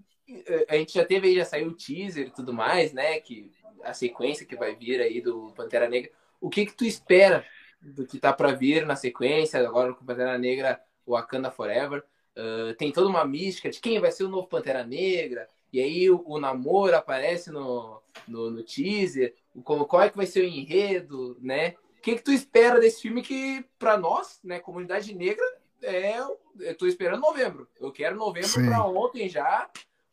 A 0.70 0.76
gente 0.76 0.94
já 0.94 1.03
teve 1.03 1.28
aí, 1.28 1.36
já 1.36 1.44
saiu 1.44 1.70
o 1.70 1.76
teaser 1.76 2.28
e 2.28 2.32
tudo 2.32 2.53
mais, 2.53 2.94
né? 2.94 3.20
Que 3.20 3.52
a 3.84 3.94
sequência 3.94 4.45
que 4.45 4.56
vai 4.56 4.76
vir 4.76 5.02
aí 5.02 5.22
do 5.22 5.52
Pantera 5.56 5.90
Negra. 5.90 6.11
O 6.40 6.49
que 6.49 6.65
que 6.65 6.74
tu 6.74 6.86
espera 6.86 7.45
do 7.82 8.06
que 8.06 8.20
tá 8.20 8.32
para 8.32 8.53
vir 8.53 8.86
na 8.86 8.95
sequência, 8.95 9.60
agora 9.60 9.94
com 9.94 10.06
Pantera 10.06 10.38
Negra, 10.38 10.82
o 11.06 11.14
Wakanda 11.14 11.52
Forever? 11.52 12.03
Uh, 12.38 12.74
tem 12.76 12.91
toda 12.91 13.10
uma 13.10 13.26
mística 13.26 13.70
de 13.70 13.82
quem 13.82 13.99
vai 13.99 14.11
ser 14.11 14.24
o 14.24 14.30
novo 14.30 14.48
Pantera 14.48 14.86
Negra, 14.86 15.48
e 15.74 15.82
aí 15.82 16.10
o, 16.10 16.24
o 16.26 16.40
namoro 16.40 16.95
aparece 16.95 17.52
no, 17.52 18.02
no, 18.28 18.49
no 18.49 18.64
teaser, 18.64 19.36
o, 19.53 19.61
qual 19.61 20.02
é 20.02 20.10
que 20.10 20.18
vai 20.18 20.26
ser 20.26 20.41
o 20.41 20.48
enredo, 20.48 21.38
né? 21.41 21.76
O 22.02 22.03
que, 22.03 22.15
que 22.15 22.23
tu 22.23 22.32
espera 22.32 22.80
desse 22.80 23.03
filme 23.03 23.22
que, 23.22 23.64
para 23.78 23.95
nós, 23.95 24.40
né, 24.44 24.60
comunidade 24.60 25.14
negra, 25.14 25.45
é, 25.84 26.18
eu 26.18 26.76
tô 26.76 26.88
esperando 26.88 27.22
novembro. 27.22 27.68
Eu 27.80 27.91
quero 27.91 28.18
novembro 28.18 28.52
para 28.52 28.84
ontem 28.88 29.30
já, 29.30 29.69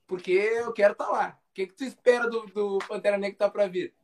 porque 0.06 0.32
eu 0.32 0.70
quero 0.74 0.92
estar 0.92 1.06
tá 1.06 1.10
lá. 1.10 1.38
O 1.50 1.54
que, 1.54 1.66
que 1.66 1.72
tu 1.72 1.84
espera 1.84 2.28
do, 2.28 2.44
do 2.48 2.78
Pantera 2.86 3.16
Negra 3.16 3.32
que 3.32 3.38
tá 3.38 3.48
para 3.48 3.66
vir? 3.66 3.94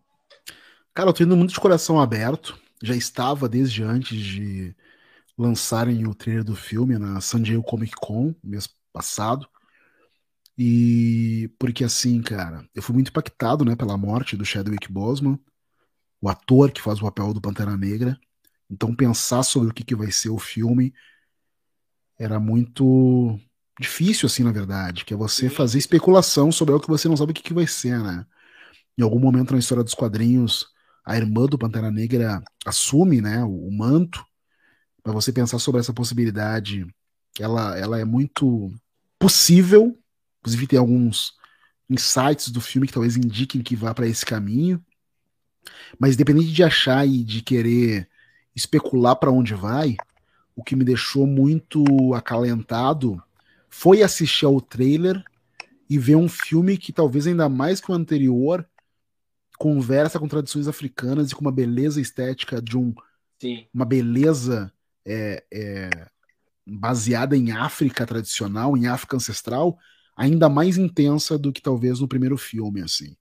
Cara, 0.94 1.10
eu 1.10 1.12
tô 1.12 1.24
indo 1.24 1.36
muito 1.36 1.52
de 1.52 1.60
coração 1.60 2.00
aberto. 2.00 2.58
Já 2.82 2.96
estava 2.96 3.50
desde 3.50 3.82
antes 3.82 4.18
de 4.18 4.74
lançarem 5.36 6.06
o 6.06 6.14
trailer 6.14 6.42
do 6.42 6.56
filme 6.56 6.96
na 6.96 7.20
San 7.20 7.42
Diego 7.42 7.62
Comic 7.62 7.92
Con, 7.96 8.34
mês 8.42 8.66
passado. 8.94 9.46
E 10.56 11.52
porque 11.58 11.84
assim, 11.84 12.22
cara, 12.22 12.66
eu 12.74 12.82
fui 12.82 12.94
muito 12.94 13.10
impactado, 13.10 13.62
né, 13.62 13.76
pela 13.76 13.98
morte 13.98 14.38
do 14.38 14.44
Chadwick 14.46 14.90
Boseman, 14.90 15.38
o 16.24 16.28
ator 16.28 16.72
que 16.72 16.80
faz 16.80 16.98
o 16.98 17.02
papel 17.02 17.34
do 17.34 17.40
Pantera 17.40 17.76
Negra. 17.76 18.18
Então 18.70 18.94
pensar 18.94 19.42
sobre 19.42 19.68
o 19.68 19.74
que, 19.74 19.84
que 19.84 19.94
vai 19.94 20.10
ser 20.10 20.30
o 20.30 20.38
filme 20.38 20.94
era 22.18 22.40
muito 22.40 23.38
difícil, 23.78 24.26
assim, 24.26 24.42
na 24.42 24.52
verdade, 24.52 25.04
que 25.04 25.12
é 25.12 25.16
você 25.16 25.50
fazer 25.50 25.76
especulação 25.78 26.50
sobre 26.50 26.72
algo 26.72 26.82
que 26.82 26.90
você 26.90 27.08
não 27.08 27.16
sabe 27.16 27.32
o 27.32 27.34
que, 27.34 27.42
que 27.42 27.52
vai 27.52 27.66
ser, 27.66 27.98
né? 27.98 28.24
Em 28.96 29.02
algum 29.02 29.18
momento 29.18 29.52
na 29.52 29.58
história 29.58 29.84
dos 29.84 29.92
quadrinhos, 29.92 30.68
a 31.04 31.14
irmã 31.14 31.44
do 31.44 31.58
Pantera 31.58 31.90
Negra 31.90 32.42
assume 32.64 33.20
né, 33.20 33.44
o, 33.44 33.68
o 33.68 33.76
manto, 33.76 34.24
para 35.02 35.12
você 35.12 35.30
pensar 35.30 35.58
sobre 35.58 35.80
essa 35.80 35.92
possibilidade, 35.92 36.86
ela, 37.38 37.76
ela 37.76 38.00
é 38.00 38.04
muito 38.04 38.72
possível, 39.18 39.94
inclusive 40.40 40.68
tem 40.68 40.78
alguns 40.78 41.34
insights 41.90 42.48
do 42.48 42.62
filme 42.62 42.86
que 42.86 42.94
talvez 42.94 43.16
indiquem 43.16 43.62
que 43.62 43.76
vá 43.76 43.92
para 43.92 44.06
esse 44.06 44.24
caminho, 44.24 44.82
mas 45.98 46.14
independente 46.14 46.52
de 46.52 46.62
achar 46.62 47.06
e 47.06 47.22
de 47.22 47.42
querer 47.42 48.08
especular 48.54 49.16
para 49.16 49.30
onde 49.30 49.54
vai, 49.54 49.96
o 50.54 50.62
que 50.62 50.76
me 50.76 50.84
deixou 50.84 51.26
muito 51.26 52.14
acalentado 52.14 53.22
foi 53.68 54.02
assistir 54.02 54.46
ao 54.46 54.60
trailer 54.60 55.22
e 55.88 55.98
ver 55.98 56.16
um 56.16 56.28
filme 56.28 56.78
que 56.78 56.92
talvez 56.92 57.26
ainda 57.26 57.48
mais 57.48 57.80
que 57.80 57.90
o 57.90 57.94
anterior 57.94 58.66
conversa 59.58 60.18
com 60.18 60.28
tradições 60.28 60.68
africanas 60.68 61.30
e 61.30 61.34
com 61.34 61.40
uma 61.40 61.52
beleza 61.52 62.00
estética 62.00 62.60
de 62.60 62.76
um 62.76 62.94
Sim. 63.40 63.66
uma 63.72 63.84
beleza 63.84 64.72
é, 65.04 65.44
é, 65.52 65.90
baseada 66.66 67.36
em 67.36 67.52
África 67.52 68.06
tradicional, 68.06 68.76
em 68.76 68.86
África 68.86 69.16
ancestral, 69.16 69.78
ainda 70.16 70.48
mais 70.48 70.78
intensa 70.78 71.38
do 71.38 71.52
que 71.52 71.60
talvez 71.60 72.00
no 72.00 72.08
primeiro 72.08 72.36
filme, 72.36 72.80
assim. 72.80 73.16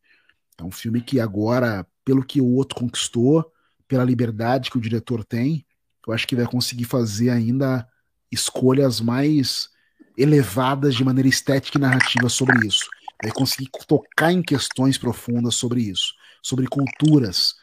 É 0.57 0.63
um 0.63 0.71
filme 0.71 1.01
que 1.01 1.19
agora, 1.19 1.85
pelo 2.03 2.23
que 2.23 2.41
o 2.41 2.47
outro 2.47 2.77
conquistou, 2.79 3.51
pela 3.87 4.03
liberdade 4.03 4.69
que 4.69 4.77
o 4.77 4.81
diretor 4.81 5.23
tem, 5.23 5.65
eu 6.07 6.13
acho 6.13 6.27
que 6.27 6.35
vai 6.35 6.45
conseguir 6.45 6.85
fazer 6.85 7.29
ainda 7.29 7.87
escolhas 8.31 8.99
mais 8.99 9.69
elevadas 10.17 10.95
de 10.95 11.03
maneira 11.03 11.29
estética 11.29 11.77
e 11.77 11.81
narrativa 11.81 12.27
sobre 12.29 12.67
isso. 12.67 12.87
Vai 13.21 13.31
conseguir 13.31 13.69
tocar 13.87 14.31
em 14.31 14.41
questões 14.41 14.97
profundas 14.97 15.55
sobre 15.55 15.81
isso, 15.81 16.13
sobre 16.41 16.67
culturas. 16.67 17.55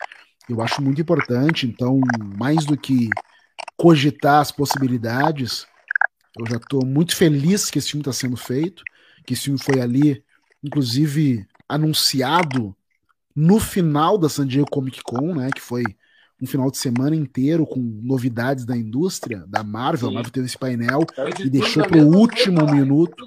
Eu 0.49 0.63
acho 0.63 0.81
muito 0.81 1.01
importante, 1.01 1.67
então, 1.67 2.01
mais 2.39 2.65
do 2.65 2.77
que 2.77 3.11
cogitar 3.77 4.41
as 4.41 4.51
possibilidades, 4.51 5.67
eu 6.39 6.47
já 6.47 6.57
estou 6.57 6.85
muito 6.85 7.15
feliz 7.15 7.71
que 7.71 7.79
esse 7.79 7.91
filme 7.91 8.03
está 8.03 8.13
sendo 8.13 8.37
feito, 8.37 8.83
que 9.27 9.35
esse 9.35 9.45
filme 9.45 9.59
foi 9.59 9.81
ali, 9.81 10.25
inclusive, 10.63 11.47
anunciado 11.69 12.75
no 13.35 13.61
final 13.61 14.19
da 14.19 14.29
San 14.29 14.47
Diego 14.47 14.71
Comic 14.71 15.03
Con, 15.03 15.35
né, 15.35 15.51
que 15.55 15.61
foi 15.61 15.85
um 16.43 16.47
final 16.47 16.71
de 16.71 16.79
semana 16.79 17.15
inteiro 17.15 17.67
com 17.67 17.79
novidades 18.03 18.65
da 18.65 18.77
indústria, 18.77 19.45
da 19.47 19.63
Marvel. 19.63 20.09
Sim. 20.09 20.15
A 20.15 20.17
Marvel 20.17 20.33
teve 20.33 20.47
esse 20.47 20.59
painel 20.59 21.01
e 21.39 21.51
deixou 21.51 21.87
para 21.87 21.99
o 21.99 22.17
último 22.17 22.65
minuto. 22.71 23.27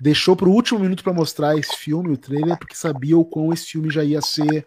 Deixou 0.00 0.36
para 0.36 0.48
o 0.48 0.52
último 0.52 0.78
minuto 0.78 1.02
para 1.02 1.12
mostrar 1.12 1.56
esse 1.56 1.74
filme, 1.76 2.12
o 2.12 2.16
trailer, 2.16 2.56
porque 2.58 2.76
sabia 2.76 3.16
o 3.16 3.24
quão 3.24 3.52
esse 3.52 3.66
filme 3.66 3.90
já 3.90 4.04
ia 4.04 4.20
ser 4.20 4.66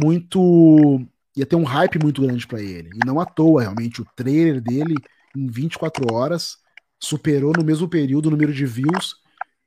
muito. 0.00 1.00
ia 1.36 1.44
ter 1.44 1.56
um 1.56 1.64
hype 1.64 1.98
muito 2.02 2.22
grande 2.22 2.46
para 2.46 2.62
ele. 2.62 2.90
E 2.94 3.06
não 3.06 3.20
à 3.20 3.26
toa, 3.26 3.62
realmente, 3.62 4.00
o 4.00 4.06
trailer 4.16 4.60
dele, 4.60 4.94
em 5.36 5.46
24 5.48 6.14
horas, 6.14 6.56
superou 6.98 7.52
no 7.56 7.64
mesmo 7.64 7.88
período 7.88 8.26
o 8.26 8.30
número 8.30 8.52
de 8.52 8.64
views 8.64 9.16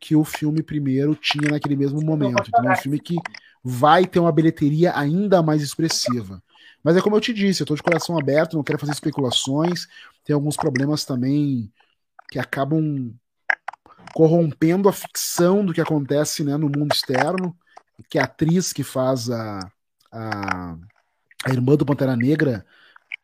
que 0.01 0.15
o 0.15 0.25
filme 0.25 0.63
primeiro 0.63 1.15
tinha 1.15 1.51
naquele 1.51 1.75
mesmo 1.75 2.01
momento. 2.01 2.43
Então 2.47 2.67
é 2.67 2.73
um 2.73 2.77
filme 2.77 2.99
que 2.99 3.15
vai 3.63 4.03
ter 4.05 4.19
uma 4.19 4.31
bilheteria 4.31 4.97
ainda 4.97 5.43
mais 5.43 5.61
expressiva. 5.61 6.41
Mas 6.83 6.97
é 6.97 7.01
como 7.01 7.15
eu 7.15 7.21
te 7.21 7.31
disse, 7.31 7.61
eu 7.61 7.65
estou 7.65 7.77
de 7.77 7.83
coração 7.83 8.17
aberto, 8.17 8.57
não 8.57 8.63
quero 8.63 8.79
fazer 8.79 8.93
especulações. 8.93 9.87
Tem 10.25 10.33
alguns 10.33 10.57
problemas 10.57 11.05
também 11.05 11.71
que 12.31 12.39
acabam 12.39 13.13
corrompendo 14.15 14.89
a 14.89 14.93
ficção 14.93 15.63
do 15.63 15.71
que 15.71 15.79
acontece 15.79 16.43
né, 16.43 16.57
no 16.57 16.67
mundo 16.67 16.91
externo. 16.93 17.55
Que 18.09 18.17
a 18.17 18.23
atriz 18.23 18.73
que 18.73 18.83
faz 18.83 19.29
a, 19.29 19.59
a, 20.11 20.75
a 21.45 21.49
irmã 21.51 21.75
do 21.75 21.85
Pantera 21.85 22.15
Negra 22.15 22.65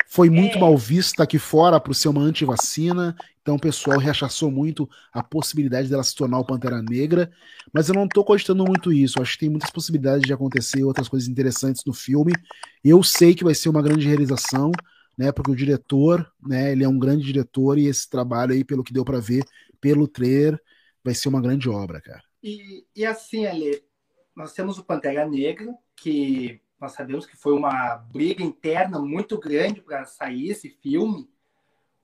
foi 0.07 0.29
muito 0.29 0.57
é. 0.57 0.61
mal 0.61 0.75
vista 0.77 1.23
aqui 1.23 1.37
fora 1.37 1.79
por 1.79 1.93
ser 1.93 2.07
uma 2.07 2.21
antivacina, 2.21 3.15
então 3.41 3.55
o 3.55 3.59
pessoal 3.59 3.99
rechaçou 3.99 4.49
muito 4.49 4.89
a 5.11 5.21
possibilidade 5.21 5.89
dela 5.89 6.03
se 6.03 6.15
tornar 6.15 6.39
o 6.39 6.45
Pantera 6.45 6.81
Negra, 6.81 7.29
mas 7.73 7.89
eu 7.89 7.95
não 7.95 8.07
tô 8.07 8.23
cogitando 8.23 8.63
muito 8.65 8.91
isso, 8.91 9.21
acho 9.21 9.33
que 9.33 9.39
tem 9.39 9.49
muitas 9.49 9.69
possibilidades 9.69 10.25
de 10.25 10.33
acontecer 10.33 10.83
outras 10.83 11.09
coisas 11.09 11.27
interessantes 11.27 11.83
no 11.85 11.93
filme. 11.93 12.33
Eu 12.83 13.03
sei 13.03 13.35
que 13.35 13.43
vai 13.43 13.53
ser 13.53 13.69
uma 13.69 13.81
grande 13.81 14.07
realização, 14.07 14.71
né, 15.17 15.31
porque 15.31 15.51
o 15.51 15.55
diretor, 15.55 16.29
né, 16.41 16.71
ele 16.71 16.83
é 16.83 16.89
um 16.89 16.97
grande 16.97 17.25
diretor 17.25 17.77
e 17.77 17.87
esse 17.87 18.09
trabalho 18.09 18.53
aí, 18.53 18.63
pelo 18.63 18.83
que 18.83 18.93
deu 18.93 19.03
para 19.03 19.19
ver, 19.19 19.43
pelo 19.81 20.07
trailer, 20.07 20.59
vai 21.03 21.13
ser 21.13 21.27
uma 21.27 21.41
grande 21.41 21.69
obra, 21.69 21.99
cara. 22.01 22.23
E, 22.41 22.85
e 22.95 23.05
assim, 23.05 23.45
Ale, 23.45 23.83
nós 24.35 24.53
temos 24.53 24.77
o 24.77 24.83
Pantera 24.83 25.27
Negra, 25.27 25.73
que 25.95 26.61
nós 26.79 26.91
sabemos 26.91 27.25
que 27.25 27.35
foi 27.35 27.53
uma 27.53 27.95
briga 27.95 28.43
interna 28.43 28.99
muito 28.99 29.37
grande 29.39 29.81
para 29.81 30.05
sair 30.05 30.51
esse 30.51 30.69
filme, 30.69 31.29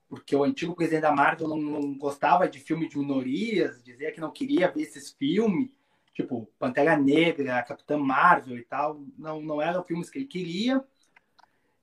porque 0.09 0.35
o 0.35 0.43
antigo 0.43 0.75
presidente 0.75 1.03
da 1.03 1.11
Marvel 1.11 1.47
não, 1.47 1.57
não, 1.57 1.97
gostava 1.97 2.47
de 2.47 2.59
filme 2.59 2.87
de 2.87 2.97
minorias, 2.97 3.83
dizia 3.83 4.11
que 4.11 4.21
não 4.21 4.31
queria 4.31 4.71
ver 4.71 4.81
esses 4.81 5.11
filmes, 5.11 5.69
tipo 6.13 6.47
Pantera 6.59 6.97
Negra, 6.97 7.63
Capitã 7.63 7.97
Marvel 7.97 8.57
e 8.57 8.63
tal, 8.63 9.03
não, 9.17 9.41
não 9.41 9.61
eram 9.61 9.83
filmes 9.83 10.09
que 10.09 10.19
ele 10.19 10.27
queria. 10.27 10.83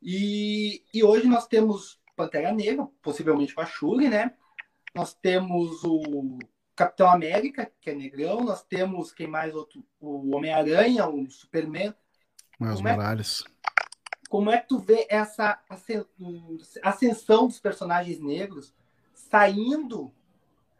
E, 0.02 0.84
e 0.92 1.04
hoje 1.04 1.26
nós 1.26 1.46
temos 1.46 2.00
Pantera 2.16 2.52
Negra, 2.52 2.88
possivelmente 3.02 3.54
com 3.54 3.60
a 3.60 3.66
Shuri, 3.66 4.08
né? 4.08 4.34
Nós 4.94 5.14
temos 5.14 5.84
o 5.84 6.38
Capitão 6.74 7.10
América, 7.10 7.70
que 7.80 7.90
é 7.90 7.94
negrão, 7.94 8.40
nós 8.40 8.62
temos 8.62 9.12
quem 9.12 9.26
mais 9.26 9.54
outro, 9.54 9.84
o 10.00 10.34
Homem-Aranha, 10.34 11.06
o 11.06 11.30
Superman, 11.30 11.94
Miles 12.60 12.80
Morales. 12.80 13.44
É, 13.46 14.28
como 14.28 14.50
é 14.50 14.58
que 14.58 14.68
tu 14.68 14.78
vê 14.78 15.06
essa 15.08 15.58
ascensão 16.82 17.46
dos 17.46 17.58
personagens 17.58 18.20
negros 18.20 18.74
saindo 19.14 20.12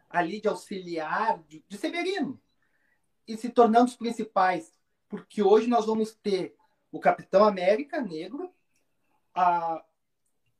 ali 0.09 0.39
de 0.39 0.47
auxiliar 0.47 1.39
de, 1.49 1.63
de 1.67 1.77
Severino 1.77 2.39
e 3.27 3.35
se 3.35 3.49
tornando 3.49 3.85
os 3.85 3.95
principais? 3.95 4.71
Porque 5.09 5.41
hoje 5.41 5.67
nós 5.67 5.85
vamos 5.85 6.13
ter 6.13 6.55
o 6.91 6.99
Capitão 6.99 7.43
América 7.43 7.99
negro, 7.99 8.53
a, 9.33 9.83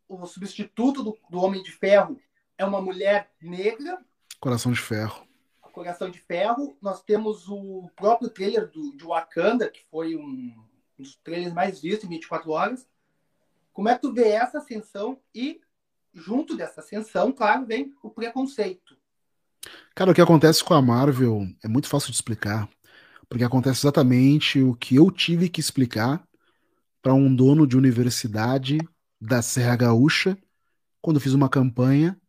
o 0.07 0.25
substituto 0.25 1.03
do, 1.03 1.17
do 1.29 1.39
Homem 1.39 1.61
de 1.61 1.71
Ferro 1.71 2.19
é 2.57 2.65
uma 2.65 2.81
mulher 2.81 3.31
negra. 3.41 4.03
Coração 4.39 4.71
de 4.71 4.79
Ferro. 4.79 5.25
Coração 5.71 6.09
de 6.09 6.19
Ferro. 6.19 6.77
Nós 6.81 7.01
temos 7.01 7.47
o 7.47 7.89
próprio 7.95 8.29
trailer 8.29 8.69
do, 8.69 8.95
de 8.95 9.03
Wakanda, 9.05 9.69
que 9.69 9.83
foi 9.89 10.15
um, 10.15 10.53
um 11.01 11.03
dos 11.03 11.15
trailers 11.23 11.53
mais 11.53 11.81
vistos 11.81 12.05
em 12.05 12.09
24 12.09 12.51
horas. 12.51 12.87
Como 13.73 13.89
é 13.89 13.95
que 13.95 14.01
tu 14.01 14.13
vê 14.13 14.29
essa 14.29 14.59
ascensão 14.59 15.19
e, 15.33 15.59
junto 16.13 16.55
dessa 16.55 16.81
ascensão, 16.81 17.31
claro, 17.31 17.65
vem 17.65 17.93
o 18.03 18.09
preconceito. 18.09 18.95
Cara, 19.95 20.11
o 20.11 20.13
que 20.13 20.21
acontece 20.21 20.63
com 20.63 20.73
a 20.73 20.81
Marvel 20.81 21.47
é 21.63 21.67
muito 21.67 21.87
fácil 21.87 22.11
de 22.11 22.15
explicar, 22.15 22.69
porque 23.27 23.43
acontece 23.43 23.81
exatamente 23.81 24.61
o 24.61 24.75
que 24.75 24.95
eu 24.95 25.09
tive 25.11 25.49
que 25.49 25.59
explicar 25.59 26.23
para 27.01 27.13
um 27.13 27.33
dono 27.33 27.65
de 27.65 27.77
universidade 27.77 28.77
da 29.19 29.41
Serra 29.41 29.75
Gaúcha 29.75 30.37
quando 31.01 31.19
fiz 31.19 31.33
uma 31.33 31.49
campanha 31.49 32.19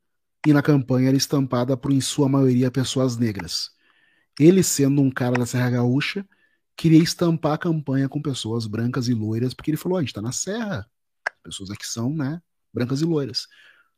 e 0.47 0.53
na 0.53 0.63
campanha 0.63 1.09
era 1.09 1.17
estampada 1.17 1.77
por, 1.77 1.93
em 1.93 2.01
sua 2.01 2.29
maioria, 2.29 2.71
pessoas 2.71 3.17
negras. 3.17 3.71
Ele, 4.39 4.63
sendo 4.63 5.01
um 5.03 5.11
cara 5.11 5.39
da 5.39 5.47
Serra 5.47 5.71
Gaúcha, 5.71 6.27
queria 6.77 7.03
estampar 7.03 7.53
a 7.53 7.59
campanha 7.59 8.09
com 8.09 8.21
pessoas 8.21 8.67
brancas 8.67 9.09
e 9.09 9.15
loiras, 9.15 9.55
porque 9.55 9.71
ele 9.71 9.79
falou: 9.79 9.97
oh, 9.97 9.99
a 9.99 10.03
gente 10.03 10.15
tá 10.15 10.23
na 10.23 10.33
serra. 10.33 10.87
Pessoas 11.43 11.71
aqui 11.71 11.87
são, 11.87 12.15
né, 12.15 12.41
brancas 12.73 13.01
e 13.01 13.05
loiras. 13.05 13.49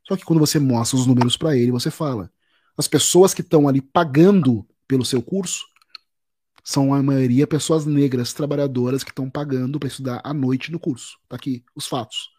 Só 0.07 0.17
que 0.17 0.25
quando 0.25 0.41
você 0.41 0.59
mostra 0.59 0.99
os 0.99 1.07
números 1.07 1.37
para 1.37 1.57
ele, 1.57 1.71
você 1.71 1.91
fala: 1.91 2.31
as 2.77 2.89
pessoas 2.89 3.33
que 3.33 3.41
estão 3.41 3.69
ali 3.69 3.81
pagando 3.81 4.67
pelo 4.87 5.05
seu 5.05 5.23
curso 5.23 5.65
são 6.63 6.95
a 6.95 7.03
maioria 7.03 7.47
pessoas 7.47 7.85
negras, 7.85 8.33
trabalhadoras 8.33 9.05
que 9.05 9.11
estão 9.11 9.29
pagando 9.29 9.79
para 9.79 9.89
estudar 9.89 10.21
à 10.25 10.33
noite 10.33 10.73
no 10.73 10.81
curso. 10.81 11.19
Tá 11.29 11.37
aqui 11.37 11.63
os 11.75 11.87
fatos. 11.87 12.31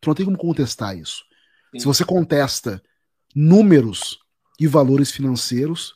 Tu 0.00 0.08
não 0.08 0.14
tem 0.14 0.26
como 0.26 0.36
contestar 0.36 0.96
isso. 0.98 1.24
Sim. 1.72 1.80
Se 1.80 1.86
você 1.86 2.04
contesta 2.04 2.82
números 3.34 4.18
e 4.58 4.66
valores 4.66 5.12
financeiros, 5.12 5.94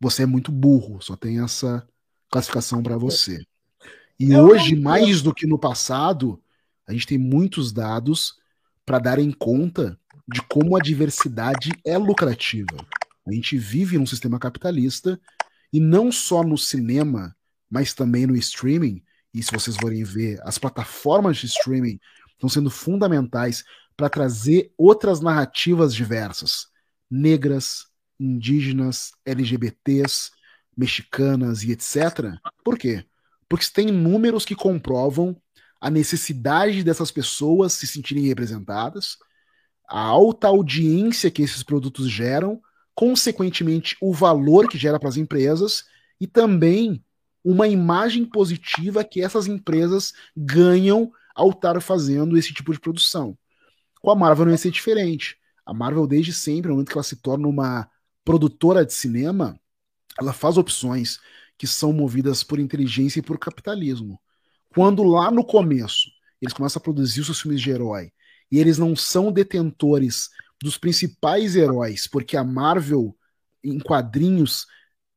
você 0.00 0.22
é 0.22 0.26
muito 0.26 0.52
burro. 0.52 1.00
Só 1.02 1.16
tem 1.16 1.42
essa 1.42 1.86
classificação 2.30 2.82
para 2.82 2.96
você. 2.96 3.44
E 4.18 4.32
eu 4.32 4.44
hoje, 4.44 4.74
não... 4.74 4.82
mais 4.82 5.22
do 5.22 5.34
que 5.34 5.46
no 5.46 5.58
passado, 5.58 6.40
a 6.86 6.92
gente 6.92 7.06
tem 7.06 7.18
muitos 7.18 7.72
dados 7.72 8.36
para 8.84 8.98
darem 8.98 9.30
conta 9.32 9.98
de 10.28 10.40
como 10.42 10.76
a 10.76 10.80
diversidade 10.80 11.70
é 11.84 11.96
lucrativa. 11.98 12.76
A 13.26 13.32
gente 13.32 13.58
vive 13.58 13.98
num 13.98 14.06
sistema 14.06 14.38
capitalista 14.38 15.20
e 15.72 15.80
não 15.80 16.10
só 16.10 16.42
no 16.42 16.56
cinema, 16.56 17.36
mas 17.70 17.92
também 17.92 18.26
no 18.26 18.36
streaming. 18.36 19.02
E 19.34 19.42
se 19.42 19.52
vocês 19.52 19.76
forem 19.76 20.04
ver, 20.04 20.40
as 20.42 20.58
plataformas 20.58 21.38
de 21.38 21.46
streaming 21.46 21.98
estão 22.32 22.48
sendo 22.48 22.70
fundamentais 22.70 23.64
para 23.96 24.08
trazer 24.08 24.72
outras 24.76 25.20
narrativas 25.20 25.94
diversas, 25.94 26.68
negras, 27.10 27.86
indígenas, 28.18 29.12
LGBTs, 29.24 30.30
mexicanas 30.76 31.62
e 31.62 31.72
etc. 31.72 32.38
Por 32.64 32.78
quê? 32.78 33.04
Porque 33.48 33.66
tem 33.72 33.86
números 33.86 34.44
que 34.44 34.54
comprovam 34.54 35.40
a 35.80 35.90
necessidade 35.90 36.82
dessas 36.82 37.10
pessoas 37.10 37.72
se 37.72 37.86
sentirem 37.86 38.24
representadas, 38.24 39.16
a 39.88 40.00
alta 40.00 40.48
audiência 40.48 41.30
que 41.30 41.42
esses 41.42 41.62
produtos 41.62 42.10
geram, 42.10 42.60
consequentemente 42.94 43.96
o 44.00 44.12
valor 44.12 44.68
que 44.68 44.78
gera 44.78 44.98
para 44.98 45.08
as 45.08 45.16
empresas 45.16 45.84
e 46.20 46.26
também 46.26 47.04
uma 47.44 47.68
imagem 47.68 48.24
positiva 48.24 49.04
que 49.04 49.22
essas 49.22 49.46
empresas 49.46 50.12
ganham 50.36 51.12
ao 51.34 51.50
estar 51.50 51.80
fazendo 51.80 52.36
esse 52.36 52.52
tipo 52.52 52.72
de 52.72 52.80
produção. 52.80 53.38
Com 54.00 54.10
a 54.10 54.16
Marvel 54.16 54.46
não 54.46 54.52
ia 54.52 54.58
ser 54.58 54.70
diferente. 54.70 55.38
A 55.64 55.72
Marvel, 55.74 56.06
desde 56.06 56.32
sempre, 56.32 56.68
no 56.68 56.74
momento 56.74 56.88
que 56.88 56.96
ela 56.96 57.04
se 57.04 57.16
torna 57.16 57.46
uma 57.46 57.88
produtora 58.24 58.84
de 58.84 58.92
cinema, 58.92 59.60
ela 60.20 60.32
faz 60.32 60.56
opções 60.56 61.18
que 61.58 61.66
são 61.66 61.92
movidas 61.92 62.42
por 62.42 62.58
inteligência 62.58 63.20
e 63.20 63.22
por 63.22 63.38
capitalismo. 63.38 64.20
Quando 64.70 65.02
lá 65.02 65.30
no 65.30 65.44
começo 65.44 66.10
eles 66.40 66.52
começam 66.52 66.78
a 66.80 66.82
produzir 66.82 67.20
os 67.20 67.26
seus 67.26 67.40
filmes 67.40 67.60
de 67.60 67.70
herói 67.70 68.12
e 68.50 68.58
eles 68.58 68.78
não 68.78 68.94
são 68.94 69.32
detentores 69.32 70.28
dos 70.62 70.78
principais 70.78 71.56
heróis, 71.56 72.06
porque 72.06 72.36
a 72.36 72.44
Marvel 72.44 73.16
em 73.64 73.78
quadrinhos 73.78 74.66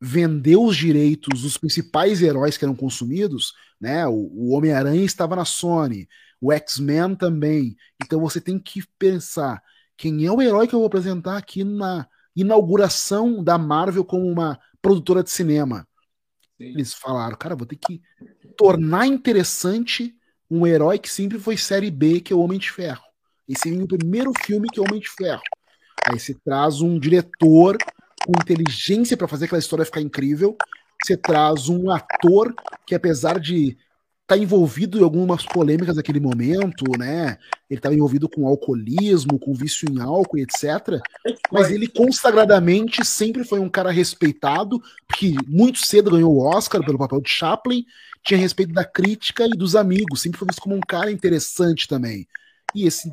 vendeu 0.02 0.64
os 0.64 0.78
direitos 0.78 1.42
dos 1.42 1.58
principais 1.58 2.22
heróis 2.22 2.58
que 2.58 2.64
eram 2.64 2.76
consumidos, 2.76 3.54
né? 3.80 4.08
O, 4.08 4.14
o 4.14 4.50
Homem-Aranha 4.52 5.04
estava 5.04 5.36
na 5.36 5.46
Sony, 5.46 6.08
o 6.40 6.52
X-Men 6.54 7.16
também. 7.16 7.76
Então 8.02 8.20
você 8.20 8.40
tem 8.40 8.58
que 8.58 8.84
pensar 8.98 9.62
quem 9.98 10.26
é 10.26 10.32
o 10.32 10.42
herói 10.42 10.68
que 10.68 10.74
eu 10.74 10.80
vou 10.80 10.88
apresentar 10.88 11.38
aqui 11.38 11.64
na 11.64 12.08
inauguração 12.36 13.44
da 13.44 13.58
Marvel 13.58 14.06
como 14.06 14.26
uma 14.26 14.58
produtora 14.82 15.24
de 15.24 15.30
cinema. 15.30 15.88
Sim. 16.58 16.66
Eles 16.66 16.94
falaram, 16.94 17.38
cara, 17.38 17.56
vou 17.56 17.66
ter 17.66 17.78
que 17.78 18.02
tornar 18.58 19.08
interessante 19.08 20.16
um 20.50 20.66
herói 20.66 20.98
que 20.98 21.10
sempre 21.10 21.38
foi 21.38 21.56
série 21.56 21.92
B, 21.92 22.20
que 22.20 22.34
é 22.34 22.36
o 22.36 22.40
Homem 22.40 22.60
de 22.60 22.72
Ferro. 22.72 23.04
Esse 23.48 23.70
é 23.70 23.84
o 23.84 23.88
primeiro 23.88 24.32
filme 24.46 24.68
que 24.70 24.80
é 24.80 24.84
o 24.84 24.86
Homem 24.86 25.00
de 25.00 25.10
Ferro. 25.10 25.42
Aí 26.08 26.20
você 26.20 26.34
traz 26.44 26.82
um 26.82 27.00
diretor 27.00 27.78
com 28.26 28.32
inteligência 28.42 29.16
para 29.16 29.28
fazer 29.28 29.46
aquela 29.46 29.60
história 29.60 29.86
ficar 29.86 30.02
incrível. 30.02 30.58
Você 31.04 31.16
traz 31.16 31.70
um 31.70 31.90
ator 31.90 32.54
que, 32.86 32.94
apesar 32.94 33.40
de 33.40 33.78
tá 34.30 34.38
envolvido 34.38 35.00
em 35.00 35.04
algumas 35.04 35.44
polêmicas 35.44 35.96
naquele 35.96 36.20
momento, 36.20 36.86
né? 37.00 37.40
Ele 37.68 37.80
estava 37.80 37.96
envolvido 37.96 38.30
com 38.30 38.48
alcoolismo, 38.48 39.40
com 39.40 39.56
vício 39.56 39.90
em 39.90 40.00
álcool, 40.00 40.38
etc. 40.38 41.02
Mas 41.52 41.72
ele 41.72 41.88
consagradamente 41.88 43.04
sempre 43.04 43.44
foi 43.44 43.58
um 43.58 43.68
cara 43.68 43.90
respeitado, 43.90 44.80
porque 45.08 45.34
muito 45.48 45.84
cedo 45.84 46.12
ganhou 46.12 46.32
o 46.32 46.46
Oscar 46.46 46.86
pelo 46.86 47.00
papel 47.00 47.20
de 47.22 47.30
Chaplin, 47.32 47.84
tinha 48.24 48.40
respeito 48.40 48.72
da 48.72 48.86
crítica 48.86 49.48
e 49.48 49.58
dos 49.58 49.76
amigos, 49.76 50.22
sempre 50.22 50.38
foi 50.38 50.48
visto 50.48 50.62
como 50.62 50.76
um 50.76 50.82
cara 50.82 51.12
interessante 51.12 51.88
também. 51.88 52.28
E, 52.76 52.86
esse, 52.86 53.12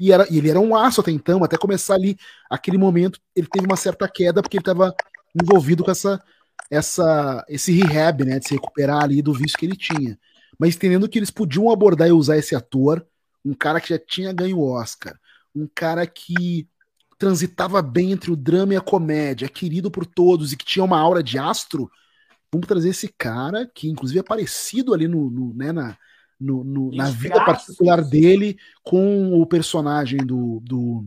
e, 0.00 0.12
era, 0.12 0.26
e 0.30 0.38
ele 0.38 0.48
era 0.48 0.58
um 0.58 0.74
aço 0.74 1.02
até 1.02 1.10
então, 1.10 1.44
até 1.44 1.58
começar 1.58 1.94
ali, 1.94 2.16
aquele 2.50 2.78
momento, 2.78 3.20
ele 3.36 3.46
teve 3.52 3.66
uma 3.66 3.76
certa 3.76 4.08
queda 4.08 4.40
porque 4.40 4.56
ele 4.56 4.62
estava 4.62 4.94
envolvido 5.38 5.84
com 5.84 5.90
essa, 5.90 6.22
essa, 6.70 7.44
esse 7.50 7.70
rehab, 7.70 8.24
né, 8.24 8.38
de 8.38 8.48
se 8.48 8.54
recuperar 8.54 9.04
ali 9.04 9.20
do 9.20 9.34
vício 9.34 9.58
que 9.58 9.66
ele 9.66 9.76
tinha. 9.76 10.18
Mas 10.58 10.74
entendendo 10.74 11.08
que 11.08 11.18
eles 11.18 11.30
podiam 11.30 11.70
abordar 11.70 12.08
e 12.08 12.12
usar 12.12 12.36
esse 12.36 12.54
ator, 12.54 13.06
um 13.44 13.54
cara 13.54 13.80
que 13.80 13.90
já 13.90 13.98
tinha 13.98 14.32
ganho 14.32 14.58
o 14.58 14.70
Oscar, 14.70 15.18
um 15.54 15.68
cara 15.72 16.06
que 16.06 16.68
transitava 17.18 17.80
bem 17.80 18.12
entre 18.12 18.30
o 18.30 18.36
drama 18.36 18.74
e 18.74 18.76
a 18.76 18.80
comédia, 18.80 19.48
querido 19.48 19.90
por 19.90 20.04
todos 20.04 20.52
e 20.52 20.56
que 20.56 20.64
tinha 20.64 20.84
uma 20.84 20.98
aura 20.98 21.22
de 21.22 21.38
astro, 21.38 21.90
vamos 22.52 22.66
trazer 22.66 22.90
esse 22.90 23.08
cara, 23.08 23.70
que 23.74 23.88
inclusive 23.88 24.20
é 24.20 24.22
parecido 24.22 24.94
ali 24.94 25.08
no, 25.08 25.30
no 25.30 25.54
né, 25.54 25.72
na, 25.72 25.96
no, 26.40 26.64
no, 26.64 26.94
na 26.94 27.10
vida 27.10 27.44
particular 27.44 28.02
dele 28.02 28.56
com 28.82 29.40
o 29.40 29.46
personagem 29.46 30.18
do, 30.18 30.60
do, 30.62 31.06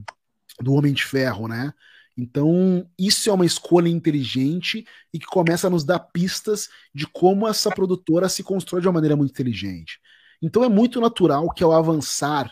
do 0.60 0.74
Homem 0.74 0.94
de 0.94 1.04
Ferro, 1.04 1.48
né? 1.48 1.74
Então, 2.18 2.90
isso 2.98 3.30
é 3.30 3.34
uma 3.34 3.46
escolha 3.46 3.90
inteligente 3.90 4.86
e 5.14 5.20
que 5.20 5.28
começa 5.28 5.68
a 5.68 5.70
nos 5.70 5.84
dar 5.84 6.00
pistas 6.00 6.68
de 6.94 7.06
como 7.06 7.48
essa 7.48 7.70
produtora 7.70 8.28
se 8.28 8.42
constrói 8.44 8.82
de 8.82 8.88
uma 8.88 8.94
maneira 8.94 9.16
muito 9.16 9.32
inteligente. 9.32 10.00
Então, 10.42 10.64
é 10.64 10.70
muito 10.70 11.00
natural 11.00 11.54
que 11.54 11.64
ao 11.64 11.72
avançar, 11.72 12.52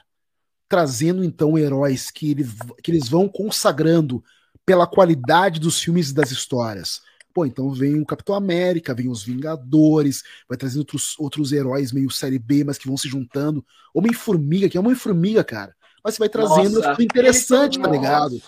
trazendo 0.69 1.23
então 1.23 1.57
heróis 1.57 2.11
que, 2.11 2.31
ele, 2.31 2.45
que 2.83 2.91
eles 2.91 3.09
vão 3.09 3.27
consagrando 3.27 4.23
pela 4.65 4.85
qualidade 4.85 5.59
dos 5.59 5.79
filmes 5.79 6.09
e 6.09 6.13
das 6.13 6.31
histórias, 6.31 7.01
Pô, 7.35 7.45
então 7.45 7.69
vem 7.69 7.99
o 7.99 8.05
Capitão 8.05 8.33
América, 8.33 8.93
vem 8.93 9.09
os 9.09 9.21
Vingadores, 9.21 10.23
vai 10.47 10.57
trazendo 10.57 10.79
outros, 10.79 11.19
outros 11.19 11.51
heróis 11.51 11.91
meio 11.91 12.09
série 12.09 12.39
B, 12.39 12.63
mas 12.63 12.77
que 12.77 12.87
vão 12.87 12.95
se 12.95 13.09
juntando. 13.09 13.63
Homem-Formiga, 13.93 14.69
que 14.69 14.77
é 14.77 14.79
Homem-Formiga, 14.79 15.43
cara. 15.43 15.75
Mas 16.01 16.13
você 16.13 16.19
vai 16.19 16.29
trazendo 16.29 16.81
tudo 16.81 17.03
interessante, 17.03 17.77
tá 17.77 17.89
ligado? 17.89 18.41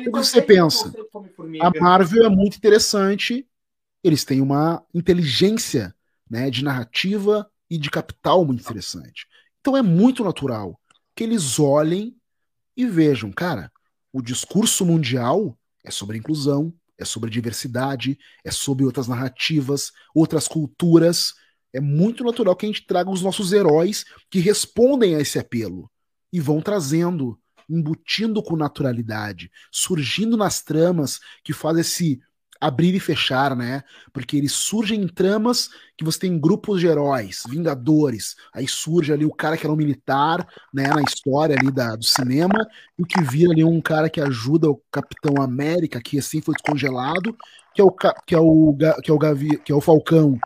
O 0.00 0.04
que 0.04 0.10
você 0.10 0.42
pensa? 0.42 0.92
A 1.60 1.70
Marvel 1.80 2.24
é 2.24 2.28
muito 2.28 2.56
interessante, 2.56 3.46
eles 4.02 4.24
têm 4.24 4.40
uma 4.40 4.84
inteligência 4.92 5.94
né, 6.28 6.50
de 6.50 6.64
narrativa 6.64 7.50
e 7.70 7.78
de 7.78 7.90
capital 7.90 8.44
muito 8.44 8.60
interessante. 8.60 9.26
Então 9.60 9.76
é 9.76 9.82
muito 9.82 10.22
natural 10.22 10.78
que 11.14 11.24
eles 11.24 11.58
olhem 11.58 12.16
e 12.76 12.86
vejam, 12.86 13.32
cara, 13.32 13.70
o 14.12 14.20
discurso 14.20 14.84
mundial 14.84 15.58
é 15.84 15.90
sobre 15.90 16.18
inclusão, 16.18 16.72
é 16.98 17.04
sobre 17.04 17.30
diversidade, 17.30 18.18
é 18.44 18.50
sobre 18.50 18.84
outras 18.84 19.08
narrativas, 19.08 19.92
outras 20.14 20.46
culturas. 20.46 21.34
É 21.72 21.80
muito 21.80 22.22
natural 22.24 22.54
que 22.54 22.66
a 22.66 22.68
gente 22.68 22.86
traga 22.86 23.10
os 23.10 23.22
nossos 23.22 23.52
heróis 23.52 24.04
que 24.30 24.38
respondem 24.38 25.16
a 25.16 25.20
esse 25.20 25.38
apelo 25.38 25.90
e 26.32 26.40
vão 26.40 26.60
trazendo, 26.60 27.38
embutindo 27.68 28.42
com 28.42 28.56
naturalidade, 28.56 29.50
surgindo 29.70 30.36
nas 30.36 30.62
tramas 30.62 31.20
que 31.42 31.52
faz 31.52 31.78
esse 31.78 32.20
abrir 32.60 32.94
e 32.94 33.00
fechar, 33.00 33.54
né? 33.54 33.82
Porque 34.12 34.36
eles 34.36 34.52
surgem 34.52 35.02
em 35.02 35.08
tramas 35.08 35.68
que 35.96 36.04
você 36.04 36.20
tem 36.20 36.38
grupos 36.38 36.80
de 36.80 36.86
heróis, 36.86 37.42
vingadores, 37.48 38.36
aí 38.52 38.66
surge 38.66 39.12
ali 39.12 39.24
o 39.24 39.34
cara 39.34 39.56
que 39.56 39.66
era 39.66 39.72
um 39.72 39.76
militar, 39.76 40.46
né, 40.72 40.88
na 40.88 41.02
história 41.02 41.56
ali 41.58 41.70
da, 41.70 41.94
do 41.94 42.04
cinema, 42.04 42.66
e 42.98 43.04
que 43.04 43.20
vira 43.22 43.52
ali 43.52 43.62
um 43.62 43.80
cara 43.80 44.08
que 44.08 44.20
ajuda 44.20 44.70
o 44.70 44.80
Capitão 44.90 45.42
América, 45.42 46.00
que 46.00 46.18
assim 46.18 46.40
foi 46.40 46.54
descongelado, 46.54 47.36
que 47.74 47.80
é 47.80 47.84
o 47.84 47.90
que 47.90 48.34
é 48.34 48.38
o 48.38 48.76
que 49.02 49.10
é 49.10 49.14
o 49.14 49.18
Gavi, 49.18 49.58
que 49.58 49.72
é 49.72 49.74
o 49.74 49.80
Falcão. 49.80 50.38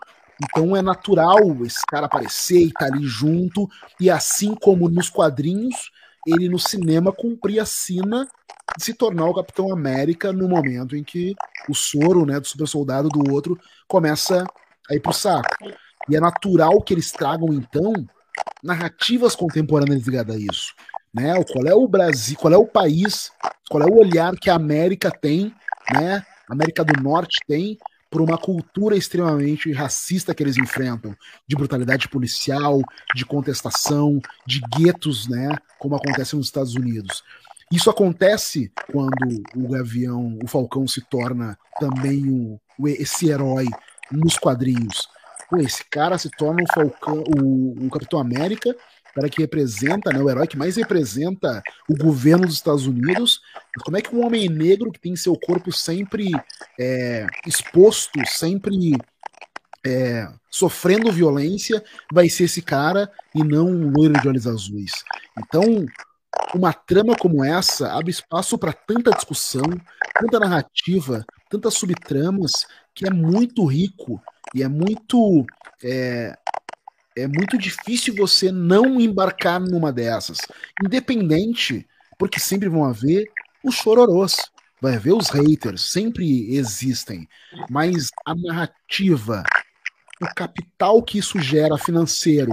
Então 0.42 0.76
é 0.76 0.82
natural 0.82 1.38
esse 1.64 1.84
cara 1.86 2.06
aparecer 2.06 2.60
e 2.60 2.68
estar 2.68 2.86
tá 2.88 2.94
ali 2.94 3.04
junto, 3.04 3.68
e 4.00 4.10
assim 4.10 4.54
como 4.54 4.88
nos 4.88 5.08
quadrinhos, 5.08 5.90
ele 6.28 6.48
no 6.48 6.58
cinema 6.58 7.12
cumpria 7.12 7.62
a 7.62 7.66
sina 7.66 8.28
de 8.76 8.84
se 8.84 8.94
tornar 8.94 9.26
o 9.26 9.34
Capitão 9.34 9.72
América 9.72 10.32
no 10.32 10.48
momento 10.48 10.94
em 10.94 11.02
que 11.02 11.34
o 11.68 11.74
soro 11.74 12.26
né, 12.26 12.38
do 12.38 12.46
super 12.46 12.68
soldado 12.68 13.08
do 13.08 13.32
outro 13.32 13.58
começa 13.86 14.44
a 14.90 14.94
ir 14.94 15.00
pro 15.00 15.12
saco. 15.12 15.48
E 16.08 16.16
é 16.16 16.20
natural 16.20 16.80
que 16.82 16.94
eles 16.94 17.10
tragam, 17.10 17.52
então, 17.52 17.92
narrativas 18.62 19.34
contemporâneas 19.34 20.06
ligadas 20.06 20.36
a 20.36 20.38
isso. 20.38 20.74
Né? 21.12 21.32
Qual 21.44 21.66
é 21.66 21.74
o 21.74 21.88
Brasil, 21.88 22.36
qual 22.38 22.52
é 22.52 22.56
o 22.56 22.66
país, 22.66 23.30
qual 23.68 23.82
é 23.82 23.86
o 23.86 23.98
olhar 23.98 24.34
que 24.36 24.50
a 24.50 24.54
América 24.54 25.10
tem, 25.10 25.54
né? 25.92 26.24
A 26.48 26.52
América 26.52 26.84
do 26.84 27.02
Norte 27.02 27.38
tem 27.46 27.78
por 28.10 28.20
uma 28.20 28.38
cultura 28.38 28.96
extremamente 28.96 29.72
racista 29.72 30.34
que 30.34 30.42
eles 30.42 30.56
enfrentam, 30.56 31.14
de 31.46 31.56
brutalidade 31.56 32.08
policial, 32.08 32.80
de 33.14 33.24
contestação, 33.24 34.20
de 34.46 34.60
guetos, 34.76 35.28
né, 35.28 35.56
como 35.78 35.94
acontece 35.94 36.34
nos 36.34 36.46
Estados 36.46 36.74
Unidos. 36.74 37.22
Isso 37.70 37.90
acontece 37.90 38.72
quando 38.90 39.42
o 39.54 39.68
Gavião, 39.68 40.38
o 40.42 40.48
Falcão 40.48 40.88
se 40.88 41.02
torna 41.02 41.58
também 41.78 42.28
o, 42.30 42.58
esse 42.88 43.28
herói 43.28 43.66
nos 44.10 44.38
quadrinhos. 44.38 45.06
Pô, 45.50 45.58
esse 45.58 45.84
cara 45.84 46.16
se 46.16 46.30
torna 46.30 46.62
o 46.62 46.72
Falcão, 46.72 47.22
o, 47.38 47.86
o 47.86 47.90
Capitão 47.90 48.18
América, 48.18 48.74
cara 49.14 49.28
que 49.28 49.40
representa, 49.40 50.12
né, 50.12 50.20
o 50.20 50.28
herói 50.28 50.46
que 50.46 50.56
mais 50.56 50.76
representa 50.76 51.62
o 51.88 51.96
governo 51.96 52.46
dos 52.46 52.56
Estados 52.56 52.86
Unidos. 52.86 53.40
Como 53.84 53.96
é 53.96 54.02
que 54.02 54.14
um 54.14 54.24
homem 54.24 54.48
negro 54.48 54.92
que 54.92 55.00
tem 55.00 55.16
seu 55.16 55.38
corpo 55.38 55.72
sempre 55.72 56.30
é, 56.78 57.26
exposto, 57.46 58.20
sempre 58.26 58.96
é, 59.84 60.28
sofrendo 60.50 61.12
violência, 61.12 61.82
vai 62.12 62.28
ser 62.28 62.44
esse 62.44 62.62
cara 62.62 63.10
e 63.34 63.42
não 63.42 63.66
um 63.66 63.90
loiro 63.90 64.20
de 64.20 64.28
olhos 64.28 64.46
azuis? 64.46 64.92
Então, 65.38 65.86
uma 66.54 66.72
trama 66.72 67.16
como 67.16 67.44
essa 67.44 67.92
abre 67.92 68.10
espaço 68.10 68.58
para 68.58 68.72
tanta 68.72 69.10
discussão, 69.10 69.64
tanta 70.18 70.40
narrativa, 70.40 71.24
tantas 71.50 71.74
subtramas, 71.74 72.66
que 72.94 73.06
é 73.06 73.10
muito 73.10 73.64
rico 73.64 74.20
e 74.54 74.62
é 74.62 74.68
muito 74.68 75.46
é, 75.82 76.36
é 77.18 77.26
muito 77.26 77.58
difícil 77.58 78.14
você 78.14 78.50
não 78.52 79.00
embarcar 79.00 79.60
numa 79.60 79.92
dessas. 79.92 80.38
Independente, 80.84 81.86
porque 82.18 82.40
sempre 82.40 82.68
vão 82.68 82.84
haver 82.84 83.30
os 83.64 83.74
chororôs, 83.74 84.36
vai 84.80 84.96
haver 84.96 85.12
os 85.12 85.28
haters, 85.28 85.90
sempre 85.90 86.54
existem. 86.54 87.28
Mas 87.68 88.10
a 88.24 88.34
narrativa, 88.34 89.42
o 90.20 90.26
capital 90.34 91.02
que 91.02 91.18
isso 91.18 91.40
gera 91.40 91.76
financeiro, 91.76 92.52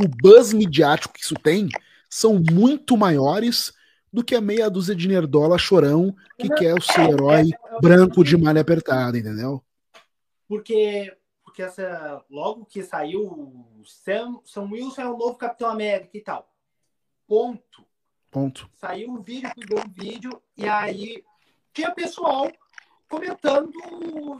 o 0.00 0.08
buzz 0.08 0.52
midiático 0.52 1.14
que 1.14 1.24
isso 1.24 1.34
tem, 1.34 1.68
são 2.08 2.40
muito 2.50 2.96
maiores 2.96 3.72
do 4.12 4.24
que 4.24 4.34
a 4.34 4.40
meia 4.40 4.70
dúzia 4.70 4.94
de 4.94 5.06
nerdola 5.06 5.58
chorão 5.58 6.14
que 6.38 6.48
quer 6.48 6.74
o 6.74 6.80
seu 6.80 7.04
herói 7.04 7.50
branco 7.80 8.24
de 8.24 8.36
malha 8.36 8.60
apertada, 8.60 9.18
entendeu? 9.18 9.62
Porque 10.48 11.12
porque 11.58 11.62
essa, 11.62 12.24
logo 12.30 12.64
que 12.66 12.84
saiu 12.84 13.82
Sam, 13.84 14.40
Sam 14.44 14.70
Wilson 14.70 15.02
é 15.02 15.08
o 15.08 15.16
novo 15.16 15.34
Capitão 15.34 15.68
América 15.68 16.16
e 16.16 16.20
tal. 16.20 16.48
Ponto. 17.26 17.84
Ponto. 18.30 18.70
Saiu 18.76 19.10
um 19.10 19.20
vídeo, 19.20 19.50
pegou 19.56 19.80
um 19.80 19.90
vídeo, 19.90 20.42
e 20.56 20.68
aí 20.68 21.24
tinha 21.72 21.92
pessoal 21.92 22.48
comentando 23.08 23.72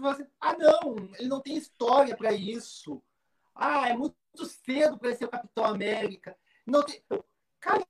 assim, 0.07 0.27
ah 0.41 0.57
não, 0.57 0.95
ele 1.19 1.29
não 1.29 1.41
tem 1.41 1.57
história 1.57 2.17
para 2.17 2.33
isso. 2.33 3.03
Ah, 3.53 3.89
é 3.89 3.97
muito 3.97 4.15
cedo 4.45 4.97
para 4.97 5.17
ser 5.17 5.25
o 5.25 5.31
Capitão 5.31 5.65
América. 5.65 6.39
Não 6.65 6.85
tem... 6.85 7.03
Cara, 7.59 7.85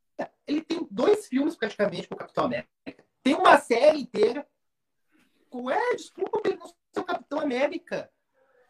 ele 0.47 0.63
tem 0.63 0.89
dois 0.91 1.27
filmes 1.27 1.55
praticamente 1.55 2.09
com 2.09 2.15
o 2.15 2.19
Capitão 2.19 2.45
América. 2.47 3.05
Tem 3.23 3.35
uma 3.35 3.59
série 3.59 4.01
inteira 4.01 4.49
com. 5.51 5.71
É, 5.71 5.95
desculpa 5.95 6.41
ele 6.47 6.57
não 6.57 6.67
ser 6.67 7.01
o 7.01 7.05
Capitão 7.05 7.41
América. 7.41 8.11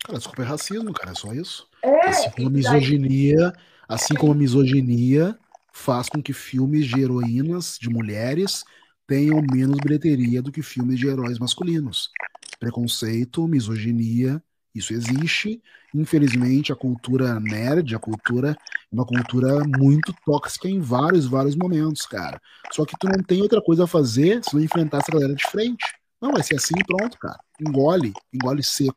Cara, 0.05 0.19
desculpa, 0.19 0.43
é 0.43 0.45
racismo, 0.45 0.93
cara, 0.93 1.13
é 1.13 1.15
só 1.15 1.33
isso. 1.33 1.69
É, 1.83 2.09
assim 2.09 2.31
como 2.31 2.49
a 2.49 2.51
misoginia, 2.51 3.53
assim 3.89 4.15
como 4.15 4.33
a 4.33 4.35
misoginia 4.35 5.39
faz 5.73 6.09
com 6.09 6.23
que 6.23 6.33
filmes 6.33 6.87
de 6.87 7.01
heroínas, 7.01 7.79
de 7.81 7.89
mulheres, 7.89 8.65
tenham 9.07 9.43
menos 9.53 9.79
bilheteria 9.79 10.43
do 10.43 10.53
que 10.53 10.63
filmes 10.63 10.99
de 10.99 11.09
heróis 11.09 11.39
masculinos. 11.39 12.11
Preconceito, 12.59 13.47
misoginia, 13.47 14.43
isso 14.75 14.93
existe. 14.93 15.63
Infelizmente, 15.95 16.73
a 16.73 16.77
cultura 16.77 17.41
nerd, 17.41 17.95
a 17.95 17.99
cultura 17.99 18.51
é 18.51 18.95
uma 18.95 19.07
cultura 19.07 19.63
muito 19.79 20.15
tóxica 20.25 20.69
em 20.69 20.81
vários, 20.81 21.27
vários 21.27 21.57
momentos, 21.57 22.07
cara. 22.07 22.41
Só 22.73 22.85
que 22.85 22.95
tu 22.99 23.09
não 23.09 23.23
tem 23.23 23.41
outra 23.41 23.63
coisa 23.63 23.85
a 23.85 23.87
fazer 23.87 24.43
se 24.45 24.55
não 24.55 24.63
enfrentar 24.63 24.99
essa 24.99 25.13
galera 25.13 25.35
de 25.35 25.47
frente. 25.47 25.85
Não, 26.21 26.33
vai 26.33 26.43
ser 26.43 26.57
assim 26.57 26.75
e 26.79 26.85
pronto, 26.85 27.17
cara. 27.19 27.39
Engole, 27.61 28.13
engole 28.33 28.63
seco. 28.63 28.95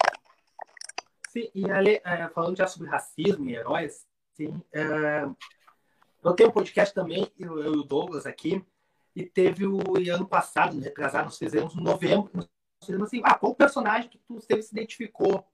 Sim, 1.31 1.49
e 1.55 1.63
é, 1.71 2.27
falando 2.27 2.57
já 2.57 2.67
sobre 2.67 2.89
racismo 2.89 3.49
e 3.49 3.55
heróis, 3.55 4.05
sim, 4.33 4.61
é, 4.73 5.23
eu 6.21 6.33
tenho 6.33 6.49
um 6.49 6.51
podcast 6.51 6.93
também, 6.93 7.31
eu, 7.39 7.57
eu 7.57 7.73
e 7.73 7.77
o 7.77 7.83
Douglas 7.83 8.25
aqui, 8.25 8.61
e 9.15 9.25
teve 9.25 9.65
o 9.65 9.95
ano 10.13 10.27
passado, 10.27 10.75
né, 10.75 10.83
retrasado, 10.83 11.23
nós 11.23 11.37
fizemos 11.37 11.73
em 11.73 11.81
novembro, 11.81 12.29
nós 12.33 12.49
fizemos 12.83 13.07
assim, 13.07 13.21
ah, 13.23 13.33
qual 13.33 13.55
personagem 13.55 14.09
que 14.09 14.17
tu 14.17 14.41
se 14.41 14.71
identificou? 14.73 15.47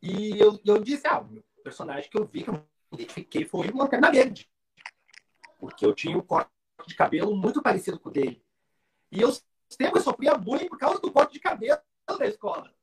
E 0.00 0.38
eu, 0.38 0.60
eu 0.64 0.78
disse, 0.78 1.08
ah, 1.08 1.22
o 1.22 1.42
personagem 1.64 2.08
que 2.08 2.16
eu 2.16 2.24
vi, 2.24 2.44
que 2.44 2.50
eu 2.50 2.54
me 2.54 2.62
identifiquei, 2.92 3.44
foi 3.44 3.70
o 3.70 3.76
Lanterna 3.76 4.12
Verde. 4.12 4.48
Porque 5.58 5.84
eu 5.84 5.92
tinha 5.92 6.16
um 6.16 6.22
corte 6.22 6.52
de 6.86 6.94
cabelo 6.94 7.36
muito 7.36 7.60
parecido 7.60 7.98
com 7.98 8.10
o 8.10 8.12
dele. 8.12 8.40
E 9.10 9.20
eu 9.20 9.36
sempre 9.68 10.00
sofria 10.00 10.36
bullying 10.36 10.68
por 10.68 10.78
causa 10.78 11.00
do 11.00 11.10
corte 11.10 11.32
de 11.32 11.40
cabelo 11.40 11.80
da 12.16 12.26
escola. 12.26 12.77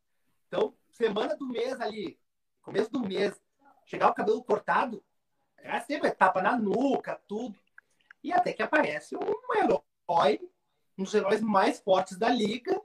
Então, 0.48 0.76
semana 0.92 1.36
do 1.36 1.48
mês 1.48 1.80
ali, 1.80 2.20
começo 2.62 2.92
do 2.92 3.00
mês, 3.00 3.40
chegar 3.86 4.10
o 4.10 4.14
cabelo 4.14 4.44
cortado, 4.44 5.04
era 5.58 5.80
sempre 5.82 6.10
etapa 6.10 6.42
na 6.42 6.58
nuca, 6.58 7.20
tudo. 7.28 7.58
E 8.24 8.32
até 8.32 8.54
que 8.54 8.62
aparece 8.62 9.16
um 9.16 9.56
herói, 9.58 10.40
um 10.98 11.04
dos 11.04 11.14
heróis 11.14 11.42
mais 11.42 11.80
fortes 11.80 12.18
da 12.18 12.30
liga, 12.30 12.80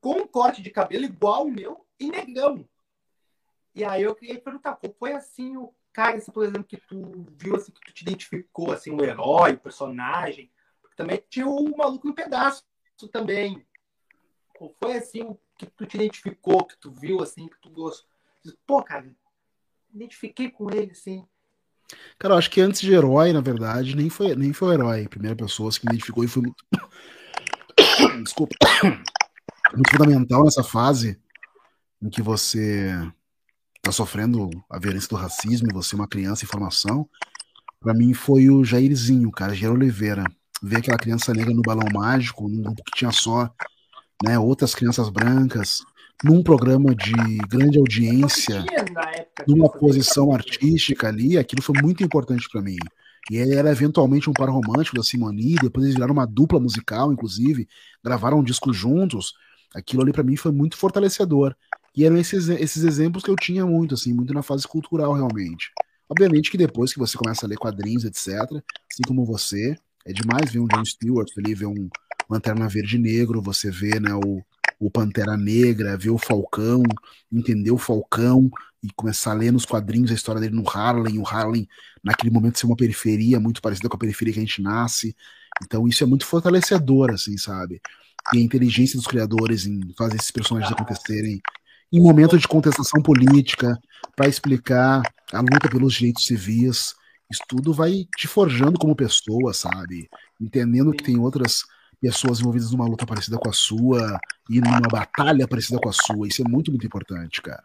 com 0.00 0.18
um 0.20 0.26
corte 0.26 0.62
de 0.62 0.70
cabelo 0.70 1.04
igual 1.04 1.40
ao 1.40 1.44
meu 1.46 1.86
e 1.98 2.10
negrão. 2.10 2.68
E 3.74 3.84
aí 3.84 4.02
eu 4.02 4.14
queria 4.14 4.40
perguntar, 4.40 4.76
qual 4.76 4.92
foi 4.98 5.12
assim 5.12 5.56
o 5.56 5.74
cara, 5.92 6.16
assim, 6.16 6.32
por 6.32 6.44
exemplo, 6.44 6.64
que 6.64 6.76
tu 6.76 7.26
viu, 7.36 7.56
assim, 7.56 7.72
que 7.72 7.80
tu 7.80 7.92
te 7.92 8.02
identificou, 8.02 8.72
assim, 8.72 8.90
o 8.90 9.02
herói, 9.04 9.52
o 9.52 9.60
personagem? 9.60 10.52
Porque 10.80 10.96
também 10.96 11.22
tinha 11.28 11.46
o 11.46 11.76
Maluco 11.76 12.06
no 12.06 12.14
Pedaço 12.14 12.64
também. 13.10 13.66
Qual 14.54 14.74
foi, 14.78 14.96
assim, 14.96 15.36
que 15.58 15.66
tu 15.66 15.86
te 15.86 15.96
identificou, 15.96 16.64
que 16.64 16.76
tu 16.76 16.90
viu, 16.90 17.22
assim, 17.22 17.48
que 17.48 17.60
tu 17.60 17.70
gostou? 17.70 18.06
Pô, 18.66 18.82
cara, 18.82 19.06
identifiquei 19.92 20.50
com 20.50 20.70
ele, 20.70 20.92
assim. 20.92 21.24
Cara, 22.18 22.34
eu 22.34 22.38
acho 22.38 22.50
que 22.50 22.60
antes 22.60 22.80
de 22.80 22.92
herói, 22.92 23.32
na 23.32 23.40
verdade, 23.40 23.94
nem 23.94 24.08
foi, 24.08 24.34
nem 24.34 24.52
foi 24.52 24.74
herói. 24.74 25.08
Primeira 25.08 25.36
pessoa 25.36 25.70
que 25.70 25.86
me 25.86 25.92
identificou 25.92 26.24
e 26.24 26.28
foi 26.28 26.42
muito. 26.42 26.64
Desculpa. 28.22 28.54
Muito 29.74 29.90
fundamental 29.90 30.44
nessa 30.44 30.62
fase 30.62 31.18
em 32.02 32.10
que 32.10 32.20
você 32.20 32.90
está 33.76 33.90
sofrendo 33.90 34.50
a 34.68 34.78
violência 34.78 35.08
do 35.08 35.16
racismo, 35.16 35.68
você 35.72 35.94
é 35.94 35.98
uma 35.98 36.06
criança 36.06 36.44
em 36.44 36.48
formação, 36.48 37.08
para 37.80 37.94
mim 37.94 38.14
foi 38.14 38.48
o 38.48 38.64
Jairzinho, 38.64 39.30
cara, 39.30 39.54
Jair 39.54 39.72
Oliveira. 39.72 40.24
Ver 40.62 40.76
aquela 40.76 40.98
criança 40.98 41.32
negra 41.34 41.52
no 41.52 41.62
balão 41.62 41.88
mágico, 41.92 42.48
num 42.48 42.62
grupo 42.62 42.84
que 42.84 42.98
tinha 42.98 43.10
só 43.10 43.52
né, 44.24 44.38
outras 44.38 44.74
crianças 44.74 45.08
brancas, 45.08 45.82
num 46.22 46.42
programa 46.42 46.94
de 46.94 47.12
grande 47.48 47.78
audiência, 47.78 48.64
numa 49.46 49.68
posição 49.68 50.32
artística 50.32 51.08
ali, 51.08 51.36
aquilo 51.36 51.62
foi 51.62 51.74
muito 51.82 52.02
importante 52.04 52.48
para 52.50 52.62
mim. 52.62 52.76
E 53.30 53.36
ele 53.36 53.54
era 53.54 53.70
eventualmente 53.70 54.28
um 54.28 54.32
par 54.32 54.48
romântico 54.48 54.96
da 54.96 55.02
Simone, 55.02 55.56
depois 55.56 55.84
eles 55.84 55.94
viraram 55.94 56.12
uma 56.12 56.26
dupla 56.26 56.58
musical, 56.58 57.12
inclusive, 57.12 57.68
gravaram 58.04 58.38
um 58.38 58.44
disco 58.44 58.72
juntos. 58.72 59.32
Aquilo 59.74 60.02
ali 60.02 60.12
para 60.12 60.24
mim 60.24 60.36
foi 60.36 60.52
muito 60.52 60.76
fortalecedor. 60.76 61.54
E 61.96 62.04
eram 62.04 62.16
esses, 62.16 62.48
esses 62.48 62.82
exemplos 62.84 63.22
que 63.22 63.30
eu 63.30 63.36
tinha 63.36 63.66
muito, 63.66 63.94
assim, 63.94 64.12
muito 64.12 64.32
na 64.32 64.42
fase 64.42 64.66
cultural, 64.66 65.12
realmente. 65.12 65.70
Obviamente 66.08 66.50
que 66.50 66.58
depois 66.58 66.92
que 66.92 66.98
você 66.98 67.16
começa 67.16 67.46
a 67.46 67.48
ler 67.48 67.56
quadrinhos, 67.56 68.04
etc., 68.04 68.28
assim 68.90 69.02
como 69.06 69.24
você, 69.24 69.76
é 70.04 70.12
demais 70.12 70.50
ver 70.50 70.58
um 70.58 70.66
John 70.66 70.84
Stewart 70.84 71.28
ali, 71.38 71.54
ver 71.54 71.66
um 71.66 71.88
Lanterna 72.28 72.68
Verde 72.68 72.98
Negro, 72.98 73.42
você 73.42 73.70
vê, 73.70 73.98
né, 74.00 74.14
o, 74.14 74.42
o 74.78 74.90
Pantera 74.90 75.36
Negra, 75.36 75.96
ver 75.96 76.10
o 76.10 76.18
Falcão, 76.18 76.82
entender 77.32 77.70
o 77.70 77.78
Falcão 77.78 78.50
e 78.82 78.88
começar 78.94 79.32
a 79.32 79.34
ler 79.34 79.52
nos 79.52 79.64
quadrinhos 79.64 80.10
a 80.10 80.14
história 80.14 80.40
dele 80.40 80.54
no 80.54 80.68
Harlem, 80.68 81.18
o 81.18 81.26
Harlem 81.26 81.68
naquele 82.02 82.32
momento 82.32 82.58
ser 82.58 82.66
uma 82.66 82.76
periferia 82.76 83.38
muito 83.38 83.62
parecida 83.62 83.88
com 83.88 83.96
a 83.96 84.00
periferia 84.00 84.34
que 84.34 84.40
a 84.40 84.42
gente 84.42 84.60
nasce. 84.60 85.16
Então 85.62 85.86
isso 85.86 86.02
é 86.02 86.06
muito 86.06 86.26
fortalecedor, 86.26 87.10
assim, 87.10 87.36
sabe? 87.36 87.80
E 88.34 88.38
a 88.38 88.42
inteligência 88.42 88.96
dos 88.96 89.06
criadores 89.06 89.66
em 89.66 89.80
fazer 89.96 90.16
esses 90.16 90.30
personagens 90.30 90.72
acontecerem 90.72 91.40
em 91.92 92.00
momentos 92.00 92.40
de 92.40 92.48
contestação 92.48 93.02
política, 93.02 93.78
para 94.16 94.28
explicar 94.28 95.02
a 95.32 95.40
luta 95.40 95.68
pelos 95.68 95.94
direitos 95.94 96.24
civis. 96.24 96.94
Isso 97.30 97.42
tudo 97.48 97.72
vai 97.72 98.06
te 98.16 98.28
forjando 98.28 98.78
como 98.78 98.96
pessoa, 98.96 99.52
sabe? 99.52 100.08
Entendendo 100.40 100.92
que 100.92 101.02
tem 101.02 101.18
outras 101.18 101.62
pessoas 102.02 102.40
envolvidas 102.40 102.72
numa 102.72 102.84
luta 102.84 103.06
parecida 103.06 103.38
com 103.38 103.48
a 103.48 103.52
sua 103.52 104.18
e 104.50 104.60
numa 104.60 104.80
batalha 104.80 105.46
parecida 105.46 105.78
com 105.80 105.88
a 105.88 105.92
sua. 105.92 106.26
Isso 106.26 106.42
é 106.42 106.48
muito, 106.48 106.72
muito 106.72 106.84
importante, 106.84 107.40
cara. 107.40 107.62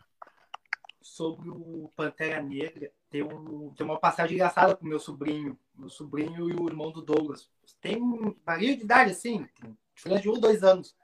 Sobre 1.02 1.50
o 1.50 1.92
Pantera 1.96 2.40
Negra, 2.44 2.92
tem, 3.10 3.24
um, 3.24 3.74
tem 3.76 3.84
uma 3.84 4.00
passagem 4.00 4.36
engraçada 4.36 4.76
com 4.76 4.86
meu 4.86 5.00
sobrinho. 5.00 5.58
Meu 5.76 5.90
sobrinho 5.90 6.52
e 6.52 6.54
o 6.54 6.68
irmão 6.68 6.92
do 6.92 7.02
Douglas. 7.02 7.50
Tem 7.82 8.00
varia 8.46 8.78
de 8.78 8.84
idade, 8.84 9.12
assim, 9.12 9.48
diferença 9.96 10.22
de 10.22 10.30
um, 10.30 10.40
dois 10.40 10.64
anos 10.64 10.96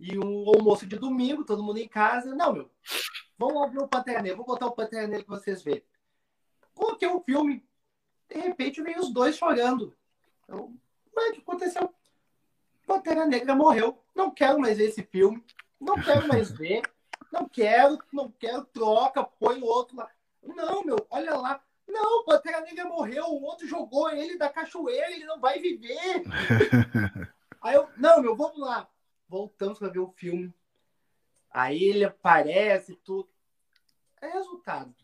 e 0.00 0.18
um 0.18 0.48
almoço 0.48 0.86
de 0.86 0.98
domingo, 0.98 1.44
todo 1.44 1.62
mundo 1.62 1.78
em 1.78 1.88
casa. 1.88 2.34
Não, 2.34 2.52
meu, 2.52 2.70
vamos 3.36 3.72
ver 3.72 3.82
o 3.82 3.88
Pantera 3.88 4.22
Negra, 4.22 4.38
vou 4.38 4.46
botar 4.46 4.66
o 4.66 4.72
Pantera 4.72 5.06
Negra 5.06 5.26
para 5.26 5.36
vocês 5.36 5.62
verem. 5.62 5.84
Coloquei 6.74 7.08
o 7.08 7.18
um 7.18 7.20
filme, 7.20 7.62
de 8.28 8.40
repente 8.40 8.82
veio 8.82 9.00
os 9.00 9.12
dois 9.12 9.36
chorando. 9.36 9.94
Então, 10.44 10.74
o 11.14 11.32
que 11.32 11.40
aconteceu? 11.40 11.94
Pantera 12.86 13.26
Negra 13.26 13.54
morreu. 13.54 13.98
Não 14.14 14.30
quero 14.30 14.58
mais 14.58 14.78
ver 14.78 14.88
esse 14.88 15.02
filme. 15.02 15.42
Não 15.80 15.94
quero 15.94 16.28
mais 16.28 16.50
ver. 16.56 16.82
Não 17.32 17.48
quero, 17.48 17.98
não 18.12 18.30
quero, 18.30 18.64
troca, 18.66 19.24
põe 19.24 19.62
outro 19.62 19.96
lá. 19.96 20.08
Não, 20.42 20.84
meu, 20.84 21.06
olha 21.10 21.36
lá. 21.36 21.60
Não, 21.86 22.24
Pantera 22.24 22.60
Negra 22.60 22.84
morreu, 22.84 23.24
o 23.26 23.42
outro 23.42 23.66
jogou 23.66 24.10
ele 24.10 24.38
da 24.38 24.48
cachoeira, 24.48 25.12
ele 25.12 25.24
não 25.24 25.40
vai 25.40 25.58
viver. 25.58 26.22
Aí 27.60 27.74
eu, 27.74 27.88
não, 27.96 28.22
meu, 28.22 28.36
vamos 28.36 28.58
lá 28.58 28.88
voltamos 29.34 29.78
para 29.78 29.88
ver 29.88 29.98
o 29.98 30.12
filme. 30.12 30.54
Aí 31.50 31.82
ele 31.82 32.04
aparece 32.04 32.94
tudo. 32.96 33.28
É 34.20 34.28
resultado. 34.28 34.94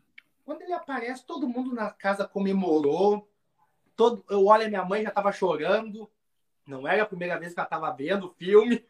Quando 0.44 0.62
ele 0.62 0.72
aparece, 0.72 1.24
todo 1.24 1.48
mundo 1.48 1.74
na 1.74 1.90
casa 1.90 2.26
comemorou. 2.26 3.28
Todo, 3.96 4.24
eu 4.30 4.46
olho 4.46 4.66
a 4.66 4.68
minha 4.68 4.84
mãe 4.84 5.02
já 5.02 5.08
estava 5.08 5.32
chorando. 5.32 6.10
Não 6.66 6.86
era 6.86 7.02
a 7.02 7.06
primeira 7.06 7.38
vez 7.38 7.52
que 7.52 7.60
ela 7.60 7.66
estava 7.66 7.90
vendo 7.92 8.26
o 8.26 8.34
filme. 8.34 8.84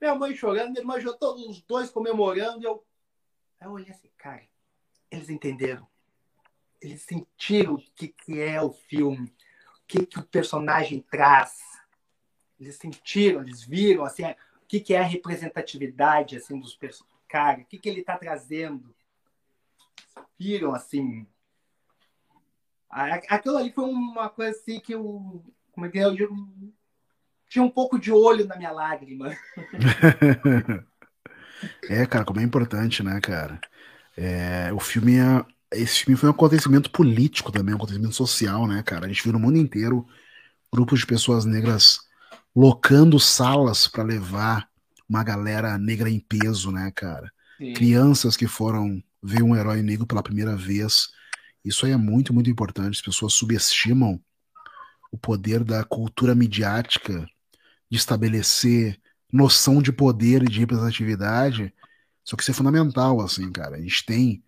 Minha 0.00 0.14
mãe 0.14 0.34
chorando, 0.34 0.70
minha 0.70 0.80
irmã 0.80 0.98
já 1.00 1.12
todos 1.12 1.46
os 1.46 1.60
dois 1.62 1.90
comemorando. 1.90 2.64
Eu, 2.64 2.84
eu 3.60 3.70
olhei 3.70 3.90
assim, 3.90 4.10
cara, 4.16 4.42
eles 5.10 5.28
entenderam. 5.28 5.86
Eles 6.80 7.02
sentiram 7.02 7.74
o 7.74 7.78
que, 7.78 8.08
que 8.08 8.40
é 8.40 8.62
o 8.62 8.72
filme, 8.72 9.28
o 9.28 9.86
que, 9.86 10.06
que 10.06 10.18
o 10.18 10.24
personagem 10.24 11.02
traz. 11.02 11.58
Eles 12.58 12.76
sentiram, 12.76 13.42
eles 13.42 13.62
viram, 13.62 14.04
assim, 14.04 14.24
que, 14.70 14.78
que 14.78 14.94
é 14.94 15.00
a 15.00 15.02
representatividade 15.02 16.36
assim 16.36 16.56
dos 16.60 16.76
personagens, 16.76 17.20
cara, 17.26 17.60
o 17.60 17.64
que, 17.64 17.76
que 17.76 17.88
ele 17.88 18.00
está 18.00 18.16
trazendo. 18.16 18.94
Viram 20.38 20.72
assim. 20.72 21.26
Aquilo 22.88 23.56
ali 23.56 23.72
foi 23.72 23.84
uma 23.84 24.30
coisa 24.30 24.56
assim 24.56 24.78
que 24.78 24.94
eu, 24.94 25.44
como 25.72 25.86
é 25.86 25.90
que 25.90 25.98
é, 25.98 26.04
eu, 26.04 26.16
eu 26.16 26.30
tinha 27.50 27.64
um 27.64 27.68
pouco 27.68 27.98
de 27.98 28.12
olho 28.12 28.46
na 28.46 28.56
minha 28.56 28.70
lágrima. 28.70 29.36
é, 31.90 32.06
cara, 32.06 32.24
como 32.24 32.38
é 32.38 32.44
importante, 32.44 33.02
né, 33.02 33.20
cara? 33.20 33.60
É, 34.16 34.72
o 34.72 34.78
filme 34.78 35.18
é, 35.18 35.44
esse 35.72 36.04
filme 36.04 36.16
foi 36.16 36.28
um 36.28 36.32
acontecimento 36.32 36.90
político 36.92 37.50
também, 37.50 37.74
um 37.74 37.76
acontecimento 37.76 38.14
social, 38.14 38.68
né, 38.68 38.82
cara? 38.84 39.06
A 39.06 39.08
gente 39.08 39.22
viu 39.24 39.32
no 39.32 39.40
mundo 39.40 39.58
inteiro 39.58 40.06
grupos 40.72 41.00
de 41.00 41.06
pessoas 41.06 41.44
negras 41.44 41.98
locando 42.54 43.18
salas 43.18 43.88
para 43.88 44.04
levar 44.04 44.68
uma 45.08 45.24
galera 45.24 45.76
negra 45.76 46.08
em 46.08 46.20
peso, 46.20 46.70
né, 46.70 46.92
cara? 46.94 47.32
Sim. 47.58 47.72
Crianças 47.74 48.36
que 48.36 48.46
foram 48.46 49.02
ver 49.20 49.42
um 49.42 49.56
herói 49.56 49.82
negro 49.82 50.06
pela 50.06 50.22
primeira 50.22 50.56
vez 50.56 51.08
Isso 51.64 51.84
aí 51.84 51.92
é 51.92 51.96
muito, 51.96 52.32
muito 52.32 52.48
importante. 52.48 52.94
As 52.94 53.02
pessoas 53.02 53.34
subestimam 53.34 54.20
o 55.10 55.18
poder 55.18 55.64
da 55.64 55.82
cultura 55.82 56.32
midiática 56.32 57.26
de 57.90 57.98
estabelecer 57.98 58.98
noção 59.32 59.80
de 59.82 59.92
poder 59.92 60.42
e 60.42 60.48
de 60.48 60.60
representatividade. 60.60 61.72
Só 62.24 62.36
que 62.36 62.42
isso 62.42 62.50
é 62.50 62.54
fundamental, 62.54 63.20
assim, 63.20 63.50
cara. 63.50 63.76
A 63.76 63.80
gente 63.80 64.04
tem 64.04 64.42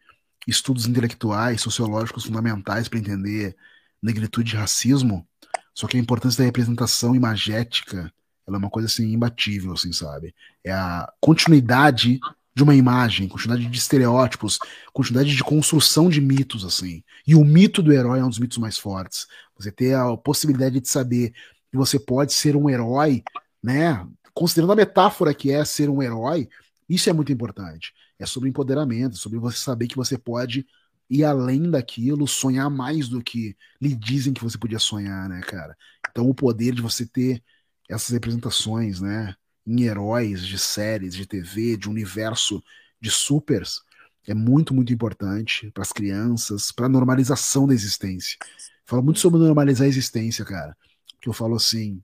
estudos 0.47 0.86
intelectuais, 0.86 1.60
sociológicos 1.60 2.24
fundamentais 2.24 2.89
para 2.89 2.98
entender 2.98 3.56
negritude 4.02 4.55
e 4.55 4.59
racismo. 4.59 5.27
Só 5.74 5.86
que 5.86 5.97
a 5.97 6.01
importância 6.01 6.39
da 6.39 6.44
representação 6.44 7.14
imagética, 7.14 8.12
ela 8.47 8.56
é 8.56 8.59
uma 8.59 8.70
coisa 8.70 8.86
assim 8.86 9.12
imbatível, 9.12 9.73
assim, 9.73 9.93
sabe? 9.93 10.35
É 10.64 10.73
a 10.73 11.10
continuidade 11.20 12.20
de 12.55 12.62
uma 12.62 12.74
imagem, 12.74 13.28
quantidade 13.28 13.64
de 13.64 13.78
estereótipos, 13.78 14.59
quantidade 14.93 15.35
de 15.35 15.43
construção 15.43 16.10
de 16.10 16.20
mitos, 16.20 16.64
assim. 16.64 17.02
E 17.27 17.35
o 17.35 17.44
mito 17.44 17.82
do 17.82 17.93
herói 17.93 18.20
é 18.20 18.24
um 18.24 18.28
dos 18.28 18.39
mitos 18.39 18.59
mais 18.59 18.77
fortes. 18.77 19.27
Você 19.56 19.73
ter 19.73 19.94
a 19.94 20.16
possibilidade 20.16 20.81
de 20.81 20.89
saber 20.89 21.32
que 21.73 21.77
você 21.77 21.99
pode 21.99 22.32
ser 22.32 22.55
um 22.55 22.70
herói, 22.70 23.24
né? 23.62 24.07
Considerando 24.32 24.73
a 24.74 24.77
metáfora 24.77 25.35
que 25.35 25.51
é 25.51 25.65
ser 25.65 25.90
um 25.90 26.01
herói, 26.01 26.49
isso 26.89 27.11
é 27.11 27.12
muito 27.12 27.32
importante. 27.32 27.93
É 28.19 28.24
sobre 28.24 28.49
empoderamento, 28.49 29.16
sobre 29.16 29.39
você 29.39 29.59
saber 29.59 29.89
que 29.89 29.97
você 29.97 30.16
pode 30.16 30.65
ir 31.11 31.24
além 31.24 31.70
daquilo, 31.70 32.28
sonhar 32.28 32.70
mais 32.70 33.09
do 33.09 33.20
que 33.23 33.57
lhe 33.81 33.94
dizem 33.94 34.32
que 34.32 34.44
você 34.44 34.57
podia 34.57 34.78
sonhar, 34.78 35.28
né, 35.28 35.40
cara? 35.40 35.77
Então 36.11 36.28
o 36.28 36.35
poder 36.35 36.74
de 36.74 36.81
você 36.81 37.05
ter 37.05 37.43
essas 37.89 38.11
representações, 38.11 39.01
né? 39.01 39.35
em 39.66 39.82
heróis 39.82 40.47
de 40.47 40.59
séries, 40.59 41.15
de 41.15 41.27
TV, 41.27 41.77
de 41.77 41.89
universo 41.89 42.62
de 43.01 43.11
supers, 43.11 43.81
é 44.27 44.35
muito, 44.35 44.74
muito 44.74 44.93
importante 44.93 45.70
para 45.73 45.82
as 45.82 45.93
crianças, 45.93 46.70
para 46.70 46.86
a 46.86 46.89
normalização 46.89 47.66
da 47.66 47.74
existência. 47.74 48.39
Falo 48.86 49.03
muito 49.03 49.19
sobre 49.19 49.40
normalizar 49.40 49.86
a 49.86 49.89
existência, 49.89 50.44
cara. 50.44 50.77
Que 51.23 51.28
eu 51.28 51.32
falo 51.32 51.55
assim, 51.55 52.03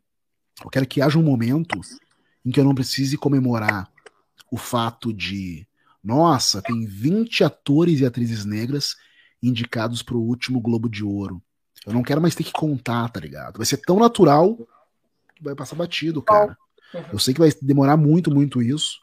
eu 0.65 0.71
quero 0.71 0.87
que 0.87 1.03
haja 1.03 1.19
um 1.19 1.23
momento 1.23 1.79
em 2.45 2.51
que 2.51 2.59
eu 2.59 2.65
não 2.65 2.75
precise 2.75 3.19
comemorar 3.19 3.91
o 4.51 4.57
fato 4.57 5.13
de, 5.13 5.67
nossa, 6.03 6.63
tem 6.63 6.87
20 6.87 7.45
atores 7.45 8.01
e 8.01 8.07
atrizes 8.07 8.47
negras 8.47 8.97
indicados 9.43 10.03
para 10.03 10.17
o 10.17 10.23
último 10.23 10.61
Globo 10.61 10.89
de 10.89 11.05
Ouro. 11.05 11.43
Eu 11.85 11.93
não 11.93 12.03
quero 12.03 12.23
mais 12.23 12.35
ter 12.35 12.45
que 12.45 12.53
contar, 12.53 13.09
tá 13.11 13.21
ligado? 13.21 13.59
Vai 13.59 13.67
ser 13.67 13.79
tão 13.79 13.99
natural 13.99 14.57
que 15.35 15.43
vai 15.43 15.55
passar 15.55 15.77
batido, 15.77 16.23
cara. 16.23 16.57
Eu 17.13 17.19
sei 17.19 17.35
que 17.35 17.41
vai 17.41 17.53
demorar 17.61 17.97
muito, 17.97 18.31
muito 18.31 18.63
isso, 18.63 18.99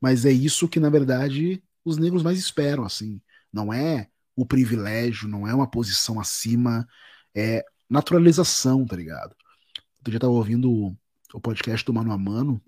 mas 0.00 0.24
é 0.24 0.30
isso 0.30 0.68
que, 0.68 0.78
na 0.78 0.88
verdade, 0.88 1.62
os 1.84 1.96
negros 1.96 2.22
mais 2.22 2.38
esperam, 2.38 2.84
assim. 2.84 3.20
Não 3.52 3.72
é 3.72 4.08
o 4.36 4.46
privilégio, 4.46 5.28
não 5.28 5.46
é 5.46 5.54
uma 5.54 5.70
posição 5.70 6.20
acima, 6.20 6.86
é 7.34 7.64
naturalização, 7.88 8.84
tá 8.86 8.96
ligado? 8.96 9.34
Eu 10.06 10.12
já 10.12 10.18
tava 10.18 10.32
ouvindo 10.32 10.96
o 11.32 11.40
podcast 11.40 11.84
do 11.84 11.92
Mano 11.92 12.12
a 12.12 12.18
Mano, 12.18 12.60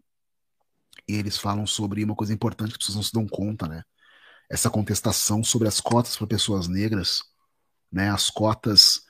e 1.08 1.14
eles 1.14 1.36
falam 1.36 1.66
sobre 1.66 2.02
uma 2.02 2.14
coisa 2.14 2.32
importante 2.32 2.70
que 2.70 2.74
as 2.74 2.78
pessoas 2.78 2.96
não 2.96 3.02
se 3.02 3.12
dão 3.12 3.26
conta, 3.26 3.68
né? 3.68 3.82
Essa 4.48 4.70
contestação 4.70 5.44
sobre 5.44 5.68
as 5.68 5.80
cotas 5.80 6.16
para 6.16 6.26
pessoas 6.26 6.66
negras, 6.66 7.22
né? 7.92 8.10
As 8.10 8.30
cotas 8.30 9.02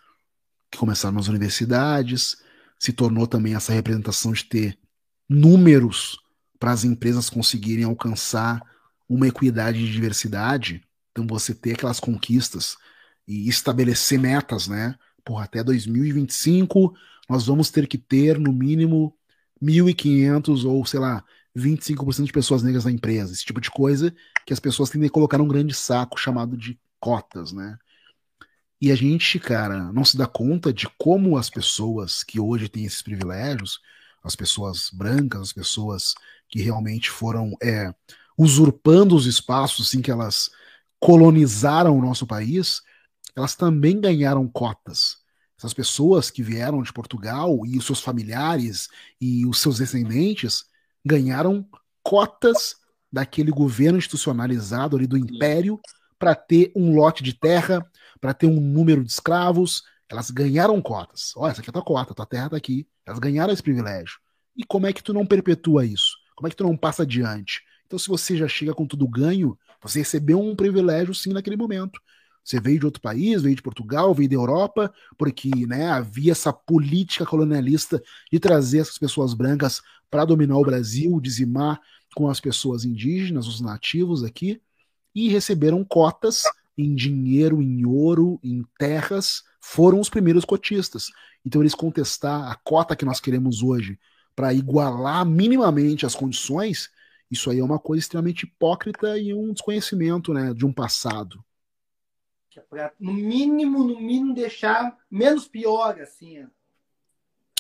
que 0.71 0.79
começaram 0.79 1.15
nas 1.15 1.29
universidades, 1.29 2.37
se 2.79 2.93
tornou 2.93 3.27
também 3.27 3.55
essa 3.55 3.73
representação 3.73 4.33
de 4.33 4.45
ter 4.45 4.79
números 5.29 6.19
para 6.59 6.73
as 6.73 6.85
empresas 6.85 7.31
conseguirem 7.31 7.85
alcançar 7.85 8.61
uma 9.09 9.29
equidade 9.29 9.79
de 9.79 9.93
diversidade, 9.93 10.83
então 11.13 11.27
você 11.27 11.55
ter 11.55 11.75
aquelas 11.75 12.01
conquistas 12.01 12.77
e 13.27 13.49
estabelecer 13.49 14.19
metas, 14.19 14.69
né? 14.69 14.97
Por 15.25 15.41
até 15.41 15.63
2025 15.63 16.95
nós 17.29 17.47
vamos 17.47 17.71
ter 17.71 17.87
que 17.87 17.99
ter 17.99 18.39
no 18.39 18.53
mínimo 18.53 19.15
1.500 19.63 20.65
ou 20.65 20.85
sei 20.85 21.01
lá 21.01 21.25
25% 21.57 22.27
de 22.27 22.33
pessoas 22.33 22.63
negras 22.63 22.85
na 22.85 22.91
empresa, 22.93 23.33
esse 23.33 23.45
tipo 23.45 23.61
de 23.61 23.71
coisa 23.71 24.15
que 24.45 24.53
as 24.53 24.61
pessoas 24.61 24.91
tendem 24.91 25.09
a 25.09 25.11
colocar 25.11 25.39
num 25.39 25.49
grande 25.49 25.75
saco 25.75 26.19
chamado 26.19 26.57
de 26.57 26.79
cotas, 27.01 27.53
né? 27.53 27.79
E 28.81 28.93
a 28.93 28.95
gente, 28.95 29.39
cara, 29.41 29.91
não 29.93 30.05
se 30.05 30.19
dá 30.19 30.27
conta 30.27 30.73
de 30.73 30.87
como 30.99 31.39
as 31.39 31.49
pessoas 31.49 32.23
que 32.23 32.39
hoje 32.39 32.69
têm 32.69 32.85
esses 32.85 33.01
privilégios 33.01 33.81
as 34.27 34.35
pessoas 34.35 34.91
brancas, 34.93 35.41
as 35.41 35.53
pessoas 35.53 36.15
que 36.49 36.61
realmente 36.61 37.11
foram 37.11 37.57
é, 37.63 37.95
usurpando 38.37 39.15
os 39.15 39.25
espaços 39.25 39.87
assim 39.87 40.03
que 40.03 40.11
elas 40.11 40.51
colonizaram 40.99 41.97
o 41.97 42.03
nosso 42.03 42.27
país, 42.27 42.83
elas 43.37 43.55
também 43.55 44.01
ganharam 44.01 44.49
cotas. 44.49 45.19
Essas 45.67 45.75
pessoas 45.75 46.31
que 46.31 46.45
vieram 46.45 46.81
de 46.81 46.93
Portugal 46.93 47.67
e 47.67 47.77
os 47.77 47.85
seus 47.85 48.01
familiares 48.01 48.89
e 49.21 49.45
os 49.45 49.61
seus 49.61 49.79
descendentes 49.79 50.65
ganharam 51.05 51.67
cotas 52.05 52.77
daquele 53.11 53.51
governo 53.51 53.99
institucionalizado 53.99 54.97
ali 54.97 55.09
do 55.09 55.19
império 55.19 55.81
para 56.21 56.37
ter 56.37 56.71
um 56.77 56.95
lote 56.95 57.21
de 57.21 57.35
terra, 57.35 57.85
para 58.21 58.33
ter 58.33 58.47
um 58.47 58.61
número 58.61 59.03
de 59.03 59.11
escravos. 59.11 59.83
Elas 60.09 60.31
ganharam 60.31 60.81
cotas. 60.81 61.33
Olha, 61.37 61.51
essa 61.51 61.61
aqui 61.61 61.69
é 61.69 61.73
a 61.73 61.73
tua 61.73 61.83
cota, 61.83 62.15
tua 62.15 62.27
terra 62.27 62.45
está 62.45 62.57
aqui. 62.57 62.87
Elas 63.05 63.19
ganharam 63.19 63.53
esse 63.53 63.63
privilégio. 63.63 64.21
E 64.57 64.65
como 64.65 64.87
é 64.87 64.93
que 64.93 65.03
tu 65.03 65.13
não 65.13 65.27
perpetua 65.27 65.85
isso? 65.85 66.17
Como 66.37 66.47
é 66.47 66.51
que 66.51 66.57
tu 66.57 66.63
não 66.63 66.77
passa 66.77 67.03
adiante? 67.03 67.63
Então, 67.87 67.99
se 67.99 68.07
você 68.07 68.37
já 68.37 68.47
chega 68.47 68.73
com 68.73 68.87
tudo 68.87 69.09
ganho, 69.09 69.59
você 69.83 69.99
recebeu 69.99 70.41
um 70.41 70.55
privilégio 70.55 71.13
sim 71.13 71.33
naquele 71.33 71.57
momento. 71.57 72.01
Você 72.47 72.61
veio 72.61 72.79
de 72.79 72.87
outro 72.87 73.03
país, 73.03 73.43
veio 73.43 73.57
de 73.57 73.63
Portugal, 73.63 74.15
veio 74.15 74.29
da 74.29 74.37
Europa, 74.37 74.95
porque 75.19 75.51
né, 75.67 75.89
havia 75.89 76.31
essa 76.31 76.53
política 76.53 77.27
colonialista 77.27 78.01
de 78.31 78.39
trazer 78.39 78.79
essas 78.79 78.97
pessoas 78.97 79.35
brancas 79.35 79.83
para 80.09 80.25
dominar 80.25 80.57
o 80.57 80.65
Brasil, 80.65 81.21
dizimar 81.21 81.81
com 82.15 82.29
as 82.29 82.39
pessoas 82.39 82.85
indígenas, 82.85 83.49
os 83.49 83.61
nativos 83.61 84.23
aqui, 84.23 84.63
e 85.13 85.29
receberam 85.29 85.85
cotas 85.85 86.45
em 86.79 86.95
dinheiro, 86.95 87.61
em 87.61 87.85
ouro, 87.85 88.39
em 88.45 88.65
terras, 88.79 89.43
foram 89.61 89.99
os 89.99 90.09
primeiros 90.09 90.45
cotistas. 90.45 91.09
Então 91.45 91.63
eles 91.63 91.75
contestar 91.75 92.49
a 92.49 92.55
cota 92.55 92.95
que 92.95 93.05
nós 93.05 93.19
queremos 93.19 93.61
hoje 93.61 93.99
para 94.37 94.55
igualar 94.55 95.27
minimamente 95.27 96.07
as 96.07 96.15
condições, 96.15 96.91
isso 97.29 97.51
aí 97.51 97.59
é 97.59 97.65
uma 97.65 97.79
coisa 97.79 98.01
extremamente 98.01 98.45
hipócrita 98.45 99.19
e 99.19 99.35
um 99.35 99.53
desconhecimento 99.53 100.33
né, 100.33 100.55
de 100.55 100.65
um 100.65 100.73
passado. 100.73 101.45
É 102.57 102.61
pra, 102.61 102.93
no 102.99 103.13
mínimo, 103.13 103.85
no 103.85 104.01
mínimo, 104.01 104.35
deixar 104.35 104.97
menos 105.11 105.47
pior, 105.47 106.01
assim. 106.01 106.49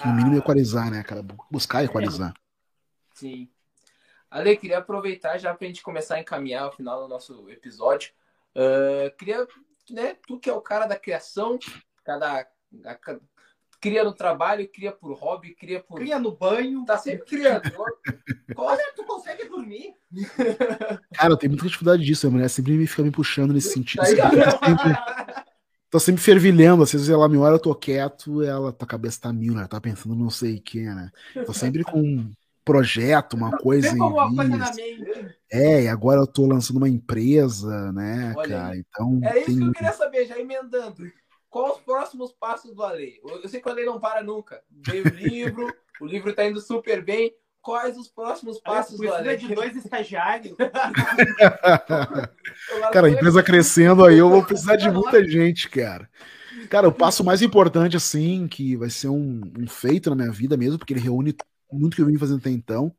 No 0.04 0.14
mínimo, 0.14 0.36
equalizar, 0.36 0.90
né, 0.90 1.02
cara? 1.02 1.22
Buscar 1.50 1.84
equalizar. 1.84 2.34
Sim. 3.14 3.48
Ale, 4.30 4.56
queria 4.56 4.78
aproveitar 4.78 5.38
já 5.38 5.54
para 5.54 5.64
a 5.64 5.68
gente 5.68 5.82
começar 5.82 6.16
a 6.16 6.20
encaminhar 6.20 6.68
o 6.68 6.72
final 6.72 7.02
do 7.02 7.08
nosso 7.08 7.48
episódio. 7.50 8.12
Uh, 8.54 9.14
queria, 9.16 9.46
né, 9.90 10.16
tu 10.26 10.38
que 10.38 10.50
é 10.50 10.52
o 10.52 10.60
cara 10.60 10.86
da 10.86 10.98
criação, 10.98 11.58
cada, 12.04 12.46
cria 13.86 14.02
no 14.02 14.12
trabalho, 14.12 14.68
cria 14.68 14.90
por 14.90 15.12
hobby, 15.12 15.54
cria 15.54 15.80
por. 15.80 16.00
Cria 16.00 16.18
no 16.18 16.36
banho. 16.36 16.84
Tá 16.84 16.98
sempre 16.98 17.24
criando. 17.26 17.62
Olha, 18.56 18.92
tu 18.96 19.04
consegue 19.04 19.48
dormir? 19.48 19.94
Cara, 21.14 21.32
eu 21.32 21.36
tenho 21.36 21.52
muita 21.52 21.66
dificuldade 21.66 22.04
disso. 22.04 22.26
A 22.26 22.30
mulher 22.30 22.48
sempre 22.48 22.72
me 22.72 22.86
fica 22.86 23.04
me 23.04 23.12
puxando 23.12 23.52
nesse 23.52 23.72
sentido. 23.72 24.02
Assim, 24.02 24.16
sempre, 24.16 24.98
tô 25.88 26.00
sempre 26.00 26.22
fervilhando. 26.22 26.82
Às 26.82 26.92
vezes 26.92 27.08
ela 27.08 27.28
me 27.28 27.36
olha, 27.36 27.54
eu 27.54 27.60
tô 27.60 27.74
quieto, 27.74 28.42
ela, 28.42 28.72
tua 28.72 28.88
cabeça 28.88 29.20
tá 29.20 29.32
mil, 29.32 29.54
né? 29.54 29.68
Tá 29.68 29.80
pensando 29.80 30.16
não 30.16 30.30
sei 30.30 30.56
o 30.56 30.60
que, 30.60 30.82
né? 30.82 31.10
Tô 31.44 31.52
sempre 31.52 31.84
com 31.84 32.00
um 32.00 32.32
projeto, 32.64 33.34
uma 33.34 33.56
coisa 33.56 33.96
em 33.96 34.00
É, 35.48 35.84
e 35.84 35.88
agora 35.88 36.20
eu 36.20 36.26
tô 36.26 36.44
lançando 36.44 36.78
uma 36.78 36.88
empresa, 36.88 37.92
né, 37.92 38.34
Olha 38.36 38.48
cara? 38.48 38.72
Aí. 38.72 38.84
Então. 38.88 39.20
É 39.22 39.38
isso 39.38 39.46
tem... 39.46 39.58
que 39.58 39.64
eu 39.64 39.72
queria 39.72 39.92
saber, 39.92 40.26
já 40.26 40.36
emendando. 40.36 41.04
Qual 41.56 41.74
os 41.74 41.80
próximos 41.80 42.32
passos 42.32 42.74
do 42.74 42.82
Ale? 42.82 43.18
Eu 43.24 43.48
sei 43.48 43.62
que 43.62 43.66
o 43.66 43.72
Ale 43.72 43.86
não 43.86 43.98
para 43.98 44.22
nunca. 44.22 44.62
Veio 44.70 45.06
o 45.06 45.08
livro, 45.08 45.74
o 46.02 46.04
livro 46.04 46.28
está 46.28 46.44
indo 46.44 46.60
super 46.60 47.02
bem. 47.02 47.32
Quais 47.62 47.96
os 47.96 48.08
próximos 48.08 48.60
passos 48.60 49.00
do 49.00 49.10
Ale? 49.10 49.38
de 49.38 49.54
dois 49.54 49.74
estagiários. 49.74 50.54
cara, 52.92 53.06
a 53.06 53.10
empresa 53.10 53.42
crescendo 53.42 54.04
aí, 54.04 54.18
eu 54.18 54.28
vou 54.28 54.44
precisar 54.44 54.76
de 54.76 54.90
muita 54.90 55.26
gente, 55.26 55.70
cara. 55.70 56.10
Cara, 56.68 56.88
o 56.88 56.92
passo 56.92 57.24
mais 57.24 57.40
importante, 57.40 57.96
assim, 57.96 58.46
que 58.46 58.76
vai 58.76 58.90
ser 58.90 59.08
um, 59.08 59.40
um 59.58 59.66
feito 59.66 60.10
na 60.10 60.16
minha 60.16 60.30
vida 60.30 60.58
mesmo, 60.58 60.78
porque 60.78 60.92
ele 60.92 61.00
reúne 61.00 61.34
muito 61.72 61.96
que 61.96 62.02
eu 62.02 62.06
vim 62.06 62.18
fazendo 62.18 62.36
até 62.36 62.50
então, 62.50 62.94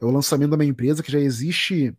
é 0.00 0.06
o 0.06 0.10
lançamento 0.10 0.52
da 0.52 0.56
minha 0.56 0.70
empresa, 0.70 1.02
que 1.02 1.12
já 1.12 1.20
existe 1.20 1.94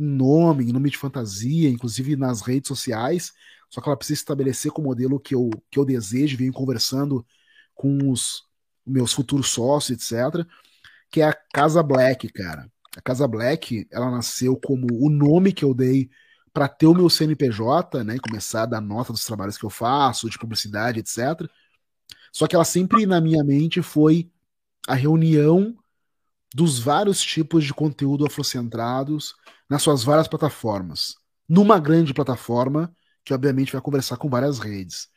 em 0.00 0.04
nome, 0.04 0.64
em 0.64 0.72
nome 0.72 0.90
de 0.90 0.98
fantasia, 0.98 1.68
inclusive 1.68 2.16
nas 2.16 2.42
redes 2.42 2.66
sociais, 2.66 3.32
só 3.68 3.80
que 3.80 3.88
ela 3.88 3.96
precisa 3.96 4.20
estabelecer 4.20 4.72
com 4.72 4.82
o 4.82 4.84
modelo 4.84 5.20
que 5.20 5.34
eu, 5.34 5.50
que 5.70 5.78
eu 5.78 5.84
desejo, 5.84 6.36
venho 6.36 6.52
conversando 6.52 7.24
com 7.74 8.10
os 8.10 8.44
meus 8.86 9.12
futuros 9.12 9.50
sócios, 9.50 9.98
etc., 9.98 10.46
que 11.10 11.20
é 11.20 11.28
a 11.28 11.32
Casa 11.32 11.82
Black, 11.82 12.28
cara. 12.32 12.70
A 12.96 13.02
Casa 13.02 13.28
Black, 13.28 13.86
ela 13.90 14.10
nasceu 14.10 14.56
como 14.56 14.86
o 14.92 15.10
nome 15.10 15.52
que 15.52 15.64
eu 15.64 15.74
dei 15.74 16.10
para 16.52 16.66
ter 16.66 16.86
o 16.86 16.94
meu 16.94 17.08
CNPJ, 17.08 18.02
né, 18.02 18.18
começar 18.18 18.62
a 18.62 18.66
dar 18.66 18.80
nota 18.80 19.12
dos 19.12 19.24
trabalhos 19.24 19.56
que 19.56 19.64
eu 19.64 19.70
faço, 19.70 20.28
de 20.28 20.38
publicidade, 20.38 21.00
etc. 21.00 21.48
Só 22.32 22.46
que 22.46 22.54
ela 22.54 22.64
sempre 22.64 23.06
na 23.06 23.20
minha 23.20 23.44
mente 23.44 23.80
foi 23.82 24.30
a 24.88 24.94
reunião 24.94 25.76
dos 26.54 26.78
vários 26.78 27.20
tipos 27.20 27.64
de 27.64 27.74
conteúdo 27.74 28.26
afrocentrados 28.26 29.34
nas 29.68 29.82
suas 29.82 30.02
várias 30.02 30.26
plataformas, 30.26 31.14
numa 31.48 31.78
grande 31.78 32.14
plataforma 32.14 32.92
que 33.28 33.34
obviamente 33.34 33.72
vai 33.72 33.80
conversar 33.82 34.16
com 34.16 34.28
várias 34.28 34.58
redes. 34.58 35.08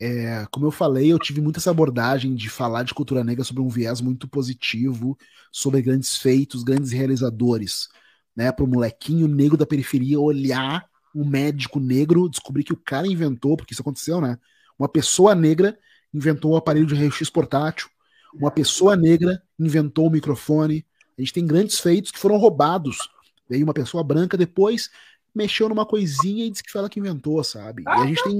É, 0.00 0.46
como 0.50 0.66
eu 0.66 0.70
falei, 0.70 1.12
eu 1.12 1.18
tive 1.18 1.40
muito 1.40 1.58
essa 1.58 1.70
abordagem 1.70 2.34
de 2.34 2.48
falar 2.48 2.84
de 2.84 2.94
cultura 2.94 3.22
negra 3.22 3.44
sobre 3.44 3.62
um 3.62 3.68
viés 3.68 4.00
muito 4.00 4.28
positivo, 4.28 5.16
sobre 5.50 5.82
grandes 5.82 6.16
feitos, 6.16 6.62
grandes 6.62 6.92
realizadores, 6.92 7.88
né? 8.34 8.50
Para 8.52 8.64
o 8.64 8.68
molequinho 8.68 9.28
negro 9.28 9.56
da 9.56 9.66
periferia 9.66 10.20
olhar 10.20 10.88
um 11.14 11.24
médico 11.24 11.78
negro, 11.80 12.28
descobrir 12.28 12.64
que 12.64 12.72
o 12.72 12.76
cara 12.76 13.06
inventou, 13.06 13.56
porque 13.56 13.74
isso 13.74 13.82
aconteceu, 13.82 14.20
né? 14.20 14.38
Uma 14.78 14.88
pessoa 14.88 15.34
negra 15.34 15.76
inventou 16.14 16.52
o 16.52 16.54
um 16.54 16.56
aparelho 16.56 16.86
de 16.86 16.94
raio-x 16.94 17.28
portátil, 17.30 17.88
uma 18.34 18.50
pessoa 18.50 18.96
negra 18.96 19.42
inventou 19.58 20.06
o 20.06 20.08
um 20.08 20.12
microfone. 20.12 20.86
A 21.18 21.20
gente 21.20 21.32
tem 21.32 21.46
grandes 21.46 21.78
feitos 21.78 22.10
que 22.10 22.18
foram 22.18 22.36
roubados. 22.38 23.08
Veio 23.48 23.64
uma 23.64 23.74
pessoa 23.74 24.02
branca 24.02 24.36
depois, 24.36 24.90
mexeu 25.34 25.68
numa 25.68 25.86
coisinha 25.86 26.44
e 26.44 26.50
disse 26.50 26.62
que 26.62 26.70
foi 26.70 26.80
ela 26.80 26.88
que 26.88 27.00
inventou, 27.00 27.42
sabe? 27.42 27.82
E 27.82 27.88
a 27.88 28.06
gente 28.06 28.22
tem 28.22 28.38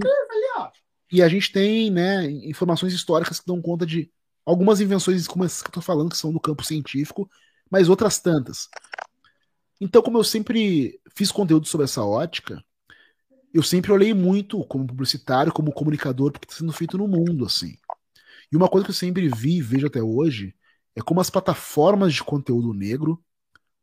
e 1.13 1.23
a 1.23 1.29
gente 1.29 1.53
tem, 1.53 1.91
né, 1.91 2.31
informações 2.31 2.95
históricas 2.95 3.39
que 3.39 3.47
dão 3.47 3.61
conta 3.61 3.85
de 3.85 4.11
algumas 4.47 4.81
invenções 4.81 5.29
como 5.29 5.45
essas 5.45 5.63
que 5.63 5.69
eu 5.69 5.73
tô 5.73 5.83
falando 5.83 6.09
que 6.09 6.17
são 6.17 6.33
do 6.33 6.41
campo 6.41 6.65
científico, 6.65 7.31
mas 7.71 7.91
outras 7.91 8.19
tantas. 8.19 8.67
Então, 9.79 10.01
como 10.01 10.17
eu 10.17 10.25
sempre 10.25 10.99
fiz 11.15 11.31
conteúdo 11.31 11.67
sobre 11.67 11.85
essa 11.85 12.03
ótica, 12.03 12.65
eu 13.53 13.63
sempre 13.63 13.93
olhei 13.93 14.15
muito 14.15 14.65
como 14.65 14.87
publicitário, 14.87 15.53
como 15.53 15.71
comunicador, 15.73 16.33
porque 16.33 16.47
está 16.47 16.57
sendo 16.57 16.73
feito 16.73 16.97
no 16.97 17.07
mundo, 17.07 17.45
assim. 17.45 17.77
E 18.51 18.57
uma 18.57 18.69
coisa 18.69 18.87
que 18.87 18.91
eu 18.91 18.95
sempre 18.95 19.29
vi 19.29 19.59
e 19.59 19.63
vejo 19.63 19.87
até 19.87 20.03
hoje 20.03 20.55
é 20.97 21.03
como 21.03 21.21
as 21.21 21.29
plataformas 21.29 22.15
de 22.15 22.25
conteúdo 22.25 22.73
negro 22.73 23.23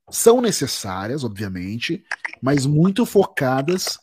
são 0.09 0.41
necessárias, 0.41 1.23
obviamente, 1.23 2.03
mas 2.41 2.65
muito 2.65 3.05
focadas 3.05 3.99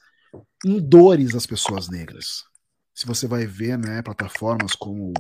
em 0.65 0.81
dores 0.81 1.33
das 1.33 1.47
pessoas 1.47 1.89
negras. 1.89 2.45
Se 2.95 3.07
você 3.07 3.27
vai 3.27 3.47
ver, 3.47 3.79
né, 3.79 4.03
plataformas 4.03 4.73
como 4.73 5.13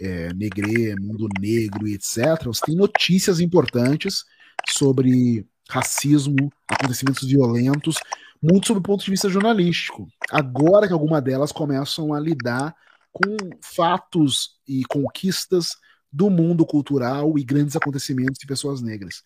é, 0.00 0.32
Negre, 0.34 0.94
Mundo 1.00 1.28
Negro 1.40 1.86
e 1.86 1.94
etc., 1.94 2.44
você 2.44 2.66
tem 2.66 2.76
notícias 2.76 3.40
importantes 3.40 4.24
sobre 4.68 5.46
racismo, 5.68 6.52
acontecimentos 6.68 7.26
violentos, 7.26 7.96
muito 8.42 8.66
sob 8.66 8.80
o 8.80 8.82
ponto 8.82 9.04
de 9.04 9.10
vista 9.10 9.28
jornalístico. 9.28 10.06
Agora 10.30 10.86
que 10.86 10.92
algumas 10.92 11.22
delas 11.22 11.52
começam 11.52 12.12
a 12.12 12.20
lidar 12.20 12.74
com 13.12 13.36
fatos 13.62 14.60
e 14.68 14.84
conquistas 14.84 15.76
do 16.12 16.30
mundo 16.30 16.64
cultural 16.66 17.38
e 17.38 17.44
grandes 17.44 17.76
acontecimentos 17.76 18.38
de 18.38 18.46
pessoas 18.46 18.80
negras. 18.80 19.22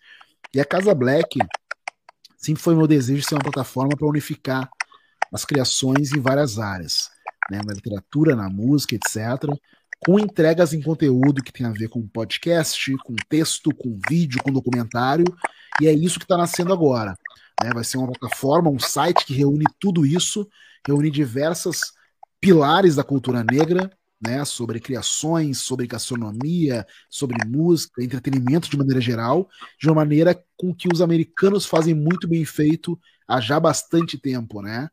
E 0.55 0.61
a 0.61 0.65
Casa 0.65 0.95
Black 0.95 1.39
sempre 2.37 2.63
foi 2.63 2.75
meu 2.75 2.87
desejo 2.87 3.21
de 3.21 3.27
ser 3.27 3.35
uma 3.35 3.43
plataforma 3.43 3.97
para 3.97 4.09
unificar 4.09 4.69
as 5.33 5.45
criações 5.45 6.13
em 6.13 6.21
várias 6.21 6.59
áreas, 6.59 7.11
né, 7.51 7.61
na 7.65 7.73
literatura, 7.73 8.35
na 8.35 8.49
música, 8.49 8.95
etc., 8.95 9.49
com 10.05 10.19
entregas 10.19 10.73
em 10.73 10.81
conteúdo 10.81 11.43
que 11.43 11.53
tem 11.53 11.67
a 11.67 11.71
ver 11.71 11.89
com 11.89 12.07
podcast, 12.09 12.97
com 13.05 13.15
texto, 13.29 13.71
com 13.75 13.99
vídeo, 14.09 14.43
com 14.43 14.51
documentário, 14.51 15.27
e 15.81 15.87
é 15.87 15.93
isso 15.93 16.19
que 16.19 16.25
está 16.25 16.39
nascendo 16.39 16.73
agora. 16.73 17.15
Né? 17.63 17.71
Vai 17.75 17.85
ser 17.85 17.99
uma 17.99 18.11
plataforma, 18.11 18.71
um 18.71 18.79
site 18.79 19.27
que 19.27 19.35
reúne 19.35 19.65
tudo 19.79 20.07
isso, 20.07 20.49
reúne 20.87 21.11
diversas 21.11 21.93
pilares 22.41 22.97
da 22.97 23.05
cultura 23.05 23.45
negra, 23.45 23.91
né, 24.21 24.45
sobre 24.45 24.79
criações, 24.81 25.59
sobre 25.59 25.87
gastronomia, 25.87 26.87
sobre 27.09 27.45
música, 27.47 28.03
entretenimento 28.03 28.69
de 28.69 28.77
maneira 28.77 29.01
geral, 29.01 29.49
de 29.81 29.89
uma 29.89 29.95
maneira 29.95 30.39
com 30.57 30.75
que 30.75 30.89
os 30.93 31.01
americanos 31.01 31.65
fazem 31.65 31.95
muito 31.95 32.29
bem 32.29 32.45
feito 32.45 32.99
há 33.27 33.41
já 33.41 33.59
bastante 33.59 34.19
tempo, 34.19 34.61
né? 34.61 34.89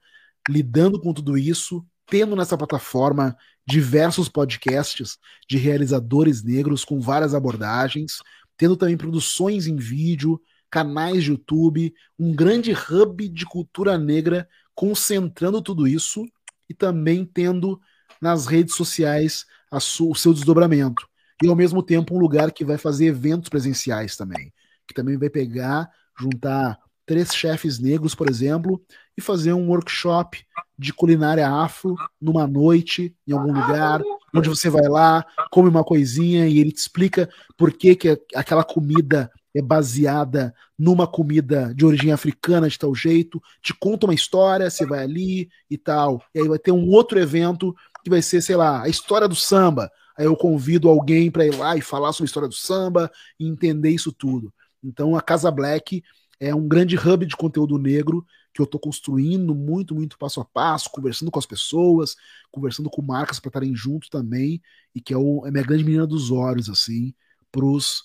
Lidando 0.47 1.01
com 1.01 1.13
tudo 1.13 1.37
isso, 1.37 1.85
tendo 2.09 2.35
nessa 2.35 2.57
plataforma 2.57 3.35
diversos 3.67 4.29
podcasts 4.29 5.17
de 5.49 5.57
realizadores 5.57 6.41
negros 6.41 6.85
com 6.85 7.01
várias 7.01 7.33
abordagens, 7.33 8.19
tendo 8.55 8.77
também 8.77 8.95
produções 8.95 9.67
em 9.67 9.75
vídeo, 9.75 10.39
canais 10.69 11.23
de 11.23 11.31
YouTube, 11.31 11.93
um 12.17 12.33
grande 12.33 12.71
hub 12.71 13.27
de 13.27 13.45
cultura 13.45 13.97
negra 13.97 14.47
concentrando 14.73 15.61
tudo 15.61 15.87
isso 15.87 16.25
e 16.69 16.73
também 16.73 17.25
tendo 17.25 17.79
nas 18.21 18.45
redes 18.45 18.75
sociais 18.75 19.45
o 19.71 20.15
seu 20.15 20.33
desdobramento. 20.33 21.07
E 21.43 21.47
ao 21.47 21.55
mesmo 21.55 21.83
tempo 21.83 22.15
um 22.15 22.19
lugar 22.19 22.51
que 22.51 22.65
vai 22.65 22.77
fazer 22.77 23.07
eventos 23.07 23.49
presenciais 23.49 24.15
também, 24.15 24.51
que 24.87 24.93
também 24.93 25.17
vai 25.17 25.29
pegar, 25.29 25.89
juntar 26.19 26.77
três 27.05 27.33
chefes 27.33 27.79
negros, 27.79 28.13
por 28.13 28.29
exemplo, 28.29 28.81
e 29.17 29.21
fazer 29.21 29.53
um 29.53 29.69
workshop 29.69 30.45
de 30.77 30.93
culinária 30.93 31.49
afro 31.49 31.95
numa 32.21 32.45
noite, 32.45 33.15
em 33.25 33.33
algum 33.33 33.53
lugar, 33.53 34.01
onde 34.35 34.49
você 34.49 34.69
vai 34.69 34.87
lá, 34.87 35.25
come 35.49 35.69
uma 35.69 35.83
coisinha 35.83 36.47
e 36.47 36.59
ele 36.59 36.71
te 36.71 36.79
explica 36.79 37.29
por 37.57 37.71
que, 37.71 37.95
que 37.95 38.21
aquela 38.35 38.63
comida 38.63 39.31
é 39.55 39.61
baseada 39.61 40.53
numa 40.77 41.07
comida 41.07 41.73
de 41.73 41.85
origem 41.85 42.11
africana 42.11 42.69
de 42.69 42.77
tal 42.77 42.93
jeito, 42.93 43.41
te 43.61 43.73
conta 43.73 44.05
uma 44.05 44.13
história, 44.13 44.69
você 44.69 44.85
vai 44.85 45.03
ali 45.03 45.49
e 45.69 45.77
tal. 45.77 46.21
E 46.35 46.41
aí 46.41 46.47
vai 46.47 46.59
ter 46.59 46.71
um 46.71 46.87
outro 46.89 47.17
evento 47.19 47.75
que 48.07 48.09
vai 48.09 48.21
ser, 48.21 48.41
sei 48.41 48.55
lá, 48.55 48.83
a 48.83 48.87
história 48.87 49.27
do 49.27 49.35
samba. 49.35 49.91
Aí 50.17 50.25
eu 50.25 50.35
convido 50.35 50.87
alguém 50.87 51.29
para 51.29 51.45
ir 51.45 51.53
lá 51.53 51.75
e 51.75 51.81
falar 51.81 52.13
sobre 52.13 52.23
a 52.23 52.27
história 52.29 52.47
do 52.47 52.55
samba 52.55 53.11
e 53.37 53.45
entender 53.45 53.89
isso 53.89 54.13
tudo. 54.13 54.53
Então 54.81 55.13
a 55.13 55.21
Casa 55.21 55.51
Black 55.51 56.01
é 56.39 56.55
um 56.55 56.65
grande 56.69 56.95
hub 56.95 57.25
de 57.25 57.35
conteúdo 57.35 57.77
negro 57.77 58.25
que 58.53 58.61
eu 58.61 58.63
estou 58.63 58.79
construindo 58.79 59.53
muito, 59.53 59.93
muito 59.93 60.17
passo 60.17 60.39
a 60.39 60.45
passo, 60.45 60.89
conversando 60.89 61.29
com 61.29 61.37
as 61.37 61.45
pessoas, 61.45 62.15
conversando 62.49 62.89
com 62.89 63.01
marcas 63.01 63.41
para 63.41 63.49
estarem 63.49 63.75
junto 63.75 64.09
também, 64.09 64.61
e 64.95 65.01
que 65.01 65.13
é, 65.13 65.17
o, 65.17 65.45
é 65.45 65.51
minha 65.51 65.63
grande 65.63 65.83
menina 65.83 66.07
dos 66.07 66.31
olhos, 66.31 66.69
assim, 66.69 67.13
pros, 67.51 68.03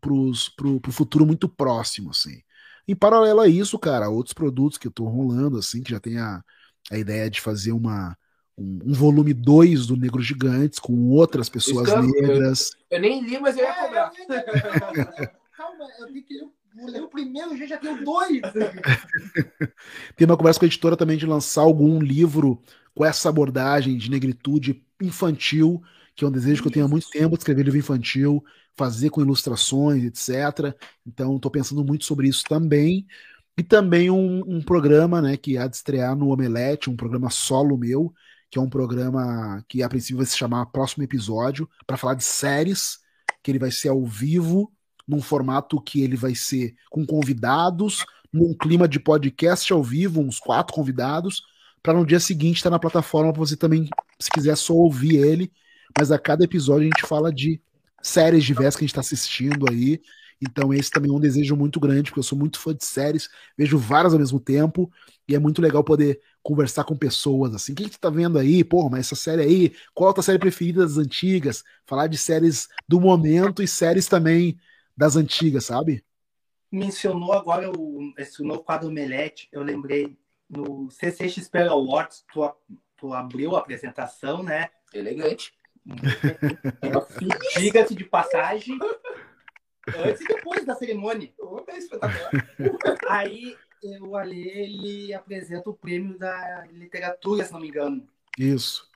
pros, 0.00 0.48
pro, 0.48 0.80
pro 0.80 0.90
futuro 0.90 1.26
muito 1.26 1.48
próximo, 1.50 2.10
assim. 2.10 2.40
Em 2.88 2.96
paralelo 2.96 3.40
a 3.40 3.48
isso, 3.48 3.78
cara, 3.78 4.08
outros 4.08 4.32
produtos 4.32 4.78
que 4.78 4.86
eu 4.86 4.90
estou 4.90 5.06
rolando, 5.06 5.58
assim, 5.58 5.82
que 5.82 5.90
já 5.90 6.00
tem 6.00 6.18
a, 6.18 6.42
a 6.90 6.98
ideia 6.98 7.30
de 7.30 7.40
fazer 7.40 7.72
uma, 7.72 8.16
um, 8.56 8.80
um 8.86 8.92
volume 8.92 9.34
2 9.34 9.86
do 9.86 9.96
Negro 9.96 10.22
Gigantes 10.22 10.78
com 10.78 11.10
outras 11.10 11.48
pessoas 11.48 11.88
negras. 11.88 12.76
Eu, 12.90 12.96
eu, 12.96 13.02
nem 13.02 13.22
li, 13.22 13.38
mas 13.38 13.56
eu 13.56 13.64
ia 13.64 13.74
cobrar. 13.74 14.12
Calma, 15.56 15.86
eu 16.00 16.12
vi 16.12 16.22
que 16.22 16.40
o 17.00 17.08
primeiro, 17.08 17.56
já, 17.56 17.66
já 17.66 17.78
tenho 17.78 18.04
dois. 18.04 18.40
Tem 20.16 20.26
uma 20.26 20.36
conversa 20.36 20.58
com 20.58 20.66
a 20.66 20.68
editora 20.68 20.96
também 20.96 21.16
de 21.16 21.26
lançar 21.26 21.62
algum 21.62 22.00
livro 22.00 22.60
com 22.94 23.04
essa 23.04 23.28
abordagem 23.28 23.96
de 23.96 24.10
negritude 24.10 24.84
infantil, 25.00 25.82
que 26.16 26.24
é 26.24 26.28
um 26.28 26.32
desejo 26.32 26.62
que 26.62 26.68
eu 26.68 26.72
tenho 26.72 26.86
há 26.86 26.88
muito 26.88 27.08
tempo, 27.10 27.36
de 27.36 27.40
escrever 27.40 27.64
livro 27.64 27.78
infantil, 27.78 28.44
fazer 28.76 29.10
com 29.10 29.20
ilustrações, 29.20 30.04
etc. 30.04 30.74
Então, 31.06 31.36
estou 31.36 31.50
pensando 31.50 31.84
muito 31.84 32.04
sobre 32.04 32.28
isso 32.28 32.44
também. 32.44 33.06
E 33.56 33.62
também 33.62 34.10
um, 34.10 34.42
um, 34.46 34.60
programa 34.60 35.22
né, 35.22 35.36
que 35.36 35.56
há 35.56 35.68
de 35.68 35.76
estrear 35.76 36.16
no 36.16 36.30
Omelete, 36.30 36.90
um 36.90 36.96
programa 36.96 37.30
solo 37.30 37.78
meu, 37.78 38.12
que 38.54 38.58
é 38.60 38.62
um 38.62 38.70
programa 38.70 39.64
que 39.68 39.82
a 39.82 39.88
princípio 39.88 40.18
vai 40.18 40.26
se 40.26 40.36
chamar 40.36 40.66
Próximo 40.66 41.02
Episódio, 41.02 41.68
para 41.84 41.96
falar 41.96 42.14
de 42.14 42.22
séries, 42.22 43.00
que 43.42 43.50
ele 43.50 43.58
vai 43.58 43.72
ser 43.72 43.88
ao 43.88 44.06
vivo 44.06 44.72
num 45.08 45.20
formato 45.20 45.80
que 45.80 46.02
ele 46.02 46.14
vai 46.14 46.36
ser 46.36 46.72
com 46.88 47.04
convidados, 47.04 48.06
num 48.32 48.54
clima 48.56 48.86
de 48.86 49.00
podcast 49.00 49.72
ao 49.72 49.82
vivo, 49.82 50.20
uns 50.20 50.38
quatro 50.38 50.72
convidados, 50.72 51.42
para 51.82 51.94
no 51.94 52.06
dia 52.06 52.20
seguinte 52.20 52.58
estar 52.58 52.70
tá 52.70 52.74
na 52.74 52.78
plataforma 52.78 53.32
para 53.32 53.40
você 53.40 53.56
também, 53.56 53.88
se 54.20 54.30
quiser, 54.30 54.56
só 54.56 54.72
ouvir 54.72 55.16
ele. 55.16 55.50
Mas 55.98 56.12
a 56.12 56.18
cada 56.18 56.44
episódio 56.44 56.82
a 56.82 56.96
gente 56.96 57.08
fala 57.08 57.32
de 57.32 57.60
séries 58.00 58.44
diversas 58.44 58.76
que 58.76 58.84
a 58.84 58.86
gente 58.86 58.92
está 58.92 59.00
assistindo 59.00 59.66
aí. 59.68 60.00
Então, 60.40 60.72
esse 60.72 60.92
também 60.92 61.10
é 61.10 61.14
um 61.14 61.18
desejo 61.18 61.56
muito 61.56 61.80
grande, 61.80 62.10
porque 62.10 62.20
eu 62.20 62.24
sou 62.24 62.38
muito 62.38 62.60
fã 62.60 62.72
de 62.72 62.84
séries, 62.84 63.28
vejo 63.58 63.76
várias 63.76 64.12
ao 64.12 64.20
mesmo 64.20 64.38
tempo, 64.38 64.88
e 65.26 65.34
é 65.34 65.40
muito 65.40 65.60
legal 65.60 65.82
poder 65.82 66.20
conversar 66.44 66.84
com 66.84 66.94
pessoas 66.94 67.54
assim. 67.54 67.72
O 67.72 67.74
que, 67.74 67.84
que 67.84 67.92
tu 67.92 67.98
tá 67.98 68.10
vendo 68.10 68.38
aí? 68.38 68.62
Porra, 68.62 68.90
mas 68.90 69.06
essa 69.06 69.16
série 69.16 69.42
aí, 69.42 69.74
qual 69.94 70.10
a 70.10 70.12
tua 70.12 70.22
série 70.22 70.38
preferida 70.38 70.82
das 70.82 70.98
antigas? 70.98 71.64
Falar 71.86 72.06
de 72.06 72.18
séries 72.18 72.68
do 72.86 73.00
momento 73.00 73.62
e 73.62 73.66
séries 73.66 74.06
também 74.06 74.60
das 74.94 75.16
antigas, 75.16 75.64
sabe? 75.64 76.04
Mencionou 76.70 77.32
agora 77.32 77.72
o, 77.72 78.12
esse 78.18 78.42
novo 78.42 78.62
quadro 78.62 78.90
Melete, 78.90 79.48
eu 79.50 79.62
lembrei 79.62 80.18
no 80.48 80.90
CCXP 80.90 81.62
Awards, 81.62 82.24
tu, 82.30 82.54
tu 82.96 83.14
abriu 83.14 83.56
a 83.56 83.60
apresentação, 83.60 84.42
né? 84.42 84.68
Elegante. 84.92 85.54
Diga-se 87.56 87.94
de 87.94 88.04
passagem, 88.04 88.78
antes 89.88 90.20
e 90.20 90.26
depois 90.26 90.64
da 90.66 90.74
cerimônia. 90.74 91.32
Aí 93.08 93.56
o 94.00 94.16
Alê, 94.16 94.48
ele 94.64 95.12
apresenta 95.14 95.68
o 95.70 95.74
prêmio 95.74 96.16
da 96.18 96.64
literatura, 96.72 97.44
se 97.44 97.52
não 97.52 97.60
me 97.60 97.68
engano. 97.68 98.08
Isso. 98.38 98.88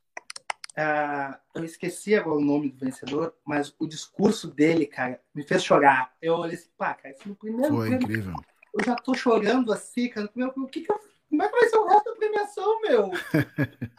Ah, 0.77 1.41
eu 1.55 1.65
esqueci 1.65 2.15
agora 2.15 2.37
o 2.39 2.45
nome 2.45 2.71
do 2.71 2.79
vencedor, 2.85 3.35
mas 3.45 3.75
o 3.79 3.87
discurso 3.87 4.49
dele, 4.49 4.87
cara, 4.87 5.21
me 5.35 5.43
fez 5.43 5.65
chorar. 5.65 6.15
Eu 6.23 6.35
olhei 6.35 6.55
assim, 6.55 6.71
pá, 6.77 6.95
cara, 6.95 7.11
esse 7.15 7.29
é 7.29 7.33
o 7.33 7.35
primeiro 7.35 7.75
Foi 7.75 7.89
prêmio. 7.89 8.05
incrível. 8.05 8.35
Eu 8.75 8.85
já 8.85 8.95
tô 8.95 9.13
chorando 9.15 9.73
assim, 9.73 10.09
cara. 10.09 10.31
Meu, 10.35 10.49
o 10.49 10.69
que 10.69 10.83
que 10.83 10.93
eu- 10.93 11.01
como 11.29 11.43
é 11.43 11.49
que 11.49 11.53
vai 11.61 11.69
ser 11.69 11.77
o 11.79 11.87
resto 11.89 12.05
da 12.11 12.17
premiação, 12.17 12.81
meu? 12.81 13.11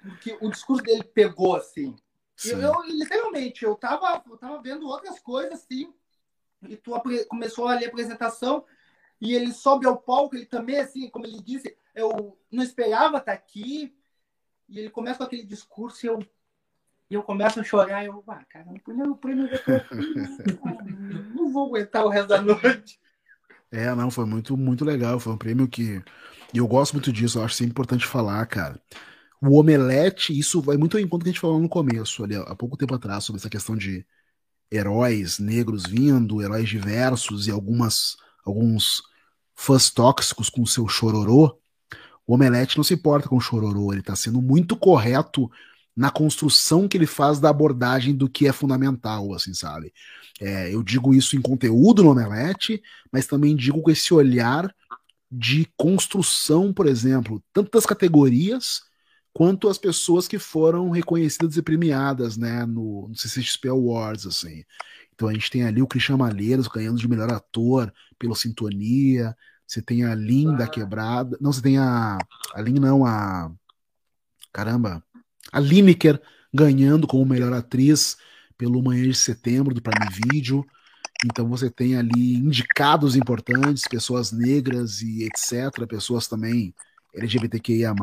Porque 0.00 0.38
o 0.40 0.50
discurso 0.50 0.82
dele 0.82 1.04
pegou, 1.04 1.54
assim. 1.56 1.94
Sim. 2.34 2.52
Eu, 2.52 2.60
eu, 2.62 2.82
literalmente, 2.84 3.64
eu 3.64 3.74
tava, 3.76 4.22
eu 4.28 4.36
tava 4.38 4.62
vendo 4.62 4.86
outras 4.88 5.18
coisas, 5.20 5.52
assim, 5.52 5.92
e 6.66 6.76
tu 6.76 6.92
começou 7.28 7.68
a 7.68 7.74
ler 7.74 7.84
a 7.86 7.88
apresentação, 7.88 8.64
e 9.20 9.34
ele 9.34 9.52
sobe 9.52 9.86
ao 9.86 9.96
palco, 9.96 10.34
ele 10.34 10.46
também, 10.46 10.78
assim, 10.78 11.08
como 11.10 11.26
ele 11.26 11.40
disse, 11.42 11.76
eu 11.94 12.38
não 12.50 12.62
esperava 12.62 13.18
estar 13.18 13.32
aqui, 13.32 13.94
e 14.68 14.78
ele 14.78 14.90
começa 14.90 15.18
com 15.18 15.24
aquele 15.24 15.44
discurso, 15.44 16.06
e 16.06 16.08
eu, 16.08 16.18
e 17.10 17.14
eu 17.14 17.22
começo 17.22 17.60
a 17.60 17.64
chorar, 17.64 18.02
e 18.02 18.06
eu, 18.06 18.24
ah, 18.26 18.44
cara, 18.48 18.70
o 18.70 18.80
primeiro 18.80 19.16
prêmio 19.16 19.46
eu 19.46 19.64
tô 19.64 19.72
aqui, 19.72 20.14
não 21.34 21.52
vou 21.52 21.66
aguentar 21.66 22.04
o 22.04 22.08
resto 22.08 22.28
da 22.28 22.40
noite. 22.40 22.98
É, 23.72 23.94
não, 23.94 24.10
foi 24.10 24.24
muito, 24.24 24.56
muito 24.56 24.84
legal. 24.84 25.20
Foi 25.20 25.32
um 25.32 25.38
prêmio 25.38 25.68
que. 25.68 26.02
E 26.52 26.58
eu 26.58 26.66
gosto 26.66 26.94
muito 26.94 27.12
disso, 27.12 27.38
eu 27.38 27.44
acho 27.44 27.54
sempre 27.54 27.70
importante 27.70 28.04
falar, 28.04 28.44
cara. 28.46 28.80
O 29.40 29.58
Omelete, 29.58 30.36
isso 30.36 30.60
vai 30.60 30.76
muito 30.76 30.96
ao 30.96 31.02
encontro 31.02 31.24
que 31.24 31.30
a 31.30 31.32
gente 31.32 31.40
falou 31.40 31.60
no 31.60 31.68
começo, 31.68 32.24
ali, 32.24 32.36
há 32.36 32.54
pouco 32.54 32.76
tempo 32.76 32.94
atrás, 32.94 33.24
sobre 33.24 33.38
essa 33.38 33.48
questão 33.48 33.76
de 33.76 34.04
heróis 34.70 35.38
negros 35.38 35.86
vindo, 35.86 36.42
heróis 36.42 36.68
diversos 36.68 37.46
e 37.46 37.50
algumas 37.50 38.16
alguns 38.44 39.02
fãs 39.60 39.90
tóxicos 39.90 40.48
com 40.48 40.64
seu 40.64 40.88
chororô. 40.88 41.54
O 42.26 42.34
Omelete 42.34 42.78
não 42.78 42.84
se 42.84 42.94
importa 42.94 43.28
com 43.28 43.36
o 43.36 43.40
chororô, 43.40 43.92
ele 43.92 44.02
tá 44.02 44.16
sendo 44.16 44.40
muito 44.40 44.74
correto 44.74 45.50
na 45.94 46.10
construção 46.10 46.88
que 46.88 46.96
ele 46.96 47.06
faz 47.06 47.38
da 47.38 47.50
abordagem 47.50 48.14
do 48.14 48.26
que 48.26 48.46
é 48.46 48.52
fundamental, 48.52 49.34
assim, 49.34 49.52
sabe? 49.52 49.92
É, 50.40 50.72
eu 50.74 50.82
digo 50.82 51.12
isso 51.12 51.36
em 51.36 51.42
conteúdo 51.42 52.02
no 52.02 52.10
Omelete, 52.10 52.82
mas 53.12 53.26
também 53.26 53.54
digo 53.54 53.82
com 53.82 53.90
esse 53.90 54.14
olhar 54.14 54.74
de 55.30 55.68
construção, 55.76 56.72
por 56.72 56.86
exemplo, 56.86 57.42
tanto 57.52 57.70
das 57.70 57.84
categorias 57.84 58.80
quanto 59.30 59.68
as 59.68 59.76
pessoas 59.76 60.26
que 60.26 60.38
foram 60.38 60.88
reconhecidas 60.88 61.58
e 61.58 61.62
premiadas, 61.62 62.38
né, 62.38 62.64
no, 62.64 63.08
no 63.08 63.14
CCXP 63.14 63.68
Awards, 63.68 64.26
assim. 64.26 64.64
Então 65.14 65.28
a 65.28 65.34
gente 65.34 65.50
tem 65.50 65.64
ali 65.64 65.82
o 65.82 65.86
Christian 65.86 66.16
Malheiros 66.16 66.66
ganhando 66.66 66.98
de 66.98 67.06
melhor 67.06 67.30
ator 67.30 67.92
pelo 68.18 68.34
Sintonia, 68.34 69.36
você 69.70 69.80
tem 69.80 70.04
a 70.04 70.16
Lin 70.16 70.56
da 70.56 70.66
Quebrada, 70.66 71.38
não, 71.40 71.52
você 71.52 71.62
tem 71.62 71.78
a, 71.78 72.18
a 72.52 72.60
Lin 72.60 72.80
não, 72.80 73.06
a, 73.06 73.52
caramba, 74.52 75.00
a 75.52 75.60
Lineker 75.60 76.20
ganhando 76.52 77.06
como 77.06 77.24
melhor 77.24 77.52
atriz 77.52 78.16
pelo 78.58 78.82
Manhã 78.82 79.04
de 79.04 79.14
Setembro 79.14 79.72
do 79.72 79.80
Prime 79.80 80.10
Video, 80.10 80.66
então 81.24 81.48
você 81.48 81.70
tem 81.70 81.96
ali 81.96 82.34
indicados 82.34 83.14
importantes, 83.14 83.86
pessoas 83.88 84.32
negras 84.32 85.02
e 85.02 85.22
etc, 85.22 85.86
pessoas 85.86 86.26
também 86.26 86.74
LGBTQIA+. 87.14 87.94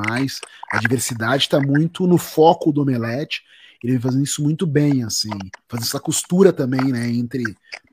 A 0.71 0.79
diversidade 0.79 1.43
está 1.43 1.59
muito 1.59 2.07
no 2.07 2.17
foco 2.17 2.71
do 2.71 2.81
Omelete. 2.81 3.43
Ele 3.83 3.93
vem 3.93 4.01
fazendo 4.01 4.23
isso 4.23 4.41
muito 4.43 4.65
bem, 4.65 5.03
assim. 5.03 5.29
Fazendo 5.67 5.85
essa 5.85 5.99
costura 5.99 6.51
também, 6.51 6.91
né? 6.91 7.07
Entre. 7.09 7.43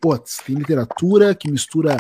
Pô, 0.01 0.17
tem 0.19 0.57
literatura 0.57 1.35
que 1.35 1.51
mistura 1.51 1.97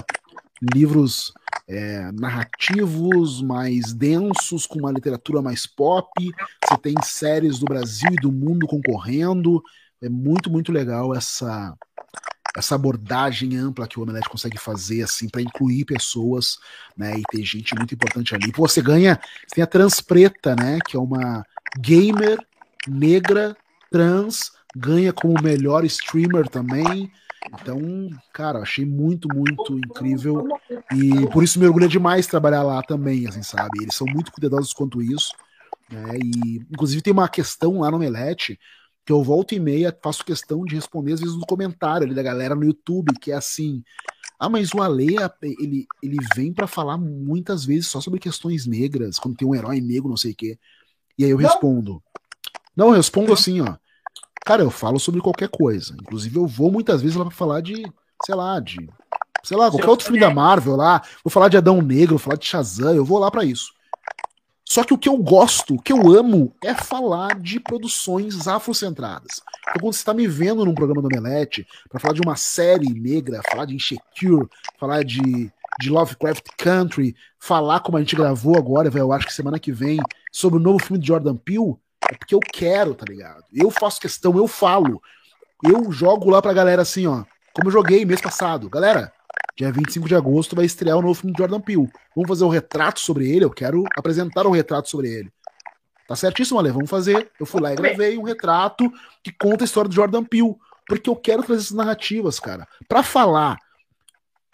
livros 0.74 1.32
é, 1.68 2.10
narrativos 2.12 3.42
mais 3.42 3.92
densos 3.92 4.66
com 4.66 4.78
uma 4.78 4.92
literatura 4.92 5.42
mais 5.42 5.66
pop. 5.66 6.08
Você 6.64 6.78
tem 6.78 6.94
séries 7.02 7.58
do 7.58 7.66
Brasil 7.66 8.10
e 8.12 8.20
do 8.20 8.30
mundo 8.30 8.66
concorrendo. 8.66 9.62
É 10.02 10.08
muito, 10.08 10.50
muito 10.50 10.72
legal 10.72 11.14
essa 11.14 11.74
essa 12.56 12.76
abordagem 12.76 13.56
ampla 13.56 13.88
que 13.88 13.98
o 13.98 14.02
Omelete 14.04 14.28
consegue 14.28 14.58
fazer, 14.58 15.02
assim, 15.02 15.28
para 15.28 15.42
incluir 15.42 15.84
pessoas, 15.84 16.56
né? 16.96 17.18
E 17.18 17.22
ter 17.28 17.42
gente 17.42 17.74
muito 17.74 17.94
importante 17.94 18.32
ali. 18.32 18.52
Pô, 18.52 18.68
você 18.68 18.80
ganha, 18.80 19.18
você 19.44 19.56
tem 19.56 19.64
a 19.64 19.66
Trans 19.66 20.00
Preta, 20.00 20.54
né? 20.54 20.78
Que 20.86 20.96
é 20.96 21.00
uma 21.00 21.44
gamer 21.80 22.38
negra, 22.86 23.56
trans, 23.90 24.52
ganha 24.76 25.12
como 25.12 25.42
melhor 25.42 25.84
streamer 25.84 26.48
também. 26.48 27.10
Então, 27.52 28.08
cara, 28.32 28.60
achei 28.60 28.84
muito, 28.84 29.28
muito 29.28 29.78
incrível. 29.78 30.48
E 30.94 31.26
por 31.28 31.42
isso 31.42 31.58
me 31.58 31.66
orgulha 31.66 31.88
demais 31.88 32.26
trabalhar 32.26 32.62
lá 32.62 32.82
também, 32.82 33.26
assim, 33.26 33.42
sabe? 33.42 33.82
Eles 33.82 33.94
são 33.94 34.06
muito 34.06 34.32
cuidadosos 34.32 34.72
quanto 34.72 35.02
isso. 35.02 35.32
Né? 35.90 36.18
E, 36.18 36.56
inclusive, 36.70 37.02
tem 37.02 37.12
uma 37.12 37.28
questão 37.28 37.80
lá 37.80 37.90
no 37.90 37.96
Omelete 37.96 38.58
que 39.04 39.12
eu 39.12 39.22
volto 39.22 39.54
e 39.54 39.60
meia 39.60 39.96
faço 40.02 40.24
questão 40.24 40.64
de 40.64 40.74
responder 40.74 41.12
às 41.12 41.20
vezes 41.20 41.36
no 41.36 41.46
comentário 41.46 42.06
ali 42.06 42.14
da 42.14 42.22
galera 42.22 42.54
no 42.54 42.64
YouTube, 42.64 43.12
que 43.20 43.30
é 43.30 43.34
assim, 43.34 43.84
ah, 44.38 44.48
mas 44.48 44.72
o 44.72 44.80
Ale, 44.80 45.16
ele, 45.42 45.86
ele 46.02 46.16
vem 46.34 46.52
para 46.52 46.66
falar 46.66 46.96
muitas 46.96 47.64
vezes 47.64 47.86
só 47.86 48.00
sobre 48.00 48.18
questões 48.18 48.66
negras, 48.66 49.18
quando 49.18 49.36
tem 49.36 49.46
um 49.46 49.54
herói 49.54 49.80
negro, 49.80 50.08
não 50.08 50.16
sei 50.16 50.32
o 50.32 50.34
quê. 50.34 50.58
E 51.18 51.24
aí 51.24 51.30
eu 51.30 51.38
Não. 51.38 51.48
respondo. 51.48 52.02
Não, 52.76 52.88
eu 52.88 52.94
respondo 52.94 53.32
assim, 53.32 53.60
ó. 53.60 53.76
Cara, 54.44 54.62
eu 54.62 54.70
falo 54.70 55.00
sobre 55.00 55.20
qualquer 55.20 55.48
coisa. 55.48 55.94
Inclusive, 56.00 56.36
eu 56.36 56.46
vou 56.46 56.70
muitas 56.70 57.00
vezes 57.00 57.16
lá 57.16 57.24
pra 57.24 57.34
falar 57.34 57.60
de, 57.60 57.82
sei 58.24 58.34
lá, 58.34 58.60
de. 58.60 58.76
Sei 59.42 59.56
lá, 59.56 59.70
qualquer 59.70 59.88
outro 59.88 60.06
filme 60.06 60.20
da 60.20 60.30
Marvel 60.30 60.76
lá. 60.76 61.02
Vou 61.22 61.30
falar 61.30 61.48
de 61.48 61.56
Adão 61.56 61.80
Negro, 61.82 62.16
vou 62.16 62.18
falar 62.18 62.36
de 62.36 62.46
Shazam, 62.46 62.94
eu 62.94 63.04
vou 63.04 63.18
lá 63.18 63.30
pra 63.30 63.44
isso. 63.44 63.72
Só 64.66 64.82
que 64.82 64.94
o 64.94 64.98
que 64.98 65.08
eu 65.08 65.18
gosto, 65.18 65.74
o 65.74 65.80
que 65.80 65.92
eu 65.92 66.10
amo, 66.10 66.54
é 66.62 66.74
falar 66.74 67.38
de 67.38 67.60
produções 67.60 68.48
afrocentradas. 68.48 69.42
Então, 69.68 69.80
quando 69.80 69.92
você 69.92 70.00
está 70.00 70.14
me 70.14 70.26
vendo 70.26 70.64
num 70.64 70.74
programa 70.74 71.02
do 71.02 71.06
Omelete, 71.06 71.66
para 71.88 72.00
falar 72.00 72.14
de 72.14 72.22
uma 72.22 72.34
série 72.34 72.88
negra, 72.88 73.42
falar 73.50 73.66
de 73.66 73.76
Insecure, 73.76 74.48
falar 74.78 75.04
de, 75.04 75.52
de 75.78 75.90
Lovecraft 75.90 76.46
Country, 76.56 77.14
falar 77.38 77.80
como 77.80 77.98
a 77.98 78.00
gente 78.00 78.16
gravou 78.16 78.56
agora, 78.56 78.90
eu 78.92 79.12
acho 79.12 79.26
que 79.26 79.34
semana 79.34 79.58
que 79.58 79.70
vem, 79.70 80.00
sobre 80.32 80.58
o 80.58 80.62
novo 80.62 80.82
filme 80.82 81.00
de 81.00 81.08
Jordan 81.08 81.36
Peele, 81.36 81.76
é 82.10 82.16
porque 82.16 82.34
eu 82.34 82.40
quero, 82.40 82.94
tá 82.94 83.04
ligado? 83.08 83.44
Eu 83.52 83.70
faço 83.70 84.00
questão, 84.00 84.36
eu 84.36 84.46
falo. 84.46 85.02
Eu 85.62 85.90
jogo 85.90 86.30
lá 86.30 86.42
pra 86.42 86.52
galera 86.52 86.82
assim, 86.82 87.06
ó, 87.06 87.24
como 87.54 87.68
eu 87.68 87.72
joguei 87.72 88.04
mês 88.04 88.20
passado. 88.20 88.68
Galera, 88.68 89.12
dia 89.56 89.72
25 89.72 90.08
de 90.08 90.14
agosto 90.14 90.56
vai 90.56 90.64
estrear 90.64 90.98
o 90.98 91.02
novo 91.02 91.14
filme 91.14 91.32
de 91.32 91.38
Jordan 91.38 91.60
Peele. 91.60 91.90
Vamos 92.14 92.28
fazer 92.28 92.44
um 92.44 92.48
retrato 92.48 93.00
sobre 93.00 93.30
ele, 93.30 93.44
eu 93.44 93.50
quero 93.50 93.84
apresentar 93.96 94.46
um 94.46 94.50
retrato 94.50 94.90
sobre 94.90 95.08
ele. 95.08 95.32
Tá 96.06 96.14
certíssimo, 96.14 96.58
Ale, 96.58 96.70
vamos 96.70 96.90
fazer. 96.90 97.30
Eu 97.40 97.46
fui 97.46 97.60
lá 97.60 97.72
e 97.72 97.76
gravei 97.76 98.18
um 98.18 98.22
retrato 98.22 98.92
que 99.22 99.32
conta 99.32 99.64
a 99.64 99.66
história 99.66 99.88
do 99.88 99.94
Jordan 99.94 100.24
Peele, 100.24 100.54
porque 100.86 101.08
eu 101.08 101.16
quero 101.16 101.42
trazer 101.42 101.62
essas 101.62 101.76
narrativas, 101.76 102.38
cara. 102.38 102.68
Pra 102.86 103.02
falar 103.02 103.56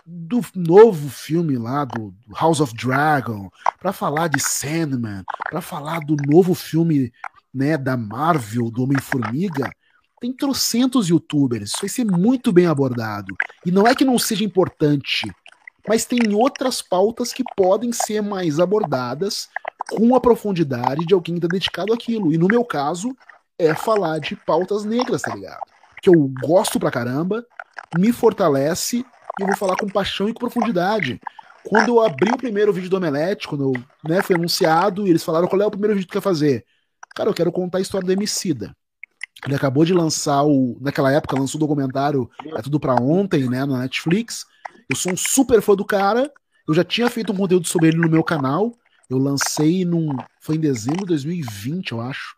do 0.07 0.41
novo 0.55 1.09
filme 1.09 1.57
lá 1.57 1.85
do 1.85 2.15
House 2.39 2.61
of 2.61 2.75
Dragon, 2.75 3.51
pra 3.79 3.93
falar 3.93 4.29
de 4.29 4.41
Sandman, 4.41 5.25
pra 5.49 5.61
falar 5.61 6.01
do 6.01 6.17
novo 6.27 6.55
filme, 6.55 7.13
né, 7.53 7.77
da 7.77 7.97
Marvel, 7.97 8.71
do 8.71 8.85
Homem-Formiga, 8.85 9.71
tem 10.21 10.33
trocentos 10.33 11.09
youtubers, 11.09 11.71
isso 11.71 11.81
vai 11.81 11.89
ser 11.89 12.05
muito 12.05 12.53
bem 12.53 12.67
abordado. 12.67 13.35
E 13.65 13.71
não 13.71 13.87
é 13.87 13.95
que 13.95 14.05
não 14.05 14.19
seja 14.19 14.45
importante, 14.45 15.31
mas 15.89 16.05
tem 16.05 16.35
outras 16.35 16.83
pautas 16.83 17.33
que 17.33 17.43
podem 17.57 17.93
ser 17.93 18.21
mais 18.21 18.61
abordadas 18.61 19.49
com 19.89 20.15
a 20.15 20.21
profundidade 20.21 21.07
de 21.07 21.15
alguém 21.15 21.37
que 21.37 21.41
tá 21.41 21.49
dedicado 21.49 21.93
àquilo. 21.93 22.33
E 22.33 22.39
no 22.39 22.47
meu 22.47 22.65
caso, 22.65 23.17
é 23.59 23.75
falar 23.75 24.19
de 24.19 24.37
pautas 24.37 24.85
negras, 24.85 25.23
tá 25.23 25.35
ligado? 25.35 25.61
Que 26.03 26.11
eu 26.11 26.31
gosto 26.43 26.79
pra 26.79 26.91
caramba, 26.91 27.45
me 27.99 28.13
fortalece 28.13 28.99
e 29.39 29.43
eu 29.43 29.47
vou 29.47 29.57
falar 29.57 29.77
com 29.77 29.89
paixão 29.89 30.29
e 30.29 30.33
com 30.33 30.41
profundidade. 30.41 31.21
Quando 31.65 31.89
eu 31.89 32.01
abri 32.01 32.31
o 32.31 32.39
primeiro 32.39 32.73
vídeo 32.73 32.89
do 32.89 32.97
Omelete, 32.97 33.49
quando 33.49 33.65
eu, 33.65 33.83
né, 34.09 34.23
foi 34.23 34.37
anunciado, 34.37 35.07
e 35.07 35.11
eles 35.11 35.23
falaram 35.23 35.47
qual 35.47 35.61
é 35.61 35.67
o 35.67 35.71
primeiro 35.71 35.95
vídeo 35.95 36.07
que 36.07 36.15
quer 36.15 36.23
fazer. 36.23 36.65
Cara, 37.15 37.29
eu 37.31 37.35
quero 37.35 37.53
contar 37.53 37.79
a 37.79 37.81
história 37.81 38.07
do 38.07 38.13
Emicida. 38.13 38.75
Ele 39.45 39.55
acabou 39.55 39.85
de 39.85 39.95
lançar 39.95 40.43
o. 40.43 40.77
Naquela 40.81 41.11
época, 41.13 41.39
lançou 41.39 41.59
o 41.59 41.61
documentário 41.61 42.31
É 42.57 42.63
Tudo 42.63 42.79
Pra 42.79 42.95
Ontem, 42.95 43.49
né? 43.49 43.65
Na 43.65 43.79
Netflix. 43.79 44.45
Eu 44.89 44.97
sou 44.97 45.13
um 45.13 45.17
super 45.17 45.63
fã 45.63 45.75
do 45.75 45.85
cara. 45.85 46.31
Eu 46.69 46.75
já 46.75 46.85
tinha 46.85 47.09
feito 47.09 47.33
um 47.33 47.37
conteúdo 47.37 47.67
sobre 47.67 47.89
ele 47.89 47.97
no 47.97 48.09
meu 48.09 48.23
canal. 48.23 48.75
Eu 49.09 49.19
lancei 49.19 49.85
num. 49.85 50.17
Foi 50.41 50.57
em 50.57 50.61
dezembro 50.61 51.01
de 51.01 51.07
2020, 51.07 51.93
eu 51.93 52.01
acho. 52.01 52.37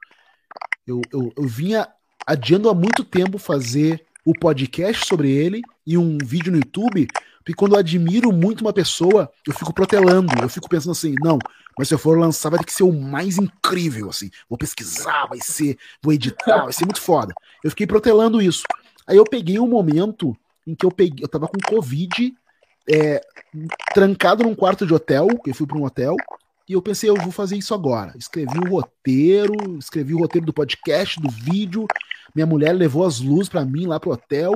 Eu, 0.87 1.01
eu, 1.13 1.33
eu 1.37 1.45
vinha 1.45 1.89
adiando 2.27 2.69
há 2.69 2.75
muito 2.75 3.05
tempo 3.05 3.37
fazer 3.37 4.05
o 4.25 4.33
podcast 4.33 5.07
sobre 5.07 5.31
ele 5.31 5.61
e 5.87 5.99
um 5.99 6.19
vídeo 6.23 6.53
no 6.53 6.59
YouTube. 6.59 7.09
Porque 7.39 7.55
quando 7.55 7.73
eu 7.73 7.79
admiro 7.79 8.33
muito 8.33 8.61
uma 8.61 8.73
pessoa, 8.73 9.31
eu 9.47 9.53
fico 9.53 9.75
protelando. 9.75 10.33
Eu 10.41 10.49
fico 10.49 10.69
pensando 10.69 10.93
assim, 10.93 11.15
não, 11.21 11.39
mas 11.79 11.89
se 11.89 11.95
eu 11.95 11.99
for 11.99 12.19
lançar, 12.19 12.51
vai 12.51 12.59
ter 12.59 12.67
que 12.67 12.73
ser 12.73 12.83
o 12.83 12.93
mais 12.93 13.39
incrível, 13.39 14.11
assim. 14.11 14.31
Vou 14.49 14.59
pesquisar, 14.59 15.27
vai 15.27 15.39
ser, 15.43 15.79
vou 16.03 16.13
editar, 16.13 16.65
vai 16.65 16.73
ser 16.73 16.85
muito 16.85 17.01
foda. 17.01 17.35
Eu 17.63 17.71
fiquei 17.71 17.87
protelando 17.87 18.41
isso. 18.41 18.65
Aí 19.07 19.17
eu 19.17 19.25
peguei 19.25 19.59
um 19.59 19.69
momento 19.69 20.37
em 20.67 20.75
que 20.75 20.87
eu 20.87 20.91
peguei, 20.91 21.25
eu 21.25 21.29
tava 21.29 21.49
com 21.49 21.59
Covid 21.59 22.35
é, 22.89 23.21
trancado 23.95 24.43
num 24.43 24.55
quarto 24.55 24.87
de 24.87 24.95
hotel, 24.95 25.29
que 25.43 25.51
eu 25.51 25.55
fui 25.55 25.67
para 25.67 25.79
um 25.79 25.85
hotel, 25.85 26.17
e 26.69 26.75
eu 26.75 26.83
pensei, 26.83 27.11
eu 27.11 27.17
vou 27.17 27.33
fazer 27.33 27.57
isso 27.57 27.75
agora. 27.75 28.13
Escrevi 28.17 28.59
o 28.59 28.71
roteiro, 28.71 29.79
escrevi 29.79 30.15
o 30.15 30.19
roteiro 30.19 30.47
do 30.47 30.53
podcast, 30.53 31.21
do 31.21 31.29
vídeo. 31.29 31.87
Minha 32.35 32.47
mulher 32.47 32.73
levou 32.73 33.05
as 33.05 33.21
luzes 33.21 33.49
para 33.49 33.65
mim 33.65 33.87
lá 33.87 33.99
pro 33.99 34.13
hotel. 34.13 34.53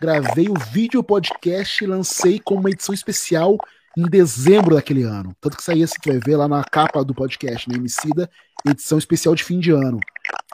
Gravei 0.00 0.48
o 0.48 0.54
vídeo, 0.54 1.02
podcast 1.02 1.82
e 1.82 1.86
lancei 1.86 2.38
como 2.38 2.60
uma 2.60 2.70
edição 2.70 2.94
especial 2.94 3.58
em 3.98 4.08
dezembro 4.08 4.76
daquele 4.76 5.02
ano. 5.02 5.34
Tanto 5.40 5.56
que 5.56 5.62
saía, 5.62 5.84
você 5.84 5.96
vai 6.06 6.20
ver 6.24 6.36
lá 6.36 6.46
na 6.46 6.62
capa 6.62 7.04
do 7.04 7.12
podcast, 7.12 7.68
né? 7.68 7.76
Emicida, 7.76 8.30
edição 8.64 8.96
especial 8.96 9.34
de 9.34 9.42
fim 9.42 9.58
de 9.58 9.72
ano. 9.72 9.98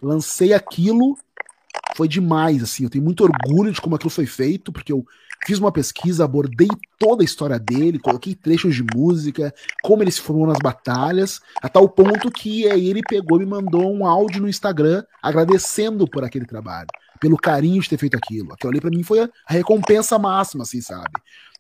Lancei 0.02 0.54
aquilo, 0.54 1.14
foi 1.94 2.08
demais, 2.08 2.62
assim. 2.62 2.84
Eu 2.84 2.90
tenho 2.90 3.04
muito 3.04 3.22
orgulho 3.22 3.70
de 3.70 3.82
como 3.82 3.96
aquilo 3.96 4.08
foi 4.08 4.24
feito, 4.24 4.72
porque 4.72 4.90
eu 4.90 5.04
fiz 5.46 5.58
uma 5.58 5.70
pesquisa, 5.70 6.24
abordei 6.24 6.68
toda 6.98 7.22
a 7.22 7.24
história 7.24 7.58
dele, 7.58 7.98
coloquei 7.98 8.34
trechos 8.34 8.74
de 8.74 8.82
música, 8.94 9.52
como 9.82 10.02
ele 10.02 10.10
se 10.10 10.22
formou 10.22 10.46
nas 10.46 10.58
batalhas, 10.62 11.38
a 11.60 11.68
tal 11.68 11.86
ponto 11.86 12.30
que 12.30 12.66
aí 12.70 12.88
ele 12.88 13.02
pegou 13.06 13.36
e 13.36 13.44
me 13.44 13.50
mandou 13.50 13.92
um 13.94 14.06
áudio 14.06 14.40
no 14.40 14.48
Instagram 14.48 15.04
agradecendo 15.22 16.08
por 16.08 16.24
aquele 16.24 16.46
trabalho, 16.46 16.88
pelo 17.20 17.36
carinho 17.36 17.82
de 17.82 17.90
ter 17.90 17.98
feito 17.98 18.16
aquilo. 18.16 18.54
Aquilo 18.54 18.70
ali 18.70 18.80
para 18.80 18.90
mim 18.90 19.02
foi 19.02 19.20
a 19.20 19.28
recompensa 19.46 20.18
máxima, 20.18 20.62
assim, 20.62 20.80
sabe? 20.80 21.12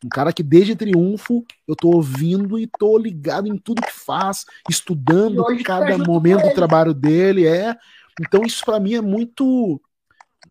Um 0.04 0.08
cara 0.08 0.32
que 0.32 0.42
desde 0.42 0.76
Triunfo 0.76 1.44
eu 1.66 1.74
tô 1.74 1.88
ouvindo 1.88 2.58
e 2.58 2.66
tô 2.66 2.98
ligado 2.98 3.48
em 3.48 3.56
tudo 3.56 3.80
que 3.80 3.92
faz, 3.92 4.44
estudando 4.68 5.42
cada 5.64 5.96
momento 5.96 6.42
do 6.42 6.54
trabalho 6.54 6.92
dele, 6.92 7.46
é. 7.46 7.74
Então 8.20 8.42
isso 8.42 8.62
para 8.64 8.78
mim 8.78 8.94
é 8.94 9.00
muito 9.00 9.80